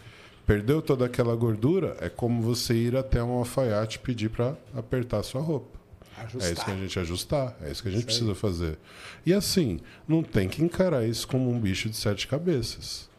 Perdeu 0.46 0.82
toda 0.82 1.06
aquela 1.06 1.36
gordura, 1.36 1.98
é 2.00 2.08
como 2.08 2.42
você 2.42 2.74
ir 2.74 2.96
até 2.96 3.22
um 3.24 3.32
alfaiate 3.32 4.00
pedir 4.00 4.30
para 4.30 4.56
apertar 4.76 5.20
a 5.20 5.24
sua 5.24 5.42
roupa. 5.42 5.75
Ajustar. 6.18 6.50
É 6.50 6.54
isso 6.54 6.66
que 6.66 6.72
a 6.72 6.76
gente 6.76 7.00
ajustar, 7.00 7.58
é 7.62 7.72
isso 7.72 7.84
que 7.84 7.90
a 7.90 7.92
gente 7.92 8.06
precisa 8.06 8.36
fazer. 8.36 8.78
E 9.26 9.34
assim, 9.34 9.80
não 10.08 10.24
tem 10.24 10.48
que 10.48 10.64
encarar 10.64 11.06
isso 11.06 11.28
como 11.28 11.50
um 11.50 11.60
bicho 11.60 11.90
de 11.90 11.98
sete 11.98 12.28
cabeças. 12.28 13.10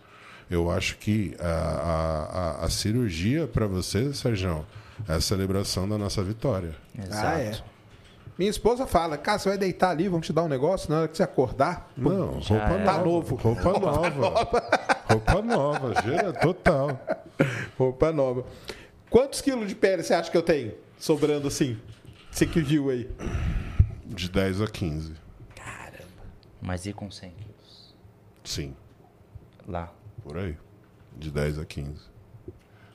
Eu 0.51 0.70
acho 0.70 0.97
que 0.98 1.35
a, 1.39 1.44
a, 1.44 2.23
a, 2.62 2.64
a 2.64 2.70
cirurgia 2.70 3.47
para 3.47 3.66
você, 3.66 4.14
Sérgio, 4.14 4.64
é 5.09 5.14
a 5.14 5.20
celebração 5.20 5.89
da 5.89 5.98
nossa 5.98 6.23
vitória. 6.23 6.74
Exato. 6.97 7.27
Ah, 7.27 7.39
é. 7.40 7.60
Minha 8.39 8.51
esposa 8.51 8.86
fala, 8.86 9.16
cara, 9.16 9.39
você 9.39 9.48
vai 9.48 9.59
deitar 9.59 9.90
ali, 9.90 10.09
vamos 10.09 10.27
te 10.27 10.32
dar 10.32 10.43
um 10.43 10.48
negócio, 10.48 10.90
na 10.90 11.01
hora 11.01 11.09
que 11.09 11.16
você 11.16 11.23
acordar. 11.23 11.90
Não, 11.97 12.39
roupa 12.39 12.55
é. 12.55 12.68
nova. 12.68 12.85
Tá 12.85 12.98
novo. 13.02 13.35
Roupa, 13.36 13.78
nova. 13.78 14.68
roupa 15.09 15.43
nova, 15.43 16.02
gira 16.02 16.32
total. 16.40 17.01
Roupa 17.78 18.12
nova. 18.12 18.44
Quantos 19.09 19.40
quilos 19.40 19.68
de 19.68 19.74
pele 19.74 20.02
você 20.02 20.12
acha 20.12 20.31
que 20.31 20.36
eu 20.36 20.43
tenho 20.43 20.74
sobrando 20.98 21.48
assim? 21.48 21.78
Você 22.36 22.46
que 22.46 22.60
viu 22.60 22.90
aí? 22.90 23.08
De 24.04 24.28
10 24.28 24.60
a 24.60 24.66
15. 24.66 25.14
Caramba. 25.54 26.22
Mas 26.60 26.84
e 26.84 26.92
com 26.92 27.10
100 27.10 27.30
quilos? 27.30 27.96
Sim. 28.44 28.76
Lá. 29.66 29.90
Por 30.22 30.36
aí. 30.36 30.54
De 31.16 31.30
10 31.30 31.60
a 31.60 31.64
15. 31.64 31.98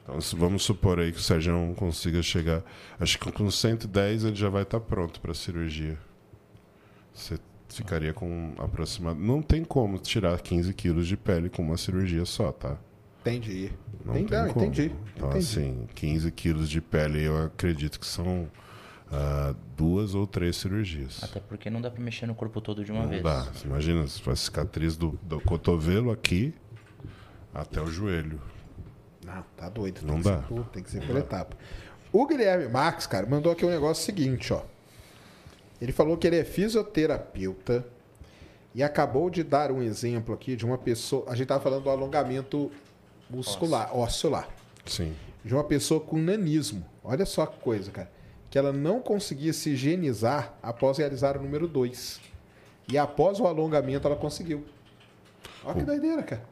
Então, 0.04 0.20
vamos 0.38 0.62
supor 0.62 1.00
aí 1.00 1.12
que 1.12 1.18
o 1.18 1.24
Sérgio 1.24 1.74
consiga 1.76 2.22
chegar. 2.22 2.62
Acho 3.00 3.18
que 3.18 3.32
com 3.32 3.50
110 3.50 4.26
ele 4.26 4.36
já 4.36 4.48
vai 4.48 4.62
estar 4.62 4.80
pronto 4.80 5.20
para 5.20 5.32
a 5.32 5.34
cirurgia. 5.34 5.98
Você 7.12 7.40
ficaria 7.68 8.14
com 8.14 8.54
aproximadamente. 8.60 9.28
Não 9.28 9.42
tem 9.42 9.64
como 9.64 9.98
tirar 9.98 10.40
15 10.40 10.72
quilos 10.76 11.08
de 11.08 11.18
pele 11.18 11.50
com 11.50 11.64
uma 11.64 11.78
cirurgia 11.78 12.26
só, 12.26 12.52
tá? 12.52 12.78
Entendi. 13.22 13.72
Não 14.06 14.20
entendi, 14.20 14.44
tem 14.44 14.54
como. 14.54 14.66
Entendi. 14.68 14.96
Então, 15.16 15.30
entendi. 15.30 15.46
assim, 15.46 15.88
15 15.96 16.32
quilos 16.32 16.70
de 16.70 16.80
pele 16.80 17.24
eu 17.24 17.46
acredito 17.46 18.00
que 18.00 18.06
são 18.06 18.48
ah, 19.12 19.54
duas 19.76 20.16
ou 20.16 20.26
três 20.26 20.56
cirurgias. 20.56 21.22
Até 21.24 21.40
porque 21.40 21.70
não 21.70 21.82
dá 21.82 21.92
pra 21.92 22.02
mexer 22.02 22.26
no 22.26 22.34
corpo 22.36 22.62
todo 22.62 22.84
de 22.86 22.92
uma 22.92 23.02
Não 23.04 23.10
vez. 23.10 23.22
dá. 23.24 23.44
Você 23.44 23.68
imagina, 23.68 24.08
se 24.08 24.22
faz 24.22 24.40
cicatriz 24.42 24.96
do, 24.96 25.20
do 25.24 25.40
cotovelo 25.42 26.12
aqui 26.12 26.54
até 27.54 27.82
o 27.82 27.88
joelho. 27.88 28.42
Não, 29.26 29.44
tá 29.58 29.70
doido. 29.70 30.00
Tem 30.00 30.08
Não 30.08 30.18
que 30.18 30.24
dá. 30.24 30.38
Ser 30.40 30.48
por, 30.48 30.64
tem 30.66 30.84
que 30.84 30.90
ser 30.92 31.06
por 31.06 31.16
etapa. 31.18 31.58
O 32.12 32.26
Guilherme 32.26 32.68
Marques, 32.70 33.06
cara, 33.08 33.26
mandou 33.26 33.52
aqui 33.52 33.66
um 33.66 33.70
negócio 33.70 34.04
seguinte, 34.04 34.52
ó. 34.54 34.62
Ele 35.82 35.92
falou 35.92 36.18
que 36.18 36.28
ele 36.28 36.38
é 36.38 36.44
fisioterapeuta 36.44 37.86
e 38.74 38.82
acabou 38.84 39.30
de 39.30 39.44
dar 39.44 39.72
um 39.72 39.82
exemplo 39.82 40.34
aqui 40.34 40.56
de 40.56 40.66
uma 40.66 40.78
pessoa. 40.78 41.26
A 41.28 41.36
gente 41.36 41.48
tava 41.48 41.62
falando 41.62 41.84
do 41.84 41.90
alongamento 41.90 42.72
muscular, 43.30 43.96
ósseo 43.96 44.30
lá. 44.30 44.48
Sim. 44.86 45.14
De 45.44 45.54
uma 45.54 45.64
pessoa 45.64 46.00
com 46.00 46.18
nanismo. 46.18 46.86
Olha 47.04 47.26
só 47.26 47.46
que 47.46 47.60
coisa, 47.60 47.92
cara. 47.92 48.12
Que 48.52 48.60
ela 48.60 48.72
não 48.72 49.00
conseguia 49.00 49.54
se 49.54 49.72
higienizar 49.72 50.54
após 50.62 50.98
realizar 51.00 51.38
o 51.38 51.42
número 51.42 51.68
2. 51.68 52.20
E 52.92 52.98
após 52.98 53.40
o 53.40 53.48
alongamento 53.48 54.06
ela 54.08 54.16
conseguiu. 54.18 54.64
Olha 55.64 55.76
que 55.80 55.84
doideira, 55.84 56.22
cara. 56.22 56.44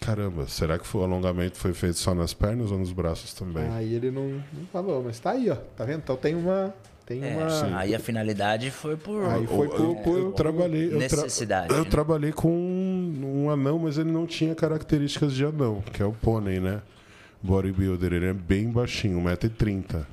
Caramba, 0.00 0.46
será 0.46 0.78
que 0.78 0.96
o 0.96 1.02
alongamento 1.02 1.58
foi 1.58 1.74
feito 1.74 1.98
só 1.98 2.14
nas 2.14 2.32
pernas 2.32 2.70
ou 2.70 2.78
nos 2.78 2.92
braços 2.92 3.34
também? 3.34 3.68
Aí 3.68 3.92
ele 3.92 4.10
não, 4.10 4.28
não 4.52 4.64
falou, 4.72 5.02
mas 5.02 5.18
tá 5.20 5.32
aí, 5.32 5.50
ó. 5.50 5.56
Tá 5.56 5.84
vendo? 5.84 5.98
Então 5.98 6.16
tem 6.16 6.34
uma. 6.34 6.72
Tem 7.04 7.22
É, 7.24 7.36
uma. 7.36 7.78
aí 7.78 7.94
a 7.94 7.98
finalidade 7.98 8.70
foi 8.70 8.96
por. 8.96 9.24
Aí 9.26 9.46
foi 9.46 9.68
por, 9.68 9.80
eu, 9.80 9.94
por- 9.96 10.18
eu 10.18 10.32
trabalhei. 10.32 10.86
eu 10.86 10.98
tra- 11.08 11.22
necessidade, 11.22 11.74
Eu, 11.74 11.82
né? 11.84 11.90
trabalhei 11.90 12.32
com 12.32 12.48
um, 12.50 13.42
um 13.44 13.50
anão, 13.50 13.78
mas 13.80 13.98
ele 13.98 14.10
não 14.12 14.26
tinha 14.26 14.54
características 14.54 15.34
de 15.34 15.44
anão, 15.44 15.82
que 15.92 16.00
é 16.00 16.06
o 16.06 16.12
pônei, 16.12 16.60
né? 16.60 16.80
Bodybuilder, 17.42 18.12
ele 18.12 18.26
é 18.26 18.32
bem 18.32 18.70
baixinho, 18.70 19.18
1,30m. 19.20 20.06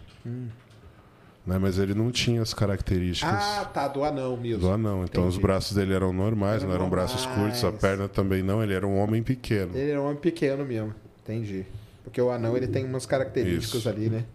Né? 1.47 1.57
Mas 1.57 1.79
ele 1.79 1.93
não 1.93 2.11
tinha 2.11 2.41
as 2.41 2.53
características 2.53 3.33
Ah, 3.33 3.63
tá, 3.73 3.87
do 3.87 4.03
anão 4.03 4.35
mesmo. 4.35 4.59
do 4.59 4.69
anão. 4.69 5.03
Então 5.05 5.23
os 5.23 5.35
Entendi. 5.35 5.41
braços 5.47 5.75
dele 5.75 5.93
eram 5.93 6.11
normais, 6.11 6.57
Eram 6.61 6.67
não 6.67 6.75
eram 6.75 6.89
braços 6.89 7.25
normais. 7.25 7.59
curtos, 7.61 7.63
a 7.63 7.71
perna 7.71 8.09
também 8.09 8.43
não, 8.43 8.61
ele 8.61 8.73
era 8.73 8.85
um 8.85 8.97
homem 8.99 9.23
pequeno. 9.23 9.71
Ele 9.75 9.91
era 9.91 10.01
um 10.01 10.05
homem 10.05 10.17
pequeno 10.17 10.65
mesmo. 10.65 10.93
Entendi. 11.23 11.65
Porque 12.03 12.21
o 12.21 12.29
anão 12.29 12.55
ele 12.55 12.67
tem 12.67 12.83
umas 12.85 13.05
características 13.05 13.79
Isso. 13.81 13.89
ali, 13.89 14.09
né? 14.09 14.25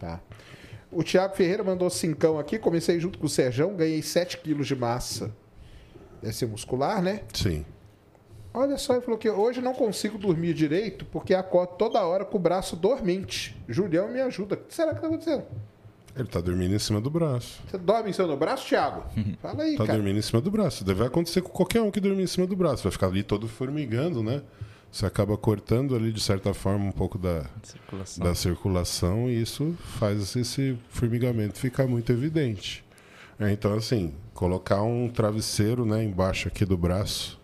Tá. 0.00 0.20
O 0.92 1.02
Thiago 1.02 1.34
Ferreira 1.34 1.64
mandou 1.64 1.90
cincão 1.90 2.38
aqui. 2.38 2.56
Comecei 2.58 3.00
junto 3.00 3.18
com 3.18 3.26
o 3.26 3.28
Serjão, 3.28 3.74
ganhei 3.74 4.00
7 4.00 4.38
quilos 4.38 4.66
de 4.68 4.76
massa. 4.76 5.32
Deve 6.22 6.34
ser 6.34 6.46
muscular, 6.46 7.02
né? 7.02 7.22
Sim. 7.32 7.64
Olha 8.52 8.78
só, 8.78 8.92
ele 8.94 9.02
falou 9.02 9.18
que 9.18 9.28
hoje 9.28 9.60
não 9.60 9.74
consigo 9.74 10.16
dormir 10.16 10.54
direito 10.54 11.04
porque 11.06 11.34
acordo 11.34 11.74
toda 11.76 12.00
hora 12.04 12.24
com 12.24 12.36
o 12.36 12.40
braço 12.40 12.76
dormente. 12.76 13.60
Julião 13.68 14.08
me 14.08 14.20
ajuda. 14.20 14.54
O 14.54 14.58
que 14.58 14.72
será 14.72 14.94
que 14.94 15.00
tá 15.00 15.08
acontecendo? 15.08 15.42
Ele 16.16 16.28
tá 16.28 16.40
dormindo 16.40 16.74
em 16.74 16.78
cima 16.78 17.00
do 17.00 17.10
braço. 17.10 17.60
Você 17.68 17.76
dorme 17.76 18.10
em 18.10 18.12
cima 18.12 18.28
do 18.28 18.36
braço, 18.36 18.66
Thiago? 18.68 19.02
Fala 19.42 19.64
aí, 19.64 19.76
Tá 19.76 19.84
cara. 19.84 19.98
dormindo 19.98 20.18
em 20.18 20.22
cima 20.22 20.40
do 20.40 20.50
braço. 20.50 20.84
Deve 20.84 21.04
acontecer 21.04 21.42
com 21.42 21.48
qualquer 21.50 21.82
um 21.82 21.90
que 21.90 21.98
dormir 22.00 22.22
em 22.22 22.26
cima 22.28 22.46
do 22.46 22.54
braço. 22.54 22.84
Vai 22.84 22.92
ficar 22.92 23.08
ali 23.08 23.22
todo 23.24 23.48
formigando, 23.48 24.22
né? 24.22 24.42
Você 24.92 25.04
acaba 25.06 25.36
cortando 25.36 25.96
ali, 25.96 26.12
de 26.12 26.20
certa 26.20 26.54
forma, 26.54 26.84
um 26.84 26.92
pouco 26.92 27.18
da, 27.18 27.44
Circulação. 27.64 28.24
da 28.24 28.34
circulação 28.36 29.28
e 29.28 29.42
isso 29.42 29.74
faz 29.98 30.36
esse 30.36 30.78
formigamento 30.88 31.58
ficar 31.58 31.88
muito 31.88 32.12
evidente. 32.12 32.84
É, 33.40 33.50
então, 33.50 33.74
assim, 33.74 34.14
colocar 34.32 34.82
um 34.82 35.08
travesseiro 35.08 35.84
né, 35.84 36.04
embaixo 36.04 36.46
aqui 36.46 36.64
do 36.64 36.76
braço, 36.76 37.40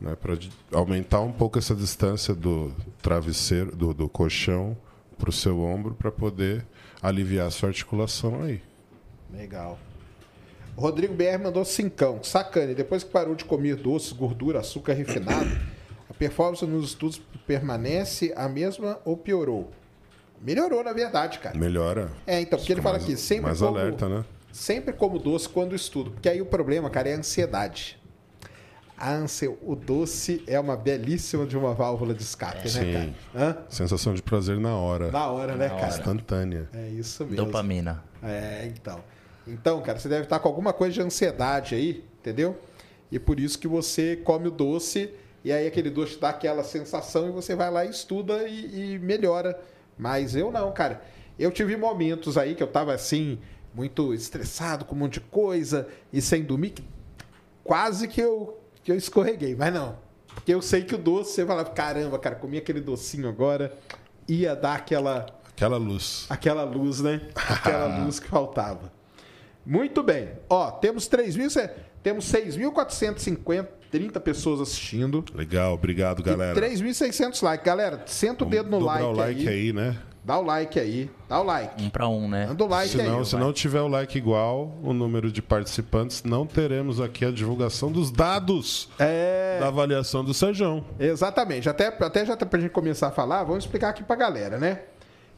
né, 0.00 0.14
para 0.14 0.38
aumentar 0.70 1.20
um 1.20 1.32
pouco 1.32 1.58
essa 1.58 1.74
distância 1.74 2.32
do 2.32 2.72
travesseiro, 3.02 3.74
do, 3.74 3.92
do 3.92 4.08
colchão 4.08 4.76
para 5.18 5.30
o 5.30 5.32
seu 5.32 5.60
ombro, 5.60 5.94
para 5.96 6.12
poder 6.12 6.64
aliviar 7.08 7.46
a 7.46 7.50
sua 7.50 7.68
articulação 7.68 8.42
aí. 8.42 8.62
Legal. 9.32 9.78
Rodrigo 10.76 11.14
BR 11.14 11.42
mandou 11.42 11.64
cincão. 11.64 12.22
Sacane, 12.22 12.74
depois 12.74 13.02
que 13.02 13.10
parou 13.10 13.34
de 13.34 13.44
comer 13.44 13.76
doces, 13.76 14.12
gordura, 14.12 14.60
açúcar 14.60 14.92
refinado, 14.92 15.50
a 16.08 16.14
performance 16.14 16.64
nos 16.66 16.90
estudos 16.90 17.20
permanece 17.46 18.32
a 18.36 18.48
mesma 18.48 19.00
ou 19.04 19.16
piorou? 19.16 19.70
Melhorou, 20.40 20.84
na 20.84 20.92
verdade, 20.92 21.38
cara. 21.38 21.58
Melhora. 21.58 22.10
É, 22.26 22.40
então, 22.40 22.58
porque 22.58 22.72
ele 22.72 22.82
fala 22.82 22.98
mais, 22.98 23.04
aqui, 23.04 23.16
sempre 23.16 23.46
mais 23.46 23.58
como, 23.58 23.78
alerta, 23.78 24.08
né? 24.08 24.24
sempre 24.52 24.92
como 24.92 25.18
doce 25.18 25.48
quando 25.48 25.74
estudo. 25.74 26.10
Porque 26.10 26.28
aí 26.28 26.42
o 26.42 26.46
problema, 26.46 26.90
cara, 26.90 27.08
é 27.08 27.14
a 27.14 27.18
ansiedade. 27.18 27.98
A 28.98 29.12
ânsia, 29.12 29.50
o 29.62 29.76
doce 29.76 30.42
é 30.46 30.58
uma 30.58 30.76
belíssima 30.76 31.46
de 31.46 31.56
uma 31.56 31.74
válvula 31.74 32.14
de 32.14 32.22
escape, 32.22 32.68
Sim. 32.68 32.80
né, 32.80 32.92
cara? 32.92 33.48
Hã? 33.50 33.56
Sensação 33.68 34.14
de 34.14 34.22
prazer 34.22 34.58
na 34.58 34.74
hora. 34.74 35.10
Na 35.10 35.26
hora, 35.30 35.54
né, 35.54 35.68
cara? 35.68 35.88
Instantânea. 35.88 36.68
É 36.72 36.88
isso 36.88 37.24
mesmo. 37.24 37.44
Dopamina. 37.44 38.02
É, 38.22 38.66
então. 38.66 39.04
Então, 39.46 39.82
cara, 39.82 39.98
você 39.98 40.08
deve 40.08 40.24
estar 40.24 40.38
com 40.38 40.48
alguma 40.48 40.72
coisa 40.72 40.94
de 40.94 41.02
ansiedade 41.02 41.74
aí, 41.74 42.04
entendeu? 42.20 42.58
E 43.12 43.18
por 43.18 43.38
isso 43.38 43.58
que 43.58 43.68
você 43.68 44.16
come 44.16 44.48
o 44.48 44.50
doce 44.50 45.10
e 45.44 45.52
aí 45.52 45.66
aquele 45.66 45.90
doce 45.90 46.14
te 46.14 46.20
dá 46.20 46.30
aquela 46.30 46.64
sensação 46.64 47.28
e 47.28 47.30
você 47.30 47.54
vai 47.54 47.70
lá 47.70 47.84
e 47.84 47.90
estuda 47.90 48.48
e, 48.48 48.94
e 48.94 48.98
melhora. 48.98 49.56
Mas 49.96 50.34
eu 50.34 50.50
não, 50.50 50.72
cara. 50.72 51.02
Eu 51.38 51.52
tive 51.52 51.76
momentos 51.76 52.36
aí 52.36 52.54
que 52.54 52.62
eu 52.62 52.66
tava 52.66 52.94
assim, 52.94 53.38
muito 53.74 54.12
estressado 54.14 54.84
com 54.84 54.94
um 54.94 54.98
monte 54.98 55.14
de 55.14 55.20
coisa 55.20 55.86
e 56.12 56.20
sem 56.20 56.42
dormir, 56.42 56.70
que 56.70 56.84
quase 57.62 58.08
que 58.08 58.20
eu, 58.20 58.58
que 58.86 58.92
eu 58.92 58.96
escorreguei, 58.96 59.56
mas 59.56 59.74
não. 59.74 59.98
Porque 60.28 60.54
eu 60.54 60.62
sei 60.62 60.84
que 60.84 60.94
o 60.94 60.98
doce, 60.98 61.32
você 61.32 61.44
fala, 61.44 61.64
caramba, 61.64 62.20
cara, 62.20 62.36
comi 62.36 62.56
aquele 62.56 62.80
docinho 62.80 63.28
agora, 63.28 63.76
ia 64.28 64.54
dar 64.54 64.76
aquela 64.76 65.26
Aquela 65.48 65.76
luz. 65.76 66.26
Aquela 66.28 66.62
luz, 66.62 67.00
né? 67.00 67.22
Aquela 67.34 68.04
luz 68.04 68.20
que 68.20 68.28
faltava. 68.28 68.92
Muito 69.64 70.02
bem. 70.02 70.28
Ó, 70.48 70.70
temos 70.70 71.08
3.000, 71.08 71.70
temos 72.00 72.30
6.450, 72.30 73.66
30 73.90 74.20
pessoas 74.20 74.60
assistindo. 74.60 75.24
Legal, 75.34 75.74
obrigado, 75.74 76.22
galera. 76.22 76.54
3.600 76.60 77.42
likes. 77.42 77.66
Galera, 77.66 78.04
senta 78.06 78.44
o 78.44 78.48
dedo 78.48 78.70
no 78.70 78.78
like, 78.78 79.02
o 79.02 79.10
like 79.12 79.48
aí. 79.48 79.54
aí, 79.54 79.72
né? 79.72 79.96
Dá 80.26 80.40
o 80.40 80.42
like 80.42 80.76
aí. 80.80 81.08
Dá 81.28 81.40
o 81.40 81.44
like. 81.44 81.80
Um 81.84 81.88
pra 81.88 82.08
um, 82.08 82.28
né? 82.28 82.48
Manda 82.48 82.64
o 82.64 82.66
like 82.66 82.88
se 82.90 82.96
não, 83.00 83.18
aí. 83.20 83.24
se 83.24 83.36
não 83.36 83.52
tiver 83.52 83.80
o 83.80 83.86
like 83.86 84.18
igual, 84.18 84.76
o 84.82 84.92
número 84.92 85.30
de 85.30 85.40
participantes, 85.40 86.24
não 86.24 86.44
teremos 86.44 87.00
aqui 87.00 87.24
a 87.24 87.30
divulgação 87.30 87.92
dos 87.92 88.10
dados 88.10 88.88
É, 88.98 89.58
da 89.60 89.68
avaliação 89.68 90.24
do 90.24 90.34
Sejão. 90.34 90.84
exatamente. 90.98 91.68
Até, 91.68 91.86
até 91.86 92.26
já 92.26 92.36
tá 92.36 92.44
pra 92.44 92.58
gente 92.58 92.72
começar 92.72 93.06
a 93.06 93.10
falar, 93.12 93.44
vamos 93.44 93.62
explicar 93.62 93.90
aqui 93.90 94.02
pra 94.02 94.16
galera, 94.16 94.58
né? 94.58 94.80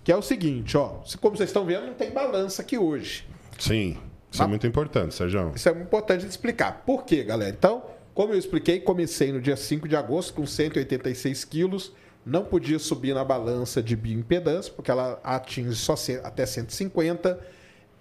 Que 0.02 0.10
é 0.10 0.16
o 0.16 0.22
seguinte, 0.22 0.74
ó. 0.74 1.00
Como 1.20 1.36
vocês 1.36 1.50
estão 1.50 1.66
vendo, 1.66 1.84
não 1.88 1.92
tem 1.94 2.10
balança 2.10 2.62
aqui 2.62 2.78
hoje. 2.78 3.26
Sim, 3.58 3.98
isso 4.30 4.42
é 4.42 4.46
muito 4.46 4.66
importante, 4.66 5.14
Sejão. 5.14 5.52
Isso 5.54 5.68
é 5.68 5.72
importante 5.72 6.22
de 6.24 6.30
explicar. 6.30 6.82
Por 6.86 7.04
quê, 7.04 7.24
galera? 7.24 7.50
Então, 7.54 7.82
como 8.14 8.32
eu 8.32 8.38
expliquei, 8.38 8.80
comecei 8.80 9.32
no 9.32 9.40
dia 9.42 9.54
5 9.56 9.86
de 9.86 9.96
agosto 9.96 10.32
com 10.32 10.46
186 10.46 11.44
quilos. 11.44 11.92
Não 12.28 12.44
podia 12.44 12.78
subir 12.78 13.14
na 13.14 13.24
balança 13.24 13.82
de 13.82 13.96
bioimpedância, 13.96 14.70
porque 14.74 14.90
ela 14.90 15.18
atinge 15.24 15.74
só 15.74 15.94
até 16.22 16.44
150 16.44 17.40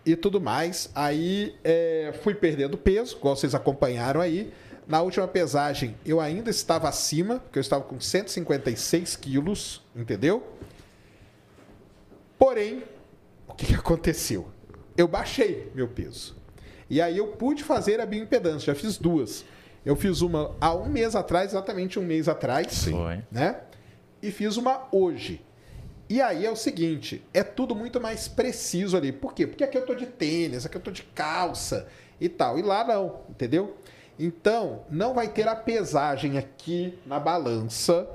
e 0.05 0.17
tudo 0.17 0.41
mais. 0.41 0.89
Aí 0.93 1.55
é, 1.63 2.13
fui 2.21 2.35
perdendo 2.35 2.77
peso, 2.77 3.15
igual 3.15 3.37
vocês 3.37 3.55
acompanharam 3.55 4.19
aí. 4.19 4.51
Na 4.85 5.01
última 5.01 5.25
pesagem, 5.29 5.95
eu 6.05 6.19
ainda 6.19 6.49
estava 6.49 6.89
acima, 6.89 7.39
porque 7.39 7.57
eu 7.57 7.61
estava 7.61 7.85
com 7.85 8.01
156 8.01 9.15
quilos, 9.15 9.81
entendeu? 9.95 10.43
Porém, 12.37 12.83
o 13.47 13.53
que, 13.53 13.67
que 13.67 13.75
aconteceu? 13.75 14.49
Eu 14.97 15.07
baixei 15.07 15.71
meu 15.73 15.87
peso. 15.87 16.35
E 16.89 17.01
aí 17.01 17.17
eu 17.17 17.27
pude 17.27 17.63
fazer 17.63 18.01
a 18.01 18.05
bioimpedância, 18.05 18.73
já 18.73 18.75
fiz 18.75 18.97
duas. 18.97 19.45
Eu 19.85 19.95
fiz 19.95 20.19
uma 20.19 20.53
há 20.59 20.75
um 20.75 20.89
mês 20.89 21.15
atrás, 21.15 21.51
exatamente 21.51 21.97
um 21.97 22.03
mês 22.03 22.27
atrás, 22.27 22.83
Foi. 22.83 23.23
né? 23.31 23.61
E 24.21 24.31
fiz 24.31 24.57
uma 24.57 24.87
hoje. 24.91 25.41
E 26.09 26.21
aí 26.21 26.45
é 26.45 26.51
o 26.51 26.55
seguinte, 26.55 27.21
é 27.33 27.43
tudo 27.43 27.75
muito 27.75 27.99
mais 27.99 28.27
preciso 28.27 28.95
ali. 28.95 29.11
Por 29.11 29.33
quê? 29.33 29.45
Porque 29.45 29.63
aqui 29.63 29.77
eu 29.77 29.85
tô 29.85 29.93
de 29.93 30.05
tênis, 30.05 30.65
aqui 30.65 30.77
eu 30.77 30.81
tô 30.81 30.89
de 30.89 31.03
calça 31.03 31.87
e 32.19 32.29
tal. 32.29 32.57
E 32.57 32.61
lá 32.61 32.85
não, 32.85 33.21
entendeu? 33.29 33.75
Então, 34.17 34.83
não 34.89 35.13
vai 35.13 35.27
ter 35.27 35.47
a 35.47 35.55
pesagem 35.55 36.37
aqui 36.37 36.97
na 37.05 37.19
balança, 37.19 38.07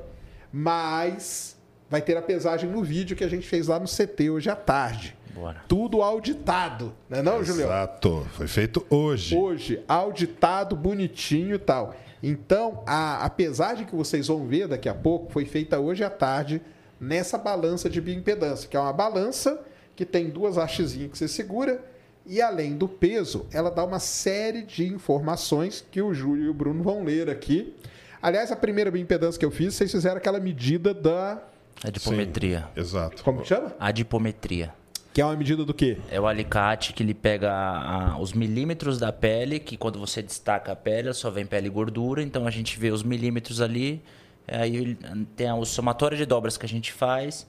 mas 0.51 1.57
vai 1.89 2.01
ter 2.01 2.17
a 2.17 2.23
pesagem 2.23 2.69
no 2.69 2.83
vídeo 2.83 3.17
que 3.17 3.23
a 3.23 3.29
gente 3.29 3.47
fez 3.47 3.69
lá 3.69 3.79
no 3.79 3.87
CT 3.87 4.31
hoje 4.31 4.49
à 4.49 4.57
tarde. 4.57 5.17
Bora. 5.35 5.63
Tudo 5.69 6.03
auditado, 6.03 6.95
não 7.09 7.19
é 7.19 7.23
não, 7.23 7.45
Julião? 7.45 7.69
Exato. 7.69 8.27
Foi 8.33 8.47
feito 8.47 8.85
hoje. 8.91 9.37
Hoje, 9.37 9.83
auditado, 9.87 10.75
bonitinho 10.75 11.55
e 11.55 11.59
tal. 11.59 11.95
Então, 12.23 12.83
a, 12.87 13.25
a 13.25 13.31
pesagem 13.31 13.85
que 13.85 13.95
vocês 13.95 14.29
vão 14.29 14.47
ver 14.47 14.69
daqui 14.69 14.89
a 14.89 14.95
pouco 14.95 15.33
foi 15.33 15.45
feita 15.45 15.81
hoje 15.81 16.05
à 16.05 16.11
tarde 16.11 16.63
nessa 17.01 17.37
balança 17.37 17.91
de 17.91 18.01
bioimpedância, 18.01 18.69
que 18.69 18.77
é 18.77 18.81
uma 18.81 18.93
balança 18.93 19.61
que 19.97 20.05
tem 20.05 20.31
duas 20.31 20.57
hastezinhas 20.57 21.11
que 21.11 21.19
você 21.19 21.27
segura 21.27 21.83
e 22.25 22.41
além 22.41 22.77
do 22.77 22.89
peso, 22.89 23.47
ela 23.53 23.71
dá 23.71 23.85
uma 23.85 23.99
série 23.99 24.63
de 24.63 24.87
informações 24.87 25.85
que 25.91 26.01
o 26.01 26.15
Júlio 26.15 26.45
e 26.45 26.49
o 26.49 26.55
Bruno 26.55 26.83
vão 26.83 27.03
ler 27.03 27.29
aqui. 27.29 27.75
Aliás, 28.21 28.53
a 28.53 28.57
primeira 28.57 28.91
bioimpedância 28.91 29.39
que 29.39 29.45
eu 29.45 29.51
fiz, 29.51 29.75
vocês 29.75 29.91
fizeram 29.91 30.19
aquela 30.19 30.39
medida 30.39 30.95
da... 30.95 31.43
Adipometria. 31.83 32.69
Exato. 32.77 33.25
Como 33.25 33.43
que 33.43 33.49
chama? 33.49 33.75
Adipometria. 33.81 34.73
Que 35.13 35.21
é 35.21 35.25
uma 35.25 35.37
medida 35.37 35.65
do 35.65 35.75
quê? 35.75 35.99
É 36.11 36.19
o 36.21 36.27
alicate 36.27 36.93
que 36.95 37.03
ele 37.03 37.13
pega 37.13 37.51
a- 37.53 38.13
a- 38.15 38.19
os 38.19 38.33
milímetros 38.33 38.99
da 38.99 39.13
pele, 39.13 39.59
que 39.59 39.77
quando 39.77 39.99
você 39.99 40.23
destaca 40.23 40.73
a 40.73 40.77
pele, 40.77 41.13
só 41.13 41.31
vem 41.31 41.45
pele 41.45 41.67
e 41.67 41.71
gordura, 41.71 42.23
então 42.23 42.47
a 42.47 42.51
gente 42.51 42.79
vê 42.79 42.91
os 42.91 43.03
milímetros 43.03 43.61
ali, 43.61 44.03
aí 44.49 44.75
ele- 44.75 44.99
tem 45.37 45.53
o 45.53 45.65
somatório 45.67 46.17
de 46.17 46.25
dobras 46.25 46.57
que 46.57 46.65
a 46.65 46.69
gente 46.69 46.93
faz, 46.93 47.47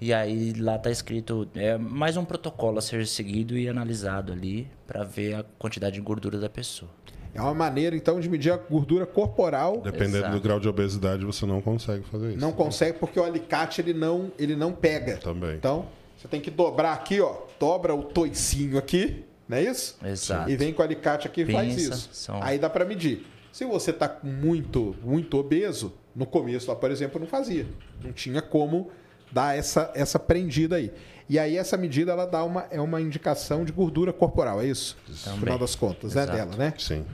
e 0.00 0.12
aí 0.14 0.52
lá 0.52 0.78
tá 0.78 0.88
escrito, 0.90 1.48
é 1.54 1.76
mais 1.76 2.16
um 2.16 2.24
protocolo 2.24 2.78
a 2.78 2.82
ser 2.82 3.04
seguido 3.08 3.58
e 3.58 3.68
analisado 3.68 4.32
ali, 4.32 4.68
para 4.86 5.02
ver 5.02 5.34
a 5.34 5.44
quantidade 5.58 5.96
de 5.96 6.00
gordura 6.00 6.38
da 6.38 6.48
pessoa. 6.48 6.90
É 7.34 7.40
uma 7.40 7.54
maneira, 7.54 7.94
então, 7.96 8.18
de 8.20 8.28
medir 8.28 8.52
a 8.52 8.56
gordura 8.56 9.06
corporal. 9.06 9.80
Dependendo 9.80 10.18
Exato. 10.18 10.34
do 10.36 10.40
grau 10.40 10.58
de 10.58 10.68
obesidade, 10.68 11.24
você 11.24 11.44
não 11.46 11.60
consegue 11.60 12.04
fazer 12.04 12.30
isso. 12.30 12.38
Não 12.40 12.50
consegue 12.52 12.98
porque 12.98 13.18
o 13.20 13.24
alicate 13.24 13.80
ele 13.80 13.92
não, 13.94 14.32
ele 14.36 14.56
não 14.56 14.72
pega. 14.72 15.16
Também. 15.16 15.54
Então, 15.54 15.86
você 16.20 16.28
tem 16.28 16.40
que 16.40 16.50
dobrar 16.50 16.92
aqui, 16.92 17.20
ó. 17.20 17.34
Dobra 17.58 17.94
o 17.94 18.02
toicinho 18.02 18.76
aqui, 18.78 19.24
não 19.48 19.56
é 19.56 19.62
isso? 19.62 19.96
Exato. 20.04 20.50
E 20.50 20.56
vem 20.56 20.72
com 20.72 20.82
o 20.82 20.84
alicate 20.84 21.26
aqui 21.26 21.42
e 21.42 21.52
faz 21.52 21.76
isso. 21.76 22.08
são- 22.12 22.42
Aí 22.42 22.58
dá 22.58 22.68
pra 22.68 22.84
medir. 22.84 23.26
Se 23.52 23.64
você 23.64 23.92
tá 23.92 24.18
muito, 24.22 24.94
muito 25.02 25.36
obeso, 25.38 25.92
no 26.14 26.26
começo 26.26 26.68
lá, 26.68 26.76
por 26.76 26.90
exemplo, 26.90 27.18
não 27.20 27.26
fazia. 27.26 27.66
Não 28.02 28.12
tinha 28.12 28.40
como 28.42 28.90
dar 29.32 29.56
essa, 29.56 29.90
essa 29.94 30.18
prendida 30.18 30.76
aí. 30.76 30.92
E 31.28 31.38
aí 31.38 31.56
essa 31.56 31.76
medida 31.76 32.12
ela 32.12 32.26
dá 32.26 32.44
uma, 32.44 32.66
é 32.70 32.80
uma 32.80 33.00
indicação 33.00 33.64
de 33.64 33.72
gordura 33.72 34.12
corporal, 34.12 34.60
é 34.60 34.66
isso? 34.66 34.96
No 35.08 35.36
final 35.38 35.58
das 35.58 35.74
contas, 35.74 36.16
é 36.16 36.22
Exato. 36.22 36.36
dela, 36.36 36.56
né? 36.56 36.74
Sim. 36.78 37.04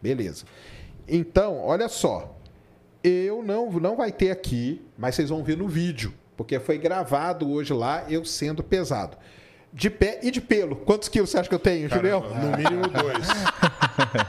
Beleza. 0.00 0.44
Então, 1.06 1.58
olha 1.58 1.88
só. 1.88 2.36
Eu 3.02 3.42
não, 3.42 3.70
não 3.72 3.96
vai 3.96 4.10
ter 4.10 4.30
aqui, 4.30 4.80
mas 4.96 5.14
vocês 5.14 5.28
vão 5.28 5.44
ver 5.44 5.56
no 5.58 5.68
vídeo, 5.68 6.14
porque 6.36 6.58
foi 6.60 6.78
gravado 6.78 7.50
hoje 7.50 7.72
lá, 7.72 8.04
eu 8.08 8.24
sendo 8.24 8.62
pesado. 8.62 9.16
De 9.72 9.90
pé 9.90 10.20
e 10.22 10.30
de 10.30 10.40
pelo. 10.40 10.76
Quantos 10.76 11.08
quilos 11.08 11.30
você 11.30 11.38
acha 11.38 11.48
que 11.48 11.54
eu 11.54 11.58
tenho, 11.58 11.88
Julião? 11.88 12.20
No 12.20 12.56
mínimo 12.56 12.86
dois. 12.88 13.28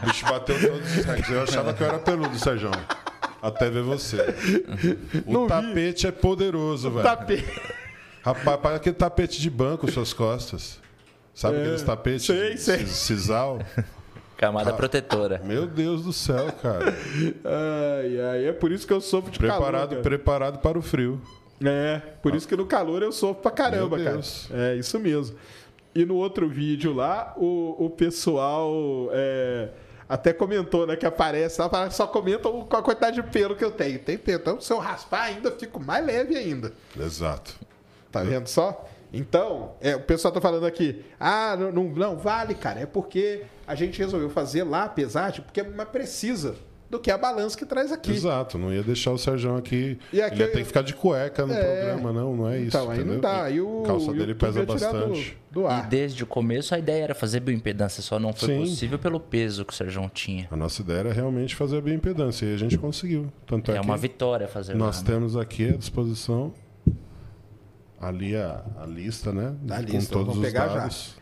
O 0.01 0.05
bicho 0.07 0.25
bateu 0.25 0.59
todos 0.59 0.97
os 0.97 1.05
recordes. 1.05 1.29
Eu 1.29 1.43
achava 1.43 1.73
que 1.73 1.83
eu 1.83 1.87
era 1.87 1.99
peludo, 1.99 2.37
Sérgio. 2.39 2.71
Até 3.41 3.69
ver 3.69 3.83
você. 3.83 4.17
O 5.25 5.31
Não 5.31 5.43
vi. 5.43 5.49
tapete 5.49 6.07
é 6.07 6.11
poderoso, 6.11 6.89
velho. 6.89 7.03
Tapete. 7.03 7.61
Rapaz, 8.23 8.59
para 8.59 8.75
aquele 8.77 8.95
tapete 8.95 9.39
de 9.39 9.49
banco, 9.51 9.91
suas 9.91 10.13
costas. 10.13 10.79
Sabe 11.31 11.57
aqueles 11.61 11.83
tapetes? 11.83 12.25
sei, 12.25 12.53
de 12.55 12.61
sei. 12.61 12.85
Sisal? 12.87 13.59
Camada 14.35 14.71
Ah. 14.71 14.73
protetora. 14.73 15.39
Meu 15.45 15.67
Deus 15.67 16.03
do 16.03 16.11
céu, 16.11 16.51
cara. 16.59 16.91
Ai, 17.45 18.19
ai, 18.19 18.47
é 18.47 18.51
por 18.51 18.71
isso 18.71 18.87
que 18.87 18.93
eu 18.93 18.99
sofro 18.99 19.29
de 19.29 19.37
Preparado, 19.37 19.71
calor. 19.71 19.89
cara. 19.89 20.01
preparado 20.01 20.57
para 20.59 20.79
o 20.79 20.81
frio. 20.81 21.21
É, 21.63 22.01
por 22.21 22.35
isso 22.35 22.47
que 22.47 22.55
no 22.55 22.65
calor 22.65 23.01
eu 23.01 23.11
sofro 23.11 23.41
pra 23.41 23.51
caramba, 23.51 23.97
cara. 23.97 24.19
É, 24.51 24.75
isso 24.75 24.99
mesmo. 24.99 25.37
E 25.93 26.05
no 26.05 26.15
outro 26.15 26.49
vídeo 26.49 26.93
lá, 26.93 27.33
o, 27.37 27.85
o 27.85 27.89
pessoal 27.89 29.09
é, 29.13 29.69
até 30.09 30.33
comentou, 30.33 30.85
né, 30.85 30.95
que 30.95 31.05
aparece 31.05 31.61
lá, 31.61 31.89
só 31.89 32.05
comentam 32.05 32.65
com 32.65 32.75
a 32.75 32.81
quantidade 32.81 33.21
de 33.21 33.23
pelo 33.23 33.55
que 33.55 33.63
eu 33.63 33.71
tenho. 33.71 33.99
Tem 33.99 34.17
pelo. 34.17 34.41
Então, 34.41 34.59
se 34.59 34.73
eu 34.73 34.79
raspar 34.79 35.23
ainda, 35.23 35.51
fico 35.51 35.79
mais 35.79 36.05
leve 36.05 36.35
ainda. 36.35 36.73
Exato. 36.99 37.55
Tá 38.11 38.23
vendo 38.23 38.47
só? 38.47 38.85
Então, 39.13 39.75
é, 39.79 39.95
o 39.95 40.01
pessoal 40.01 40.33
tá 40.33 40.41
falando 40.41 40.65
aqui, 40.65 41.05
ah, 41.17 41.55
não, 41.57 41.71
não, 41.71 41.83
não 41.85 42.17
vale, 42.17 42.53
cara, 42.53 42.81
é 42.81 42.85
porque 42.85 43.43
a 43.65 43.73
gente 43.73 43.97
resolveu 43.97 44.29
fazer 44.29 44.63
lá 44.63 44.83
a 44.83 44.89
pesagem, 44.89 45.41
porque 45.41 45.61
é 45.61 45.63
mais 45.63 45.87
precisa 45.87 46.55
do 46.89 46.99
que 46.99 47.09
a 47.09 47.17
balança 47.17 47.57
que 47.57 47.65
traz 47.65 47.91
aqui. 47.91 48.11
Exato. 48.11 48.57
Não 48.59 48.71
ia 48.71 48.83
deixar 48.83 49.11
o 49.11 49.17
Sérgio 49.17 49.55
aqui. 49.57 49.97
E 50.13 50.21
aqui 50.21 50.35
Ele 50.35 50.43
ia 50.43 50.47
eu- 50.47 50.51
ter 50.53 50.59
que 50.59 50.65
ficar 50.65 50.81
de 50.83 50.93
cueca 50.93 51.45
no 51.45 51.53
É. 51.53 51.61
programa, 51.87 52.13
não, 52.13 52.35
não 52.35 52.47
é 52.49 52.59
isso. 52.59 52.67
Então, 52.77 52.89
aí 52.91 52.97
não 52.99 53.03
entendeu? 53.05 53.21
dá. 53.21 53.43
Aí 53.43 53.59
o 53.59 53.83
A 53.83 53.87
calça 53.87 54.05
o 54.11 54.13
dele 54.13 54.31
YouTube 54.31 54.39
pesa 54.39 54.65
bastante. 54.65 55.37
Do, 55.51 55.61
do 55.61 55.67
E 55.67 55.71
ar. 55.71 55.87
desde 55.87 56.23
o 56.23 56.27
começo 56.27 56.75
a 56.75 56.79
ideia 56.79 57.03
era 57.03 57.15
fazer 57.15 57.39
bioimpedância, 57.39 58.03
só 58.03 58.19
não 58.19 58.31
foi 58.33 58.49
Sim. 58.49 58.59
possível 58.59 58.99
pelo 58.99 59.19
peso 59.19 59.65
que 59.65 59.73
o 59.73 59.75
Sérgio 59.75 60.09
tinha. 60.13 60.47
A 60.51 60.55
nossa 60.55 60.81
ideia 60.81 60.99
era 60.99 61.13
realmente 61.13 61.55
fazer 61.55 61.77
a 61.77 61.81
bioimpedância 61.81 62.45
e 62.45 62.53
a 62.53 62.57
gente 62.57 62.77
conseguiu. 62.77 63.31
Tanto 63.47 63.71
é, 63.71 63.77
É 63.77 63.81
uma 63.81 63.97
vitória 63.97 64.47
fazer 64.47 64.75
nós 64.75 64.97
lá, 64.97 65.01
né? 65.03 65.07
temos 65.11 65.35
aqui 65.35 65.67
à 65.69 65.75
disposição 65.77 66.53
ali 67.99 68.35
a, 68.35 68.63
a 68.81 68.85
lista, 68.85 69.31
né? 69.31 69.55
A 69.69 69.77
com 69.77 69.81
lista, 69.91 70.13
todos 70.13 70.35
os 70.37 70.41
pegar 70.43 70.67
já. 70.67 70.75
dados. 70.75 71.15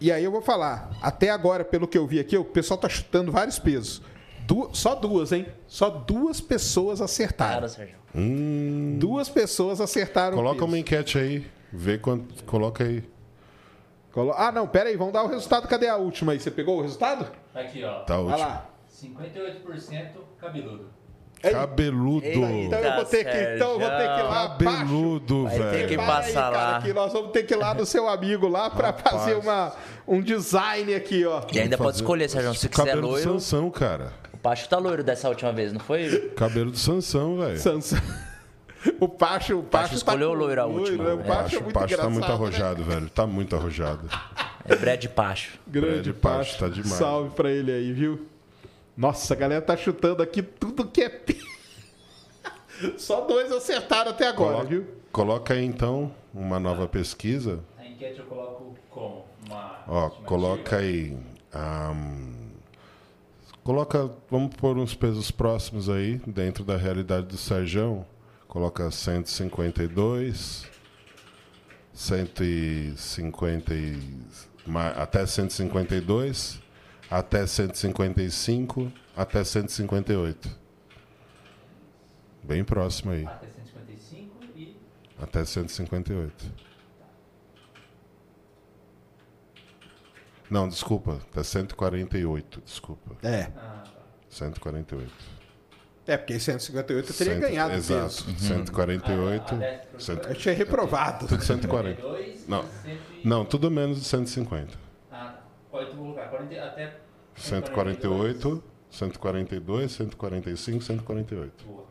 E 0.00 0.10
aí 0.10 0.22
eu 0.24 0.30
vou 0.32 0.42
falar, 0.42 0.90
até 1.00 1.30
agora, 1.30 1.64
pelo 1.64 1.86
que 1.86 1.96
eu 1.96 2.06
vi 2.06 2.18
aqui, 2.18 2.36
o 2.36 2.44
pessoal 2.44 2.78
tá 2.78 2.88
chutando 2.88 3.30
vários 3.30 3.58
pesos. 3.58 4.02
Du- 4.54 4.68
só 4.74 4.94
duas, 4.94 5.32
hein? 5.32 5.46
Só 5.66 5.88
duas 5.88 6.40
pessoas 6.40 7.00
acertaram. 7.00 7.54
Cara, 7.54 7.68
Sérgio. 7.68 7.96
Hum, 8.14 8.96
Duas 8.98 9.28
pessoas 9.30 9.80
acertaram 9.80 10.36
coloca 10.36 10.62
uma 10.66 10.78
enquete 10.78 11.16
aí, 11.18 11.46
vê 11.72 11.96
quanto. 11.96 12.44
Coloca 12.44 12.84
aí. 12.84 13.02
Colo- 14.12 14.34
Ah, 14.36 14.52
não, 14.52 14.66
pera 14.66 14.90
aí, 14.90 14.96
vamos 14.96 15.14
dar 15.14 15.22
o 15.22 15.28
resultado. 15.28 15.66
Cadê 15.66 15.88
a 15.88 15.96
última 15.96 16.32
aí? 16.32 16.40
Você 16.40 16.50
pegou 16.50 16.78
o 16.78 16.82
resultado? 16.82 17.26
Aqui, 17.54 17.82
ó. 17.82 18.00
Tá 18.00 18.16
Vai 18.16 18.24
último. 18.24 18.38
lá. 18.40 18.66
58% 18.90 20.10
cabeludo. 20.38 20.90
Ei, 21.42 21.50
Cabeludo. 21.50 22.24
Então 22.26 22.78
eu 22.78 22.94
vou 22.94 23.04
ter 23.04 23.24
que, 23.24 23.54
então 23.56 23.72
eu 23.72 23.78
vou 23.80 23.88
ter 23.88 23.96
que 24.14 24.20
ir 24.20 24.22
lá. 24.22 24.48
Cabeludo, 24.50 25.42
Vai 25.44 25.52
ter 25.58 25.64
velho. 25.64 25.88
que 25.88 25.94
Para 25.96 26.04
aí, 26.18 26.22
passar 26.26 26.52
cara, 26.52 26.70
lá. 26.72 26.82
que 26.82 26.92
nós 26.92 27.12
vamos 27.12 27.32
ter 27.32 27.42
que 27.44 27.54
ir 27.54 27.56
lá 27.56 27.74
no 27.74 27.84
seu 27.84 28.08
amigo 28.08 28.46
lá 28.46 28.70
pra 28.70 28.88
Rapaz. 28.88 29.16
fazer 29.16 29.34
uma, 29.38 29.72
um 30.06 30.20
design 30.22 30.94
aqui, 30.94 31.24
ó. 31.26 31.42
E 31.52 31.58
ainda 31.58 31.76
pode 31.76 31.96
escolher, 31.96 32.28
Sérgio, 32.28 32.54
se 32.54 32.68
quiser 32.68 32.84
Cabelo 32.84 33.00
do 33.02 33.08
loiro. 33.08 33.32
Sansão, 33.40 33.68
cara. 33.70 34.12
O 34.42 34.48
Pacho 34.50 34.68
tá 34.68 34.76
loiro 34.76 35.04
dessa 35.04 35.28
última 35.28 35.52
vez, 35.52 35.72
não 35.72 35.78
foi? 35.78 36.30
Cabelo 36.34 36.72
do 36.72 36.76
Sansão, 36.76 37.38
velho. 37.38 37.56
Sansa. 37.60 38.02
O 38.98 39.06
Pacho, 39.08 39.60
o 39.60 39.62
Pacho, 39.62 39.94
escolheu 39.94 40.30
tá 40.30 40.34
o 40.34 40.36
loiro 40.36 40.60
a 40.60 40.66
última, 40.66 41.04
né? 41.04 41.12
O 41.12 41.16
né? 41.18 41.22
Pacho 41.22 41.30
é 41.30 41.38
Pacho, 41.42 41.62
muito 41.62 41.74
Pacho 41.74 41.96
tá 41.96 42.10
muito 42.10 42.26
né? 42.26 42.34
arrojado, 42.34 42.82
velho. 42.82 43.10
Tá 43.10 43.24
muito 43.24 43.54
arrojado. 43.54 44.08
É 44.64 44.74
Brad 44.74 45.06
Pacho. 45.06 45.60
Grande 45.64 46.12
Brad 46.12 46.20
Pacho, 46.20 46.50
Pacho, 46.50 46.58
tá 46.58 46.68
demais. 46.68 46.92
Salve 46.98 47.30
pra 47.36 47.52
ele 47.52 47.70
aí, 47.70 47.92
viu? 47.92 48.26
Nossa, 48.96 49.32
a 49.32 49.36
galera 49.36 49.62
tá 49.62 49.76
chutando 49.76 50.20
aqui 50.24 50.42
tudo 50.42 50.88
que 50.88 51.02
é. 51.02 51.22
Só 52.98 53.20
dois 53.20 53.52
acertaram 53.52 54.10
até 54.10 54.26
agora, 54.26 54.54
Coloca, 54.54 54.68
viu? 54.68 54.86
coloca 55.12 55.54
aí 55.54 55.64
então 55.64 56.12
uma 56.34 56.58
nova 56.58 56.88
pesquisa. 56.88 57.60
A 57.78 57.86
enquete 57.86 58.18
eu 58.18 58.24
coloco 58.26 58.76
como? 58.90 59.24
Uma 59.46 59.84
Ó, 59.86 60.10
coloca 60.10 60.78
aí. 60.78 61.16
ahn, 61.54 62.41
coloca. 63.64 64.10
Vamos 64.30 64.54
pôr 64.56 64.76
uns 64.78 64.94
pesos 64.94 65.30
próximos 65.30 65.88
aí, 65.88 66.20
dentro 66.26 66.64
da 66.64 66.76
realidade 66.76 67.26
do 67.26 67.36
Serjão. 67.36 68.04
Coloca 68.48 68.90
152, 68.90 70.66
150, 71.92 73.74
e- 73.74 73.98
ma- 74.66 74.90
até 74.90 75.24
152, 75.26 76.60
até 77.10 77.46
155, 77.46 78.92
até 79.16 79.42
158. 79.44 80.50
Bem 82.42 82.64
próximo 82.64 83.12
aí, 83.12 83.24
Até 83.24 83.46
155 83.48 84.44
e 84.56 84.76
até 85.20 85.44
158. 85.44 86.44
Não, 90.52 90.68
desculpa, 90.68 91.18
até 91.32 91.42
148, 91.42 92.60
desculpa. 92.62 93.16
É. 93.26 93.44
Ah, 93.56 93.84
tá. 93.84 93.90
148. 94.28 95.10
É, 96.06 96.16
porque 96.18 96.38
158 96.38 97.10
eu 97.10 97.16
teria 97.16 97.32
Cento- 97.34 97.42
ganhado 97.42 97.72
Exato, 97.74 98.24
peso. 98.24 98.38
148. 98.38 99.54
Ah, 99.54 99.58
ah, 99.94 99.98
cento- 99.98 100.28
Eu 100.28 100.34
tinha 100.34 100.54
reprovado. 100.54 101.26
tudo 101.26 101.42
140. 101.42 102.02
52 102.02 102.46
Não. 102.48 102.64
e 102.64 102.66
100 102.84 102.94
e- 102.94 103.28
Não, 103.28 103.44
tudo 103.46 103.70
menos 103.70 103.98
de 103.98 104.04
150. 104.04 104.76
Ah, 105.10 105.16
tá. 105.16 105.42
Pode 105.70 105.90
colocar 105.96 106.28
40, 106.28 106.62
até 106.62 106.96
148, 107.34 108.62
142, 108.90 109.90
145, 109.92 110.82
148. 110.84 111.64
Boa. 111.64 111.86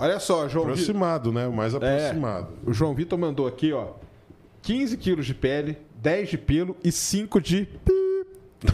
Olha 0.00 0.18
só, 0.18 0.48
João 0.48 0.64
Vitor. 0.66 0.72
Aproximado, 0.80 1.32
né? 1.32 1.46
O 1.46 1.52
mais 1.52 1.74
aproximado. 1.76 2.54
O 2.66 2.72
João 2.72 2.92
Vitor 2.92 3.16
mandou 3.18 3.46
aqui, 3.46 3.72
ó. 3.72 3.94
15 4.62 4.96
quilos 4.96 5.26
de 5.26 5.34
pele, 5.34 5.78
10 5.96 6.30
de 6.30 6.38
pelo 6.38 6.76
e 6.84 6.92
5 6.92 7.40
de. 7.40 7.64
pi. 7.64 7.92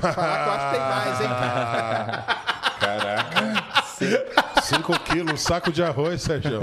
Falar 0.00 0.44
que 0.44 0.48
eu 0.48 0.52
acho 0.52 0.66
que 0.66 0.74
tem 0.74 0.80
mais, 0.80 1.20
hein? 1.20 1.28
Caraca. 2.80 4.62
5 4.62 5.00
quilos, 5.00 5.32
um 5.32 5.36
saco 5.36 5.70
de 5.70 5.82
arroz, 5.82 6.22
Sérgio. 6.22 6.60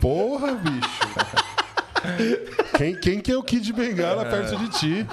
Porra, 0.00 0.52
bicho. 0.54 1.00
Quem, 2.76 2.94
quem 2.98 3.20
que 3.20 3.32
é 3.32 3.36
o 3.36 3.42
Kid 3.42 3.72
Bengala 3.72 4.24
perto 4.24 4.56
de 4.56 4.68
ti? 4.70 5.06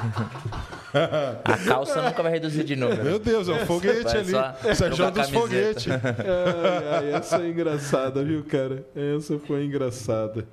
A 1.43 1.57
calça 1.57 2.01
nunca 2.01 2.23
vai 2.23 2.31
reduzir 2.31 2.63
de 2.63 2.75
número. 2.75 3.03
Meu 3.03 3.19
Deus, 3.19 3.49
é 3.49 3.53
um 3.53 3.65
foguete 3.65 4.03
Vai 4.03 4.17
ali. 4.17 4.75
Sérgio 4.75 4.95
trocar 4.95 5.11
dos 5.11 5.29
camiseta. 5.29 5.39
foguetes. 5.41 5.87
Ai, 5.91 6.97
ai, 6.99 7.13
essa 7.13 7.37
é 7.41 7.49
engraçada, 7.49 8.23
viu, 8.23 8.43
cara? 8.45 8.85
Essa 8.95 9.37
foi 9.39 9.65
engraçada. 9.65 10.47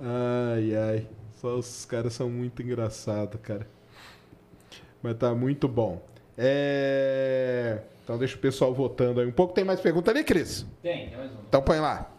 Ai, 0.00 0.74
ai. 0.74 1.06
Só 1.44 1.56
os 1.56 1.84
caras 1.84 2.14
são 2.14 2.30
muito 2.30 2.62
engraçados, 2.62 3.38
cara. 3.42 3.68
Mas 5.02 5.14
tá 5.18 5.34
muito 5.34 5.68
bom. 5.68 6.02
É... 6.38 7.82
Então 8.02 8.16
deixa 8.16 8.34
o 8.34 8.38
pessoal 8.38 8.72
votando 8.72 9.20
aí 9.20 9.26
um 9.26 9.30
pouco. 9.30 9.52
Tem 9.52 9.62
mais 9.62 9.78
pergunta 9.78 10.10
ali, 10.10 10.24
Cris? 10.24 10.64
Tem, 10.82 11.10
tem 11.10 11.18
mais 11.18 11.30
um. 11.30 11.34
Então 11.46 11.60
põe 11.60 11.80
lá. 11.80 12.10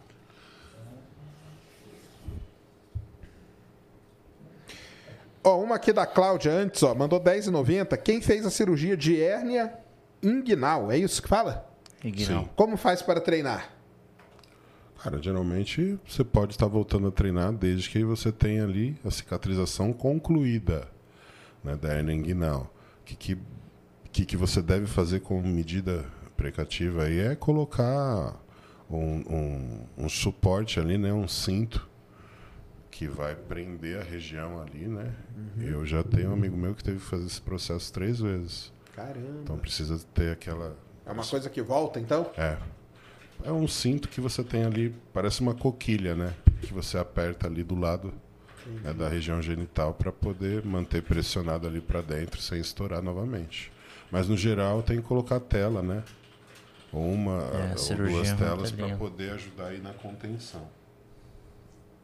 Ó, 5.44 5.60
uma 5.60 5.78
aqui 5.78 5.92
da 5.92 6.06
Cláudia 6.06 6.52
antes, 6.52 6.84
ó, 6.84 6.94
mandou 6.94 7.20
10,90. 7.20 7.98
Quem 7.98 8.22
fez 8.22 8.46
a 8.46 8.52
cirurgia 8.52 8.96
de 8.96 9.20
hérnia 9.20 9.74
inguinal? 10.22 10.92
É 10.92 11.00
isso 11.00 11.20
que 11.20 11.28
fala? 11.28 11.68
Iguinal. 12.04 12.48
Como 12.56 12.78
faz 12.78 13.02
para 13.02 13.20
treinar? 13.20 13.75
Cara, 15.06 15.22
geralmente 15.22 16.00
você 16.04 16.24
pode 16.24 16.54
estar 16.54 16.66
voltando 16.66 17.08
a 17.08 17.12
treinar 17.12 17.54
desde 17.54 17.88
que 17.92 18.04
você 18.04 18.32
tenha 18.32 18.64
ali 18.64 18.98
a 19.06 19.12
cicatrização 19.12 19.94
concluída 19.94 20.88
né, 21.64 21.76
da 21.76 21.94
hernia 21.96 22.16
inguinal. 22.16 22.74
O 23.02 23.06
que, 23.06 23.16
que, 23.16 23.38
que, 24.12 24.26
que 24.26 24.36
você 24.36 24.64
deve 24.64 24.88
fazer 24.88 25.20
com 25.20 25.40
medida 25.44 26.04
precativa 26.36 27.04
aí 27.04 27.20
é 27.20 27.36
colocar 27.36 28.36
um, 28.90 28.98
um, 28.98 30.06
um 30.06 30.10
suporte 30.10 30.80
ali, 30.80 30.98
né, 30.98 31.14
um 31.14 31.28
cinto 31.28 31.88
que 32.90 33.08
vai 33.08 33.36
prender 33.36 34.00
a 34.00 34.04
região 34.04 34.60
ali, 34.60 34.88
né? 34.88 35.14
Eu 35.60 35.86
já 35.86 36.02
tenho 36.02 36.32
um 36.32 36.34
amigo 36.34 36.58
meu 36.58 36.74
que 36.74 36.84
teve 36.84 36.98
que 36.98 37.06
fazer 37.06 37.28
esse 37.28 37.42
processo 37.42 37.94
três 37.94 38.20
vezes. 38.20 38.74
Caramba. 38.96 39.42
Então 39.44 39.56
precisa 39.56 40.00
ter 40.16 40.32
aquela 40.32 40.76
É 41.06 41.12
uma 41.12 41.24
coisa 41.24 41.48
que 41.48 41.62
volta, 41.62 42.00
então? 42.00 42.32
é. 42.36 42.58
É 43.46 43.52
um 43.52 43.68
cinto 43.68 44.10
que 44.10 44.20
você 44.20 44.44
tem 44.44 44.64
ali, 44.64 44.94
parece 45.14 45.42
uma 45.42 45.54
coquilha, 45.54 46.16
né? 46.16 46.34
Que 46.62 46.74
você 46.74 46.98
aperta 46.98 47.48
ali 47.48 47.64
do 47.64 47.76
lado 47.76 48.14
né, 48.66 48.94
da 48.94 49.08
região 49.08 49.42
genital 49.42 49.94
para 49.94 50.12
poder 50.12 50.66
manter 50.66 51.04
pressionado 51.04 51.68
ali 51.68 51.80
para 51.80 52.02
dentro 52.02 52.42
sem 52.42 52.60
estourar 52.60 53.02
novamente. 53.02 53.72
Mas 54.12 54.28
no 54.28 54.36
geral 54.36 54.82
tem 54.82 54.98
que 54.98 55.04
colocar 55.04 55.40
tela, 55.40 55.82
né? 55.82 56.04
Ou 56.92 57.12
uma 57.12 57.44
É, 57.54 57.76
ou 57.78 58.08
duas 58.08 58.30
é 58.30 58.36
telas 58.36 58.72
para 58.72 58.96
poder 58.96 59.32
ajudar 59.32 59.68
aí 59.68 59.80
na 59.80 59.94
contenção. 59.94 60.68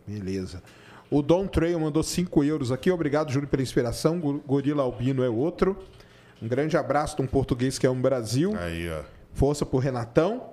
Beleza. 0.06 0.62
O 1.10 1.22
Dom 1.22 1.48
Trail 1.48 1.80
mandou 1.80 2.04
5 2.04 2.44
euros 2.44 2.72
aqui. 2.72 2.92
Obrigado, 2.92 3.32
Júlio, 3.32 3.48
pela 3.48 3.62
inspiração. 3.62 4.20
Gorila 4.20 4.84
Albino 4.84 5.24
é 5.24 5.30
outro. 5.30 5.78
Um 6.42 6.48
grande 6.48 6.78
abraço 6.78 7.16
de 7.16 7.22
um 7.22 7.28
português 7.28 7.78
que 7.78 7.86
é 7.86 7.90
um 7.90 8.02
Brasil. 8.02 8.56
Aí, 8.58 8.90
ó. 8.90 9.04
Força 9.34 9.66
pro 9.66 9.78
Renatão. 9.78 10.52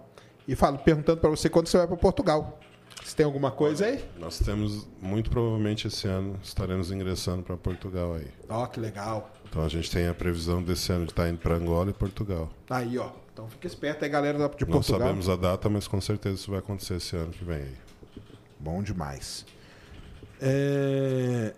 E 0.48 0.56
falo, 0.56 0.78
perguntando 0.78 1.20
para 1.20 1.28
você 1.30 1.48
quando 1.50 1.68
você 1.68 1.76
vai 1.76 1.86
para 1.86 1.96
Portugal. 1.98 2.58
Se 3.04 3.14
tem 3.14 3.24
alguma 3.24 3.50
coisa 3.50 3.86
aí? 3.86 4.04
Nós 4.18 4.38
temos, 4.38 4.88
muito 5.00 5.30
provavelmente 5.30 5.86
esse 5.86 6.08
ano, 6.08 6.38
estaremos 6.42 6.90
ingressando 6.90 7.42
para 7.42 7.56
Portugal 7.56 8.14
aí. 8.14 8.26
Ó, 8.48 8.66
que 8.66 8.80
legal. 8.80 9.30
Então 9.48 9.62
a 9.64 9.68
gente 9.68 9.90
tem 9.90 10.08
a 10.08 10.14
previsão 10.14 10.62
desse 10.62 10.90
ano 10.90 11.04
de 11.04 11.12
estar 11.12 11.28
indo 11.28 11.38
para 11.38 11.54
Angola 11.54 11.90
e 11.90 11.92
Portugal. 11.92 12.50
Aí, 12.68 12.98
ó. 12.98 13.10
Então 13.32 13.46
fica 13.48 13.66
esperto 13.66 14.04
aí, 14.04 14.10
galera 14.10 14.36
de 14.36 14.40
Não 14.42 14.48
Portugal. 14.48 14.82
sabemos 14.82 15.28
a 15.28 15.36
data, 15.36 15.68
mas 15.68 15.86
com 15.86 16.00
certeza 16.00 16.34
isso 16.36 16.50
vai 16.50 16.58
acontecer 16.60 16.96
esse 16.96 17.14
ano 17.14 17.30
que 17.30 17.44
vem 17.44 17.58
aí. 17.58 17.74
Bom 18.58 18.82
demais. 18.82 19.46
É, 20.40 21.54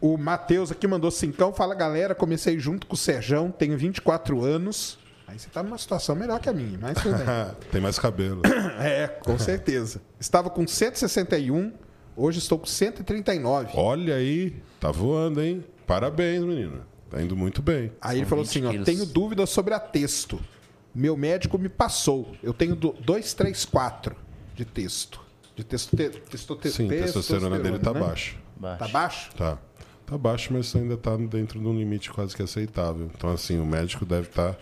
O 0.00 0.16
Matheus 0.16 0.70
aqui 0.70 0.86
mandou 0.86 1.10
cincão. 1.10 1.52
Fala, 1.52 1.74
galera. 1.74 2.14
Comecei 2.14 2.58
junto 2.58 2.86
com 2.86 2.94
o 2.94 2.96
Serjão. 2.96 3.50
Tenho 3.50 3.76
24 3.76 4.42
anos. 4.44 4.98
Aí 5.26 5.38
você 5.38 5.48
tá 5.48 5.62
numa 5.62 5.78
situação 5.78 6.14
melhor 6.14 6.40
que 6.40 6.48
a 6.48 6.52
minha, 6.52 6.78
mas 6.80 7.00
tudo 7.02 7.16
bem. 7.16 7.26
tem 7.70 7.80
mais 7.80 7.98
cabelo. 7.98 8.42
É, 8.78 9.06
com 9.06 9.38
certeza. 9.38 10.00
Estava 10.18 10.50
com 10.50 10.66
161, 10.66 11.72
hoje 12.16 12.38
estou 12.38 12.58
com 12.58 12.66
139. 12.66 13.70
Olha 13.74 14.16
aí, 14.16 14.56
tá 14.80 14.90
voando, 14.90 15.40
hein? 15.40 15.64
Parabéns, 15.86 16.42
menina. 16.42 16.86
Tá 17.10 17.22
indo 17.22 17.36
muito 17.36 17.62
bem. 17.62 17.92
Aí 18.00 18.18
ele 18.18 18.26
falou 18.26 18.44
20 18.44 18.66
assim: 18.66 18.80
ó, 18.80 18.84
tenho 18.84 19.06
dúvidas 19.06 19.50
sobre 19.50 19.74
a 19.74 19.78
texto. 19.78 20.40
Meu 20.94 21.16
médico 21.16 21.58
me 21.58 21.68
passou. 21.68 22.34
Eu 22.42 22.52
tenho 22.52 22.74
234 22.74 24.16
de 24.54 24.64
texto. 24.64 25.20
De 25.54 25.64
texto. 25.64 25.96
Te, 25.96 26.08
texto 26.08 26.56
te, 26.56 26.70
Sim, 26.70 26.86
a 26.86 26.88
testosterona 26.88 27.58
dele 27.58 27.78
tá 27.78 27.92
né? 27.92 28.00
baixa. 28.00 28.36
Baixo. 28.56 28.78
Tá 28.78 28.88
baixo? 28.88 29.30
Tá. 29.36 29.58
Tá 30.06 30.18
baixo, 30.18 30.52
mas 30.52 30.74
ainda 30.74 30.96
tá 30.96 31.16
dentro 31.16 31.60
de 31.60 31.66
um 31.66 31.76
limite 31.76 32.10
quase 32.10 32.34
que 32.34 32.42
aceitável. 32.42 33.10
Então, 33.14 33.30
assim, 33.30 33.58
o 33.58 33.66
médico 33.66 34.04
deve 34.04 34.28
estar 34.28 34.56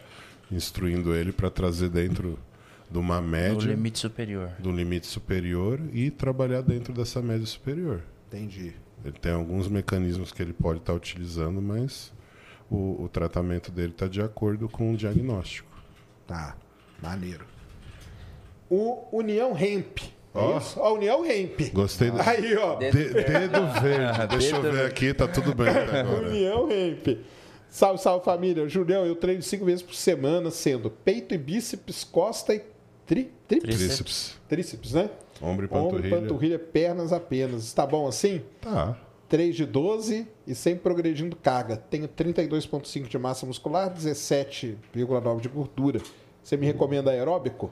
instruindo 0.51 1.15
ele 1.15 1.33
para 1.33 1.51
trazer 1.51 1.89
dentro 1.89 2.39
de 2.91 2.99
uma 2.99 3.21
média, 3.21 3.69
limite 3.69 3.99
superior. 4.01 4.51
do 4.59 4.71
limite 4.73 5.07
superior 5.07 5.81
e 5.93 6.11
trabalhar 6.11 6.61
dentro 6.63 6.93
dessa 6.93 7.23
média 7.23 7.47
superior. 7.47 8.03
Entendi. 8.29 8.73
Ele 9.05 9.19
tem 9.19 9.33
alguns 9.33 9.69
mecanismos 9.69 10.33
que 10.33 10.43
ele 10.43 10.53
pode 10.53 10.81
estar 10.81 10.93
utilizando, 10.93 11.63
mas 11.63 12.13
o, 12.69 13.05
o 13.05 13.09
tratamento 13.09 13.71
dele 13.71 13.93
está 13.93 14.07
de 14.09 14.21
acordo 14.21 14.69
com 14.69 14.93
o 14.93 14.97
diagnóstico. 14.97 15.69
Tá, 16.27 16.57
maneiro. 17.03 17.45
O 18.69 19.07
União 19.17 19.57
Hemp. 19.59 19.99
Ó. 20.35 20.55
É 20.55 20.59
isso? 20.59 20.79
Ó, 20.79 20.95
União 20.95 21.25
Hemp. 21.27 21.61
Gostei 21.73 22.11
do... 22.11 22.21
Aí, 22.21 22.57
ó. 22.57 22.77
De- 22.77 22.91
dedo 22.93 23.67
verde. 23.81 24.27
Deixa 24.31 24.57
eu 24.57 24.63
Dedo 24.63 24.75
ver 24.75 24.87
aqui, 24.87 25.13
tá 25.15 25.27
tudo 25.27 25.55
bem 25.55 25.69
até 25.69 26.01
agora. 26.03 26.29
União 26.29 26.71
Hemp. 26.71 27.19
Salve, 27.71 28.03
salve 28.03 28.25
família. 28.25 28.69
Julião, 28.69 29.07
eu 29.07 29.15
treino 29.15 29.43
cinco 29.43 29.65
vezes 29.65 29.83
por 29.83 29.95
semana, 29.95 30.51
sendo 30.51 30.91
peito 30.91 31.35
e 31.35 31.39
bíceps, 31.39 32.03
costa 32.05 32.55
e 32.55 32.63
tri, 33.07 33.31
Tríceps. 33.47 33.79
Tríceps, 33.79 34.41
tríceps, 34.49 34.93
né? 34.93 35.11
ombro 35.41 35.65
e 35.65 35.69
Ombro, 35.69 35.69
panturrilha. 35.69 36.21
panturrilha, 36.21 36.59
pernas 36.59 37.13
apenas. 37.13 37.65
Está 37.65 37.87
bom 37.87 38.07
assim? 38.07 38.43
Tá. 38.61 38.99
3 39.29 39.55
de 39.55 39.65
12 39.65 40.27
e 40.47 40.55
sempre 40.57 40.83
progredindo 40.83 41.37
carga. 41.37 41.77
Tenho 41.77 42.09
32,5 42.09 43.07
de 43.07 43.17
massa 43.17 43.47
muscular, 43.47 43.89
17,9 43.95 45.41
de 45.41 45.49
gordura. 45.49 46.01
Você 46.43 46.57
me 46.57 46.67
recomenda 46.67 47.13
aeróbico? 47.13 47.71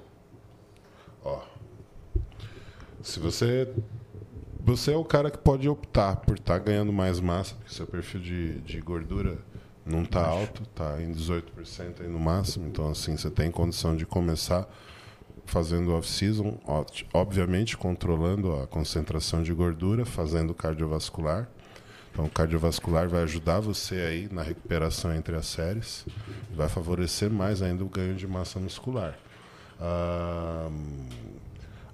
Ó. 1.24 1.40
Se 3.02 3.18
você. 3.18 3.68
Você 4.60 4.92
é 4.92 4.96
o 4.96 5.04
cara 5.04 5.30
que 5.30 5.38
pode 5.38 5.66
optar 5.68 6.16
por 6.16 6.36
estar 6.36 6.58
ganhando 6.58 6.92
mais 6.92 7.20
massa, 7.20 7.54
porque 7.54 7.72
seu 7.74 7.86
perfil 7.86 8.20
de, 8.20 8.60
de 8.60 8.80
gordura 8.80 9.38
não 9.88 10.02
está 10.02 10.24
alto, 10.26 10.62
está 10.62 11.00
em 11.02 11.12
18% 11.12 12.00
aí 12.00 12.08
no 12.08 12.18
máximo. 12.18 12.66
Então, 12.68 12.90
assim, 12.90 13.16
você 13.16 13.30
tem 13.30 13.50
condição 13.50 13.96
de 13.96 14.04
começar 14.04 14.68
fazendo 15.46 15.92
off-season, 15.94 16.58
obviamente 17.12 17.76
controlando 17.76 18.54
a 18.54 18.66
concentração 18.66 19.42
de 19.42 19.52
gordura, 19.52 20.04
fazendo 20.04 20.52
cardiovascular. 20.54 21.48
Então, 22.12 22.26
o 22.26 22.30
cardiovascular 22.30 23.08
vai 23.08 23.22
ajudar 23.22 23.60
você 23.60 23.94
aí 23.96 24.28
na 24.30 24.42
recuperação 24.42 25.14
entre 25.14 25.34
as 25.36 25.46
séries, 25.46 26.04
vai 26.54 26.68
favorecer 26.68 27.30
mais 27.30 27.62
ainda 27.62 27.84
o 27.84 27.88
ganho 27.88 28.14
de 28.14 28.26
massa 28.26 28.58
muscular. 28.58 29.18
Ah, 29.80 30.68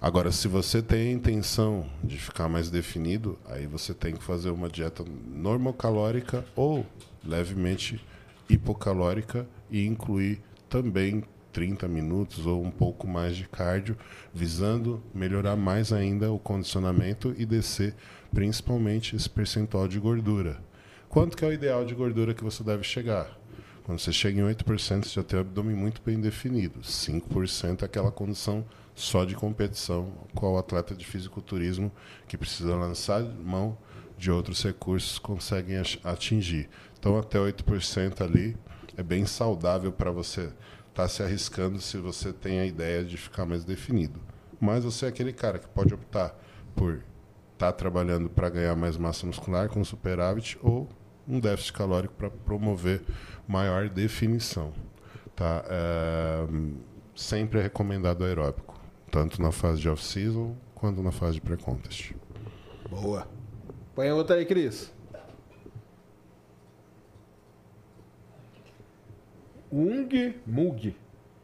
agora, 0.01 0.33
se 0.33 0.49
você 0.49 0.83
tem 0.83 1.09
a 1.09 1.12
intenção 1.12 1.87
de 2.03 2.19
ficar 2.19 2.49
mais 2.49 2.71
definido, 2.71 3.39
aí 3.45 3.66
você 3.66 3.93
tem 3.93 4.15
que 4.15 4.25
fazer 4.25 4.51
uma 4.51 4.69
dieta 4.69 5.05
normocalórica 5.29 6.45
ou 6.57 6.87
levemente 7.27 8.05
hipocalórica 8.49 9.47
e 9.71 9.87
incluir 9.87 10.41
também 10.69 11.25
30 11.53 11.87
minutos 11.87 12.47
ou 12.47 12.63
um 12.63 12.71
pouco 12.71 13.07
mais 13.07 13.37
de 13.37 13.49
cardio, 13.49 13.97
visando 14.33 15.03
melhorar 15.15 15.57
mais 15.57 15.93
ainda 15.93 16.33
o 16.33 16.39
condicionamento 16.39 17.35
e 17.39 17.47
descer 17.47 17.95
principalmente 18.35 19.15
esse 19.15 19.31
percentual 19.31 19.87
de 19.87 20.01
gordura. 20.01 20.61
Quanto 21.09 21.37
que 21.37 21.45
é 21.45 21.49
o 21.49 21.53
ideal 21.53 21.85
de 21.85 21.95
gordura 21.95 22.35
que 22.35 22.43
você 22.43 22.65
deve 22.65 22.83
chegar? 22.83 23.39
Quando 23.85 24.01
você 24.01 24.13
chega 24.13 24.41
em 24.41 24.45
8%, 24.45 25.05
você 25.05 25.11
já 25.11 25.23
tem 25.23 25.39
o 25.39 25.43
abdômen 25.43 25.77
muito 25.77 26.03
bem 26.03 26.21
definido. 26.21 26.81
5% 26.81 27.83
é 27.83 27.85
aquela 27.85 28.11
condição 28.11 28.65
só 28.95 29.25
de 29.25 29.35
competição, 29.35 30.13
qual 30.35 30.55
o 30.55 30.59
atleta 30.59 30.95
de 30.95 31.05
fisiculturismo 31.05 31.93
que 32.27 32.37
precisa 32.37 32.75
lançar 32.75 33.23
mão 33.23 33.77
de 34.17 34.31
outros 34.31 34.63
recursos 34.63 35.19
conseguem 35.19 35.77
atingir. 36.03 36.69
Então, 37.05 37.18
até 37.18 37.39
8% 37.39 38.22
ali 38.22 38.56
é 38.97 39.02
bem 39.02 39.26
saudável 39.26 39.93
para 39.93 40.10
você 40.10 40.51
estar 40.89 41.06
se 41.06 41.22
arriscando 41.22 41.78
se 41.78 41.98
você 41.98 42.32
tem 42.32 42.60
a 42.60 42.64
ideia 42.64 43.05
de 43.05 43.18
ficar 43.18 43.44
mais 43.44 43.62
definido. 43.62 44.18
Mas 44.59 44.85
você 44.85 45.05
é 45.05 45.09
aquele 45.10 45.31
cara 45.31 45.59
que 45.59 45.68
pode 45.68 45.93
optar 45.93 46.35
por 46.74 47.05
estar 47.52 47.72
trabalhando 47.72 48.31
para 48.31 48.48
ganhar 48.48 48.74
mais 48.74 48.97
massa 48.97 49.26
muscular 49.26 49.68
com 49.68 49.85
superávit 49.85 50.59
ou 50.62 50.89
um 51.28 51.39
déficit 51.39 51.74
calórico 51.74 52.14
para 52.14 52.31
promover 52.31 53.02
maior 53.47 53.90
definição. 53.90 54.72
Tá? 55.36 55.62
É, 55.68 56.47
sempre 57.14 57.59
é 57.59 57.64
recomendado 57.64 58.24
aeróbico, 58.24 58.81
tanto 59.10 59.43
na 59.43 59.52
fase 59.52 59.78
de 59.78 59.90
off-season 59.90 60.56
quanto 60.74 61.02
na 61.02 61.12
fase 61.12 61.35
de 61.35 61.43
pré-contest. 61.43 62.14
Boa. 62.89 63.28
Põe 63.94 64.10
outra 64.10 64.36
aí, 64.36 64.47
Cris. 64.47 64.90
Ung 69.75 70.37
Mug. 70.47 70.95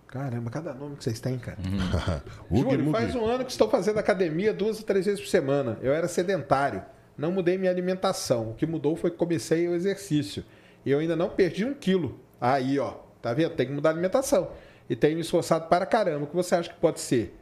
Caramba, 0.07 0.51
cada 0.51 0.73
nome 0.73 0.97
que 0.97 1.03
vocês 1.03 1.19
têm, 1.19 1.37
cara. 1.37 1.59
Ugi 2.49 2.63
Júlio, 2.63 2.91
faz 2.93 3.15
um 3.17 3.27
ano 3.27 3.45
que 3.45 3.51
estou 3.51 3.69
fazendo 3.69 3.99
academia 3.99 4.55
duas 4.55 4.79
ou 4.79 4.85
três 4.85 5.05
vezes 5.05 5.21
por 5.21 5.29
semana. 5.29 5.79
Eu 5.83 5.93
era 5.93 6.07
sedentário. 6.07 6.83
Não 7.19 7.33
mudei 7.33 7.59
minha 7.59 7.71
alimentação. 7.71 8.51
O 8.51 8.55
que 8.55 8.67
mudou 8.67 8.95
foi 8.95 9.11
que 9.11 9.17
comecei 9.17 9.69
o 9.69 9.75
exercício. 9.75 10.45
E 10.87 10.91
eu 10.91 11.01
ainda 11.01 11.17
não 11.17 11.29
perdi 11.29 11.65
um 11.65 11.75
quilo. 11.75 12.21
Aí, 12.41 12.79
ó. 12.79 12.95
Tá 13.21 13.35
vendo? 13.35 13.51
Tem 13.51 13.67
que 13.67 13.73
mudar 13.73 13.91
a 13.91 13.93
alimentação. 13.93 14.51
E 14.89 14.95
tenho 14.97 15.17
me 15.17 15.21
esforçado 15.21 15.69
para 15.69 15.85
caramba. 15.85 16.25
O 16.25 16.27
que 16.29 16.35
você 16.35 16.55
acha 16.55 16.71
que 16.71 16.79
pode 16.79 17.01
ser? 17.01 17.37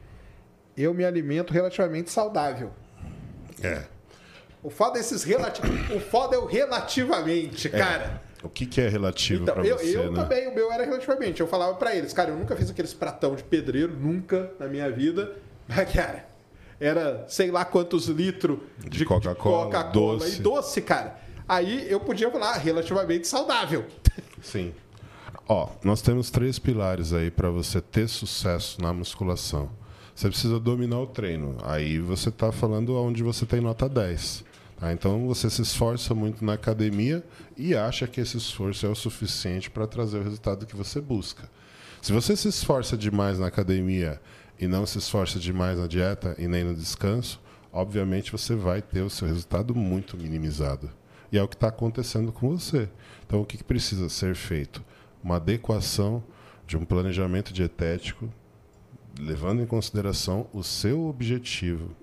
Eu 0.77 0.94
me 0.94 1.05
alimento 1.05 1.52
relativamente 1.52 2.10
saudável. 2.10 2.73
É. 3.62 3.85
O 4.62 4.70
foda 4.70 4.98
é 4.98 5.01
esses 5.01 5.23
relativos. 5.23 5.90
O 5.90 6.01
foda 6.01 6.35
é 6.35 6.39
o 6.39 6.47
relativamente, 6.47 7.69
cara. 7.69 8.20
O 8.43 8.48
que, 8.48 8.66
que 8.66 8.81
é 8.81 8.89
relativo 8.89 9.43
Então, 9.43 9.55
pra 9.55 9.65
eu, 9.66 9.77
você, 9.78 9.97
eu 9.97 10.12
né? 10.12 10.23
também, 10.23 10.48
o 10.48 10.55
meu 10.55 10.70
era 10.73 10.85
relativamente. 10.85 11.40
Eu 11.40 11.47
falava 11.48 11.74
pra 11.74 11.94
eles, 11.97 12.12
cara, 12.12 12.31
eu 12.31 12.36
nunca 12.36 12.55
fiz 12.56 12.70
aqueles 12.70 12.94
pratão 12.94 13.35
de 13.35 13.43
pedreiro, 13.43 13.93
nunca 13.97 14.52
na 14.59 14.66
minha 14.66 14.90
vida. 14.90 15.36
Mas, 15.69 15.93
cara, 15.93 16.27
era 16.81 17.24
sei 17.28 17.51
lá 17.51 17.65
quantos 17.65 18.06
litros 18.06 18.59
De 18.78 19.05
Coca-Cola, 19.05 19.65
Coca-Cola 19.66 20.19
doce. 20.19 20.39
e 20.39 20.43
doce, 20.43 20.81
cara. 20.82 21.19
Aí 21.48 21.90
eu 21.90 21.98
podia 22.01 22.31
falar, 22.31 22.52
ah, 22.55 22.59
relativamente 22.59 23.27
saudável. 23.27 23.85
Sim. 24.40 24.73
Ó, 25.48 25.70
nós 25.82 26.02
temos 26.02 26.31
três 26.31 26.59
pilares 26.59 27.12
aí 27.12 27.31
para 27.31 27.51
você 27.51 27.81
ter 27.81 28.06
sucesso 28.09 28.81
na 28.81 28.93
musculação. 28.93 29.70
Você 30.15 30.28
precisa 30.28 30.60
dominar 30.60 31.01
o 31.01 31.06
treino. 31.06 31.56
Aí 31.62 31.98
você 31.98 32.28
está 32.28 32.52
falando 32.52 32.94
onde 32.97 33.23
você 33.23 33.47
tem 33.47 33.60
nota 33.60 33.89
10. 33.89 34.44
Tá? 34.78 34.92
Então 34.92 35.26
você 35.26 35.50
se 35.50 35.62
esforça 35.62 36.14
muito 36.14 36.44
na 36.44 36.55
academia 36.55 37.24
e 37.56 37.74
acha 37.74 38.06
que 38.06 38.20
esse 38.20 38.36
esforço 38.36 38.86
é 38.86 38.88
o 38.88 38.94
suficiente 38.94 39.70
para 39.70 39.86
trazer 39.86 40.18
o 40.18 40.22
resultado 40.22 40.66
que 40.66 40.76
você 40.76 41.00
busca. 41.00 41.48
Se 42.00 42.12
você 42.12 42.36
se 42.36 42.48
esforça 42.48 42.96
demais 42.96 43.38
na 43.38 43.46
academia 43.46 44.20
e 44.59 44.66
não 44.66 44.86
se 44.86 44.98
esforça 44.98 45.38
demais 45.38 45.78
na 45.78 45.86
dieta 45.86 46.34
e 46.38 46.46
nem 46.46 46.64
no 46.64 46.74
descanso, 46.74 47.40
obviamente 47.72 48.32
você 48.32 48.55
vai 48.55 48.80
ter 48.80 49.02
o 49.02 49.10
seu 49.10 49.26
resultado 49.26 49.74
muito 49.74 50.16
minimizado. 50.16 50.90
E 51.30 51.38
é 51.38 51.42
o 51.42 51.48
que 51.48 51.56
está 51.56 51.68
acontecendo 51.68 52.32
com 52.32 52.56
você. 52.56 52.88
Então, 53.26 53.40
o 53.40 53.44
que, 53.44 53.59
que 53.59 53.64
precisa 53.64 54.09
ser 54.09 54.34
feito? 54.34 54.82
Uma 55.22 55.36
adequação 55.36 56.22
de 56.66 56.76
um 56.76 56.84
planejamento 56.84 57.52
dietético, 57.52 58.28
levando 59.18 59.62
em 59.62 59.66
consideração 59.66 60.46
o 60.52 60.62
seu 60.62 61.06
objetivo. 61.06 61.94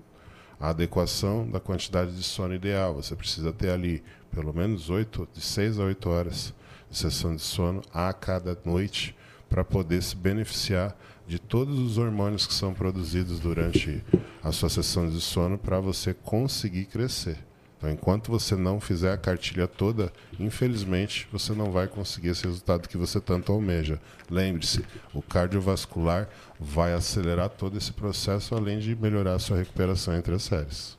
A 0.58 0.70
adequação 0.70 1.48
da 1.48 1.60
quantidade 1.60 2.16
de 2.16 2.22
sono 2.22 2.54
ideal. 2.54 2.94
Você 2.94 3.14
precisa 3.14 3.52
ter 3.52 3.70
ali 3.70 4.02
pelo 4.30 4.52
menos 4.52 4.90
8, 4.90 5.28
de 5.32 5.40
6 5.40 5.78
a 5.78 5.84
8 5.84 6.08
horas 6.08 6.54
de 6.90 6.96
sessão 6.96 7.34
de 7.34 7.42
sono 7.42 7.82
a 7.92 8.12
cada 8.12 8.56
noite 8.64 9.14
para 9.48 9.64
poder 9.64 10.02
se 10.02 10.16
beneficiar 10.16 10.96
de 11.26 11.38
todos 11.38 11.78
os 11.78 11.98
hormônios 11.98 12.46
que 12.46 12.54
são 12.54 12.72
produzidos 12.72 13.40
durante 13.40 14.02
a 14.42 14.52
sua 14.52 14.68
sessão 14.68 15.08
de 15.08 15.20
sono 15.20 15.58
para 15.58 15.80
você 15.80 16.14
conseguir 16.14 16.86
crescer. 16.86 17.38
Então, 17.76 17.90
enquanto 17.90 18.30
você 18.30 18.56
não 18.56 18.80
fizer 18.80 19.12
a 19.12 19.18
cartilha 19.18 19.66
toda, 19.66 20.10
infelizmente, 20.40 21.28
você 21.30 21.52
não 21.52 21.70
vai 21.70 21.86
conseguir 21.86 22.28
esse 22.28 22.44
resultado 22.44 22.88
que 22.88 22.96
você 22.96 23.20
tanto 23.20 23.52
almeja. 23.52 24.00
Lembre-se, 24.30 24.84
o 25.12 25.20
cardiovascular 25.20 26.28
vai 26.58 26.94
acelerar 26.94 27.50
todo 27.50 27.76
esse 27.76 27.92
processo, 27.92 28.54
além 28.54 28.78
de 28.78 28.96
melhorar 28.96 29.34
a 29.34 29.38
sua 29.38 29.58
recuperação 29.58 30.16
entre 30.16 30.34
as 30.34 30.42
séries. 30.42 30.96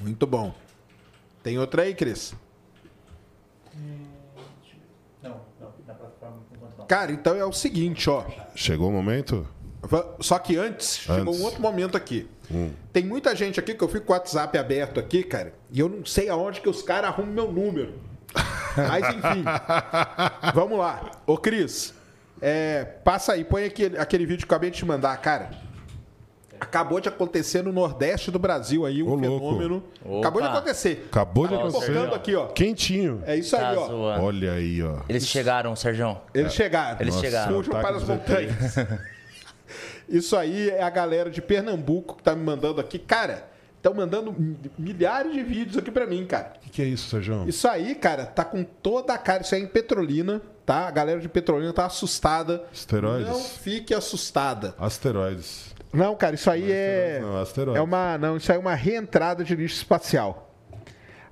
Muito 0.00 0.24
bom. 0.24 0.54
Tem 1.42 1.58
outra 1.58 1.82
aí, 1.82 1.94
Cris? 1.94 2.34
Não, 5.20 5.40
não, 5.60 5.72
na 5.84 5.94
plataforma 5.94 6.36
enquanto 6.54 6.78
não. 6.78 6.86
Cara, 6.86 7.10
então 7.10 7.34
é 7.34 7.44
o 7.44 7.52
seguinte, 7.52 8.08
ó. 8.08 8.24
Chegou 8.54 8.88
o 8.88 8.92
momento? 8.92 9.46
Só 10.20 10.38
que 10.38 10.56
antes, 10.56 10.98
chegou 10.98 11.32
Antes. 11.32 11.40
um 11.40 11.44
outro 11.44 11.60
momento 11.60 11.96
aqui. 11.96 12.28
Hum. 12.50 12.70
Tem 12.92 13.04
muita 13.04 13.34
gente 13.36 13.60
aqui 13.60 13.74
que 13.74 13.82
eu 13.84 13.88
fico 13.88 14.06
com 14.06 14.12
o 14.12 14.16
WhatsApp 14.16 14.56
aberto 14.56 14.98
aqui, 14.98 15.22
cara, 15.22 15.52
e 15.70 15.80
eu 15.80 15.88
não 15.88 16.04
sei 16.04 16.28
aonde 16.28 16.60
que 16.60 16.68
os 16.68 16.82
caras 16.82 17.10
arrumam 17.10 17.32
meu 17.32 17.52
número. 17.52 17.94
Mas 18.76 19.04
enfim. 19.14 19.44
Vamos 20.54 20.78
lá. 20.78 21.10
Ô, 21.26 21.36
Cris, 21.36 21.94
é, 22.40 22.84
passa 23.04 23.32
aí, 23.32 23.44
põe 23.44 23.64
aquele, 23.64 23.98
aquele 23.98 24.24
vídeo 24.26 24.46
que 24.46 24.52
eu 24.52 24.56
acabei 24.56 24.70
de 24.70 24.78
te 24.78 24.84
mandar, 24.84 25.16
cara. 25.18 25.50
Acabou 26.60 27.00
de 27.00 27.08
acontecer 27.08 27.62
no 27.62 27.72
Nordeste 27.72 28.30
do 28.32 28.38
Brasil 28.38 28.84
aí, 28.84 29.00
um 29.02 29.12
Ô, 29.12 29.18
fenômeno. 29.18 29.84
Opa. 30.04 30.18
Acabou 30.18 30.42
de 30.42 30.48
acontecer. 30.48 31.06
Acabou 31.10 31.46
de 31.46 31.54
Nossa, 31.54 31.68
acontecer. 31.68 31.92
Focando 31.94 32.14
aqui, 32.16 32.34
ó. 32.34 32.46
Quentinho. 32.46 33.22
É 33.26 33.36
isso 33.36 33.56
Tá 33.56 33.70
aí, 33.70 33.76
ó. 33.76 33.86
zoando. 33.86 34.24
Olha 34.24 34.52
aí, 34.52 34.82
ó. 34.82 34.96
Eles 35.08 35.26
chegaram, 35.26 35.76
Sérgio. 35.76 36.16
Eles 36.34 36.52
chegaram. 36.52 36.96
Eles 37.00 37.14
chegaram. 37.14 37.54
Fujam 37.54 37.76
ataque 37.76 37.86
para 37.86 37.96
as 37.96 38.02
dos 38.02 38.08
montanhas. 38.10 38.54
Isso 40.08 40.36
aí 40.36 40.70
é 40.70 40.82
a 40.82 40.90
galera 40.90 41.30
de 41.30 41.42
Pernambuco 41.42 42.16
que 42.16 42.22
tá 42.22 42.34
me 42.34 42.42
mandando 42.42 42.80
aqui. 42.80 42.98
Cara, 42.98 43.48
estão 43.76 43.92
mandando 43.92 44.34
milhares 44.78 45.32
de 45.32 45.42
vídeos 45.42 45.76
aqui 45.76 45.90
pra 45.90 46.06
mim, 46.06 46.24
cara. 46.24 46.54
O 46.56 46.60
que, 46.60 46.70
que 46.70 46.82
é 46.82 46.86
isso, 46.86 47.10
Sérgio? 47.10 47.48
Isso 47.48 47.68
aí, 47.68 47.94
cara, 47.94 48.26
tá 48.26 48.44
com 48.44 48.64
toda 48.64 49.12
a 49.12 49.18
cara. 49.18 49.42
Isso 49.42 49.54
aí 49.54 49.60
é 49.60 49.64
em 49.64 49.68
Petrolina, 49.68 50.40
tá? 50.64 50.88
A 50.88 50.90
galera 50.90 51.20
de 51.20 51.28
Petrolina 51.28 51.72
tá 51.72 51.86
assustada. 51.86 52.64
Esteroides? 52.72 53.28
Não 53.28 53.40
fique 53.40 53.94
assustada. 53.94 54.74
Asteroides. 54.78 55.74
Não, 55.92 56.14
cara, 56.14 56.34
isso 56.34 56.50
aí 56.50 56.70
é. 56.70 57.18
Não, 57.20 57.40
asteroides. 57.40 57.80
É 57.80 57.82
uma. 57.82 58.18
Não, 58.18 58.36
isso 58.36 58.50
aí 58.50 58.56
é 58.56 58.60
uma 58.60 58.74
reentrada 58.74 59.44
de 59.44 59.54
lixo 59.54 59.76
espacial. 59.76 60.46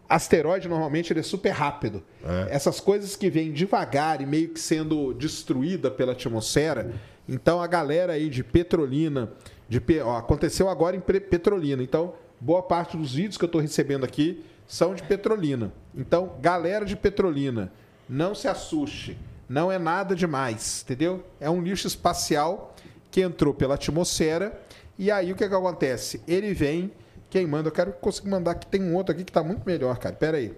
Asteroide, 0.08 0.68
normalmente, 0.68 1.12
ele 1.12 1.20
é 1.20 1.22
super 1.22 1.50
rápido. 1.50 2.02
É. 2.24 2.54
Essas 2.54 2.78
coisas 2.78 3.16
que 3.16 3.28
vêm 3.28 3.52
devagar 3.52 4.20
e 4.20 4.26
meio 4.26 4.50
que 4.50 4.60
sendo 4.60 5.12
destruída 5.12 5.90
pela 5.90 6.12
atmosfera. 6.12 6.92
Então, 7.28 7.60
a 7.60 7.66
galera 7.66 8.14
aí 8.14 8.28
de 8.28 8.44
Petrolina. 8.44 9.30
De, 9.68 9.82
ó, 10.00 10.16
aconteceu 10.16 10.68
agora 10.68 10.96
em 10.96 11.00
Petrolina. 11.00 11.82
Então, 11.82 12.14
boa 12.40 12.62
parte 12.62 12.96
dos 12.96 13.14
vídeos 13.14 13.36
que 13.36 13.44
eu 13.44 13.48
estou 13.48 13.60
recebendo 13.60 14.04
aqui 14.04 14.44
são 14.66 14.94
de 14.94 15.02
Petrolina. 15.02 15.72
Então, 15.94 16.36
galera 16.40 16.84
de 16.84 16.96
Petrolina, 16.96 17.72
não 18.08 18.34
se 18.34 18.48
assuste. 18.48 19.18
Não 19.48 19.70
é 19.70 19.78
nada 19.78 20.14
demais, 20.14 20.82
entendeu? 20.84 21.24
É 21.40 21.48
um 21.48 21.62
lixo 21.62 21.86
espacial 21.86 22.74
que 23.10 23.20
entrou 23.20 23.54
pela 23.54 23.74
atmosfera. 23.74 24.60
E 24.98 25.10
aí, 25.10 25.32
o 25.32 25.36
que, 25.36 25.48
que 25.48 25.54
acontece? 25.54 26.20
Ele 26.26 26.52
vem 26.52 26.92
queimando. 27.30 27.68
Eu 27.68 27.72
quero 27.72 27.92
conseguir 27.92 28.30
mandar 28.30 28.54
que 28.54 28.66
tem 28.66 28.82
um 28.82 28.94
outro 28.94 29.14
aqui 29.14 29.24
que 29.24 29.30
está 29.30 29.42
muito 29.42 29.64
melhor, 29.64 29.98
cara. 29.98 30.14
Pera 30.14 30.36
aí. 30.36 30.56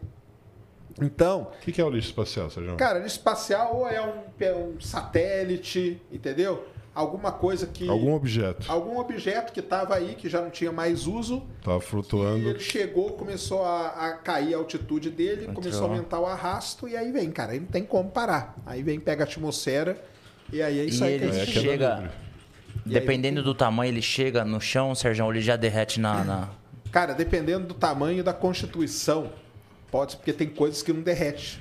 Então, 1.00 1.48
O 1.56 1.60
que, 1.60 1.72
que 1.72 1.80
é 1.80 1.84
o 1.84 1.90
lixo 1.90 2.08
espacial, 2.08 2.50
Sérgio? 2.50 2.76
Cara, 2.76 2.98
lixo 2.98 3.16
espacial 3.16 3.76
ou 3.76 3.88
é 3.88 4.00
um, 4.00 4.14
é 4.40 4.52
um 4.54 4.80
satélite, 4.80 6.00
entendeu? 6.12 6.66
Alguma 6.94 7.30
coisa 7.30 7.66
que. 7.66 7.88
Algum 7.88 8.12
objeto. 8.14 8.70
algum 8.70 8.98
objeto 8.98 9.52
que 9.52 9.60
estava 9.60 9.94
aí, 9.94 10.16
que 10.16 10.28
já 10.28 10.40
não 10.40 10.50
tinha 10.50 10.72
mais 10.72 11.06
uso. 11.06 11.44
Tava 11.62 11.78
E 11.78 11.80
flutuando. 11.80 12.48
ele 12.48 12.58
chegou, 12.58 13.10
começou 13.12 13.64
a, 13.64 13.86
a 14.08 14.12
cair 14.14 14.54
a 14.54 14.56
altitude 14.58 15.08
dele, 15.10 15.42
Entrou. 15.42 15.54
começou 15.54 15.86
a 15.86 15.90
aumentar 15.90 16.18
o 16.18 16.26
arrasto, 16.26 16.88
e 16.88 16.96
aí 16.96 17.12
vem, 17.12 17.30
cara. 17.30 17.52
Aí 17.52 17.60
não 17.60 17.68
tem 17.68 17.84
como 17.84 18.10
parar. 18.10 18.56
Aí 18.66 18.82
vem, 18.82 18.98
pega 18.98 19.22
a 19.22 19.26
atmosfera, 19.26 19.96
e 20.52 20.60
aí 20.60 20.80
é 20.80 20.84
isso 20.86 21.04
E 21.04 21.06
aí 21.06 21.18
que 21.20 21.24
ele 21.24 21.32
a 21.32 21.34
É 21.36 21.44
gente 21.44 21.52
queda 21.52 21.70
chega. 21.70 22.12
Dependendo 22.84 23.42
do 23.42 23.54
tamanho, 23.54 23.92
ele 23.92 24.02
chega 24.02 24.44
no 24.44 24.60
chão, 24.60 24.94
Sérgio, 24.94 25.24
ou 25.24 25.30
ele 25.32 25.40
já 25.40 25.54
derrete 25.56 26.00
na. 26.00 26.24
na- 26.24 26.48
Cara, 26.90 27.12
dependendo 27.12 27.66
do 27.66 27.74
tamanho 27.74 28.24
da 28.24 28.32
constituição, 28.32 29.30
pode 29.90 30.12
ser 30.12 30.18
porque 30.18 30.32
tem 30.32 30.48
coisas 30.48 30.82
que 30.82 30.92
não 30.92 31.02
derrete. 31.02 31.60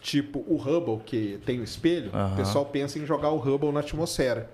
Tipo 0.00 0.40
o 0.48 0.56
Hubble, 0.56 0.98
que 1.06 1.38
tem 1.46 1.60
o 1.60 1.64
espelho, 1.64 2.10
o 2.12 2.16
Aham. 2.16 2.36
pessoal 2.36 2.66
pensa 2.66 2.98
em 2.98 3.06
jogar 3.06 3.30
o 3.30 3.36
Hubble 3.38 3.70
na 3.70 3.80
atmosfera. 3.80 4.50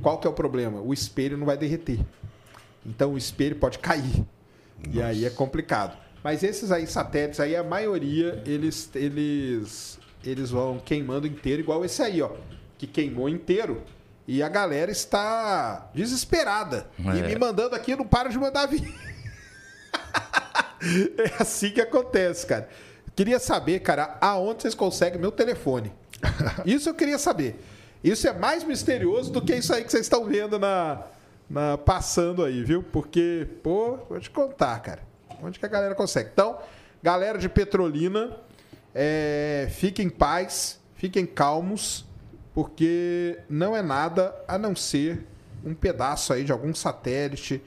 Qual 0.00 0.18
que 0.18 0.26
é 0.26 0.30
o 0.30 0.32
problema? 0.32 0.80
O 0.80 0.92
espelho 0.94 1.36
não 1.36 1.44
vai 1.46 1.56
derreter. 1.56 1.98
Então 2.86 3.14
o 3.14 3.18
espelho 3.18 3.56
pode 3.56 3.78
cair. 3.78 4.24
E 4.92 5.02
aí 5.02 5.24
é 5.24 5.30
complicado. 5.30 5.96
Mas 6.22 6.42
esses 6.44 6.70
aí 6.70 6.86
satélites 6.86 7.40
aí, 7.40 7.56
a 7.56 7.64
maioria, 7.64 8.42
eles, 8.46 8.88
eles, 8.94 9.98
eles 10.24 10.50
vão 10.50 10.78
queimando 10.78 11.26
inteiro, 11.26 11.60
igual 11.62 11.84
esse 11.84 12.00
aí, 12.02 12.22
ó. 12.22 12.30
Que 12.78 12.86
queimou 12.86 13.28
inteiro. 13.28 13.82
E 14.26 14.40
a 14.40 14.48
galera 14.48 14.90
está 14.92 15.90
desesperada. 15.92 16.86
E 16.96 17.08
É. 17.08 17.26
me 17.26 17.36
mandando 17.36 17.74
aqui, 17.74 17.96
não 17.96 18.06
para 18.06 18.28
de 18.28 18.38
mandar 18.38 18.66
vídeo. 18.66 18.92
É 21.18 21.42
assim 21.42 21.70
que 21.70 21.80
acontece, 21.80 22.46
cara. 22.46 22.68
Queria 23.14 23.38
saber, 23.38 23.80
cara, 23.80 24.16
aonde 24.20 24.62
vocês 24.62 24.74
conseguem 24.74 25.20
meu 25.20 25.30
telefone. 25.30 25.92
Isso 26.64 26.88
eu 26.88 26.94
queria 26.94 27.18
saber. 27.18 27.56
Isso 28.02 28.26
é 28.26 28.32
mais 28.32 28.64
misterioso 28.64 29.30
do 29.30 29.40
que 29.40 29.54
isso 29.54 29.72
aí 29.72 29.84
que 29.84 29.90
vocês 29.92 30.06
estão 30.06 30.24
vendo 30.24 30.58
na, 30.58 31.04
na 31.48 31.78
passando 31.78 32.44
aí, 32.44 32.64
viu? 32.64 32.82
Porque, 32.82 33.46
pô, 33.62 33.96
vou 34.08 34.18
te 34.18 34.28
contar, 34.28 34.80
cara. 34.80 35.02
Onde 35.40 35.56
que 35.56 35.64
a 35.64 35.68
galera 35.68 35.94
consegue? 35.94 36.30
Então, 36.32 36.58
galera 37.00 37.38
de 37.38 37.48
Petrolina, 37.48 38.36
é, 38.92 39.68
fiquem 39.70 40.06
em 40.06 40.10
paz, 40.10 40.80
fiquem 40.96 41.24
calmos, 41.24 42.04
porque 42.52 43.38
não 43.48 43.76
é 43.76 43.82
nada 43.82 44.34
a 44.48 44.58
não 44.58 44.74
ser 44.74 45.24
um 45.64 45.72
pedaço 45.72 46.32
aí 46.32 46.42
de 46.42 46.50
algum 46.50 46.74
satélite 46.74 47.62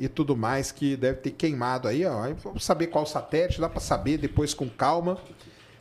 e 0.00 0.08
tudo 0.08 0.34
mais 0.34 0.72
que 0.72 0.96
deve 0.96 1.18
ter 1.18 1.32
queimado 1.32 1.86
aí, 1.86 2.06
ó. 2.06 2.32
Vamos 2.42 2.64
saber 2.64 2.86
qual 2.86 3.04
satélite, 3.04 3.60
dá 3.60 3.68
para 3.68 3.80
saber 3.80 4.16
depois 4.16 4.54
com 4.54 4.66
calma. 4.66 5.18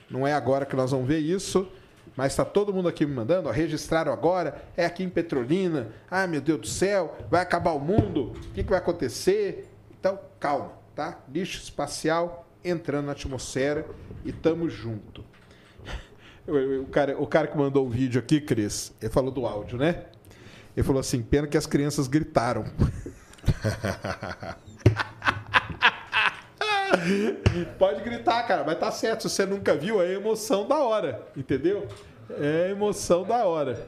Não 0.09 0.27
é 0.27 0.33
agora 0.33 0.65
que 0.65 0.75
nós 0.75 0.91
vamos 0.91 1.07
ver 1.07 1.19
isso, 1.19 1.65
mas 2.17 2.33
está 2.33 2.43
todo 2.43 2.73
mundo 2.73 2.89
aqui 2.89 3.05
me 3.05 3.13
mandando, 3.13 3.47
ó, 3.47 3.51
registraram 3.51 4.11
agora, 4.11 4.61
é 4.75 4.85
aqui 4.85 5.03
em 5.03 5.09
Petrolina. 5.09 5.87
Ah, 6.11 6.27
meu 6.27 6.41
Deus 6.41 6.59
do 6.59 6.67
céu, 6.67 7.17
vai 7.31 7.41
acabar 7.41 7.71
o 7.71 7.79
mundo. 7.79 8.33
O 8.33 8.53
que, 8.53 8.61
que 8.61 8.69
vai 8.69 8.79
acontecer? 8.79 9.69
Então, 9.97 10.19
calma, 10.37 10.73
tá? 10.93 11.19
Lixo 11.33 11.63
espacial 11.63 12.45
entrando 12.61 13.05
na 13.05 13.13
atmosfera 13.13 13.85
e 14.25 14.33
tamo 14.33 14.69
junto. 14.69 15.23
O 16.49 16.87
cara, 16.87 17.21
o 17.21 17.27
cara 17.27 17.45
que 17.45 17.55
mandou 17.55 17.85
o 17.85 17.89
vídeo 17.89 18.17
aqui, 18.17 18.41
Cris, 18.41 18.91
ele 18.99 19.11
falou 19.11 19.29
do 19.29 19.45
áudio, 19.45 19.77
né? 19.77 20.05
Ele 20.75 20.83
falou 20.83 20.99
assim: 20.99 21.21
pena 21.21 21.45
que 21.45 21.55
as 21.55 21.67
crianças 21.67 22.07
gritaram. 22.07 22.65
Pode 27.77 28.01
gritar, 28.03 28.43
cara, 28.47 28.63
mas 28.65 28.77
tá 28.79 28.91
certo. 28.91 29.27
Se 29.27 29.35
você 29.35 29.45
nunca 29.45 29.75
viu, 29.75 30.01
é 30.01 30.13
emoção 30.13 30.67
da 30.67 30.77
hora, 30.79 31.27
entendeu? 31.35 31.87
É 32.39 32.69
emoção 32.71 33.23
da 33.23 33.45
hora. 33.45 33.87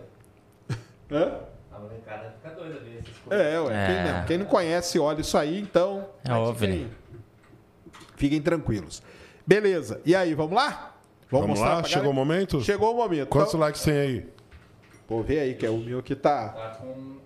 Hã? 1.11 1.39
A 1.71 1.79
molecada 1.79 2.33
fica 2.41 2.55
doida 2.55 2.79
ver 2.79 2.99
essas 2.99 3.17
coisas. 3.17 3.45
É, 3.45 3.59
ué. 3.59 3.87
Quem, 3.87 3.95
É. 3.95 4.13
não, 4.13 4.25
quem 4.25 4.37
não 4.37 4.45
conhece, 4.45 4.99
olha 4.99 5.21
isso 5.21 5.37
aí, 5.37 5.59
então. 5.59 6.07
É 6.23 6.29
mas 6.29 6.49
OVNI. 6.49 6.77
Fiquem, 6.77 6.89
fiquem 8.15 8.41
tranquilos. 8.41 9.01
Beleza. 9.45 10.01
E 10.05 10.15
aí, 10.15 10.33
vamos 10.33 10.53
lá? 10.55 10.95
Vamos 11.29 11.47
mostrar 11.47 11.75
lá? 11.77 11.83
Chegou 11.83 12.11
o 12.11 12.13
galera? 12.13 12.13
momento? 12.13 12.61
Chegou 12.61 12.93
o 12.93 12.97
momento. 12.97 13.27
Quantos 13.29 13.49
Então, 13.53 13.61
likes 13.61 13.83
tem 13.83 13.97
aí? 13.97 14.29
Vou 15.07 15.23
ver 15.23 15.39
aí, 15.39 15.55
que 15.55 15.65
é 15.65 15.69
o 15.69 15.77
meu 15.77 16.01
que 16.03 16.15
tá. 16.15 16.49
Tá 16.49 16.69
com 16.81 17.17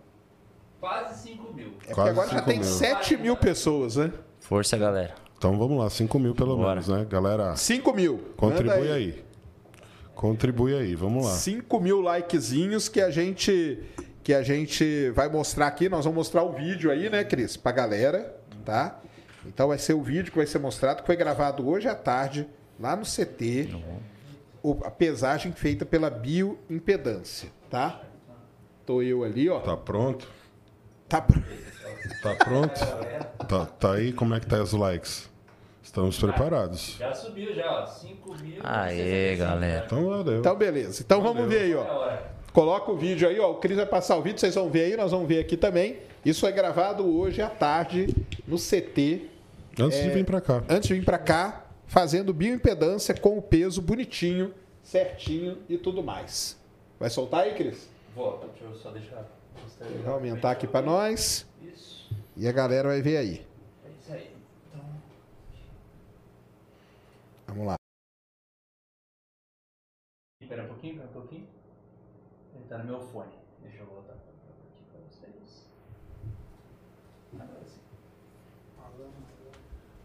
quase 0.79 1.29
5 1.29 1.53
mil. 1.53 1.71
É 1.87 1.93
Quase 1.93 2.09
agora 2.09 2.29
já 2.29 2.41
tem 2.41 2.59
mil. 2.59 2.67
7 2.67 3.17
mil 3.17 3.35
pessoas, 3.37 3.95
né? 3.95 4.11
Força, 4.39 4.77
galera. 4.77 5.15
Então 5.37 5.57
vamos 5.57 5.77
lá, 5.77 5.89
5 5.89 6.17
mil 6.19 6.33
pelo 6.35 6.55
Bora. 6.55 6.69
menos, 6.69 6.87
né? 6.87 7.05
Galera, 7.09 7.55
5 7.55 7.93
mil. 7.93 8.17
contribui 8.37 8.77
Manda 8.79 8.93
aí. 8.93 9.23
Contribui 10.13 10.73
aí, 10.75 10.95
vamos 10.95 11.25
lá. 11.25 11.31
5 11.33 11.79
mil 11.79 11.99
likezinhos 12.01 12.87
que 12.87 13.01
a 13.01 13.09
gente 13.09 13.79
que 14.23 14.33
a 14.33 14.41
gente 14.41 15.11
vai 15.11 15.29
mostrar 15.29 15.67
aqui. 15.67 15.87
Nós 15.87 16.03
vamos 16.05 16.15
mostrar 16.17 16.41
o 16.43 16.51
vídeo 16.53 16.89
aí, 16.89 17.09
né, 17.11 17.23
Cris? 17.23 17.55
Pra 17.57 17.71
galera, 17.71 18.35
tá? 18.63 18.99
Então 19.45 19.67
vai 19.67 19.77
ser 19.77 19.93
o 19.93 20.01
vídeo 20.01 20.31
que 20.31 20.37
vai 20.37 20.47
ser 20.47 20.57
mostrado, 20.57 21.01
que 21.01 21.05
foi 21.05 21.15
gravado 21.15 21.67
hoje 21.67 21.87
à 21.87 21.93
tarde, 21.93 22.47
lá 22.79 22.95
no 22.95 23.05
CT. 23.05 23.69
O- 24.63 24.79
a 24.83 24.89
pesagem 24.89 25.51
feita 25.51 25.85
pela 25.85 26.09
bioimpedância, 26.09 27.49
tá? 27.69 28.01
Tô 28.83 29.01
eu 29.03 29.23
ali, 29.23 29.47
ó. 29.47 29.59
Tá 29.59 29.77
pronto? 29.77 30.27
Tá 31.15 31.21
pr- 31.21 31.39
Tá 32.21 32.35
pronto? 32.43 32.79
Tá, 33.47 33.65
tá 33.65 33.93
aí? 33.93 34.11
Como 34.11 34.33
é 34.33 34.39
que 34.41 34.45
tá 34.47 34.61
os 34.61 34.73
likes? 34.73 35.29
Estamos 35.81 36.19
preparados. 36.19 36.97
Já 36.99 37.13
subiu 37.13 37.55
já, 37.55 37.71
ó. 37.71 37.85
5 37.85 38.35
mil. 38.41 38.59
Aê, 38.61 39.35
galera. 39.37 39.83
Então 39.85 40.05
valeu. 40.09 40.39
Então, 40.39 40.55
beleza. 40.57 41.01
Então 41.01 41.21
vamos 41.21 41.47
ver 41.47 41.59
aí, 41.61 41.71
É 41.71 41.75
ó. 41.77 41.81
hora. 41.83 42.31
Coloca 42.51 42.91
o 42.91 42.97
vídeo 42.97 43.29
aí, 43.29 43.39
ó. 43.39 43.51
O 43.51 43.55
Cris 43.55 43.77
vai 43.77 43.85
passar 43.85 44.17
o 44.17 44.21
vídeo, 44.21 44.39
vocês 44.39 44.55
vão 44.55 44.69
ver 44.69 44.85
aí, 44.91 44.97
nós 44.97 45.11
vamos 45.11 45.25
ver 45.27 45.39
aqui 45.39 45.55
também. 45.55 45.99
Isso 46.25 46.41
foi 46.41 46.51
gravado 46.51 47.05
hoje 47.17 47.41
à 47.41 47.49
tarde 47.49 48.13
no 48.47 48.57
CT, 48.57 49.29
Antes 49.79 49.99
É. 49.99 50.03
de 50.03 50.09
vir 50.09 50.25
pra 50.25 50.41
cá. 50.41 50.63
antes 50.69 50.87
de 50.89 50.95
vir 50.95 51.05
pra 51.05 51.17
cá, 51.17 51.65
fazendo 51.87 52.33
bioimpedância 52.33 53.13
com 53.13 53.37
o 53.37 53.41
peso 53.41 53.81
bonitinho, 53.81 54.53
certinho 54.83 55.59
e 55.69 55.77
tudo 55.77 56.01
mais. 56.03 56.57
Vai 56.99 57.09
soltar 57.09 57.41
aí, 57.43 57.53
Cris? 57.53 57.87
Vou, 58.15 58.37
deixa 58.53 58.63
eu 58.73 58.75
só 58.81 58.89
deixar. 58.91 59.23
Vou 60.03 60.13
aumentar 60.13 60.51
aqui 60.51 60.67
pra 60.67 60.81
nós 60.81 61.45
Isso. 61.61 62.09
e 62.35 62.47
a 62.47 62.51
galera 62.51 62.89
vai 62.89 63.01
ver 63.01 63.17
aí. 63.17 63.47
É 63.85 63.89
isso 63.89 64.13
aí. 64.13 64.35
Então, 64.67 64.85
Vamos 67.47 67.67
lá. 67.67 67.75
espera 70.41 70.63
um 70.63 70.67
pouquinho, 70.67 70.93
espera 70.93 71.09
um 71.09 71.13
pouquinho. 71.13 71.47
Ele 72.55 72.63
tá 72.69 72.77
no 72.79 72.85
meu 72.85 72.99
fone. 73.01 73.33
Deixa 73.61 73.79
eu 73.79 73.85
voltar 73.87 74.13
aqui 74.13 74.83
pra 74.91 74.99
vocês. 75.09 75.67
Agora 77.33 77.63
sim. 77.65 77.79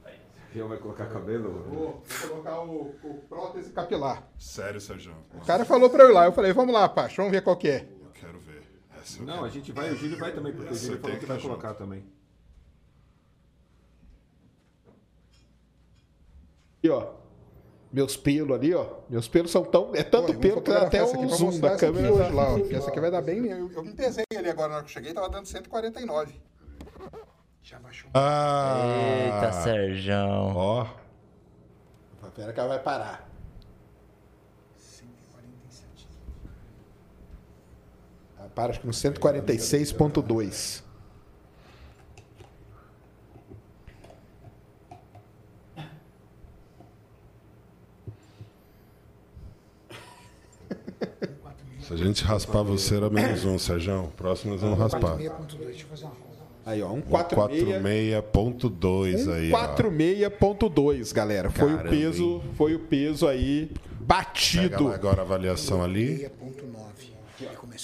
Aí. 0.05 0.19
Já 0.55 0.67
vai 0.67 0.79
colocar 0.79 1.07
cabelo? 1.07 1.63
Vou, 1.69 2.03
colocar 2.29 2.61
o, 2.63 2.95
prótese 3.29 3.71
capilar. 3.73 4.29
Sério, 4.39 4.81
Sérgio? 4.81 5.15
O 5.35 5.45
cara 5.45 5.65
falou 5.65 5.91
pra 5.91 6.05
eu 6.05 6.11
ir 6.11 6.13
lá, 6.13 6.25
eu 6.25 6.33
falei, 6.33 6.53
vamos 6.53 6.75
lá, 6.75 6.89
Pacho, 6.89 7.17
vamos 7.19 7.33
ver 7.33 7.43
qual 7.43 7.57
que 7.57 7.69
é. 7.69 8.00
Essa 9.01 9.23
Não, 9.23 9.45
a 9.45 9.49
gente 9.49 9.73
vai, 9.73 9.91
o 9.91 9.97
Júlio 9.97 10.19
vai 10.19 10.33
também, 10.33 10.53
porque 10.53 10.71
o 10.71 10.73
Essa 10.73 10.85
Júlio 10.87 10.97
eu 10.99 11.01
falou 11.03 11.19
que 11.19 11.27
vai 11.27 11.37
tá 11.37 11.43
colocar 11.43 11.69
junto. 11.69 11.79
também. 11.79 12.05
Aqui, 16.79 16.89
ó. 16.91 17.15
Meus 17.93 18.17
pelos 18.17 18.57
ali, 18.57 18.73
ó. 18.75 18.87
Meus 19.09 19.27
pelos 19.29 19.51
são 19.51 19.65
tão. 19.65 19.95
É 19.95 20.03
tanto 20.03 20.33
pelo 20.39 20.63
que 20.63 20.71
dá 20.71 20.83
até 20.87 21.03
o 21.03 21.29
zoom 21.29 21.59
da 21.59 21.77
câmera. 21.77 22.13
hoje 22.13 22.33
lá, 22.33 22.55
ó. 22.55 22.59
Essa 22.59 22.89
aqui 22.89 23.01
vai 23.01 23.11
dar 23.11 23.21
bem. 23.23 23.47
Eu, 23.47 23.71
eu 23.73 23.83
me 23.85 23.93
pesei 23.93 24.25
ali 24.37 24.49
agora 24.49 24.69
na 24.69 24.75
hora 24.77 24.85
que 24.85 24.91
eu 24.91 24.95
cheguei, 24.95 25.13
tava 25.13 25.29
dando 25.29 25.47
149. 25.47 26.41
Já 27.63 27.79
baixou. 27.81 28.09
Ah! 28.15 28.85
Eita, 29.25 29.53
Serjão. 29.63 30.55
Ó, 30.57 30.87
Pera 32.35 32.53
que 32.53 32.61
ela 32.61 32.69
vai 32.69 32.79
parar. 32.79 33.29
147. 34.79 36.09
Ela 38.30 38.30
para 38.49 38.71
acho 38.71 38.81
que 38.81 38.87
no 38.87 38.93
146.2. 38.93 40.83
se 51.81 51.93
a 51.93 51.97
gente 51.97 52.23
raspar 52.25 52.63
você 52.63 52.97
era 52.97 53.11
menos 53.11 53.45
um, 53.45 53.59
Sérgio. 53.59 54.13
Próximo 54.17 54.53
nós 54.53 54.61
vamos 54.61 54.79
raspar. 54.79 55.19
46.2, 55.19 55.59
deixa 55.67 55.83
eu 55.85 55.89
fazer 55.89 56.05
uma 56.05 56.15
conta. 56.15 56.31
Aí, 56.65 56.83
ó. 56.83 56.93
Um 56.93 57.01
46. 57.01 57.83
46.2 57.83 59.33
aí, 59.33 59.53
ó. 59.53 59.59
46.2, 59.77 61.13
galera. 61.13 61.51
Foi 61.51 61.75
o 61.75 61.79
peso, 61.79 62.23
hein? 62.23 62.43
foi 62.55 62.75
o 62.75 62.79
peso 62.79 63.27
aí 63.27 63.67
Pega 63.67 63.81
batido. 64.01 64.85
lá 64.85 64.95
agora 64.95 65.23
a 65.23 65.25
avaliação 65.25 65.83
ali. 65.83 66.31
6.9. 66.41 67.11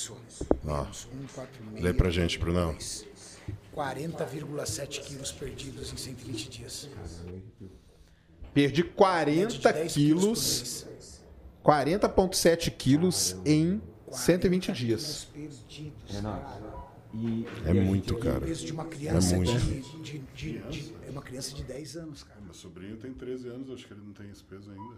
Começou. 0.07 0.19
Ó, 0.67 0.83
Menos 0.83 1.09
146. 1.11 1.83
lê 1.83 1.95
pra 1.95 2.11
gente, 2.11 2.39
Brunão. 2.39 2.77
40,7 3.75 5.01
quilos 5.03 5.33
perdidos 5.33 5.93
em 5.93 5.97
120 5.97 6.49
dias. 6.51 6.89
Perdi 8.55 8.55
Média 8.55 8.73
de 8.73 8.85
40 8.85 9.73
10 9.73 9.93
quilos, 9.93 10.83
por 10.83 10.91
mês. 10.91 11.21
40,7 11.65 12.71
quilos 12.71 13.37
em 13.45 13.81
120 14.11 14.73
dias. 14.73 15.29
Renato. 16.09 16.67
E, 17.15 17.47
É 17.65 17.71
e 17.73 17.81
muito, 17.81 18.17
cara. 18.19 18.39
O 18.39 18.41
peso 18.43 18.67
de 18.67 18.73
uma 18.73 18.85
criança 18.85 19.35
É 19.35 19.37
muito. 19.39 19.53
de, 19.59 19.81
de- 20.03 20.19
de- 20.35 20.59
de- 20.69 20.95
É 21.07 21.11
uma 21.11 21.23
criança 21.23 21.55
de 21.55 21.63
10 21.65 21.97
anos, 21.97 22.23
cara. 22.23 22.41
Meu 22.43 22.53
sobrinho 22.53 22.97
tem 22.99 23.13
13 23.15 23.49
anos, 23.49 23.71
acho 23.71 23.87
que 23.87 23.93
ele 23.95 24.03
não 24.05 24.13
tem 24.13 24.29
esse 24.31 24.43
peso 24.45 24.71
ainda. 24.71 24.97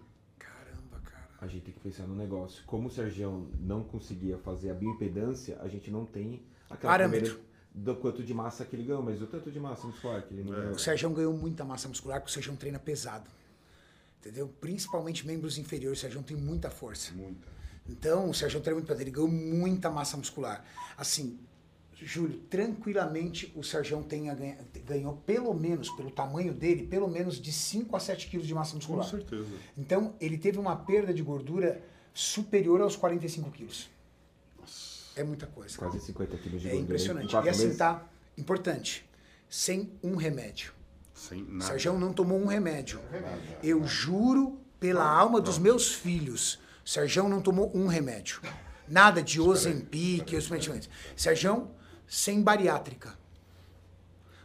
A 1.41 1.47
gente 1.47 1.67
tem 1.67 1.75
que 1.75 1.81
pensar 1.81 2.05
no 2.07 2.17
negócio. 2.17 2.65
Como 2.67 2.89
o 2.89 2.91
Sergião 2.91 3.47
não 3.61 3.85
conseguia 3.85 4.37
fazer 4.39 4.71
a 4.71 4.75
bioimpedância, 4.75 5.57
a 5.61 5.69
gente 5.69 5.91
não 5.91 6.05
tem 6.05 6.43
aquela 6.69 6.93
Parâmetro. 6.93 7.41
do 7.73 7.95
quanto 7.95 8.23
de 8.25 8.35
massa 8.35 8.65
que 8.65 8.75
ele 8.75 8.83
ganhou, 8.83 9.03
mas 9.03 9.23
o 9.23 9.27
tanto 9.27 9.51
de 9.51 9.61
massa 9.61 9.87
muscular 9.87 10.23
que 10.23 10.35
ele 10.35 10.43
não 10.43 10.53
ganhou. 10.53 10.73
O 10.73 10.79
Sérgio 10.79 11.09
ganhou 11.11 11.33
muita 11.33 11.65
massa 11.65 11.89
muscular 11.89 12.21
porque 12.21 12.31
o 12.31 12.35
Sérgio 12.35 12.57
treina 12.57 12.79
pesado. 12.79 13.31
Entendeu? 14.21 14.49
Principalmente 14.61 15.25
membros 15.27 15.59
inferiores. 15.59 15.99
O 15.99 16.03
Sérgio 16.03 16.23
tem 16.25 16.37
muita 16.37 16.71
força. 16.71 17.13
Muita. 17.13 17.47
Então, 17.89 18.29
o 18.29 18.35
Sérgio 18.35 18.61
treina 18.61 18.79
muito 18.81 18.89
pesado. 18.89 19.03
Ele 19.03 19.11
ganhou 19.13 19.31
muita 19.31 19.91
massa 19.91 20.17
muscular. 20.17 20.65
Assim, 20.97 21.39
Júlio, 22.01 22.39
tranquilamente 22.51 23.53
o 23.57 23.63
Sérgio 23.65 24.03
tenha 24.05 24.35
ganha, 24.35 24.59
ganhou 24.87 25.17
pelo 25.27 25.53
menos, 25.53 25.91
pelo 25.91 26.11
tamanho 26.11 26.53
dele, 26.55 26.87
pelo 26.87 27.09
menos 27.09 27.41
de 27.41 27.53
5 27.53 27.95
a 27.97 28.01
7 28.01 28.29
quilos 28.29 28.47
de 28.47 28.55
massa 28.55 28.71
Com 28.73 28.77
muscular. 28.77 29.05
certeza. 29.09 29.49
Então, 29.77 30.15
ele 30.21 30.39
teve 30.39 30.59
uma 30.59 30.77
perda 30.77 31.13
de 31.13 31.23
gordura 31.23 31.83
superior 32.15 32.81
aos 32.81 32.95
45 32.97 33.51
quilos. 33.51 33.89
É 35.17 35.25
muita 35.25 35.47
coisa. 35.47 35.77
Quase 35.77 35.99
50 36.01 36.37
quilos 36.39 36.61
de 36.63 36.69
É 36.69 36.71
gordura. 36.71 36.77
em 36.81 36.85
impressionante. 36.85 37.33
E 37.33 37.49
assim, 37.49 37.63
meses. 37.65 37.79
tá? 37.79 38.07
Importante. 38.37 39.05
Sem 39.49 39.91
um 40.03 40.15
remédio. 40.15 40.73
Sem 41.13 41.43
O 41.43 41.53
nada. 41.55 41.65
Sérgio 41.65 41.99
não 41.99 42.13
tomou 42.13 42.39
um 42.39 42.47
remédio. 42.47 43.01
Eu 43.63 43.85
juro 43.85 44.61
pela 44.79 45.05
alma 45.05 45.41
dos 45.41 45.59
meus 45.59 45.93
filhos, 45.93 46.61
o 46.85 46.89
Sérgio 46.89 47.29
não 47.29 47.41
tomou 47.43 47.73
um 47.75 47.89
remédio. 47.89 48.41
Nada 48.87 49.21
de 49.21 49.41
Ozempic, 49.41 50.33
os 50.35 50.49
medicamentos. 50.49 50.89
Sérgio 51.17 51.69
sem 52.09 52.43
bariátrica. 52.43 53.17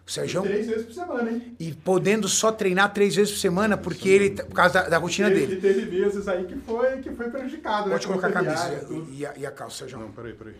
O 0.05 0.11
Sérgio 0.11 0.41
Três 0.41 0.67
vezes 0.67 0.85
por 0.85 0.93
semana, 0.93 1.31
hein? 1.31 1.55
e 1.57 1.71
podendo 1.73 2.27
só 2.27 2.51
treinar 2.51 2.93
três 2.93 3.15
vezes 3.15 3.31
por 3.33 3.39
semana 3.39 3.77
porque 3.77 4.09
ele 4.09 4.31
por 4.31 4.53
causa 4.53 4.73
da, 4.83 4.89
da 4.89 4.97
rotina 4.97 5.29
Teve, 5.29 5.45
dele. 5.55 5.61
teve 5.61 5.97
meses 5.97 6.27
aí 6.27 6.45
que 6.45 6.57
foi, 6.57 6.97
que 7.01 7.09
foi 7.11 7.29
prejudicado, 7.29 7.89
Pode 7.89 8.05
né? 8.05 8.13
colocar 8.13 8.27
a 8.27 8.31
camisa 8.33 8.85
tudo. 8.85 9.13
e 9.13 9.25
a, 9.25 9.33
e 9.37 9.45
a 9.45 9.51
calça, 9.51 9.77
Sérgio. 9.77 9.97
Não, 9.99 10.11
peraí, 10.11 10.33
peraí. 10.33 10.55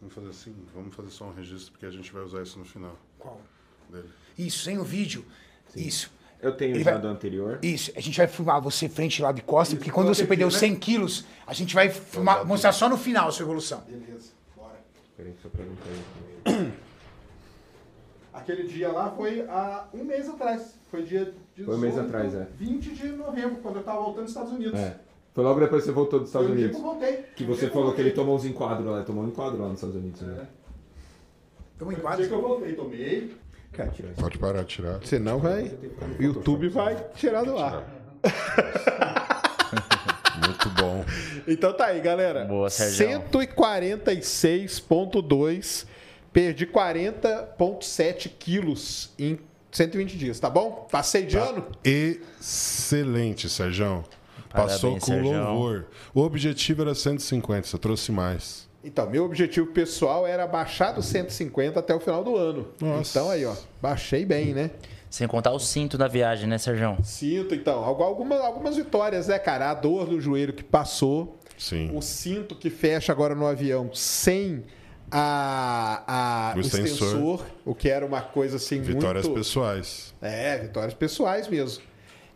Vamos 0.00 0.14
fazer 0.14 0.28
assim, 0.28 0.54
vamos 0.72 0.94
fazer 0.94 1.10
só 1.10 1.24
um 1.24 1.32
registro, 1.34 1.72
porque 1.72 1.84
a 1.86 1.90
gente 1.90 2.12
vai 2.12 2.22
usar 2.22 2.42
isso 2.44 2.58
no 2.60 2.64
final 2.64 2.96
Qual? 3.18 3.40
dele. 3.90 4.08
Isso, 4.38 4.62
sem 4.62 4.78
o 4.78 4.84
vídeo. 4.84 5.24
Isso. 5.74 6.12
Eu 6.40 6.52
tenho 6.52 6.76
Ele 6.76 6.84
já 6.84 6.92
vai- 6.92 7.00
do 7.00 7.08
anterior. 7.08 7.58
Isso, 7.62 7.90
a 7.96 8.00
gente 8.00 8.16
vai 8.18 8.28
filmar 8.28 8.60
você 8.60 8.88
frente 8.88 9.20
lá 9.20 9.32
de 9.32 9.42
costas, 9.42 9.76
porque 9.78 9.90
quando 9.90 10.08
você 10.08 10.24
perdeu 10.24 10.48
100 10.48 10.76
quilos, 10.76 11.24
a 11.44 11.52
gente 11.52 11.74
vai 11.74 11.88
filmar- 11.90 12.46
mostrar 12.46 12.70
só 12.70 12.88
no 12.88 12.96
final 12.96 13.28
a 13.28 13.32
sua 13.32 13.42
evolução. 13.42 13.80
Beleza, 13.88 14.30
bora. 14.54 14.76
Peraí, 15.16 15.34
só 15.42 15.48
perguntar 15.48 15.82
aí. 15.88 16.25
Aquele 18.32 18.64
dia 18.64 18.90
lá 18.92 19.10
foi 19.10 19.42
há 19.48 19.86
um 19.94 20.04
mês 20.04 20.28
atrás. 20.28 20.74
Foi 20.90 21.02
dia 21.02 21.32
18, 21.56 21.64
Foi 21.64 21.74
um 21.74 21.78
mês 21.78 21.98
atrás, 21.98 22.34
é. 22.34 22.46
20 22.58 22.90
de 22.94 23.08
novembro, 23.08 23.56
quando 23.62 23.76
eu 23.76 23.82
tava 23.82 23.98
voltando 24.00 24.22
dos 24.24 24.30
Estados 24.30 24.52
Unidos. 24.52 24.78
É. 24.78 24.96
Foi 25.34 25.42
logo 25.44 25.58
depois 25.60 25.82
que 25.82 25.86
você 25.88 25.92
voltou 25.94 26.20
dos 26.20 26.28
Estados 26.28 26.48
Foi 26.48 26.56
o 26.56 26.58
dia 26.58 26.68
que 26.68 26.74
Unidos. 26.76 26.92
eu 26.92 26.98
voltei. 27.00 27.22
Que 27.34 27.44
Foi 27.44 27.54
você 27.54 27.68
falou 27.70 27.92
que 27.94 28.00
ele 28.00 28.10
tomou 28.12 28.36
uns 28.36 28.44
enquadros 28.44 28.86
lá. 28.86 28.96
Ele 28.98 29.04
tomou 29.06 29.24
um 29.24 29.28
enquadro 29.28 29.58
lá 29.60 29.66
nos 29.68 29.76
Estados 29.76 29.96
Unidos, 29.96 30.20
né? 30.22 30.46
Tamo 31.78 31.92
em 31.92 31.94
Foi 31.94 32.02
o 32.02 32.06
quadro. 32.06 32.20
dia 32.20 32.28
que 32.28 32.34
eu 32.34 32.40
voltei, 32.42 32.74
tomei. 32.74 33.34
Cara, 33.72 33.90
tira 33.90 34.08
isso. 34.10 34.20
Pode 34.20 34.38
parar 34.38 34.60
de 34.62 34.68
tirar. 34.68 35.00
Senão 35.04 35.38
vai. 35.38 35.70
O 36.18 36.22
YouTube 36.22 36.68
vai 36.68 36.94
tirar 37.14 37.44
do 37.44 37.56
ar. 37.58 37.84
Muito 40.46 40.68
bom. 40.70 41.04
Então 41.48 41.72
tá 41.72 41.86
aí, 41.86 42.00
galera. 42.00 42.44
Boa, 42.44 42.68
Sérgio. 42.70 43.20
146,2. 43.30 45.86
Perdi 46.36 46.66
40,7 46.66 48.30
quilos 48.38 49.08
em 49.18 49.38
120 49.72 50.18
dias, 50.18 50.38
tá 50.38 50.50
bom? 50.50 50.86
Passei 50.92 51.24
de 51.24 51.38
ano? 51.38 51.64
Excelente, 51.82 53.48
Sérgio. 53.48 54.04
Passou 54.50 54.98
com 54.98 55.06
Sérgio. 55.06 55.32
louvor. 55.32 55.86
O 56.14 56.20
objetivo 56.20 56.82
era 56.82 56.94
150, 56.94 57.66
você 57.66 57.78
trouxe 57.78 58.12
mais. 58.12 58.68
Então, 58.84 59.08
meu 59.08 59.24
objetivo 59.24 59.68
pessoal 59.68 60.26
era 60.26 60.46
baixar 60.46 60.92
dos 60.92 61.06
150 61.06 61.80
até 61.80 61.94
o 61.94 62.00
final 62.00 62.22
do 62.22 62.36
ano. 62.36 62.68
Nossa. 62.82 63.18
Então 63.18 63.30
aí, 63.30 63.46
ó, 63.46 63.54
baixei 63.80 64.26
bem, 64.26 64.52
né? 64.52 64.70
Sem 65.08 65.26
contar 65.26 65.52
o 65.52 65.58
cinto 65.58 65.96
da 65.96 66.06
viagem, 66.06 66.46
né, 66.46 66.58
Sérgio? 66.58 66.98
Cinto, 67.02 67.54
então. 67.54 67.82
Algu- 67.82 68.02
Algumas, 68.02 68.40
algumas 68.42 68.76
vitórias, 68.76 69.26
né, 69.28 69.38
cara? 69.38 69.70
A 69.70 69.74
dor 69.74 70.06
do 70.06 70.20
joelho 70.20 70.52
que 70.52 70.62
passou. 70.62 71.38
Sim. 71.56 71.90
O 71.94 72.02
cinto 72.02 72.54
que 72.54 72.68
fecha 72.68 73.10
agora 73.10 73.34
no 73.34 73.46
avião 73.46 73.90
sem 73.94 74.64
a, 75.18 76.50
a, 76.52 76.56
O 76.56 76.60
extensor. 76.60 76.84
extensor. 76.84 77.46
o 77.64 77.74
que 77.74 77.88
era 77.88 78.04
uma 78.04 78.20
coisa 78.20 78.56
assim 78.56 78.82
Vitórias 78.82 79.24
muito... 79.24 79.38
pessoais. 79.38 80.14
É, 80.20 80.58
vitórias 80.58 80.92
pessoais 80.92 81.48
mesmo. 81.48 81.82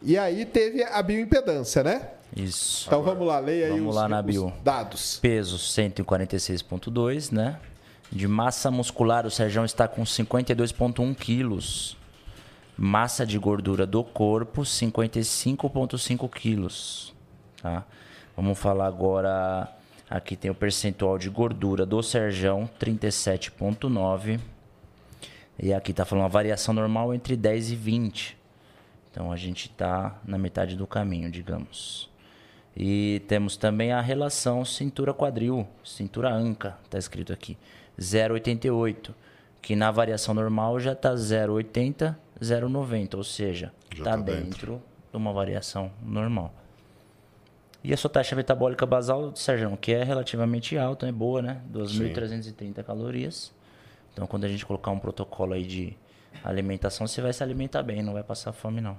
E 0.03 0.17
aí 0.17 0.47
teve 0.47 0.83
a 0.83 1.03
bioimpedância, 1.03 1.83
né? 1.85 2.09
Isso. 2.35 2.87
Então 2.87 3.03
vamos 3.03 3.27
lá, 3.27 3.39
leia 3.39 3.67
aí 3.67 3.73
Vamos 3.73 3.89
os, 3.91 3.95
lá 3.97 4.09
na 4.09 4.21
os 4.21 4.27
bio. 4.27 4.53
dados. 4.65 5.19
Peso 5.21 5.59
146,2, 5.59 7.31
né? 7.33 7.59
De 8.11 8.27
massa 8.27 8.71
muscular, 8.71 9.27
o 9.27 9.31
Sérgio 9.31 9.63
está 9.65 9.87
com 9.87 10.03
52,1 10.03 11.15
quilos. 11.15 11.99
Massa 12.79 13.27
de 13.27 13.39
gordura 13.39 13.87
do 13.87 14.03
corpo, 14.03 14.63
55,5 14.63 16.31
quilos. 16.31 17.15
Tá? 17.63 17.85
Vamos 18.35 18.59
falar 18.59 18.87
agora. 18.87 19.69
Aqui 20.11 20.35
tem 20.35 20.51
o 20.51 20.55
percentual 20.57 21.17
de 21.17 21.31
gordura 21.31 21.87
do 21.87 22.03
Serjão, 22.03 22.69
37,9. 22.81 24.41
E 25.57 25.73
aqui 25.73 25.93
tá 25.93 26.05
falando 26.05 26.25
uma 26.25 26.29
variação 26.29 26.75
normal 26.75 27.15
entre 27.15 27.37
10 27.37 27.71
e 27.71 27.77
20. 27.77 28.37
Então 29.11 29.31
a 29.31 29.37
gente 29.37 29.69
tá 29.69 30.19
na 30.25 30.37
metade 30.37 30.75
do 30.75 30.85
caminho, 30.85 31.31
digamos. 31.31 32.11
E 32.77 33.23
temos 33.29 33.57
também 33.57 33.93
a 33.93 34.01
relação 34.01 34.65
cintura-quadril, 34.65 35.67
cintura-anca, 35.85 36.77
está 36.85 36.99
escrito 36.99 37.33
aqui, 37.33 37.57
0,88, 37.99 39.13
que 39.63 39.77
na 39.77 39.91
variação 39.91 40.35
normal 40.35 40.81
já 40.81 40.93
está 40.93 41.13
0,80, 41.15 42.17
0,90, 42.41 43.15
ou 43.17 43.25
seja, 43.25 43.73
Já 43.93 43.99
está 43.99 44.11
tá 44.13 44.17
dentro. 44.17 44.43
dentro. 44.45 44.83
de 45.11 45.17
uma 45.17 45.33
variação 45.33 45.91
normal. 46.03 46.55
E 47.83 47.93
a 47.95 47.97
sua 47.97 48.11
taxa 48.11 48.37
metabólica 48.37 48.85
basal, 48.85 49.35
Sérgio, 49.35 49.75
que 49.77 49.93
é 49.93 50.05
relativamente 50.05 50.77
alta, 50.77 51.07
é 51.09 51.13
boa, 51.13 51.41
né? 51.41 51.61
2.330 51.73 52.83
calorias. 52.85 53.53
Então, 54.13 54.27
quando 54.27 54.45
a 54.45 54.49
gente 54.49 54.67
colocar 54.67 54.91
um 54.91 54.99
protocolo 54.99 55.55
aí 55.55 55.65
de 55.65 55.97
alimentação, 56.45 57.07
você 57.07 57.23
vai 57.23 57.33
se 57.33 57.43
alimentar 57.43 57.83
bem, 57.83 58.03
não 58.03 58.13
vai 58.13 58.23
passar 58.23 58.53
fome, 58.53 58.81
não. 58.81 58.99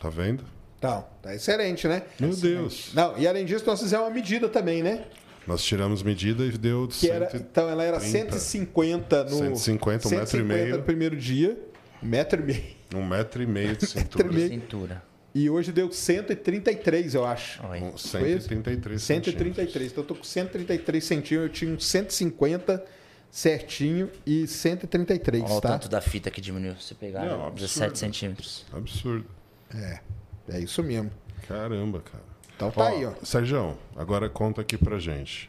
Tá 0.00 0.08
vendo? 0.10 0.44
Então, 0.78 1.06
tá 1.22 1.34
excelente, 1.34 1.86
né? 1.88 2.02
Meu 2.18 2.34
Deus. 2.34 2.92
Não, 2.94 3.16
e 3.18 3.26
além 3.26 3.44
disso, 3.44 3.64
nós 3.66 3.80
fizemos 3.80 4.06
uma 4.06 4.12
medida 4.12 4.48
também, 4.48 4.82
né? 4.82 5.04
Nós 5.46 5.62
tiramos 5.64 6.02
medida 6.02 6.44
e 6.44 6.50
deu 6.52 6.88
Que 6.88 7.10
era, 7.10 7.26
130. 7.30 7.50
então 7.50 7.68
ela 7.68 7.82
era 7.82 8.00
150 8.00 9.24
no. 9.24 9.30
150, 9.30 10.08
um 10.08 10.10
metro 10.10 10.40
e 10.40 10.42
meio. 10.42 10.76
no 10.76 10.82
primeiro 10.82 11.16
dia. 11.16 11.58
Um 12.02 12.06
metro 12.06 12.40
e 12.40 12.44
meio. 12.44 12.64
Um 12.94 13.04
metro 13.06 13.42
e 13.42 13.46
meio 13.46 13.76
de 13.76 13.84
e 13.84 13.88
cintura. 13.88 14.28
meio. 14.30 14.48
Cintura. 14.48 15.02
E 15.34 15.48
hoje 15.48 15.70
deu 15.72 15.90
133, 15.92 17.14
eu 17.14 17.24
acho. 17.24 17.60
Com 17.62 17.96
133 17.96 19.00
centímetros. 19.00 19.02
133. 19.04 19.92
Então 19.92 20.02
eu 20.02 20.08
tô 20.08 20.14
com 20.16 20.24
133 20.24 21.04
centímetros. 21.04 21.42
Eu 21.44 21.48
tinha 21.48 21.72
uns 21.74 21.86
150 21.86 22.84
certinho 23.30 24.10
e 24.26 24.46
133, 24.46 25.44
Olha 25.44 25.52
o 25.52 25.60
tá? 25.60 25.68
tanto 25.68 25.88
da 25.88 26.00
fita 26.00 26.30
que 26.30 26.40
diminuiu. 26.40 26.74
Você 26.74 26.94
pegar 26.96 27.20
Não, 27.20 27.38
né? 27.38 27.46
absurdo. 27.46 27.60
17 27.60 27.98
centímetros. 27.98 28.66
Absurdo. 28.72 29.24
É. 29.72 30.00
É 30.48 30.58
isso 30.58 30.82
mesmo. 30.82 31.12
Caramba, 31.46 32.00
cara. 32.00 32.24
Então 32.56 32.70
tá 32.72 32.88
aí, 32.88 33.06
ó. 33.06 33.12
Sérgio, 33.22 33.78
agora 33.96 34.28
conta 34.28 34.60
aqui 34.60 34.76
pra 34.76 34.98
gente. 34.98 35.48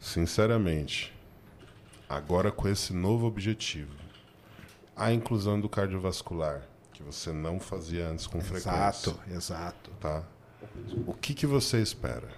Sinceramente, 0.00 1.12
agora 2.08 2.50
com 2.50 2.68
esse 2.68 2.92
novo 2.92 3.26
objetivo, 3.26 3.94
a 4.94 5.12
inclusão 5.12 5.58
do 5.60 5.68
cardiovascular, 5.68 6.62
que 7.04 7.14
você 7.14 7.32
não 7.32 7.60
fazia 7.60 8.08
antes 8.08 8.26
com 8.26 8.40
frequência. 8.40 8.70
Exato, 8.70 9.20
exato. 9.30 9.90
Tá? 10.00 10.22
O 11.06 11.12
que, 11.14 11.34
que 11.34 11.46
você 11.46 11.78
espera? 11.80 12.28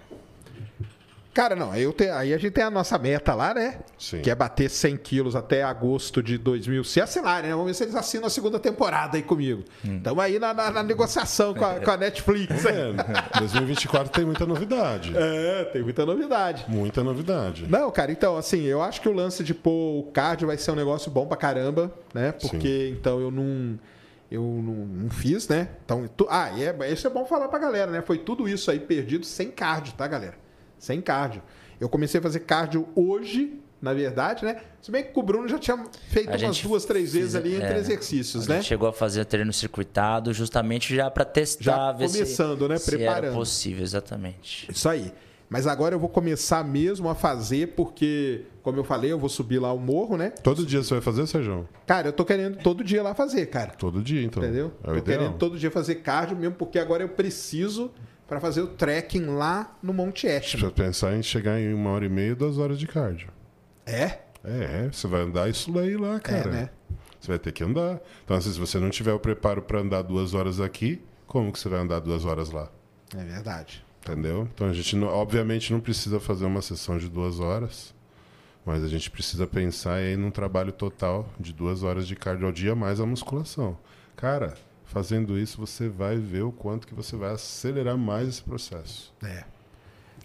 Cara, 1.33 1.55
não, 1.55 1.71
aí, 1.71 1.83
eu 1.83 1.93
te- 1.93 2.09
aí 2.09 2.33
a 2.33 2.37
gente 2.39 2.51
tem 2.51 2.63
a 2.63 2.69
nossa 2.71 2.97
meta 2.97 3.35
lá, 3.35 3.53
né? 3.53 3.77
Sim. 3.95 4.21
Que 4.23 4.31
é 4.31 4.33
bater 4.33 4.71
100 4.71 4.97
quilos 4.97 5.35
até 5.35 5.61
agosto 5.61 6.21
de 6.23 6.35
2000. 6.35 6.83
Se 6.83 6.99
assinarem, 6.99 7.51
né? 7.51 7.55
Vamos 7.55 7.67
ver 7.67 7.73
se 7.75 7.83
eles 7.83 7.93
assinam 7.93 8.25
a 8.25 8.29
segunda 8.31 8.57
temporada 8.59 9.17
aí 9.17 9.21
comigo. 9.21 9.63
Estamos 9.83 10.23
aí 10.23 10.39
na, 10.39 10.51
na- 10.51 10.71
na 10.71 10.81
negociação 10.81 11.53
com 11.53 11.63
a, 11.63 11.75
com 11.79 11.91
a 11.91 11.95
Netflix. 11.97 12.65
É, 12.65 12.91
2024 13.37 14.11
tem 14.11 14.25
muita 14.25 14.47
novidade. 14.47 15.13
É, 15.15 15.63
tem 15.65 15.83
muita 15.83 16.07
novidade. 16.07 16.65
Muita 16.67 17.03
novidade. 17.03 17.67
Não, 17.69 17.91
cara, 17.91 18.11
então, 18.11 18.35
assim, 18.35 18.63
eu 18.63 18.81
acho 18.81 18.99
que 18.99 19.07
o 19.07 19.13
lance 19.13 19.43
de 19.43 19.53
pôr 19.53 19.99
o 19.99 20.11
cardio 20.11 20.47
vai 20.47 20.57
ser 20.57 20.71
um 20.71 20.75
negócio 20.75 21.11
bom 21.11 21.27
pra 21.27 21.37
caramba, 21.37 21.93
né? 22.15 22.31
Porque, 22.31 22.95
então, 22.99 23.19
eu 23.21 23.29
não. 23.29 23.77
Eu 24.29 24.41
não, 24.41 24.73
não 24.85 25.09
fiz, 25.09 25.47
né? 25.47 25.69
Então, 25.85 26.05
tu- 26.07 26.27
ah, 26.29 26.51
e 26.57 26.63
é, 26.63 26.91
isso 26.91 27.07
é 27.07 27.09
bom 27.09 27.25
falar 27.25 27.47
pra 27.47 27.59
galera, 27.59 27.89
né? 27.91 28.01
Foi 28.01 28.17
tudo 28.17 28.47
isso 28.47 28.69
aí 28.69 28.79
perdido 28.79 29.25
sem 29.25 29.49
cardio, 29.49 29.93
tá, 29.93 30.05
galera? 30.07 30.35
Sem 30.77 30.99
cardio. 31.01 31.41
Eu 31.79 31.87
comecei 31.87 32.19
a 32.19 32.23
fazer 32.23 32.41
cardio 32.41 32.87
hoje, 32.93 33.57
na 33.81 33.93
verdade, 33.93 34.43
né? 34.43 34.57
Se 34.81 34.91
bem 34.91 35.03
que 35.03 35.17
o 35.17 35.23
Bruno 35.23 35.47
já 35.47 35.57
tinha 35.57 35.81
feito 36.09 36.29
A 36.29 36.35
umas 36.37 36.61
duas, 36.61 36.83
três 36.85 37.13
vezes 37.13 37.35
ali 37.35 37.55
entre 37.55 37.69
é, 37.73 37.77
exercícios, 37.77 38.47
né? 38.47 38.61
chegou 38.61 38.89
a 38.89 38.93
fazer 38.93 39.23
treino 39.25 39.53
circuitado 39.53 40.33
justamente 40.33 40.93
já 40.95 41.09
para 41.09 41.23
testar, 41.23 41.63
Já 41.63 41.91
ver 41.93 42.09
se- 42.09 42.17
começando, 42.17 42.67
né? 42.67 42.77
se, 42.77 42.89
era 42.89 42.97
Preparando. 42.97 43.33
possível, 43.35 43.83
exatamente. 43.83 44.69
Isso 44.71 44.89
aí. 44.89 45.13
Mas 45.49 45.65
agora 45.65 45.95
eu 45.95 45.99
vou 45.99 46.09
começar 46.09 46.63
mesmo 46.63 47.07
a 47.07 47.15
fazer, 47.15 47.67
porque, 47.75 48.43
como 48.61 48.77
eu 48.77 48.83
falei, 48.83 49.11
eu 49.11 49.19
vou 49.19 49.29
subir 49.29 49.59
lá 49.59 49.71
o 49.71 49.79
morro, 49.79 50.17
né? 50.17 50.29
Todo 50.29 50.65
dia 50.65 50.83
você 50.83 50.95
vai 50.95 51.01
fazer, 51.01 51.25
Sérgio? 51.25 51.67
Cara, 51.85 52.09
eu 52.09 52.13
tô 52.13 52.25
querendo 52.25 52.57
todo 52.57 52.83
dia 52.83 53.01
lá 53.01 53.15
fazer, 53.15 53.45
cara. 53.45 53.71
Todo 53.71 54.01
dia, 54.01 54.21
então. 54.23 54.43
Entendeu? 54.43 54.73
É 54.83 54.87
tô 54.87 54.97
ideal. 54.97 55.03
querendo 55.03 55.37
todo 55.37 55.57
dia 55.57 55.71
fazer 55.71 55.95
cardio 55.95 56.35
mesmo, 56.35 56.55
porque 56.55 56.77
agora 56.77 57.03
eu 57.03 57.09
preciso 57.09 57.91
para 58.27 58.41
fazer 58.41 58.61
o 58.61 58.67
trekking 58.67 59.25
lá 59.25 59.77
no 59.81 59.93
Monte 59.93 60.27
Etna. 60.27 60.59
Precisa 60.59 60.71
pensar 60.71 61.15
em 61.15 61.23
chegar 61.23 61.57
em 61.59 61.73
uma 61.73 61.91
hora 61.91 62.05
e 62.05 62.09
meia, 62.09 62.35
duas 62.35 62.57
horas 62.57 62.77
de 62.77 62.85
cardio. 62.85 63.29
É? 63.85 64.19
É, 64.43 64.89
você 64.91 65.07
vai 65.07 65.21
andar 65.21 65.49
isso 65.49 65.71
daí 65.71 65.95
lá, 65.95 66.19
cara. 66.19 66.49
É, 66.49 66.51
né? 66.51 66.69
Você 67.21 67.29
vai 67.29 67.39
ter 67.39 67.53
que 67.53 67.63
andar. 67.63 68.01
Então, 68.25 68.35
assim, 68.35 68.51
se 68.51 68.59
você 68.59 68.79
não 68.79 68.89
tiver 68.89 69.13
o 69.13 69.19
preparo 69.19 69.61
para 69.61 69.79
andar 69.79 70.01
duas 70.01 70.33
horas 70.33 70.59
aqui, 70.59 71.01
como 71.25 71.53
que 71.53 71.59
você 71.59 71.69
vai 71.69 71.79
andar 71.79 71.99
duas 71.99 72.25
horas 72.25 72.51
lá? 72.51 72.69
É 73.15 73.23
verdade. 73.23 73.86
Entendeu? 74.11 74.47
Então 74.53 74.67
a 74.67 74.73
gente, 74.73 74.95
não- 74.95 75.07
obviamente, 75.07 75.71
não 75.73 75.79
precisa 75.79 76.19
fazer 76.19 76.45
uma 76.45 76.61
sessão 76.61 76.97
de 76.97 77.09
duas 77.09 77.39
horas, 77.39 77.93
mas 78.65 78.83
a 78.83 78.87
gente 78.87 79.09
precisa 79.11 79.45
pensar 79.47 79.95
aí 79.95 80.15
num 80.15 80.31
trabalho 80.31 80.71
total 80.71 81.27
de 81.39 81.53
duas 81.53 81.83
horas 81.83 82.07
de 82.07 82.15
cardio 82.15 82.45
ao 82.47 82.51
dia 82.51 82.75
mais 82.75 82.99
a 82.99 83.05
musculação. 83.05 83.77
Cara, 84.15 84.55
fazendo 84.85 85.37
isso, 85.37 85.57
você 85.59 85.87
vai 85.89 86.17
ver 86.17 86.43
o 86.43 86.51
quanto 86.51 86.87
que 86.87 86.93
você 86.93 87.15
vai 87.15 87.31
acelerar 87.33 87.97
mais 87.97 88.27
esse 88.29 88.41
processo. 88.41 89.13
É. 89.23 89.43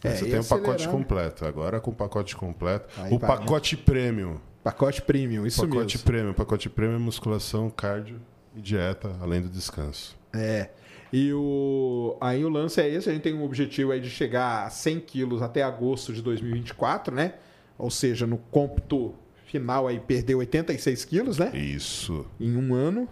É, 0.04 0.16
você 0.16 0.24
tem 0.26 0.40
o 0.40 0.44
pacote 0.44 0.70
acelerando. 0.70 0.90
completo. 0.98 1.44
Agora 1.46 1.80
com 1.80 1.90
o 1.92 1.94
pacote 1.94 2.34
completo. 2.34 2.88
Aí 3.00 3.12
o 3.14 3.18
né? 3.20 3.26
pacote 3.26 3.76
prêmio. 3.76 4.40
Pacote 4.64 5.02
premium, 5.02 5.44
isso 5.46 5.60
pacote 5.60 5.96
mesmo. 5.96 6.06
prêmio. 6.06 6.34
Pacote 6.34 6.68
prêmio 6.70 6.96
é 6.96 6.98
musculação, 6.98 7.68
cardio 7.70 8.20
e 8.54 8.60
dieta, 8.60 9.16
além 9.20 9.40
do 9.40 9.48
descanso. 9.48 10.16
É. 10.32 10.70
E 11.12 11.32
o... 11.32 12.16
aí 12.20 12.44
o 12.44 12.48
lance 12.48 12.80
é 12.80 12.88
esse, 12.88 13.10
a 13.10 13.12
gente 13.12 13.22
tem 13.22 13.34
um 13.34 13.44
objetivo 13.44 13.92
aí 13.92 14.00
de 14.00 14.08
chegar 14.08 14.66
a 14.66 14.70
100 14.70 15.00
quilos 15.00 15.42
até 15.42 15.62
agosto 15.62 16.12
de 16.12 16.22
2024, 16.22 17.14
né? 17.14 17.34
Ou 17.76 17.90
seja, 17.90 18.26
no 18.26 18.38
cômputo 18.38 19.14
final 19.44 19.86
aí 19.86 20.00
perder 20.00 20.34
86 20.36 21.04
quilos, 21.04 21.38
né? 21.38 21.50
Isso. 21.54 22.26
Em 22.40 22.56
um 22.56 22.74
ano. 22.74 23.06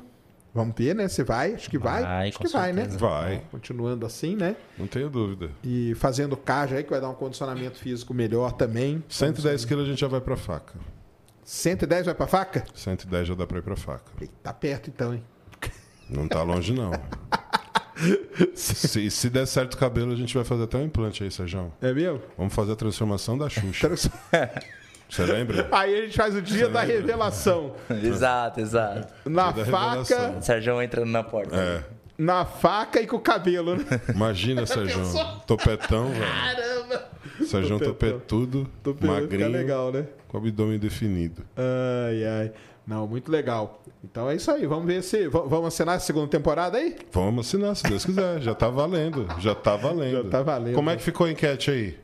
Vamos 0.55 0.75
ver, 0.77 0.95
né? 0.95 1.07
Você 1.07 1.23
vai? 1.23 1.55
Acho 1.55 1.71
que 1.71 1.79
vai. 1.79 2.03
Vai, 2.03 2.29
Acho 2.29 2.39
que 2.39 2.49
vai, 2.49 2.73
né? 2.73 2.83
certeza. 2.83 2.99
Vai. 2.99 3.43
Continuando 3.51 4.05
assim, 4.05 4.35
né? 4.35 4.57
Não 4.77 4.87
tenho 4.87 5.09
dúvida. 5.09 5.51
E 5.63 5.95
fazendo 5.95 6.37
cardio 6.37 6.77
aí, 6.77 6.83
que 6.83 6.91
vai 6.91 7.01
dar 7.01 7.09
um 7.11 7.15
condicionamento 7.15 7.79
físico 7.79 8.13
melhor 8.13 8.53
também. 8.53 9.05
110 9.09 9.65
quilos 9.65 9.85
a 9.85 9.89
gente 9.91 10.01
já 10.01 10.09
vai 10.09 10.21
pra 10.21 10.37
faca. 10.37 10.75
110 11.45 12.07
vai 12.07 12.15
pra 12.15 12.27
faca? 12.27 12.65
110 12.75 13.29
já 13.29 13.35
dá 13.35 13.47
pra 13.47 13.59
ir 13.59 13.63
pra 13.63 13.77
faca. 13.77 14.11
Tá 14.43 14.53
perto 14.53 14.89
então, 14.89 15.15
hein? 15.15 15.23
Não 16.09 16.27
tá 16.27 16.43
longe, 16.43 16.73
não. 16.73 16.91
se, 18.55 19.11
se 19.11 19.31
der 19.31 19.47
certo 19.47 19.75
o 19.75 19.77
cabelo, 19.77 20.13
a 20.13 20.17
gente 20.17 20.35
vai 20.35 20.45
fazer 20.45 20.65
até 20.65 20.79
um 20.79 20.85
implante 20.85 21.23
aí, 21.25 21.31
Sérgio. 21.31 21.73
É 21.81 21.93
mesmo? 21.93 22.21
Vamos 22.37 22.55
fazer 22.55 22.73
a 22.73 22.77
transformação 22.77 23.37
da 23.37 23.49
Xuxa. 23.49 23.87
Trans- 23.89 24.11
Você 25.09 25.25
lembra? 25.25 25.67
Aí 25.73 25.99
a 25.99 26.03
gente 26.05 26.17
faz 26.17 26.37
o 26.37 26.41
dia 26.43 26.69
da 26.69 26.83
revelação. 26.83 27.75
exato, 27.91 28.61
exato. 28.61 29.13
Na 29.29 29.51
Dia 29.51 29.65
faca, 29.65 30.41
Sérgio 30.41 30.81
entrando 30.81 31.11
na 31.11 31.25
porta. 31.25 31.57
É. 31.57 31.83
na 32.17 32.45
faca 32.45 33.01
e 33.01 33.07
com 33.09 33.17
o 33.17 33.21
cabelo, 33.21 33.75
né? 33.77 33.85
Imagina, 34.15 34.65
Sérgio. 34.67 35.01
Topetão, 35.49 36.11
velho. 36.11 36.25
Caramba! 36.25 37.09
Sérgio 37.45 37.79
Topetão. 37.81 38.19
topetudo, 38.21 38.71
pegando, 38.85 38.99
fica 39.01 39.13
magrinho, 39.13 39.49
legal, 39.51 39.91
né? 39.93 40.07
com 40.29 40.37
o 40.39 40.41
abdômen 40.41 40.79
definido. 40.79 41.43
Ai, 41.57 42.25
ai. 42.25 42.53
Não, 42.91 43.07
muito 43.07 43.31
legal. 43.31 43.81
Então 44.03 44.29
é 44.29 44.35
isso 44.35 44.51
aí. 44.51 44.67
Vamos 44.67 44.85
ver 44.87 45.01
se. 45.05 45.29
Vamos 45.29 45.67
assinar 45.67 45.95
a 45.97 46.01
segunda 46.01 46.27
temporada 46.27 46.77
aí? 46.77 46.97
Vamos 47.13 47.47
assinar, 47.47 47.77
se 47.77 47.85
Deus 47.85 48.05
quiser. 48.05 48.41
Já 48.41 48.53
tá 48.53 48.69
valendo. 48.69 49.29
Já 49.39 49.55
tá 49.55 49.77
valendo. 49.77 50.25
Já 50.25 50.29
tá 50.29 50.43
valendo. 50.43 50.75
Como 50.75 50.91
é 50.91 50.97
que 50.97 51.03
ficou 51.05 51.29
a 51.29 51.31
enquete 51.31 51.71
aí? 51.71 51.97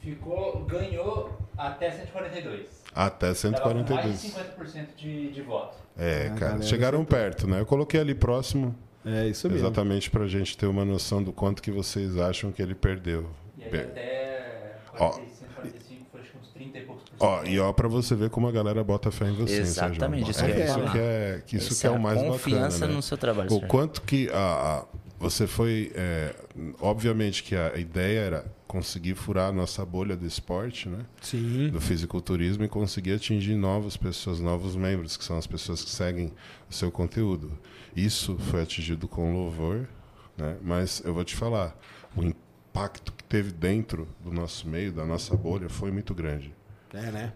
Ficou, 0.00 0.64
ganhou 0.66 1.36
até 1.56 1.90
142. 1.90 2.66
Até 2.94 3.32
Tava 3.32 3.60
com 3.62 3.74
mais 3.94 4.18
142. 4.18 4.22
de 4.22 4.28
50% 4.28 4.86
de, 4.98 5.30
de 5.32 5.40
voto. 5.42 5.76
É, 5.96 6.26
A 6.26 6.28
cara. 6.30 6.38
galera 6.38 6.62
Chegaram 6.62 7.04
perto, 7.04 7.46
né? 7.48 7.60
Eu 7.60 7.66
coloquei 7.66 7.98
ali 7.98 8.14
próximo, 8.14 8.74
É 9.04 9.26
isso 9.26 9.48
mesmo. 9.48 9.66
exatamente 9.66 10.10
pra 10.10 10.26
gente 10.26 10.56
ter 10.58 10.66
uma 10.66 10.84
noção 10.84 11.22
do 11.22 11.32
quanto 11.32 11.62
que 11.62 11.70
vocês 11.70 12.18
acham 12.18 12.52
que 12.52 12.60
ele 12.60 12.74
perdeu. 12.74 13.30
E 13.58 13.64
aí 13.64 13.68
até 13.80 14.76
Ó. 14.98 15.10
45, 15.10 15.54
45, 15.54 16.06
foi 16.12 16.20
acho 16.20 16.30
que 16.32 16.38
uns 16.38 16.48
30 16.52 16.78
e 16.78 16.82
poucos 16.82 17.02
por 17.04 17.05
cento. 17.05 17.05
Ó, 17.18 17.44
e 17.44 17.58
ó, 17.58 17.72
pra 17.72 17.88
você 17.88 18.14
ver 18.14 18.28
como 18.30 18.46
a 18.46 18.52
galera 18.52 18.84
bota 18.84 19.10
fé 19.10 19.26
em 19.28 19.34
você, 19.34 19.60
Exatamente, 19.60 20.30
isso 20.30 20.44
é 20.44 20.64
isso 20.64 20.92
que 20.92 20.98
é, 20.98 21.42
que 21.46 21.56
isso 21.56 21.80
que 21.80 21.86
é 21.86 21.90
é 21.90 21.92
o 21.92 21.98
mais 21.98 22.20
confiança 22.20 22.68
bacana, 22.68 22.86
né? 22.88 22.94
no 22.94 23.02
seu 23.02 23.16
trabalho, 23.16 23.52
O 23.52 23.60
quanto 23.66 24.02
que 24.02 24.28
a, 24.30 24.36
a- 24.82 24.84
você 25.18 25.46
foi. 25.46 25.92
é, 25.94 26.34
obviamente 26.78 27.42
que 27.42 27.56
a 27.56 27.74
ideia 27.78 28.18
era 28.20 28.44
conseguir 28.66 29.14
furar 29.14 29.48
a 29.48 29.52
nossa 29.52 29.82
bolha 29.82 30.14
do 30.14 30.26
esporte, 30.26 30.90
né? 30.90 31.06
Sim. 31.22 31.70
do 31.70 31.80
fisiculturismo 31.80 32.64
e 32.64 32.68
conseguir 32.68 33.12
atingir 33.12 33.54
novas 33.54 33.96
pessoas, 33.96 34.38
novos 34.40 34.76
membros, 34.76 35.16
que 35.16 35.24
são 35.24 35.38
as 35.38 35.46
pessoas 35.46 35.82
que 35.82 35.88
seguem 35.90 36.32
o 36.68 36.74
seu 36.74 36.90
conteúdo. 36.92 37.50
Isso 37.96 38.36
foi 38.50 38.60
atingido 38.62 39.08
com 39.08 39.32
louvor, 39.32 39.88
né? 40.36 40.56
mas 40.60 41.00
eu 41.02 41.14
vou 41.14 41.24
te 41.24 41.34
falar, 41.34 41.74
o 42.14 42.22
impacto 42.22 43.10
que 43.14 43.24
teve 43.24 43.52
dentro 43.52 44.06
do 44.22 44.30
nosso 44.30 44.68
meio, 44.68 44.92
da 44.92 45.06
nossa 45.06 45.34
bolha, 45.34 45.70
foi 45.70 45.90
muito 45.90 46.14
grande. 46.14 46.52
É, 46.96 47.10
né? 47.10 47.32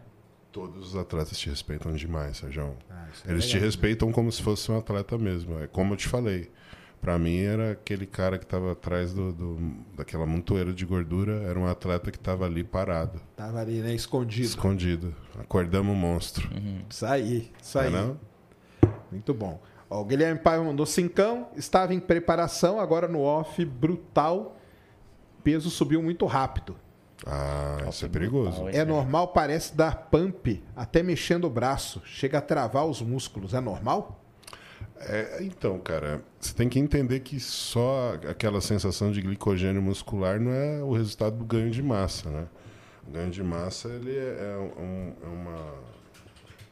Todos 0.52 0.88
os 0.88 0.96
atletas 0.96 1.38
te 1.38 1.48
respeitam 1.48 1.92
demais, 1.92 2.38
Sérgio. 2.38 2.76
Ah, 2.90 3.06
é 3.26 3.30
Eles 3.30 3.46
te 3.46 3.54
legal. 3.54 3.66
respeitam 3.66 4.10
como 4.10 4.32
se 4.32 4.42
fosse 4.42 4.70
um 4.72 4.78
atleta 4.78 5.16
mesmo. 5.16 5.60
É 5.60 5.66
como 5.68 5.92
eu 5.92 5.96
te 5.96 6.08
falei. 6.08 6.50
Pra 7.00 7.18
mim 7.18 7.38
era 7.40 7.72
aquele 7.72 8.04
cara 8.04 8.36
que 8.36 8.44
estava 8.44 8.72
atrás 8.72 9.14
do, 9.14 9.32
do- 9.32 9.72
daquela 9.96 10.26
montoeira 10.26 10.70
de 10.72 10.84
gordura, 10.84 11.32
era 11.44 11.58
um 11.58 11.66
atleta 11.66 12.10
que 12.10 12.18
estava 12.18 12.44
ali 12.44 12.62
parado, 12.62 13.18
Tava 13.34 13.58
ali, 13.60 13.80
né? 13.80 13.94
Escondido. 13.94 14.44
escondido. 14.46 15.14
Acordamos 15.38 15.92
o 15.94 15.96
monstro. 15.96 16.46
Isso 16.90 17.06
aí. 17.06 17.50
Isso 17.62 17.78
aí. 17.78 17.90
Não 17.90 17.98
é 17.98 18.02
não? 18.02 18.20
Muito 19.10 19.32
bom. 19.32 19.62
Ó, 19.88 20.02
o 20.02 20.04
Guilherme 20.04 20.40
Paiva 20.40 20.62
mandou 20.62 20.84
cincão, 20.84 21.48
estava 21.56 21.94
em 21.94 22.00
preparação, 22.00 22.78
agora 22.78 23.08
no 23.08 23.20
off, 23.22 23.64
brutal. 23.64 24.58
Peso 25.42 25.70
subiu 25.70 26.02
muito 26.02 26.26
rápido. 26.26 26.76
Ah, 27.26 27.78
isso 27.88 28.04
é 28.06 28.08
perigoso. 28.08 28.68
É 28.68 28.84
normal, 28.84 29.28
parece 29.28 29.76
dar 29.76 30.08
pump, 30.10 30.62
até 30.74 31.02
mexendo 31.02 31.44
o 31.44 31.50
braço. 31.50 32.00
Chega 32.04 32.38
a 32.38 32.40
travar 32.40 32.86
os 32.86 33.02
músculos. 33.02 33.52
É 33.54 33.60
normal? 33.60 34.24
É, 35.00 35.38
então, 35.42 35.78
cara, 35.78 36.22
você 36.38 36.54
tem 36.54 36.68
que 36.68 36.78
entender 36.78 37.20
que 37.20 37.38
só 37.40 38.14
aquela 38.28 38.60
sensação 38.60 39.10
de 39.12 39.20
glicogênio 39.20 39.80
muscular 39.82 40.38
não 40.40 40.50
é 40.52 40.82
o 40.82 40.92
resultado 40.92 41.36
do 41.36 41.44
ganho 41.44 41.70
de 41.70 41.82
massa, 41.82 42.28
né? 42.30 42.46
O 43.06 43.10
ganho 43.10 43.30
de 43.30 43.42
massa 43.42 43.88
ele 43.88 44.14
é, 44.16 44.54
é 44.54 44.80
um- 44.80 45.12
é 45.22 45.26
uma, 45.26 45.74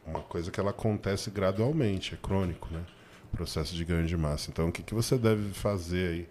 uma 0.07 0.21
coisa 0.25 0.51
que 0.51 0.61
ela 0.61 0.71
acontece 0.71 1.31
gradualmente, 1.31 2.15
é 2.15 2.19
crônico, 2.21 2.69
né? 2.71 2.83
O 3.33 3.37
processo 3.37 3.75
de 3.75 3.85
ganho 3.85 4.07
de 4.07 4.17
massa. 4.17 4.51
Então, 4.51 4.69
o 4.69 4.73
que, 4.73 4.83
que 4.83 4.95
você 4.95 5.17
deve 5.19 5.53
fazer 5.55 6.09
aí, 6.11 6.29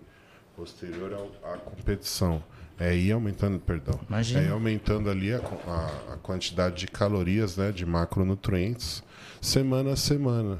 posterior 0.55 1.13
ao- 1.13 1.53
à 1.53 1.57
competição? 1.57 2.43
É 2.79 2.95
ir 2.95 3.11
aumentando, 3.11 3.59
perdão, 3.59 3.99
Imagina. 4.07 4.41
é 4.41 4.45
ir 4.45 4.51
aumentando 4.51 5.09
ali 5.09 5.33
a, 5.33 5.37
a- 5.39 6.13
a 6.13 6.17
quantidade 6.17 6.75
de 6.75 6.87
calorias, 6.87 7.57
né, 7.57 7.71
de 7.71 7.85
macronutrientes, 7.85 9.03
semana 9.41 9.93
a 9.93 9.95
semana 9.95 10.59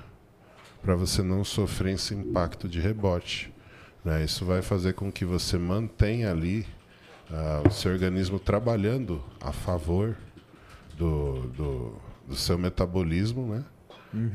para 0.82 0.96
você 0.96 1.22
não 1.22 1.44
sofrer 1.44 1.94
esse 1.96 2.14
impacto 2.16 2.68
de 2.68 2.80
rebote. 2.80 3.54
né? 4.06 4.24
Isso 4.24 4.46
vai 4.46 4.62
fazer 4.62 4.94
com 4.94 5.12
que 5.12 5.26
você 5.26 5.58
mantenha 5.58 6.32
ali 6.32 6.66
ah, 7.30 7.62
o 7.68 7.70
seu 7.72 7.92
organismo 7.92 8.40
trabalhando 8.40 9.22
a 9.42 9.52
favor 9.52 10.16
do, 10.98 11.42
do, 11.50 11.96
do 12.30 12.36
seu 12.36 12.58
metabolismo, 12.58 13.46
né? 13.54 13.64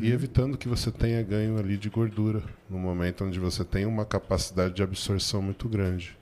E 0.00 0.12
evitando 0.12 0.59
que 0.59 0.68
você 0.68 0.90
tenha 0.92 1.22
ganho 1.22 1.59
ali 1.59 1.76
de 1.78 1.88
gordura 1.88 2.42
no 2.68 2.78
momento 2.78 3.24
onde 3.24 3.40
você 3.40 3.64
tem 3.64 3.86
uma 3.86 4.04
capacidade 4.04 4.74
de 4.74 4.82
absorção 4.82 5.40
muito 5.40 5.66
grande. 5.68 6.16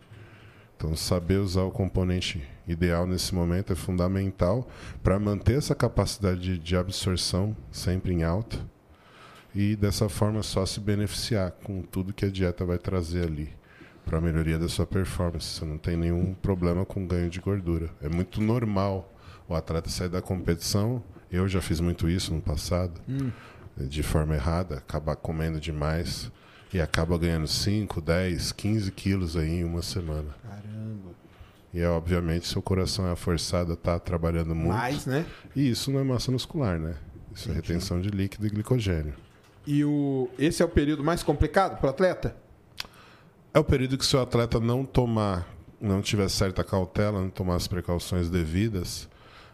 Então, 0.81 0.97
saber 0.97 1.37
usar 1.37 1.65
o 1.65 1.71
componente 1.71 2.43
ideal 2.67 3.07
nesse 3.07 3.35
momento 3.35 3.71
é 3.71 3.77
fundamental 3.77 4.67
para 5.03 5.19
manter 5.19 5.59
essa 5.59 5.75
capacidade 5.75 6.41
de, 6.41 6.59
de 6.59 6.75
absorção 6.75 7.55
sempre 7.71 8.15
em 8.15 8.23
alta 8.23 8.57
e 9.55 9.77
dessa 9.77 10.09
forma 10.09 10.43
só 10.43 10.65
se 10.65 10.81
beneficiar 10.81 11.51
com 11.51 11.83
tudo 11.83 12.15
que 12.15 12.25
a 12.25 12.31
dieta 12.31 12.65
vai 12.65 12.79
trazer 12.79 13.27
ali 13.27 13.51
para 14.07 14.17
a 14.17 14.21
melhoria 14.23 14.59
da 14.59 14.71
sua 14.71 14.87
performance. 14.87 15.49
Você 15.49 15.67
não 15.67 15.77
tem 15.77 15.99
nenhum 15.99 16.33
problema 16.33 16.87
com 16.87 17.07
ganho 17.07 17.29
de 17.29 17.41
gordura. 17.41 17.91
É 18.01 18.09
muito 18.09 18.41
normal 18.41 19.13
o 19.47 19.55
atleta 19.55 19.91
sair 19.91 20.09
da 20.09 20.23
competição. 20.23 21.03
Eu 21.31 21.47
já 21.47 21.61
fiz 21.61 21.79
muito 21.79 22.09
isso 22.09 22.33
no 22.33 22.41
passado, 22.41 22.99
de 23.77 24.03
forma 24.03 24.35
errada, 24.35 24.79
acabar 24.79 25.17
comendo 25.17 25.61
demais 25.61 26.33
e 26.73 26.81
acaba 26.81 27.19
ganhando 27.19 27.47
5, 27.47 28.01
10, 28.01 28.53
15 28.53 28.93
quilos 28.93 29.37
aí 29.37 29.61
em 29.61 29.65
uma 29.65 29.83
semana. 29.83 30.35
Caramba. 30.43 30.60
E 31.73 31.81
é 31.81 31.89
obviamente 31.89 32.49
seu 32.49 32.61
coração 32.61 33.11
é 33.11 33.15
forçado 33.15 33.73
a 33.73 33.75
estar 33.75 33.99
trabalhando 34.01 34.55
muito. 34.55 34.75
Mais, 34.75 35.07
né? 35.07 35.25
E 35.55 35.71
isso 35.71 35.91
não 35.91 36.01
é 36.01 36.05
massa 36.05 36.33
muscular, 36.33 36.79
né? 36.79 36.97
Isso 37.35 37.51
é 37.51 37.55
retenção 37.55 38.01
de 38.01 38.09
líquido 38.09 38.47
e 38.47 38.51
glicogênio. 38.51 39.15
E 39.67 39.85
o... 39.85 40.29
esse 40.39 40.63
é 40.63 40.65
o 40.65 40.69
período 40.69 41.05
mais 41.05 41.23
complicado 41.23 41.79
para 41.79 41.87
o 41.87 41.91
atleta? 41.91 42.37
É 43.55 43.59
o 43.59 43.65
período 43.65 43.97
que 43.97 44.05
se 44.05 44.17
o 44.17 44.21
atleta 44.21 44.59
não 44.59 44.85
tomar, 44.85 45.47
não 45.81 46.03
tiver 46.03 46.29
certa 46.29 46.65
cautela, 46.65 47.21
não 47.21 47.31
tomar 47.31 47.57
as 47.57 47.69
precauções 47.69 48.29
devidas, 48.29 49.09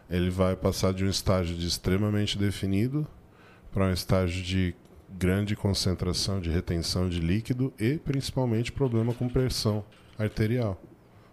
ele 0.09 0.29
vai 0.29 0.55
passar 0.55 0.93
de 0.93 1.03
um 1.03 1.09
estágio 1.09 1.55
de 1.55 1.67
extremamente 1.67 2.37
definido 2.37 3.05
para 3.71 3.85
um 3.85 3.93
estágio 3.93 4.43
de 4.43 4.75
grande 5.09 5.55
concentração 5.55 6.39
de 6.39 6.49
retenção 6.49 7.09
de 7.09 7.19
líquido 7.19 7.73
e 7.79 7.97
principalmente 7.97 8.71
problema 8.71 9.13
com 9.13 9.29
pressão 9.29 9.83
arterial. 10.17 10.81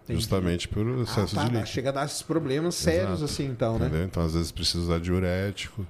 Entendi. 0.05 0.19
Justamente 0.21 0.67
por 0.67 0.85
Ah, 0.87 1.01
excesso 1.01 1.35
tá, 1.35 1.41
de 1.43 1.47
tá. 1.49 1.53
líquido. 1.53 1.67
Chega 1.67 1.89
a 1.89 1.91
dar 1.91 2.05
esses 2.05 2.21
problemas 2.21 2.75
sérios 2.75 3.21
Exato. 3.21 3.25
assim, 3.25 3.45
então, 3.45 3.77
né? 3.79 3.87
Entendeu? 3.87 4.05
Então, 4.05 4.23
às 4.23 4.33
vezes, 4.35 4.51
precisa 4.51 4.83
usar 4.83 4.99
diurético, 4.99 5.85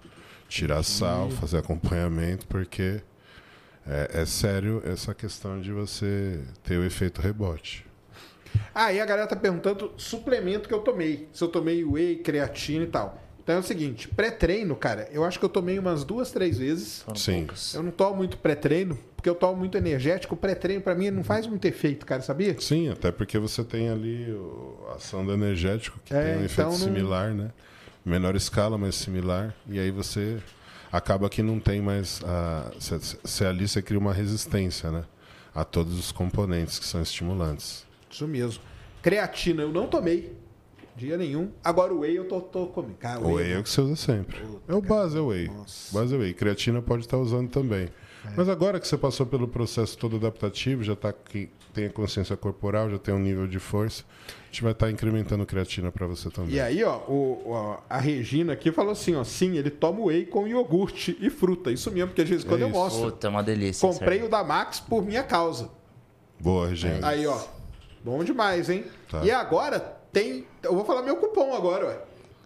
tirar 0.47 0.81
sal, 0.83 1.29
fazer 1.31 1.57
acompanhamento, 1.57 2.47
porque 2.47 3.01
é, 3.85 4.21
é 4.21 4.25
sério 4.25 4.81
essa 4.85 5.13
questão 5.13 5.59
de 5.59 5.71
você 5.71 6.39
ter 6.63 6.77
o 6.77 6.83
efeito 6.85 7.21
rebote. 7.21 7.85
Ah, 8.73 8.93
e 8.93 9.01
a 9.01 9.05
galera 9.05 9.27
tá 9.27 9.35
perguntando 9.35 9.91
suplemento 9.97 10.69
que 10.69 10.73
eu 10.73 10.79
tomei. 10.79 11.27
Se 11.33 11.43
eu 11.43 11.49
tomei 11.49 11.83
whey, 11.83 12.15
creatina 12.15 12.85
e 12.85 12.87
tal. 12.87 13.21
Então 13.45 13.57
é 13.57 13.59
o 13.59 13.63
seguinte, 13.63 14.07
pré-treino, 14.07 14.75
cara, 14.75 15.07
eu 15.11 15.23
acho 15.23 15.37
que 15.37 15.45
eu 15.45 15.49
tomei 15.49 15.77
umas 15.77 16.03
duas, 16.03 16.31
três 16.31 16.57
vezes. 16.57 17.03
Foram 17.03 17.15
Sim. 17.15 17.37
poucas. 17.41 17.75
Eu 17.75 17.83
não 17.83 17.91
tomo 17.91 18.15
muito 18.15 18.37
pré-treino, 18.39 18.97
porque 19.15 19.29
eu 19.29 19.35
tomo 19.35 19.55
muito 19.55 19.77
energético. 19.77 20.33
O 20.33 20.37
pré-treino, 20.37 20.81
pra 20.81 20.95
mim, 20.95 21.11
não 21.11 21.23
faz 21.23 21.45
muito 21.45 21.63
efeito, 21.65 22.07
cara, 22.07 22.23
sabia? 22.23 22.59
Sim, 22.59 22.89
até 22.89 23.11
porque 23.11 23.37
você 23.37 23.63
tem 23.63 23.87
ali 23.89 24.31
o- 24.31 24.87
a 24.89 24.95
ação 24.95 25.23
do 25.23 25.31
energético, 25.31 25.99
que 26.03 26.11
É, 26.11 26.21
tem 26.23 26.31
um 26.31 26.33
então 26.37 26.45
efeito 26.45 26.69
não- 26.71 26.77
similar, 26.77 27.35
né? 27.35 27.51
Menor 28.03 28.35
escala, 28.35 28.79
mas 28.79 28.95
similar. 28.95 29.53
E 29.69 29.77
aí 29.79 29.91
você 29.91 30.39
acaba 30.91 31.29
que 31.29 31.43
não 31.43 31.59
tem 31.59 31.83
mais. 31.83 32.21
a- 32.25 32.71
Você 32.79 32.97
você 33.23 33.45
ali 33.45 33.67
você 33.67 33.79
cria 33.79 33.99
uma 33.99 34.11
resistência, 34.13 34.89
né? 34.89 35.03
A 35.53 35.63
todos 35.63 35.99
os 35.99 36.11
componentes 36.11 36.79
que 36.79 36.85
são 36.85 36.99
estimulantes. 36.99 37.85
Isso 38.09 38.27
mesmo. 38.27 38.63
Creatina 39.03 39.61
eu 39.61 39.71
não 39.71 39.85
tomei. 39.85 40.33
Dia 40.95 41.17
nenhum. 41.17 41.51
Agora 41.63 41.93
o 41.93 41.99
whey 41.99 42.15
eu 42.17 42.25
tô, 42.27 42.39
tô 42.41 42.67
comendo. 42.67 42.95
Cara, 42.95 43.19
O 43.19 43.33
whey 43.33 43.51
é 43.53 43.59
o 43.59 43.63
que 43.63 43.69
você 43.69 43.81
usa 43.81 43.95
sempre. 43.95 44.37
É 44.67 44.73
o 44.73 44.81
base, 44.81 45.17
é 45.17 45.21
o 45.21 45.27
whey. 45.27 45.47
Nossa. 45.49 45.93
Base 45.97 46.15
é 46.15 46.17
whey. 46.17 46.33
Creatina 46.33 46.81
pode 46.81 47.03
estar 47.03 47.17
usando 47.17 47.49
também. 47.49 47.89
Mas 48.35 48.49
agora 48.49 48.79
que 48.79 48.87
você 48.87 48.97
passou 48.97 49.25
pelo 49.25 49.47
processo 49.47 49.95
todo 49.97 50.15
adaptativo, 50.15 50.83
já 50.83 50.95
tá 50.95 51.09
aqui, 51.09 51.47
tem 51.73 51.85
a 51.85 51.89
consciência 51.91 52.35
corporal, 52.35 52.89
já 52.89 52.97
tem 52.97 53.13
um 53.13 53.19
nível 53.19 53.45
de 53.45 53.59
força, 53.59 54.03
a 54.27 54.45
gente 54.47 54.63
vai 54.63 54.71
estar 54.71 54.89
incrementando 54.89 55.45
creatina 55.45 55.91
para 55.91 56.07
você 56.07 56.31
também. 56.31 56.55
E 56.55 56.59
aí, 56.59 56.83
ó, 56.83 56.97
o- 57.07 57.43
o- 57.45 57.77
a 57.87 57.99
Regina 57.99 58.53
aqui 58.53 58.71
falou 58.71 58.93
assim, 58.93 59.13
ó, 59.15 59.23
sim, 59.23 59.57
ele 59.57 59.69
toma 59.69 60.05
whey 60.05 60.25
com 60.25 60.47
iogurte 60.47 61.15
e 61.21 61.29
fruta. 61.29 61.71
Isso 61.71 61.91
mesmo, 61.91 62.07
porque 62.07 62.23
às 62.23 62.29
vezes 62.29 62.43
quando 62.43 62.61
eu 62.61 62.69
isso. 62.69 62.77
mostro. 62.79 63.11
Puta, 63.11 63.27
é 63.27 63.29
uma 63.29 63.43
delícia. 63.43 63.87
Comprei 63.87 64.23
o 64.23 64.27
da 64.29 64.43
Max 64.43 64.79
por 64.79 65.05
minha 65.05 65.21
causa. 65.21 65.69
Boa, 66.39 66.69
Regina. 66.69 67.07
Aí, 67.07 67.27
ó. 67.27 67.39
Bom 68.03 68.23
demais, 68.23 68.71
hein? 68.71 68.85
Tá. 69.11 69.23
E 69.23 69.29
agora 69.29 69.94
tem. 70.15 70.45
Eu 70.63 70.73
vou 70.73 70.85
falar 70.85 71.01
meu 71.01 71.17
cupom 71.17 71.53
agora, 71.53 71.85
ué. 71.87 71.97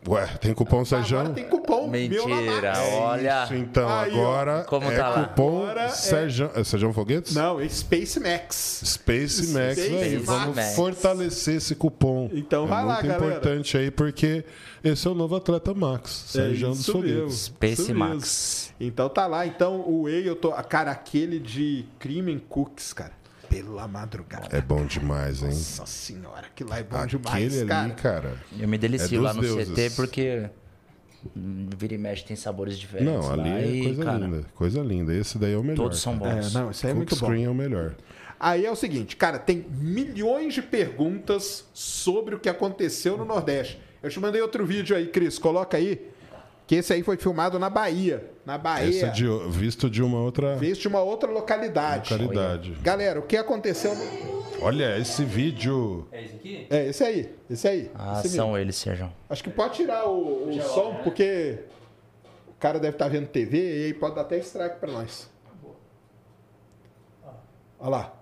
Ué, 0.08 0.26
tem 0.40 0.54
cupom 0.54 0.86
Sérgio? 0.86 1.20
Agora 1.20 1.34
tem 1.36 1.44
cupom 1.44 1.88
Mentira, 1.90 2.26
Miolamax. 2.26 2.80
olha. 2.94 3.44
Isso, 3.44 3.54
então, 3.56 3.90
Aí, 3.90 4.12
agora 4.14 4.64
Como 4.64 4.90
é 4.90 4.96
tá 4.96 5.10
lá? 5.10 5.24
cupom 5.26 5.64
Agora 5.64 5.82
é- 5.84 5.90
Sérgio... 5.90 6.50
É 6.56 6.64
Sérgio 6.64 6.94
Foguetes? 6.94 7.36
Não, 7.36 7.60
é 7.60 7.68
Space 7.68 8.18
Max. 8.18 8.82
Space 8.86 9.48
Max 9.48 9.74
Space 9.78 9.94
aí. 9.94 10.14
Max. 10.16 10.26
Vamos 10.26 10.76
fortalecer 10.76 11.56
esse 11.58 11.76
cupom. 11.76 12.30
Então 12.32 12.64
é 12.64 12.68
vai 12.68 12.86
lá, 12.86 12.94
muito 12.94 13.08
galera. 13.08 13.26
importante 13.26 13.78
aí, 13.78 13.92
porque 13.92 14.46
esse 14.86 15.06
é 15.06 15.12
o 15.12 15.14
novo 15.14 15.36
atleta 15.36 15.74
Max, 15.74 16.24
Sérgio 16.28 16.70
dos 16.70 16.80
isso 16.80 16.98
mesmo. 16.98 17.18
Foguetes. 17.20 17.40
Space 17.42 17.82
Isso 17.82 17.94
Max. 17.96 18.14
mesmo. 18.80 18.90
Então 18.90 19.10
tá 19.10 19.28
lá. 19.28 19.46
Então 19.46 19.82
o 19.82 20.04
Whey, 20.04 20.26
eu 20.26 20.36
tô. 20.38 20.52
Cara, 20.64 20.92
aquele 20.92 21.40
de 21.40 21.84
Crimen 22.00 22.40
Cooks, 22.48 22.94
cara. 22.94 23.19
Pela 23.50 23.88
madrugada. 23.88 24.56
É 24.56 24.62
bom 24.62 24.86
demais, 24.86 25.42
hein? 25.42 25.50
Nossa 25.50 25.86
senhora, 25.86 26.48
que 26.56 26.64
lá 26.64 26.80
é 26.80 26.84
bom 26.84 26.98
Aquele 26.98 27.22
demais, 27.22 27.58
ali, 27.60 27.68
cara. 27.68 27.90
cara. 27.94 28.34
Eu 28.60 28.68
me 28.68 28.78
delicio 28.78 29.18
É 29.18 29.22
lá 29.22 29.34
no 29.34 29.42
deuses. 29.42 29.70
CT 29.70 29.96
porque 29.96 30.50
hum, 31.36 31.68
vira 31.76 31.96
e 31.96 31.98
mexe 31.98 32.24
tem 32.24 32.36
sabores 32.36 32.78
diferentes. 32.78 33.12
Não, 33.14 33.32
ali 33.32 33.50
lá, 33.50 33.60
é 33.60 33.68
e, 33.68 33.84
coisa 33.84 34.04
cara, 34.04 34.18
linda. 34.18 34.46
Coisa 34.54 34.82
linda. 34.82 35.14
Esse 35.16 35.38
daí 35.38 35.54
é 35.54 35.58
o 35.58 35.64
melhor. 35.64 35.84
Todos 35.84 36.00
são 36.00 36.18
bons. 36.18 36.56
É, 36.56 36.60
não, 36.60 36.72
isso 36.72 36.86
aí 36.86 36.92
é 36.92 36.96
muito 36.96 37.16
bom. 37.16 37.26
Screen 37.26 37.46
é 37.46 37.50
o 37.50 37.56
melhor. 37.56 37.96
Aí 38.40 38.66
é 38.66 38.72
o 38.72 38.76
seguinte, 38.76 39.18
cara, 39.18 39.38
tem 39.38 39.66
milhões 39.70 40.54
de 40.54 40.62
perguntas 40.62 41.66
sobre 41.74 42.36
o 42.36 42.40
que 42.40 42.48
aconteceu 42.48 43.18
no 43.18 43.26
Nordeste. 43.26 43.82
Eu 44.02 44.10
te 44.10 44.18
mandei 44.20 44.42
outro 44.42 44.66
vídeo 44.66 44.96
aí, 44.96 45.08
Cris, 45.08 45.38
coloca 45.38 45.76
aí. 45.76 46.10
Que 46.70 46.76
esse 46.76 46.94
aí 46.94 47.02
foi 47.02 47.18
filmado 47.18 47.58
na 47.58 47.68
Bahia. 47.68 48.30
Na 48.46 48.56
Bahia. 48.56 48.88
Esse 48.88 49.04
é 49.04 49.10
de, 49.10 49.26
visto 49.50 49.90
de 49.90 50.04
uma 50.04 50.20
outra 50.20 50.56
Visto 50.56 50.82
de 50.84 50.88
uma 50.88 51.02
outra 51.02 51.28
localidade. 51.28 52.14
localidade. 52.14 52.74
Galera, 52.84 53.20
o 53.20 53.24
que 53.24 53.36
aconteceu. 53.36 53.96
no- 53.96 54.40
Olha 54.62 54.96
esse 55.00 55.26
vídeo. 55.26 56.08
É 56.12 56.24
esse 56.24 56.36
aqui? 56.36 56.68
É, 56.70 56.86
esse 56.86 57.04
aí. 57.04 57.36
Esse 57.50 57.68
aí. 57.68 57.92
Ah, 57.96 58.20
esse 58.24 58.36
são 58.36 58.50
mesmo. 58.50 58.58
eles, 58.60 58.76
Sérgio. 58.76 59.12
Acho 59.28 59.44
que 59.44 59.50
pode 59.50 59.78
tirar 59.78 60.08
o, 60.08 60.48
o 60.48 60.62
som, 60.62 60.94
porque 61.04 61.58
o 62.50 62.60
cara 62.60 62.78
deve 62.80 62.94
estar 62.94 63.08
vendo 63.08 63.26
TV 63.26 63.58
e 63.58 63.86
aí 63.86 63.94
pode 63.96 64.14
dar 64.14 64.22
até 64.22 64.38
strike 64.38 64.76
pra 64.80 64.92
nós. 64.92 65.28
Olha 67.80 67.90
lá. 67.90 68.14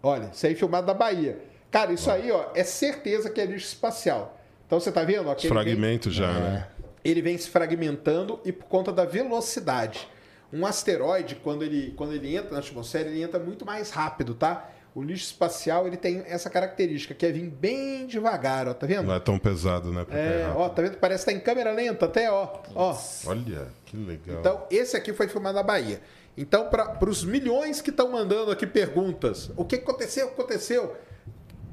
Olha, 0.00 0.30
isso 0.32 0.46
aí 0.46 0.54
filmado 0.54 0.86
da 0.86 0.94
Bahia. 0.94 1.40
Cara, 1.72 1.92
isso 1.92 2.08
aí, 2.08 2.30
ó, 2.30 2.50
é 2.54 2.62
certeza 2.62 3.28
que 3.30 3.40
é 3.40 3.46
lixo 3.46 3.66
espacial. 3.66 4.38
Então 4.64 4.78
você 4.78 4.92
tá 4.92 5.02
vendo? 5.02 5.28
ó, 5.28 5.34
Os 5.34 5.44
fragmentos 5.44 6.14
já, 6.14 6.32
né? 6.32 6.68
Ele 7.10 7.22
vem 7.22 7.38
se 7.38 7.48
fragmentando 7.48 8.40
e 8.44 8.52
por 8.52 8.66
conta 8.66 8.92
da 8.92 9.04
velocidade. 9.04 10.08
Um 10.52 10.64
asteroide, 10.64 11.36
quando 11.36 11.64
ele, 11.64 11.92
quando 11.96 12.12
ele 12.12 12.36
entra 12.36 12.52
na 12.52 12.58
atmosfera, 12.58 13.08
ele 13.08 13.22
entra 13.22 13.38
muito 13.38 13.64
mais 13.64 13.90
rápido, 13.90 14.34
tá? 14.34 14.70
O 14.94 15.02
lixo 15.02 15.26
espacial 15.26 15.86
ele 15.86 15.96
tem 15.98 16.22
essa 16.26 16.48
característica, 16.48 17.12
que 17.12 17.26
é 17.26 17.30
vir 17.30 17.50
bem 17.50 18.06
devagar, 18.06 18.66
ó, 18.66 18.72
tá 18.72 18.86
vendo? 18.86 19.08
Não 19.08 19.14
é 19.14 19.20
tão 19.20 19.38
pesado, 19.38 19.92
né? 19.92 20.06
É, 20.08 20.50
ó, 20.56 20.68
tá 20.70 20.80
vendo? 20.80 20.96
Parece 20.96 21.26
que 21.26 21.32
tá 21.32 21.36
em 21.36 21.40
câmera 21.40 21.70
lenta 21.70 22.06
até, 22.06 22.30
ó. 22.30 22.62
ó. 22.74 22.96
Olha, 23.26 23.68
que 23.84 23.94
legal. 23.94 24.40
Então, 24.40 24.66
esse 24.70 24.96
aqui 24.96 25.12
foi 25.12 25.28
filmado 25.28 25.56
na 25.56 25.62
Bahia. 25.62 26.00
Então, 26.34 26.70
para 26.70 27.10
os 27.10 27.24
milhões 27.24 27.82
que 27.82 27.90
estão 27.90 28.10
mandando 28.10 28.50
aqui 28.50 28.66
perguntas, 28.66 29.50
o 29.56 29.64
que 29.64 29.76
aconteceu? 29.76 30.26
O 30.26 30.28
que 30.30 30.40
aconteceu? 30.40 30.96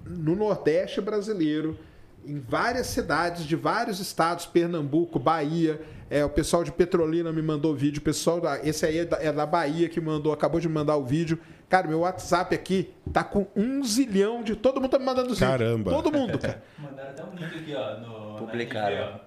No 0.06 0.36
Nordeste 0.36 1.00
brasileiro, 1.00 1.78
em 2.26 2.40
várias 2.40 2.88
cidades 2.88 3.46
de 3.46 3.56
vários 3.56 4.00
estados, 4.00 4.46
Pernambuco, 4.46 5.20
Bahia, 5.20 5.82
é, 6.10 6.24
o 6.24 6.30
pessoal 6.30 6.64
de 6.64 6.72
Petrolina 6.72 7.32
me 7.32 7.42
mandou 7.42 7.76
vídeo, 7.76 8.00
o 8.00 8.04
pessoal 8.04 8.40
da, 8.40 8.60
esse 8.66 8.86
aí 8.86 9.00
é 9.00 9.06
da, 9.06 9.18
é 9.18 9.32
da 9.32 9.46
Bahia 9.46 9.90
que 9.90 10.00
mandou, 10.00 10.32
acabou 10.32 10.60
de 10.60 10.68
me 10.68 10.74
mandar 10.74 10.96
o 10.96 11.04
vídeo. 11.04 11.40
Cara, 11.70 11.88
meu 11.88 12.02
WhatsApp 12.02 12.54
aqui 12.54 12.94
tá 13.12 13.24
com 13.24 13.48
um 13.56 13.84
zilhão 13.84 14.44
de. 14.44 14.56
Todo 14.56 14.80
mundo 14.80 14.92
tá 14.92 15.00
me 15.00 15.06
mandando 15.06 15.30
vídeo. 15.30 15.48
Caramba. 15.48 15.90
Todo 15.90 16.12
mundo, 16.12 16.38
cara. 16.38 16.62
Mandaram 16.78 17.10
até 17.10 17.24
um 17.24 17.36
link 17.36 17.58
aqui, 17.58 17.74
ó. 17.76 17.98
No, 17.98 18.38
Publicaram. 18.38 19.20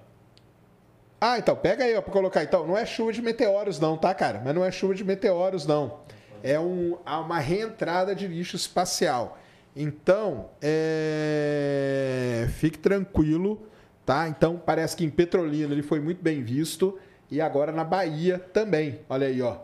Ah, 1.19 1.37
então, 1.39 1.55
pega 1.55 1.83
aí, 1.83 1.95
ó, 1.95 2.01
pra 2.01 2.13
colocar. 2.13 2.43
Então, 2.43 2.65
não 2.65 2.77
é 2.77 2.85
chuva 2.85 3.11
de 3.11 3.21
meteoros, 3.21 3.79
não, 3.79 3.97
tá, 3.97 4.13
cara? 4.13 4.41
Mas 4.43 4.55
não 4.55 4.63
é 4.63 4.71
chuva 4.71 4.95
de 4.95 5.03
meteoros, 5.03 5.65
não. 5.65 5.99
É 6.43 6.59
um, 6.59 6.97
há 7.05 7.19
uma 7.19 7.39
reentrada 7.39 8.15
de 8.15 8.27
lixo 8.27 8.55
espacial. 8.55 9.37
Então, 9.79 10.49
é... 10.59 12.47
fique 12.53 12.79
tranquilo, 12.79 13.61
tá? 14.03 14.27
Então, 14.27 14.57
parece 14.57 14.97
que 14.97 15.05
em 15.05 15.09
Petrolina 15.11 15.71
ele 15.71 15.83
foi 15.83 15.99
muito 15.99 16.23
bem 16.23 16.41
visto. 16.41 16.97
E 17.29 17.39
agora 17.39 17.71
na 17.71 17.83
Bahia 17.83 18.39
também. 18.39 19.01
Olha 19.07 19.27
aí, 19.27 19.39
ó. 19.39 19.57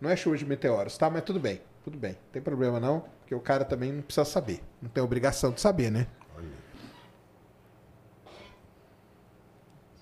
Não 0.00 0.10
é 0.10 0.16
chuva 0.16 0.36
de 0.36 0.44
meteoros, 0.44 0.98
tá? 0.98 1.08
Mas 1.08 1.22
tudo 1.22 1.38
bem, 1.38 1.60
tudo 1.84 1.96
bem. 1.96 2.12
Não 2.12 2.32
tem 2.32 2.42
problema, 2.42 2.80
não. 2.80 3.04
Porque 3.20 3.34
o 3.34 3.40
cara 3.40 3.64
também 3.64 3.92
não 3.92 4.02
precisa 4.02 4.24
saber. 4.24 4.60
Não 4.82 4.88
tem 4.88 5.02
obrigação 5.02 5.52
de 5.52 5.60
saber, 5.60 5.88
né? 5.88 6.08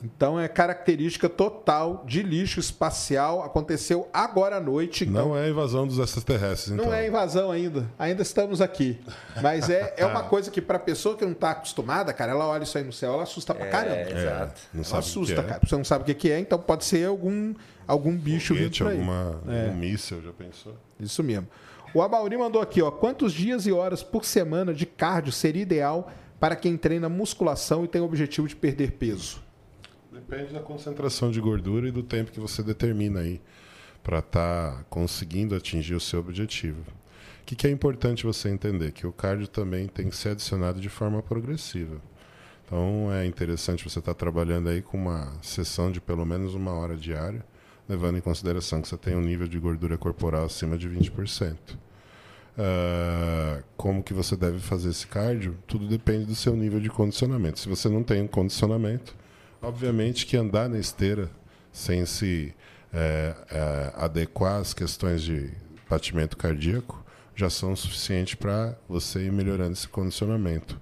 Então 0.03 0.39
é 0.41 0.49
característica 0.49 1.29
total 1.29 2.03
de 2.07 2.23
lixo 2.23 2.59
espacial. 2.59 3.43
Aconteceu 3.43 4.09
agora 4.12 4.57
à 4.57 4.61
noite. 4.61 5.05
Então 5.05 5.29
Não 5.29 5.37
é 5.39 5.45
a 5.45 5.49
invasão 5.49 5.87
dos 5.87 5.99
extraterrestres, 5.99 6.73
então. 6.73 6.87
não 6.87 6.93
é 6.95 7.07
invasão 7.07 7.51
ainda. 7.51 7.89
Ainda 7.99 8.23
estamos 8.23 8.61
aqui. 8.61 8.99
Mas 9.41 9.70
é, 9.70 9.95
é 9.97 10.05
uma 10.05 10.24
coisa 10.29 10.51
que, 10.51 10.61
pra 10.61 10.79
pessoa 10.79 11.16
que 11.16 11.24
não 11.24 11.35
tá 11.35 11.53
acostumada, 11.53 12.12
cara, 12.12 12.33
ela 12.33 12.47
olha 12.47 12.65
isso 12.65 12.77
aí 12.77 12.83
no 12.85 12.93
céu, 12.93 13.12
ela 13.15 13.23
assusta 13.23 13.55
pra 13.55 13.66
caramba. 13.69 13.95
É, 13.97 14.12
É, 14.12 14.19
exato. 14.23 14.61
não 14.73 14.81
Ela 14.81 14.85
sabe 14.85 14.99
assusta, 14.99 15.41
é. 15.41 15.43
cara. 15.45 15.61
Você 15.65 15.77
não 15.77 15.85
sabe 15.85 16.11
o 16.11 16.15
que 16.15 16.31
é, 16.31 16.39
então 16.41 16.59
pode 16.59 16.85
ser 16.85 17.07
algum, 17.07 17.55
algum 17.87 18.16
bicho 18.16 18.55
vindo 18.55 18.65
Foguete, 18.77 18.83
aí. 18.85 18.91
alguma, 18.91 19.41
É. 19.49 19.70
um 19.70 19.74
míssil, 19.77 20.20
já 20.20 20.33
pensou? 20.33 20.74
Isso 20.99 21.23
mesmo. 21.23 21.47
O 21.95 22.03
Amauri 22.03 22.37
mandou 22.37 22.61
aqui, 22.61 22.81
ó. 22.83 22.91
Quantos 22.91 23.33
dias 23.33 23.66
e 23.66 23.73
horas 23.73 24.03
por 24.03 24.24
semana 24.24 24.73
de 24.74 24.85
cardio 24.87 25.31
seria 25.31 25.62
ideal 25.62 26.11
para 26.41 26.57
quem 26.57 26.77
treina 26.77 27.09
musculação 27.09 27.85
e 27.85 27.89
tem 27.89 28.01
o 28.01 28.05
objetivo 28.05 28.49
de 28.49 28.57
perder 28.57 28.93
peso? 28.93 29.41
Depende 30.13 30.53
da 30.53 30.61
concentração 30.61 31.31
de 31.31 31.41
gordura 31.41 31.89
e 31.89 31.91
do 31.91 32.03
tempo 32.03 32.31
que 32.31 32.39
você 32.39 32.63
determina 32.63 33.21
aí 33.21 33.41
para 34.03 34.19
estar 34.19 34.85
conseguindo 34.91 35.55
atingir 35.55 35.95
o 35.95 36.01
seu 36.01 36.21
objetivo. 36.21 36.83
O 37.41 37.45
que, 37.47 37.57
que 37.57 37.67
é 37.67 37.71
importante 37.71 38.25
você 38.25 38.51
entender? 38.51 38.93
Que 38.93 39.07
o 39.07 39.13
cardio 39.13 39.49
também 39.49 39.89
tem 39.89 40.11
que 40.11 40.17
ser 40.17 40.31
adicionado 40.31 40.83
de 40.83 40.91
forma 40.91 41.23
progressiva. 41.23 41.97
Então 42.67 43.11
é 43.11 43.25
interessante 43.25 43.89
você 43.89 44.01
estar 44.01 44.13
trabalhando 44.13 44.69
aí 44.69 44.83
com 44.83 44.99
uma 44.99 45.33
sessão 45.41 45.91
de 45.91 46.01
pelo 46.01 46.27
menos 46.27 46.55
uma 46.55 46.73
hora 46.73 46.95
diária, 46.95 47.43
levando 47.89 48.19
em 48.19 48.21
consideração 48.21 48.83
que 48.83 48.89
você 48.89 48.99
tem 48.99 49.17
um 49.17 49.23
nível 49.23 49.49
de 49.49 49.59
gordura 49.59 49.97
corporal 49.97 50.45
acima 50.45 50.77
de 50.77 50.89
20%. 50.91 51.57
Ah, 52.59 53.63
como 53.79 54.03
que 54.03 54.13
você 54.13 54.37
deve 54.37 54.59
fazer 54.59 54.91
esse 54.91 55.07
cardio? 55.07 55.57
Tudo 55.67 55.89
depende 55.89 56.27
do 56.27 56.35
seu 56.35 56.55
nível 56.55 56.81
de 56.81 56.91
condicionamento. 56.91 57.59
Se 57.59 57.69
você 57.69 57.89
não 57.89 58.03
tem 58.03 58.23
um 58.23 58.29
condicionamento, 58.29 59.17
obviamente 59.63 60.27
que 60.27 60.37
andar 60.37 60.69
na 60.69 60.79
esteira 60.79 61.31
sem 61.73 62.05
se 62.05 62.55
eh, 62.93 63.35
eh, 63.51 63.93
adequar 63.97 64.61
às 64.61 64.75
questões 64.75 65.23
de 65.23 65.51
batimento 65.89 66.37
cardíaco 66.37 67.03
já 67.35 67.49
são 67.49 67.75
suficientes 67.75 68.35
para 68.35 68.77
você 68.89 69.27
ir 69.27 69.33
melhorando 69.33 69.73
esse 69.73 69.89
condicionamento. 69.89 70.79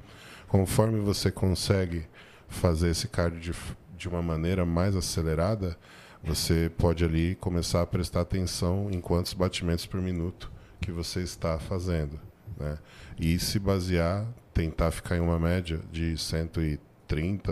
Conforme 0.49 0.99
você 0.99 1.31
consegue 1.31 2.07
fazer 2.49 2.91
esse 2.91 3.07
cardio 3.07 3.41
de, 3.41 3.53
de 3.97 4.09
uma 4.09 4.21
maneira 4.21 4.67
mais 4.67 4.97
acelerada, 4.97 5.77
você 6.25 6.71
pode 6.77 7.05
ali 7.05 7.37
começar 7.37 7.83
a 7.83 7.87
prestar 7.87 8.23
atenção 8.23 8.91
em 8.91 9.01
quantos 9.01 9.33
batimentos 9.33 9.87
por 9.87 10.01
minuto 10.03 10.51
que 10.81 10.91
você 10.91 11.21
está 11.21 11.59
fazendo, 11.59 12.19
né? 12.59 12.79
E 13.19 13.39
se 13.39 13.59
basear, 13.59 14.27
tentar 14.53 14.91
ficar 14.91 15.17
em 15.17 15.21
uma 15.21 15.39
média 15.39 15.81
de 15.93 16.17
130, 16.19 16.90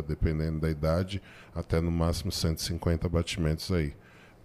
dependendo 0.07 0.61
da 0.61 0.71
idade, 0.71 1.23
até 1.55 1.81
no 1.81 1.91
máximo 1.91 2.31
150 2.31 3.09
batimentos 3.09 3.71
aí. 3.73 3.95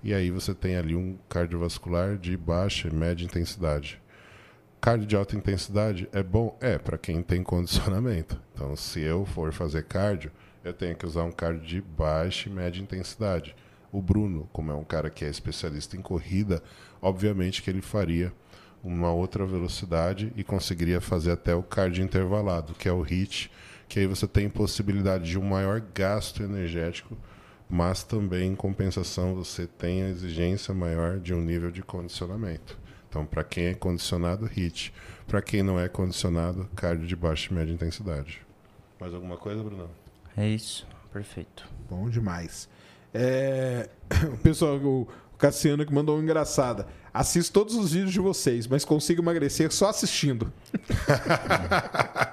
E 0.03 0.14
aí 0.14 0.30
você 0.30 0.53
tem 0.53 0.76
ali 0.76 0.95
um 0.95 1.18
cardiovascular 1.30 2.18
de 2.18 2.35
baixa 2.35 2.88
e 2.88 2.94
média 2.94 3.26
intensidade. 3.26 4.02
Cardio 4.81 5.07
de 5.07 5.15
alta 5.15 5.35
intensidade 5.38 6.10
é 6.11 6.22
bom? 6.22 6.57
É, 6.60 6.77
para 6.77 6.98
quem 6.98 7.22
tem 7.22 7.41
condicionamento. 7.41 8.38
Então, 8.53 8.76
se 8.76 8.99
eu 8.99 9.26
for 9.26 9.53
fazer 9.53 9.84
cardio, 9.85 10.30
eu 10.61 10.73
tenho 10.73 10.95
que 10.95 11.06
usar 11.06 11.23
um 11.23 11.31
cardio 11.31 11.65
de 11.65 11.81
baixa 11.81 12.49
e 12.49 12.52
média 12.52 12.81
intensidade. 12.81 13.56
O 13.94 14.02
Bruno, 14.02 14.49
como 14.52 14.72
é 14.72 14.76
um 14.76 14.84
cara 14.84 15.10
que 15.10 15.23
é 15.23 15.30
especialista 15.30 15.95
em 15.95 16.02
corrida, 16.02 16.61
obviamente 17.02 17.61
que 17.61 17.69
ele 17.69 17.81
faria 17.81 18.34
uma 18.84 19.11
outra 19.14 19.45
velocidade 19.45 20.34
e 20.35 20.44
conseguiria 20.44 20.99
fazer 20.99 21.31
até 21.31 21.56
o 21.56 21.64
cardio 21.64 22.03
intervalado, 22.03 22.73
que 22.73 22.90
é 22.90 22.91
o 22.91 23.02
HIIT, 23.02 23.49
que 23.94 23.99
aí 23.99 24.07
você 24.07 24.28
tem 24.28 24.49
possibilidade 24.49 25.30
de 25.30 25.38
um 25.38 25.44
maior 25.44 25.80
gasto 25.94 26.41
energético, 26.41 27.15
mas 27.70 28.02
também 28.02 28.49
em 28.52 28.56
compensação 28.56 29.36
você 29.36 29.68
tem 29.68 30.02
a 30.02 30.10
exigência 30.10 30.74
maior 30.74 31.20
de 31.20 31.32
um 31.32 31.40
nível 31.40 31.70
de 31.70 31.84
condicionamento. 31.84 32.76
Então, 33.07 33.24
para 33.24 33.44
quem 33.44 33.65
é 33.68 33.76
condicionado, 33.76 34.48
HIIT. 34.48 34.91
Para 35.28 35.44
quem 35.44 35.61
não 35.61 35.80
é 35.80 35.88
condicionado, 35.88 36.68
cardio 36.76 37.06
de 37.06 37.15
baixa 37.15 37.52
e 37.52 37.53
média 37.53 37.72
intensidade. 37.72 38.41
Mais 38.99 39.14
alguma 39.14 39.38
coisa, 39.38 39.61
Bruno? 39.61 39.88
É 40.36 40.48
isso. 40.48 40.88
Perfeito. 41.11 41.70
Bom 41.88 42.10
demais. 42.10 42.68
É, 43.14 43.90
O 44.34 44.38
pessoal, 44.40 44.78
o 44.78 45.07
Cassiano 45.38 45.86
que 45.86 45.94
mandou 45.94 46.15
uma 46.15 46.24
engraçada. 46.24 46.88
Assisto 47.14 47.53
todos 47.53 47.76
os 47.76 47.91
vídeos 47.91 48.11
de 48.11 48.20
vocês, 48.20 48.65
mas 48.65 48.84
consigo 48.84 49.22
emagrecer 49.22 49.72
só 49.72 49.90
assistindo. 49.90 50.52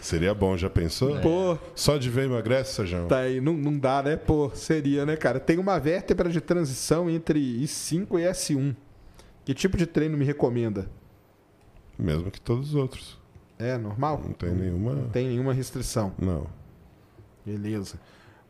Seria 0.00 0.34
bom, 0.34 0.56
já 0.56 0.68
pensou? 0.70 1.20
Pô, 1.20 1.58
Só 1.74 1.96
de 1.96 2.10
ver 2.10 2.24
emagrece, 2.24 2.74
Sérgio? 2.74 3.06
tá 3.06 3.18
aí, 3.20 3.40
não, 3.40 3.52
não 3.54 3.78
dá, 3.78 4.02
né? 4.02 4.16
Pô, 4.16 4.50
seria, 4.54 5.04
né, 5.06 5.16
cara? 5.16 5.38
Tem 5.40 5.58
uma 5.58 5.78
vértebra 5.78 6.30
de 6.30 6.40
transição 6.40 7.08
entre 7.10 7.38
I5 7.62 8.18
e 8.20 8.24
S1. 8.30 8.76
Que 9.44 9.52
tipo 9.54 9.76
de 9.76 9.86
treino 9.86 10.16
me 10.16 10.24
recomenda? 10.24 10.88
Mesmo 11.98 12.30
que 12.30 12.40
todos 12.40 12.70
os 12.70 12.74
outros. 12.74 13.18
É 13.58 13.76
normal? 13.78 14.20
Não 14.24 14.32
tem 14.32 14.52
nenhuma. 14.52 14.94
Não 14.94 15.08
tem 15.10 15.28
nenhuma 15.28 15.52
restrição. 15.52 16.12
Não. 16.18 16.46
Beleza. 17.44 18.00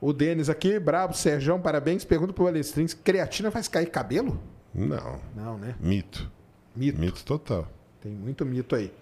O 0.01 0.13
Denis 0.13 0.49
aqui, 0.49 0.79
brabo, 0.79 1.15
Serjão, 1.15 1.61
parabéns. 1.61 2.05
Pergunta 2.05 2.33
pro 2.33 2.47
Alestrins, 2.47 2.95
creatina 2.95 3.51
faz 3.51 3.69
cair 3.69 3.87
cabelo? 3.87 4.41
Não. 4.75 5.21
Não, 5.35 5.59
né? 5.59 5.75
Mito. 5.81 6.31
Mito. 6.75 7.01
Mito 7.01 7.25
total. 7.25 7.69
Tem 8.01 8.13
muito 8.13 8.45
mito 8.45 8.75
aí. 8.75 8.93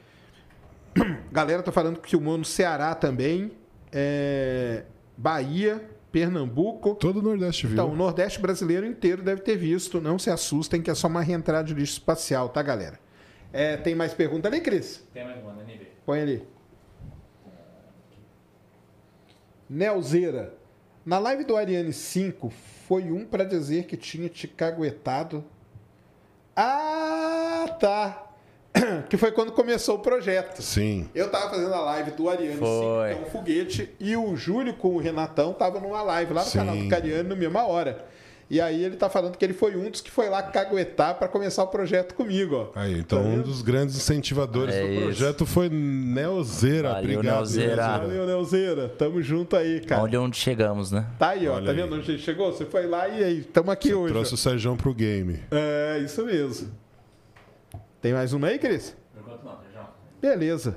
Galera 1.32 1.62
tá 1.62 1.72
falando 1.72 2.00
que 2.00 2.10
filmou 2.10 2.36
no 2.36 2.44
Ceará 2.44 2.94
também. 2.94 3.52
É... 3.92 4.84
Bahia, 5.16 5.88
Pernambuco. 6.10 6.94
Todo 6.94 7.18
o 7.18 7.22
Nordeste 7.22 7.66
viu. 7.66 7.74
Então, 7.74 7.90
o 7.90 7.96
Nordeste 7.96 8.40
brasileiro 8.40 8.86
inteiro 8.86 9.22
deve 9.22 9.40
ter 9.42 9.56
visto. 9.56 10.00
Não 10.00 10.18
se 10.18 10.30
assustem 10.30 10.82
que 10.82 10.90
é 10.90 10.94
só 10.94 11.08
uma 11.08 11.22
reentrada 11.22 11.64
de 11.64 11.74
lixo 11.74 11.94
espacial, 11.94 12.48
tá, 12.48 12.62
galera? 12.62 12.98
É, 13.52 13.76
tem 13.76 13.94
mais 13.94 14.14
pergunta 14.14 14.48
ali, 14.48 14.60
Cris? 14.60 15.06
Tem 15.12 15.24
mais 15.24 15.42
uma, 15.42 15.52
NB. 15.62 15.86
Põe 16.04 16.20
ali. 16.20 16.46
Nelzeira. 19.68 20.54
Na 21.04 21.18
live 21.18 21.44
do 21.44 21.56
Ariane 21.56 21.92
5, 21.92 22.50
foi 22.86 23.10
um 23.10 23.24
pra 23.24 23.42
dizer 23.42 23.86
que 23.86 23.96
tinha 23.96 24.28
te 24.28 24.46
caguetado. 24.46 25.44
Ah, 26.54 27.76
tá. 27.80 28.31
Que 29.08 29.16
foi 29.16 29.30
quando 29.32 29.52
começou 29.52 29.96
o 29.96 29.98
projeto. 29.98 30.62
Sim. 30.62 31.08
Eu 31.14 31.30
tava 31.30 31.50
fazendo 31.50 31.74
a 31.74 31.80
live 31.80 32.12
do 32.12 32.28
Ariane 32.28 32.54
5, 32.54 32.64
Foi. 32.66 33.08
que 33.14 33.14
é 33.14 33.22
um 33.26 33.30
foguete, 33.30 33.90
e 34.00 34.16
o 34.16 34.34
Júlio 34.36 34.74
com 34.74 34.88
o 34.94 34.98
Renatão 34.98 35.52
tava 35.52 35.78
numa 35.80 36.02
live 36.02 36.32
lá 36.32 36.42
no 36.42 36.48
Sim. 36.50 36.58
canal 36.58 36.76
do 36.76 36.88
Cariane 36.88 37.28
na 37.28 37.36
mesma 37.36 37.66
hora. 37.66 38.06
E 38.50 38.60
aí 38.60 38.84
ele 38.84 38.96
tá 38.96 39.08
falando 39.08 39.36
que 39.38 39.44
ele 39.44 39.54
foi 39.54 39.74
um 39.76 39.88
dos 39.88 40.02
que 40.02 40.10
foi 40.10 40.28
lá 40.28 40.42
caguetar 40.42 41.14
pra 41.14 41.26
começar 41.26 41.62
o 41.62 41.68
projeto 41.68 42.14
comigo, 42.14 42.54
ó. 42.74 42.78
Aí, 42.78 42.98
então 42.98 43.22
Tá 43.22 43.28
um 43.28 43.40
dos 43.40 43.62
grandes 43.62 43.96
incentivadores 43.96 44.74
É 44.74 44.82
do 44.82 44.88
isso. 44.92 45.02
projeto 45.04 45.46
foi 45.46 45.70
Nelzeira. 45.70 46.90
Valeu, 46.90 47.02
Obrigado, 47.18 47.34
Nelzeira. 47.36 47.76
Valeu, 47.98 48.26
Nelzeira. 48.26 48.88
Tamo 48.90 49.22
junto 49.22 49.56
aí, 49.56 49.80
cara. 49.80 50.02
Onde, 50.02 50.16
onde 50.18 50.36
chegamos, 50.36 50.90
né? 50.90 51.06
Tá 51.18 51.30
aí, 51.30 51.48
ó. 51.48 51.54
Olha 51.54 51.64
tá 51.64 51.70
aí. 51.70 51.76
vendo 51.78 51.94
onde 51.94 52.02
a 52.10 52.14
gente 52.14 52.22
chegou? 52.24 52.52
Você 52.52 52.66
foi 52.66 52.86
lá 52.86 53.08
e 53.08 53.24
aí, 53.24 53.40
tamo 53.42 53.70
aqui 53.70 53.94
hoje. 53.94 54.12
Trouxe 54.12 54.32
ó. 54.32 54.34
o 54.34 54.38
Sérgio 54.38 54.76
pro 54.76 54.92
game. 54.92 55.40
É, 55.50 56.02
isso 56.04 56.22
mesmo. 56.26 56.68
Tem 58.02 58.12
mais 58.12 58.32
uma 58.32 58.48
aí, 58.48 58.58
Cris? 58.58 58.96
Beleza. 60.20 60.76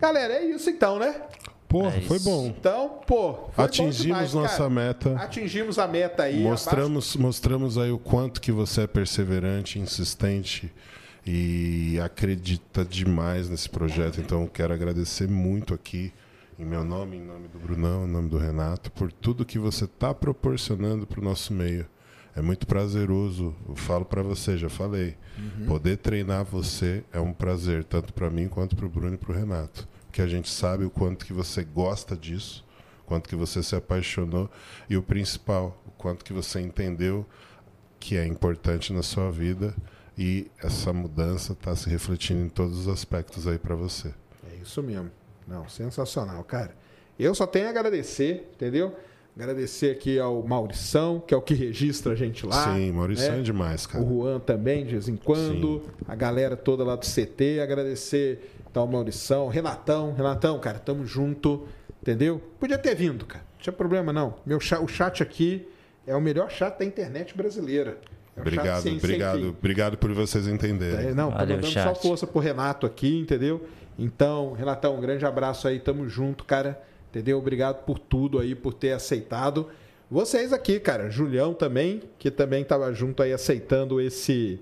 Galera, 0.00 0.34
é 0.34 0.44
isso 0.44 0.68
então, 0.68 0.98
né? 0.98 1.22
Porra, 1.68 1.96
É 1.96 2.00
foi 2.00 2.18
bom. 2.18 2.46
Então, 2.46 3.00
pô. 3.06 3.48
foi 3.52 3.64
Atingimos 3.64 3.96
bom 3.98 4.02
demais, 4.04 4.34
nossa 4.34 4.56
cara. 4.58 4.70
meta. 4.70 5.16
Atingimos 5.16 5.78
a 5.78 5.86
meta 5.86 6.24
aí. 6.24 6.42
Mostramos, 6.42 7.16
mostramos 7.16 7.78
aí 7.78 7.90
o 7.90 7.98
quanto 7.98 8.40
que 8.40 8.50
você 8.52 8.82
é 8.82 8.86
perseverante, 8.88 9.78
insistente 9.78 10.72
e 11.24 11.98
acredita 12.04 12.84
demais 12.84 13.48
nesse 13.48 13.68
projeto. 13.68 14.20
Então, 14.20 14.46
quero 14.46 14.74
agradecer 14.74 15.28
muito 15.28 15.74
aqui, 15.74 16.12
em 16.58 16.64
meu 16.64 16.84
nome, 16.84 17.16
em 17.16 17.24
nome 17.24 17.46
do 17.48 17.58
Brunão, 17.58 18.04
em 18.04 18.10
nome 18.10 18.28
do 18.28 18.36
Renato, 18.36 18.90
por 18.92 19.10
tudo 19.12 19.44
que 19.44 19.58
você 19.60 19.84
está 19.84 20.12
proporcionando 20.12 21.06
para 21.06 21.20
o 21.20 21.24
nosso 21.24 21.52
meio. 21.52 21.86
É 22.36 22.42
muito 22.42 22.66
prazeroso, 22.66 23.54
eu 23.68 23.76
falo 23.76 24.04
para 24.04 24.22
você, 24.22 24.58
já 24.58 24.68
falei. 24.68 25.16
Poder 25.66 25.98
treinar 25.98 26.44
você 26.44 27.04
é 27.12 27.20
um 27.20 27.32
prazer, 27.32 27.84
tanto 27.84 28.12
para 28.12 28.28
mim 28.28 28.48
quanto 28.48 28.74
para 28.74 28.86
o 28.86 28.88
Bruno 28.88 29.14
e 29.14 29.18
para 29.18 29.30
o 29.30 29.34
Renato. 29.34 29.88
Porque 30.06 30.20
a 30.20 30.26
gente 30.26 30.48
sabe 30.48 30.84
o 30.84 30.90
quanto 30.90 31.24
que 31.24 31.32
você 31.32 31.62
gosta 31.62 32.16
disso, 32.16 32.64
quanto 33.06 33.28
que 33.28 33.36
você 33.36 33.62
se 33.62 33.76
apaixonou 33.76 34.50
e 34.88 34.96
o 34.96 35.02
principal, 35.02 35.80
o 35.86 35.90
quanto 35.92 36.24
que 36.24 36.32
você 36.32 36.60
entendeu 36.60 37.26
que 38.00 38.16
é 38.16 38.26
importante 38.26 38.92
na 38.92 39.02
sua 39.02 39.30
vida 39.30 39.74
e 40.16 40.50
essa 40.58 40.92
mudança 40.92 41.52
está 41.52 41.74
se 41.74 41.88
refletindo 41.88 42.42
em 42.42 42.48
todos 42.48 42.80
os 42.80 42.88
aspectos 42.88 43.46
aí 43.46 43.58
para 43.58 43.74
você. 43.74 44.12
É 44.52 44.56
isso 44.62 44.82
mesmo. 44.82 45.10
Não, 45.46 45.68
sensacional, 45.68 46.42
cara. 46.44 46.76
Eu 47.18 47.34
só 47.34 47.46
tenho 47.46 47.66
a 47.66 47.70
agradecer, 47.70 48.50
entendeu? 48.54 48.96
Agradecer 49.36 49.90
aqui 49.90 50.16
ao 50.18 50.42
Maurição, 50.44 51.18
que 51.18 51.34
é 51.34 51.36
o 51.36 51.42
que 51.42 51.54
registra 51.54 52.12
a 52.12 52.14
gente 52.14 52.46
lá. 52.46 52.72
Sim, 52.72 52.92
Maurício 52.92 53.32
né? 53.32 53.40
é 53.40 53.42
demais, 53.42 53.84
cara. 53.84 54.04
O 54.04 54.08
Juan 54.22 54.38
também, 54.38 54.84
de 54.84 54.92
vez 54.92 55.08
em 55.08 55.16
quando. 55.16 55.82
A 56.06 56.14
galera 56.14 56.56
toda 56.56 56.84
lá 56.84 56.94
do 56.94 57.04
CT. 57.04 57.58
Agradecer 57.60 58.48
então, 58.70 58.82
ao 58.82 58.88
Maurição, 58.88 59.48
Renatão. 59.48 60.12
Renatão, 60.14 60.58
cara, 60.60 60.78
tamo 60.78 61.04
junto. 61.04 61.66
Entendeu? 62.00 62.40
Podia 62.60 62.78
ter 62.78 62.94
vindo, 62.94 63.24
cara. 63.26 63.42
Não 63.54 63.60
tinha 63.60 63.72
problema, 63.72 64.12
não. 64.12 64.34
Meu 64.46 64.60
cha- 64.60 64.78
o 64.80 64.86
chat 64.86 65.20
aqui 65.22 65.66
é 66.06 66.14
o 66.14 66.20
melhor 66.20 66.48
chat 66.50 66.78
da 66.78 66.84
internet 66.84 67.36
brasileira. 67.36 67.98
É 68.36 68.40
o 68.40 68.44
chat 68.44 68.52
Obrigado, 68.54 68.82
sem- 68.82 68.92
sem 68.92 68.98
obrigado, 68.98 69.38
fim. 69.40 69.46
obrigado 69.48 69.96
por 69.98 70.12
vocês 70.12 70.46
entenderem. 70.46 71.08
É, 71.08 71.14
não, 71.14 71.30
tô 71.32 71.38
Valeu, 71.38 71.56
mandando 71.56 71.66
só 71.72 71.80
chat. 71.94 72.02
força 72.02 72.24
pro 72.26 72.40
Renato 72.40 72.86
aqui, 72.86 73.18
entendeu? 73.18 73.64
Então, 73.98 74.52
Renatão, 74.52 74.96
um 74.96 75.00
grande 75.00 75.24
abraço 75.26 75.66
aí, 75.66 75.80
tamo 75.80 76.08
junto, 76.08 76.44
cara. 76.44 76.80
Entendeu? 77.14 77.38
Obrigado 77.38 77.84
por 77.84 77.96
tudo 77.96 78.40
aí, 78.40 78.56
por 78.56 78.74
ter 78.74 78.90
aceitado. 78.90 79.68
Vocês 80.10 80.52
aqui, 80.52 80.80
cara, 80.80 81.08
Julião 81.08 81.54
também, 81.54 82.02
que 82.18 82.28
também 82.28 82.64
tava 82.64 82.92
junto 82.92 83.22
aí 83.22 83.32
aceitando 83.32 84.00
esse 84.00 84.58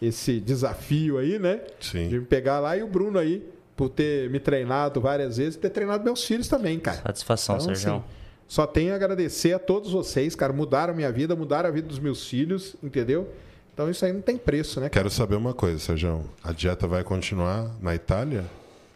esse 0.00 0.40
desafio 0.40 1.18
aí, 1.18 1.38
né? 1.38 1.60
Sim. 1.78 2.08
De 2.08 2.18
me 2.18 2.24
pegar 2.24 2.58
lá 2.58 2.74
e 2.74 2.82
o 2.82 2.86
Bruno 2.86 3.18
aí 3.18 3.46
por 3.76 3.90
ter 3.90 4.30
me 4.30 4.40
treinado 4.40 4.98
várias 4.98 5.36
vezes, 5.36 5.56
e 5.56 5.58
ter 5.58 5.68
treinado 5.68 6.02
meus 6.02 6.24
filhos 6.24 6.48
também, 6.48 6.78
cara. 6.78 7.02
Satisfação, 7.02 7.56
Então, 7.56 7.66
Sérgio. 7.66 7.96
assim, 7.96 8.02
só 8.48 8.66
tenho 8.66 8.94
a 8.94 8.96
agradecer 8.96 9.52
a 9.52 9.58
todos 9.58 9.92
vocês, 9.92 10.34
cara. 10.34 10.54
Mudaram 10.54 10.94
a 10.94 10.96
minha 10.96 11.12
vida, 11.12 11.36
mudaram 11.36 11.68
a 11.68 11.72
vida 11.72 11.86
dos 11.86 11.98
meus 11.98 12.26
filhos, 12.26 12.76
entendeu? 12.82 13.28
Então 13.74 13.90
isso 13.90 14.06
aí 14.06 14.12
não 14.12 14.22
tem 14.22 14.38
preço, 14.38 14.80
né? 14.80 14.88
cara? 14.88 15.02
Quero 15.02 15.10
saber 15.10 15.36
uma 15.36 15.52
coisa, 15.52 15.78
Sérgio. 15.78 16.24
A 16.42 16.52
dieta 16.52 16.86
vai 16.86 17.04
continuar 17.04 17.70
na 17.82 17.94
Itália? 17.94 18.44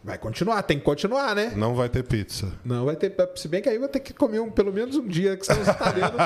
Vai 0.05 0.19
continuar, 0.19 0.61
tem 0.61 0.77
que 0.77 0.85
continuar, 0.85 1.35
né? 1.35 1.53
Não 1.55 1.73
vai 1.73 1.89
ter 1.89 2.03
pizza. 2.03 2.51
Não, 2.63 2.85
vai 2.85 2.95
ter. 2.95 3.11
Se 3.35 3.47
bem 3.47 3.59
que 3.59 3.67
aí 3.67 3.73
eu 3.73 3.79
vou 3.79 3.89
ter 3.89 3.99
que 3.99 4.13
comer 4.13 4.39
um- 4.39 4.51
pelo 4.51 4.71
menos 4.71 4.95
um 4.95 5.07
dia, 5.07 5.35
que 5.35 5.43
são 5.43 5.59
os 5.59 5.67
italianos. 5.67 6.21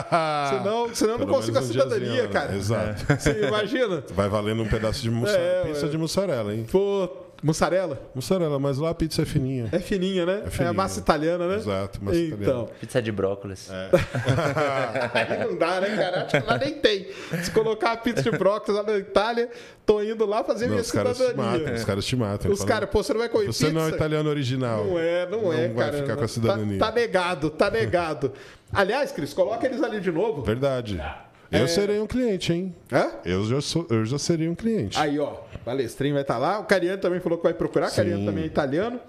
senão, 0.50 0.94
senão 0.96 1.14
eu 1.14 1.20
não 1.20 1.28
consigo 1.28 1.58
a 1.58 1.62
um 1.62 1.64
cidadania, 1.64 2.00
diazinho, 2.00 2.24
né? 2.24 2.30
cara. 2.30 2.56
Exato. 2.58 3.06
Você 3.18 3.48
imagina? 3.48 4.04
Vai 4.14 4.28
valendo 4.28 4.64
um 4.64 4.68
pedaço 4.68 5.02
de 5.02 5.10
mussarela. 5.10 5.44
É, 5.46 5.64
pizza 5.72 5.86
é. 5.86 5.90
de 5.90 5.98
mussarela, 5.98 6.54
hein? 6.54 6.66
Pô, 6.70 7.08
mussarela? 7.44 8.02
Mussarela, 8.14 8.60
mas 8.60 8.78
lá 8.78 8.90
a 8.90 8.94
pizza 8.94 9.22
é 9.22 9.26
fininha. 9.26 9.70
É 9.72 9.80
fininha, 9.80 10.26
né? 10.26 10.44
É, 10.46 10.50
fininha. 10.50 10.70
a 10.72 10.74
massa 10.74 11.00
italiana, 11.00 11.48
né? 11.48 11.56
Exato, 11.56 12.04
massa 12.04 12.18
então, 12.18 12.38
italiana. 12.38 12.68
Pizza 12.80 13.02
de 13.02 13.12
brócolis. 13.12 13.70
Aí 15.14 15.40
não 15.48 15.58
dá, 15.58 15.82
né, 15.82 15.96
cara? 15.96 16.24
Acho 16.26 16.42
que 16.42 16.48
lá 16.50 16.58
nem 16.58 16.74
tem. 16.80 17.08
Se 17.44 17.52
colocar 17.52 17.92
a 17.94 17.98
pizza 17.98 18.24
de 18.24 18.32
brócolis 18.32 18.76
lá 18.80 18.84
na 18.92 18.98
Itália, 18.98 19.50
tô 19.86 20.02
indo 20.02 20.26
lá 20.26 20.44
fazer 20.44 20.66
Não, 20.66 20.72
minha 20.72 20.82
os 20.82 20.92
caras 20.92 21.18
te 21.18 21.24
cidadania. 21.26 21.60
matam, 21.60 21.74
os 21.76 21.84
caras 21.84 22.06
te 22.06 22.16
matam. 22.16 22.52
Os 22.52 22.64
caras, 22.64 22.90
pô, 22.90 23.04
você 23.04 23.14
não 23.14 23.20
vai 23.20 23.30
comer 23.30 23.46
Você 23.48 23.66
pizza? 23.66 23.80
não 23.80 23.86
é 23.86 23.90
italiano 23.90 24.30
original. 24.30 24.86
Não 24.86 25.00
é, 25.00 25.26
não, 25.30 25.54
é, 25.54 25.68
Não 25.68 25.76
vai 25.76 25.86
cara. 25.92 25.98
ficar 25.98 26.16
com 26.16 26.20
a 26.20 26.24
Tá- 26.24 26.28
cidadania. 26.28 26.80
Tá, 26.80 26.92
negado, 26.92 27.50
tá 27.50 27.72
negado. 27.72 28.34
Aliás, 28.72 29.12
Cris, 29.12 29.34
coloca 29.34 29.66
eles 29.66 29.82
ali 29.82 30.00
de 30.00 30.12
novo. 30.12 30.44
Verdade. 30.44 31.00
É. 31.00 31.29
Eu 31.52 31.68
serei 31.68 32.00
um 32.00 32.06
cliente, 32.08 32.54
hein? 32.54 32.76
Hã? 32.92 33.12
Eu 33.26 33.44
já, 33.46 33.62
sou, 33.62 33.88
eu 33.90 34.06
já 34.06 34.20
seria 34.20 34.52
um 34.52 34.56
cliente. 34.56 35.00
Aí, 35.00 35.18
ó, 35.18 35.38
Palestrinho 35.66 36.14
vai 36.14 36.22
estar 36.22 36.38
lá. 36.38 36.60
O 36.60 36.66
Cariano 36.66 37.02
também 37.02 37.20
falou 37.20 37.38
que 37.38 37.44
vai 37.44 37.54
procurar. 37.54 37.90
O 37.90 37.96
Cariano 37.96 38.20
Sim. 38.20 38.26
também 38.26 38.44
é 38.44 38.48
italiano. 38.48 39.00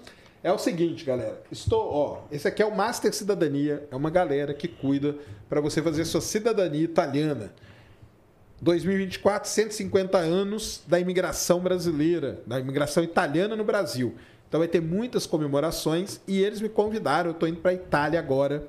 É 0.43 0.51
o 0.51 0.57
seguinte, 0.57 1.05
galera. 1.05 1.39
Estou, 1.51 1.79
ó, 1.93 2.21
esse 2.31 2.47
aqui 2.47 2.63
é 2.63 2.65
o 2.65 2.75
Master 2.75 3.13
Cidadania. 3.13 3.87
É 3.91 3.95
uma 3.95 4.09
galera 4.09 4.53
que 4.55 4.67
cuida 4.67 5.15
para 5.47 5.61
você 5.61 5.83
fazer 5.83 6.03
sua 6.05 6.21
cidadania 6.21 6.83
italiana. 6.83 7.53
2024, 8.59 9.49
150 9.49 10.17
anos 10.17 10.83
da 10.87 10.99
imigração 10.99 11.59
brasileira, 11.59 12.41
da 12.45 12.59
imigração 12.59 13.03
italiana 13.03 13.55
no 13.55 13.63
Brasil. 13.63 14.15
Então 14.47 14.59
vai 14.59 14.67
ter 14.67 14.81
muitas 14.81 15.25
comemorações 15.25 16.19
e 16.27 16.43
eles 16.43 16.59
me 16.59 16.69
convidaram. 16.69 17.29
Eu 17.29 17.33
estou 17.33 17.47
indo 17.47 17.59
para 17.59 17.71
a 17.71 17.73
Itália 17.73 18.19
agora, 18.19 18.67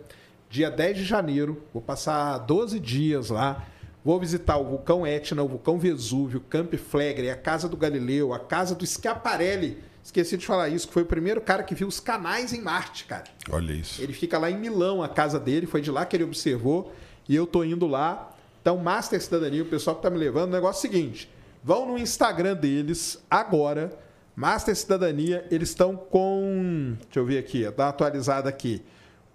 dia 0.53 0.71
10 0.71 0.99
de 0.99 1.05
janeiro. 1.05 1.63
Vou 1.73 1.83
passar 1.83 2.37
12 2.39 2.79
dias 2.79 3.31
lá. 3.31 3.67
Vou 4.05 4.21
visitar 4.21 4.59
o 4.59 4.65
vulcão 4.65 5.07
Etna, 5.07 5.43
o 5.43 5.49
vulcão 5.49 5.79
Vesúvio, 5.79 6.41
Camp 6.41 6.75
Flegrei, 6.75 7.31
a 7.31 7.37
Casa 7.37 7.69
do 7.69 7.77
Galileu, 7.77 8.35
a 8.35 8.39
Casa 8.39 8.75
do 8.75 8.87
Schiaparelli. 8.87 9.79
Esqueci 10.05 10.37
de 10.37 10.45
falar 10.45 10.69
isso, 10.69 10.89
que 10.89 10.93
foi 10.93 11.05
o 11.05 11.07
primeiro 11.07 11.41
cara 11.41 11.63
que 11.63 11.75
viu 11.75 11.89
os 11.89 12.01
canais 12.01 12.53
em 12.53 12.61
Marte, 12.61 13.05
cara. 13.05 13.25
Olha 13.49 13.73
isso. 13.73 14.03
Ele 14.03 14.13
fica 14.13 14.37
lá 14.37 14.51
em 14.51 14.59
Milão, 14.59 15.03
a 15.03 15.09
casa 15.09 15.39
dele, 15.41 15.67
foi 15.67 15.81
de 15.81 15.91
lá 15.91 16.05
que 16.05 16.17
ele 16.17 16.25
observou, 16.25 16.93
e 17.29 17.35
eu 17.35 17.47
tô 17.47 17.63
indo 17.63 17.87
lá. 17.87 18.35
Então, 18.61 18.77
Master 18.77 19.23
Cidadania, 19.23 19.63
o 19.63 19.67
pessoal 19.67 19.97
que 19.97 20.03
tá 20.03 20.11
me 20.11 20.19
levando, 20.19 20.51
o 20.51 20.53
negócio 20.53 20.85
é 20.85 20.91
o 20.91 20.93
seguinte: 20.93 21.31
vão 21.63 21.87
no 21.87 21.97
Instagram 21.97 22.57
deles 22.57 23.23
agora, 23.31 23.97
Master 24.35 24.75
Cidadania, 24.75 25.47
eles 25.53 25.69
estão 25.69 25.97
com. 25.97 26.97
Deixa 27.05 27.21
eu 27.21 27.25
ver 27.25 27.39
aqui, 27.39 27.63
dá 27.71 27.85
uma 27.85 27.89
atualizada 27.91 28.49
aqui. 28.49 28.83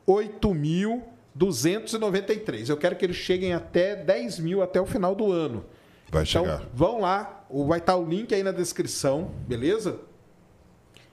8.293. 0.08 2.70
Eu 2.70 2.78
quero 2.78 2.96
que 2.96 3.06
eles 3.06 3.16
cheguem 3.18 3.54
até 3.54 3.96
10 3.96 4.40
mil 4.40 4.62
até 4.62 4.80
o 4.82 4.86
final 4.86 5.16
do 5.16 5.32
ano. 5.32 5.66
Vai 6.10 6.24
Então, 6.24 6.46
chegar. 6.46 6.64
vão 6.74 7.02
lá, 7.02 7.46
vai 7.68 7.80
estar 7.80 7.96
o 7.98 8.06
link 8.08 8.34
aí 8.34 8.42
na 8.44 8.52
descrição, 8.52 9.32
beleza? 9.48 10.00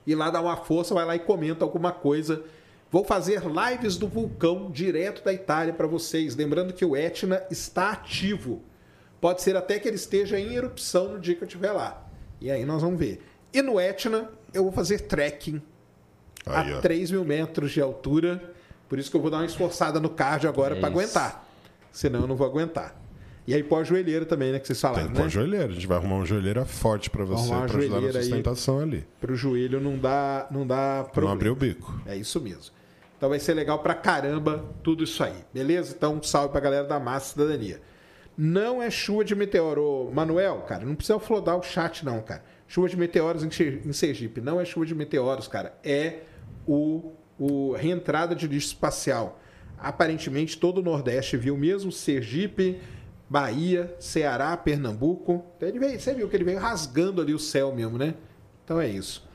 ir 0.07 0.15
lá 0.15 0.29
dar 0.29 0.43
uma 0.43 0.55
força, 0.57 0.93
vai 0.93 1.03
lá 1.07 1.16
e 1.16 1.19
comenta 1.19 1.65
alguma 1.65 1.91
coisa. 1.91 2.43
Vou 2.91 3.03
fazer 3.05 3.41
lives 3.43 3.97
do 3.97 4.07
vulcão 4.07 4.71
direto 4.71 5.25
da 5.25 5.33
Itália 5.33 5.73
para 5.73 5.87
vocês. 5.87 6.37
Lembrando 6.37 6.75
que 6.75 6.85
o 6.85 6.95
Etna 6.95 7.43
está 7.51 7.93
ativo. 7.93 8.61
Pode 9.19 9.41
ser 9.41 9.57
até 9.57 9.79
que 9.79 9.89
ele 9.89 9.97
esteja 9.97 10.39
em 10.39 10.53
erupção 10.55 11.15
no 11.15 11.19
dia 11.19 11.35
que 11.35 11.43
eu 11.43 11.47
estiver 11.47 11.73
lá. 11.73 12.07
E 12.39 12.51
aí 12.51 12.66
nós 12.66 12.83
vamos 12.83 12.99
ver. 12.99 13.23
E 13.51 13.62
no 13.62 13.81
Etna, 13.81 14.31
eu 14.53 14.65
vou 14.65 14.73
fazer 14.73 15.01
trekking 15.01 15.62
Aí, 16.45 16.75
a 16.75 16.77
ó. 16.77 16.81
3 16.83 17.11
mil 17.11 17.25
metros 17.25 17.73
de 17.73 17.81
altura. 17.81 18.53
Por 18.89 18.98
isso 18.98 19.11
que 19.11 19.16
eu 19.16 19.20
vou 19.20 19.31
dar 19.31 19.39
uma 19.39 19.47
esforçada 19.47 19.98
no 19.98 20.09
cardio 20.09 20.48
agora 20.48 20.77
É 20.77 20.81
para 20.81 20.89
aguentar. 20.89 21.47
Senão 21.90 22.23
eu 22.23 22.27
não 22.27 22.36
vou 22.36 22.47
aguentar. 22.47 23.01
E 23.47 23.55
aí 23.55 23.62
pós-joelheira 23.62 24.24
também, 24.24 24.52
né? 24.52 24.59
Que 24.59 24.66
vocês 24.66 24.81
Tem 24.81 24.89
falaram, 24.90 25.09
que 25.09 25.15
né? 25.15 25.20
pôr 25.20 25.28
joelheira. 25.28 25.66
A 25.66 25.73
gente 25.73 25.86
vai 25.86 25.98
arrumar 25.98 26.16
uma 26.16 26.24
joelheira 26.24 26.65
forte 26.65 27.11
pra 27.11 27.24
você, 27.24 27.48
pra 27.48 27.65
ajudar 27.78 28.01
na 28.01 28.12
sustentação 28.12 28.81
ali. 28.81 29.06
Pro 29.20 29.35
joelho 29.36 29.81
não 29.81 29.98
dá, 29.98 30.47
não 30.51 30.66
dá 30.66 31.05
problema. 31.12 31.27
não 31.27 31.32
abrir 31.35 31.51
o 31.51 31.55
bico. 31.55 32.01
É 32.06 32.16
isso 32.16 32.40
mesmo. 32.40 32.73
Então 33.16 33.28
vai 33.28 33.39
ser 33.39 33.55
legal 33.55 33.78
pra 33.81 33.94
caramba 33.94 34.65
tudo 34.82 35.05
isso 35.05 35.23
aí. 35.23 35.44
Beleza? 35.52 35.94
Então 35.97 36.15
um 36.15 36.23
salve 36.23 36.51
pra 36.52 36.61
galera 36.61 36.86
da 36.86 36.98
Massa 36.98 37.32
Cidadania. 37.32 37.81
Não 38.36 38.82
é 38.82 38.90
chuva 38.90 39.24
de 39.24 39.35
meteoro. 39.35 39.82
Ô, 39.82 40.11
Manuel, 40.11 40.62
cara, 40.66 40.85
não 40.85 40.94
precisa 40.94 41.19
flodar 41.20 41.56
o 41.56 41.62
chat 41.62 42.05
não, 42.05 42.20
cara. 42.23 42.43
Chuva 42.66 42.89
de 42.89 42.97
meteoros 42.97 43.44
em 43.44 43.93
Sergipe. 43.93 44.40
Não 44.40 44.61
é 44.61 44.65
chuva 44.65 44.86
de 44.86 44.94
meteoros, 44.94 45.47
cara. 45.47 45.74
É 45.85 46.20
o, 46.66 47.12
o 47.39 47.73
reentrada 47.73 48.35
de 48.35 48.47
lixo 48.47 48.69
espacial. 48.69 49.40
Aparentemente 49.78 50.59
todo 50.59 50.78
o 50.78 50.82
Nordeste 50.82 51.36
viu 51.36 51.56
mesmo 51.56 51.90
Sergipe, 51.93 52.81
Bahia, 53.28 53.94
Ceará, 53.98 54.56
Pernambuco. 54.56 55.44
Então, 55.56 55.69
ele 55.69 55.78
veio, 55.78 55.98
você 55.98 56.15
viu 56.15 56.28
que 56.28 56.36
ele 56.36 56.44
veio 56.44 56.59
rasgando 56.59 57.20
ali 57.20 57.35
o 57.35 57.39
céu 57.39 57.74
mesmo, 57.74 57.98
né? 57.98 58.15
Então 58.65 58.81
é 58.81 58.89
isso. 58.89 59.27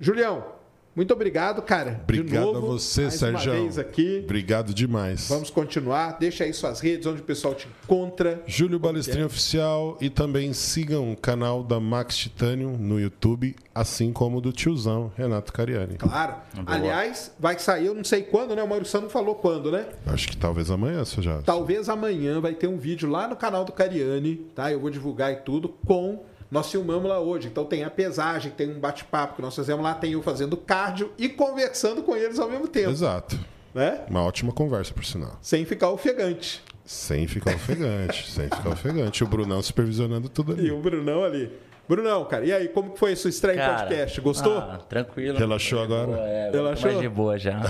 Julião, 0.00 0.57
muito 0.98 1.14
obrigado, 1.14 1.62
cara. 1.62 1.92
De 1.92 2.00
Obrigado 2.00 2.44
novo, 2.46 2.56
a 2.56 2.60
você, 2.60 3.02
mais 3.02 3.22
Uma 3.22 3.38
Sérgio. 3.38 3.52
vez 3.52 3.78
aqui. 3.78 4.20
Obrigado 4.24 4.74
demais. 4.74 5.28
Vamos 5.28 5.48
continuar. 5.48 6.18
Deixa 6.18 6.42
aí 6.42 6.52
suas 6.52 6.80
redes, 6.80 7.06
onde 7.06 7.20
o 7.20 7.24
pessoal 7.24 7.54
te 7.54 7.68
encontra. 7.84 8.42
Júlio 8.48 8.80
Balestrinho 8.80 9.26
Oficial 9.26 9.96
e 10.00 10.10
também 10.10 10.52
sigam 10.52 11.12
o 11.12 11.16
canal 11.16 11.62
da 11.62 11.78
Max 11.78 12.16
Titanium 12.16 12.76
no 12.76 12.98
YouTube, 12.98 13.54
assim 13.72 14.12
como 14.12 14.40
do 14.40 14.50
tiozão 14.50 15.12
Renato 15.16 15.52
Cariani. 15.52 15.98
Claro. 15.98 16.34
Aliás, 16.66 17.32
vai 17.38 17.56
sair, 17.60 17.86
eu 17.86 17.94
não 17.94 18.02
sei 18.02 18.22
quando, 18.22 18.56
né? 18.56 18.62
O 18.64 18.68
Maurício 18.68 19.00
não 19.00 19.08
falou 19.08 19.36
quando, 19.36 19.70
né? 19.70 19.86
Acho 20.04 20.26
que 20.26 20.36
talvez 20.36 20.68
amanhã 20.68 21.04
você 21.04 21.22
já. 21.22 21.40
Talvez 21.42 21.88
amanhã 21.88 22.40
vai 22.40 22.54
ter 22.54 22.66
um 22.66 22.76
vídeo 22.76 23.08
lá 23.08 23.28
no 23.28 23.36
canal 23.36 23.64
do 23.64 23.70
Cariani, 23.70 24.34
tá? 24.52 24.72
Eu 24.72 24.80
vou 24.80 24.90
divulgar 24.90 25.32
e 25.32 25.36
tudo 25.36 25.68
com. 25.86 26.24
Nós 26.50 26.70
filmamos 26.70 27.08
lá 27.08 27.20
hoje, 27.20 27.48
então 27.48 27.64
tem 27.64 27.84
a 27.84 27.90
pesagem, 27.90 28.50
tem 28.50 28.70
um 28.70 28.80
bate-papo 28.80 29.36
que 29.36 29.42
nós 29.42 29.54
fizemos 29.54 29.82
lá, 29.84 29.94
tem 29.94 30.12
eu 30.12 30.22
fazendo 30.22 30.56
cardio 30.56 31.12
e 31.18 31.28
conversando 31.28 32.02
com 32.02 32.16
eles 32.16 32.38
ao 32.38 32.48
mesmo 32.50 32.66
tempo, 32.66 32.90
Exato. 32.90 33.38
né? 33.74 34.00
Uma 34.08 34.22
ótima 34.22 34.50
conversa, 34.52 34.94
por 34.94 35.04
sinal. 35.04 35.38
Sem 35.42 35.64
ficar 35.66 35.90
ofegante. 35.90 36.62
Sem 36.86 37.26
ficar 37.26 37.54
ofegante, 37.54 38.28
sem 38.32 38.44
ficar 38.48 38.70
ofegante. 38.70 39.22
O 39.22 39.26
Brunão 39.26 39.60
supervisionando 39.62 40.28
tudo 40.30 40.52
E 40.52 40.60
ali. 40.60 40.70
o 40.70 40.80
Brunão 40.80 41.22
ali. 41.22 41.52
Brunão, 41.88 42.24
cara, 42.26 42.44
e 42.44 42.52
aí, 42.52 42.68
como 42.68 42.90
que 42.90 42.98
foi 42.98 43.12
a 43.12 43.16
sua 43.16 43.30
estreia 43.30 43.56
em 43.56 43.58
Cara, 43.58 43.78
podcast? 43.86 44.20
Gostou? 44.20 44.58
Ah, 44.58 44.78
tranquilo. 44.88 45.38
Relaxou 45.38 45.82
agora? 45.82 46.06
Boa, 46.06 46.18
É, 46.28 46.50
Relaxou? 46.50 46.90
mais 46.90 47.00
de 47.02 47.08
boa 47.08 47.38
já. 47.38 47.60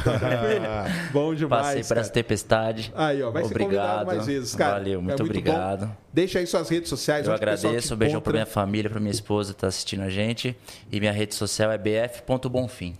Bom 1.12 1.34
demais. 1.34 1.62
Passei 1.66 1.82
por 1.82 1.88
cara. 1.88 2.00
essa 2.00 2.10
tempestade. 2.10 2.92
Aí, 2.96 3.22
ó, 3.22 3.30
vai 3.30 3.44
ser 3.44 3.56
convidado 3.58 4.02
Obrigado. 4.02 4.06
mais 4.06 4.26
vezes, 4.26 4.54
cara. 4.54 4.72
Valeu, 4.74 4.98
É 4.98 5.02
muito, 5.02 5.18
bom. 5.18 5.24
obrigado. 5.24 5.96
Deixa 6.12 6.38
aí 6.40 6.46
suas 6.46 6.68
redes 6.68 6.88
sociais. 6.88 7.26
Eu 7.26 7.32
agradeço. 7.32 7.94
Um 7.94 7.96
beijão 7.96 8.20
pra 8.20 8.30
encontra. 8.30 8.32
minha 8.32 8.46
família, 8.46 8.90
pra 8.90 8.98
minha 9.00 9.12
esposa 9.12 9.54
que 9.54 9.60
tá 9.60 9.68
assistindo 9.68 10.02
a 10.02 10.10
gente. 10.10 10.56
E 10.90 10.98
minha 10.98 11.12
rede 11.12 11.34
social 11.34 11.70
é 11.70 11.78
bf.bonfim. 11.78 12.96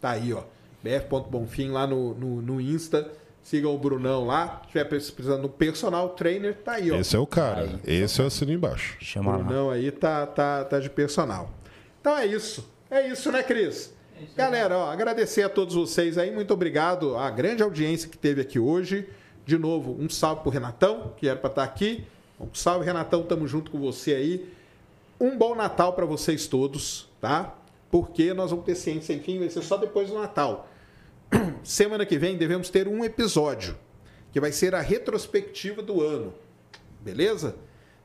Tá 0.00 0.10
aí, 0.12 0.32
ó. 0.32 0.42
bf.bonfim 0.82 1.70
lá 1.70 1.86
no, 1.86 2.14
no, 2.14 2.40
no 2.42 2.60
Insta. 2.60 3.06
Sigam 3.44 3.74
o 3.74 3.78
Brunão 3.78 4.24
lá. 4.24 4.62
Se 4.62 4.68
tiver 4.68 4.84
precisando 4.84 5.42
de 5.42 5.46
um 5.46 5.50
personal 5.50 6.08
trainer, 6.08 6.54
tá 6.54 6.72
aí, 6.72 6.90
ó. 6.90 6.96
Esse 6.96 7.14
é 7.14 7.18
o 7.18 7.26
cara. 7.26 7.60
Aí. 7.60 8.02
Esse 8.02 8.20
eu 8.20 8.26
assino 8.26 8.50
embaixo. 8.50 8.96
Chama 9.00 9.32
lá. 9.32 9.44
Brunão 9.44 9.70
aí 9.70 9.90
tá, 9.90 10.26
tá, 10.26 10.64
tá 10.64 10.80
de 10.80 10.88
personal. 10.88 11.50
Então 12.00 12.16
é 12.16 12.26
isso. 12.26 12.66
É 12.90 13.06
isso, 13.06 13.30
né, 13.30 13.42
Cris? 13.42 13.92
Galera, 14.34 14.78
ó, 14.78 14.90
agradecer 14.90 15.42
a 15.42 15.48
todos 15.50 15.74
vocês 15.74 16.16
aí. 16.16 16.30
Muito 16.30 16.54
obrigado 16.54 17.16
à 17.18 17.30
grande 17.30 17.62
audiência 17.62 18.08
que 18.08 18.16
teve 18.16 18.40
aqui 18.40 18.58
hoje. 18.58 19.06
De 19.44 19.58
novo, 19.58 19.94
um 20.00 20.08
salve 20.08 20.40
pro 20.40 20.50
Renatão, 20.50 21.12
que 21.14 21.28
era 21.28 21.38
para 21.38 21.50
estar 21.50 21.64
aqui. 21.64 22.04
Um 22.40 22.48
salve, 22.54 22.86
Renatão. 22.86 23.22
Tamo 23.24 23.46
junto 23.46 23.70
com 23.70 23.78
você 23.78 24.14
aí. 24.14 24.48
Um 25.20 25.36
bom 25.36 25.54
Natal 25.54 25.92
para 25.92 26.06
vocês 26.06 26.46
todos, 26.46 27.10
tá? 27.20 27.54
Porque 27.90 28.32
nós 28.32 28.50
vamos 28.50 28.64
ter 28.64 28.74
ciência, 28.74 29.12
enfim, 29.12 29.38
vai 29.38 29.50
ser 29.50 29.62
só 29.62 29.76
depois 29.76 30.08
do 30.08 30.14
Natal. 30.14 30.66
Semana 31.62 32.04
que 32.04 32.18
vem 32.18 32.36
devemos 32.36 32.68
ter 32.70 32.88
um 32.88 33.04
episódio, 33.04 33.76
que 34.32 34.40
vai 34.40 34.52
ser 34.52 34.74
a 34.74 34.80
retrospectiva 34.80 35.82
do 35.82 36.02
ano. 36.02 36.34
Beleza? 37.00 37.56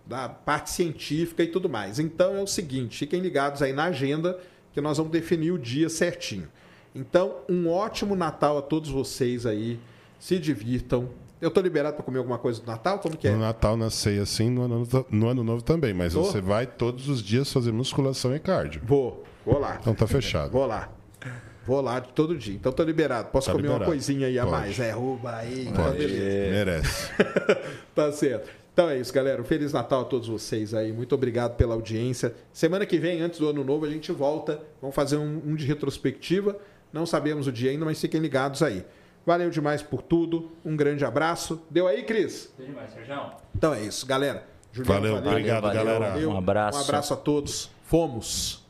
Da 0.05 0.27
parte 0.27 0.71
científica 0.71 1.43
e 1.43 1.47
tudo 1.47 1.69
mais. 1.69 1.99
Então 1.99 2.35
é 2.35 2.41
o 2.41 2.47
seguinte, 2.47 2.97
fiquem 2.99 3.21
ligados 3.21 3.61
aí 3.61 3.73
na 3.73 3.85
agenda, 3.85 4.39
que 4.73 4.81
nós 4.81 4.97
vamos 4.97 5.11
definir 5.11 5.51
o 5.51 5.57
dia 5.57 5.89
certinho. 5.89 6.47
Então, 6.93 7.37
um 7.47 7.69
ótimo 7.69 8.15
Natal 8.15 8.57
a 8.57 8.61
todos 8.61 8.89
vocês 8.89 9.45
aí. 9.45 9.79
Se 10.19 10.37
divirtam. 10.37 11.09
Eu 11.39 11.49
tô 11.49 11.61
liberado 11.61 11.95
para 11.95 12.03
comer 12.03 12.17
alguma 12.17 12.37
coisa 12.37 12.59
do 12.59 12.67
Natal? 12.67 12.99
Como 12.99 13.15
que 13.15 13.27
é? 13.27 13.31
No 13.31 13.39
Natal, 13.39 13.77
na 13.77 13.89
ceia, 13.89 14.25
sim, 14.25 14.49
no 14.49 14.63
ano, 14.63 14.87
no 15.09 15.27
ano 15.29 15.43
Novo 15.43 15.63
também. 15.63 15.93
Mas 15.93 16.13
Tô. 16.13 16.23
você 16.23 16.41
vai 16.41 16.67
todos 16.67 17.07
os 17.07 17.23
dias 17.23 17.51
fazer 17.53 17.71
musculação 17.71 18.35
e 18.35 18.39
cardio. 18.39 18.81
Vou, 18.83 19.23
vou 19.45 19.57
lá. 19.57 19.77
Então 19.79 19.95
tá 19.95 20.05
fechado. 20.05 20.51
Vou 20.51 20.65
lá. 20.65 20.89
Vou 21.69 21.81
lá 21.81 21.99
de 21.99 22.09
todo 22.13 22.35
dia. 22.35 22.55
Então 22.55 22.71
tô 22.71 22.81
liberado. 22.81 23.29
Posso 23.29 23.45
Tá 23.45 23.51
comer 23.53 23.67
uma 23.67 23.73
liberado. 23.75 23.91
coisinha 23.91 24.25
aí 24.25 24.39
a 24.39 24.43
Pode. 24.43 24.55
mais. 24.57 24.79
É, 24.79 24.89
rouba 24.91 25.35
aí. 25.35 25.71
Pode. 25.75 25.97
beleza. 25.97 26.51
Merece. 26.51 27.11
Tá 27.93 28.11
certo. 28.11 28.49
Então 28.73 28.89
é 28.89 28.97
isso, 28.97 29.13
galera. 29.13 29.39
Um 29.39 29.45
Feliz 29.45 29.71
Natal 29.71 30.01
a 30.01 30.05
todos 30.05 30.27
vocês 30.27 30.73
aí. 30.73 30.91
Muito 30.91 31.13
obrigado 31.13 31.55
pela 31.57 31.75
audiência. 31.75 32.33
Semana 32.51 32.87
que 32.87 32.97
vem, 32.97 33.21
antes 33.21 33.37
do 33.39 33.47
ano 33.47 33.63
novo, 33.63 33.85
a 33.85 33.89
gente 33.89 34.11
volta. 34.11 34.59
Vamos 34.81 34.95
fazer 34.95 35.17
um, 35.17 35.41
um 35.45 35.53
de 35.55 35.63
retrospectiva. 35.67 36.57
Não 36.91 37.05
sabemos 37.05 37.45
o 37.45 37.51
dia 37.51 37.69
ainda, 37.69 37.85
mas 37.85 38.01
fiquem 38.01 38.19
ligados 38.19 38.63
aí. 38.63 38.83
Valeu 39.23 39.51
demais 39.51 39.83
por 39.83 40.01
tudo. 40.01 40.49
Um 40.65 40.75
grande 40.75 41.05
abraço. 41.05 41.61
Deu 41.69 41.87
aí, 41.87 42.01
Cris? 42.01 42.51
Tudo 42.57 42.65
demais, 42.65 42.91
Sérgio. 42.93 43.31
Então 43.55 43.75
é 43.75 43.81
isso, 43.81 44.07
galera. 44.07 44.43
Julião, 44.71 44.95
Valeu, 44.95 45.15
obrigado, 45.17 45.61
valeu. 45.61 45.85
galera. 45.85 46.09
Valeu. 46.13 46.29
Um 46.31 46.37
abraço. 46.37 46.79
Um 46.79 46.81
abraço 46.81 47.13
a 47.13 47.17
todos. 47.17 47.69
Fomos. 47.83 48.67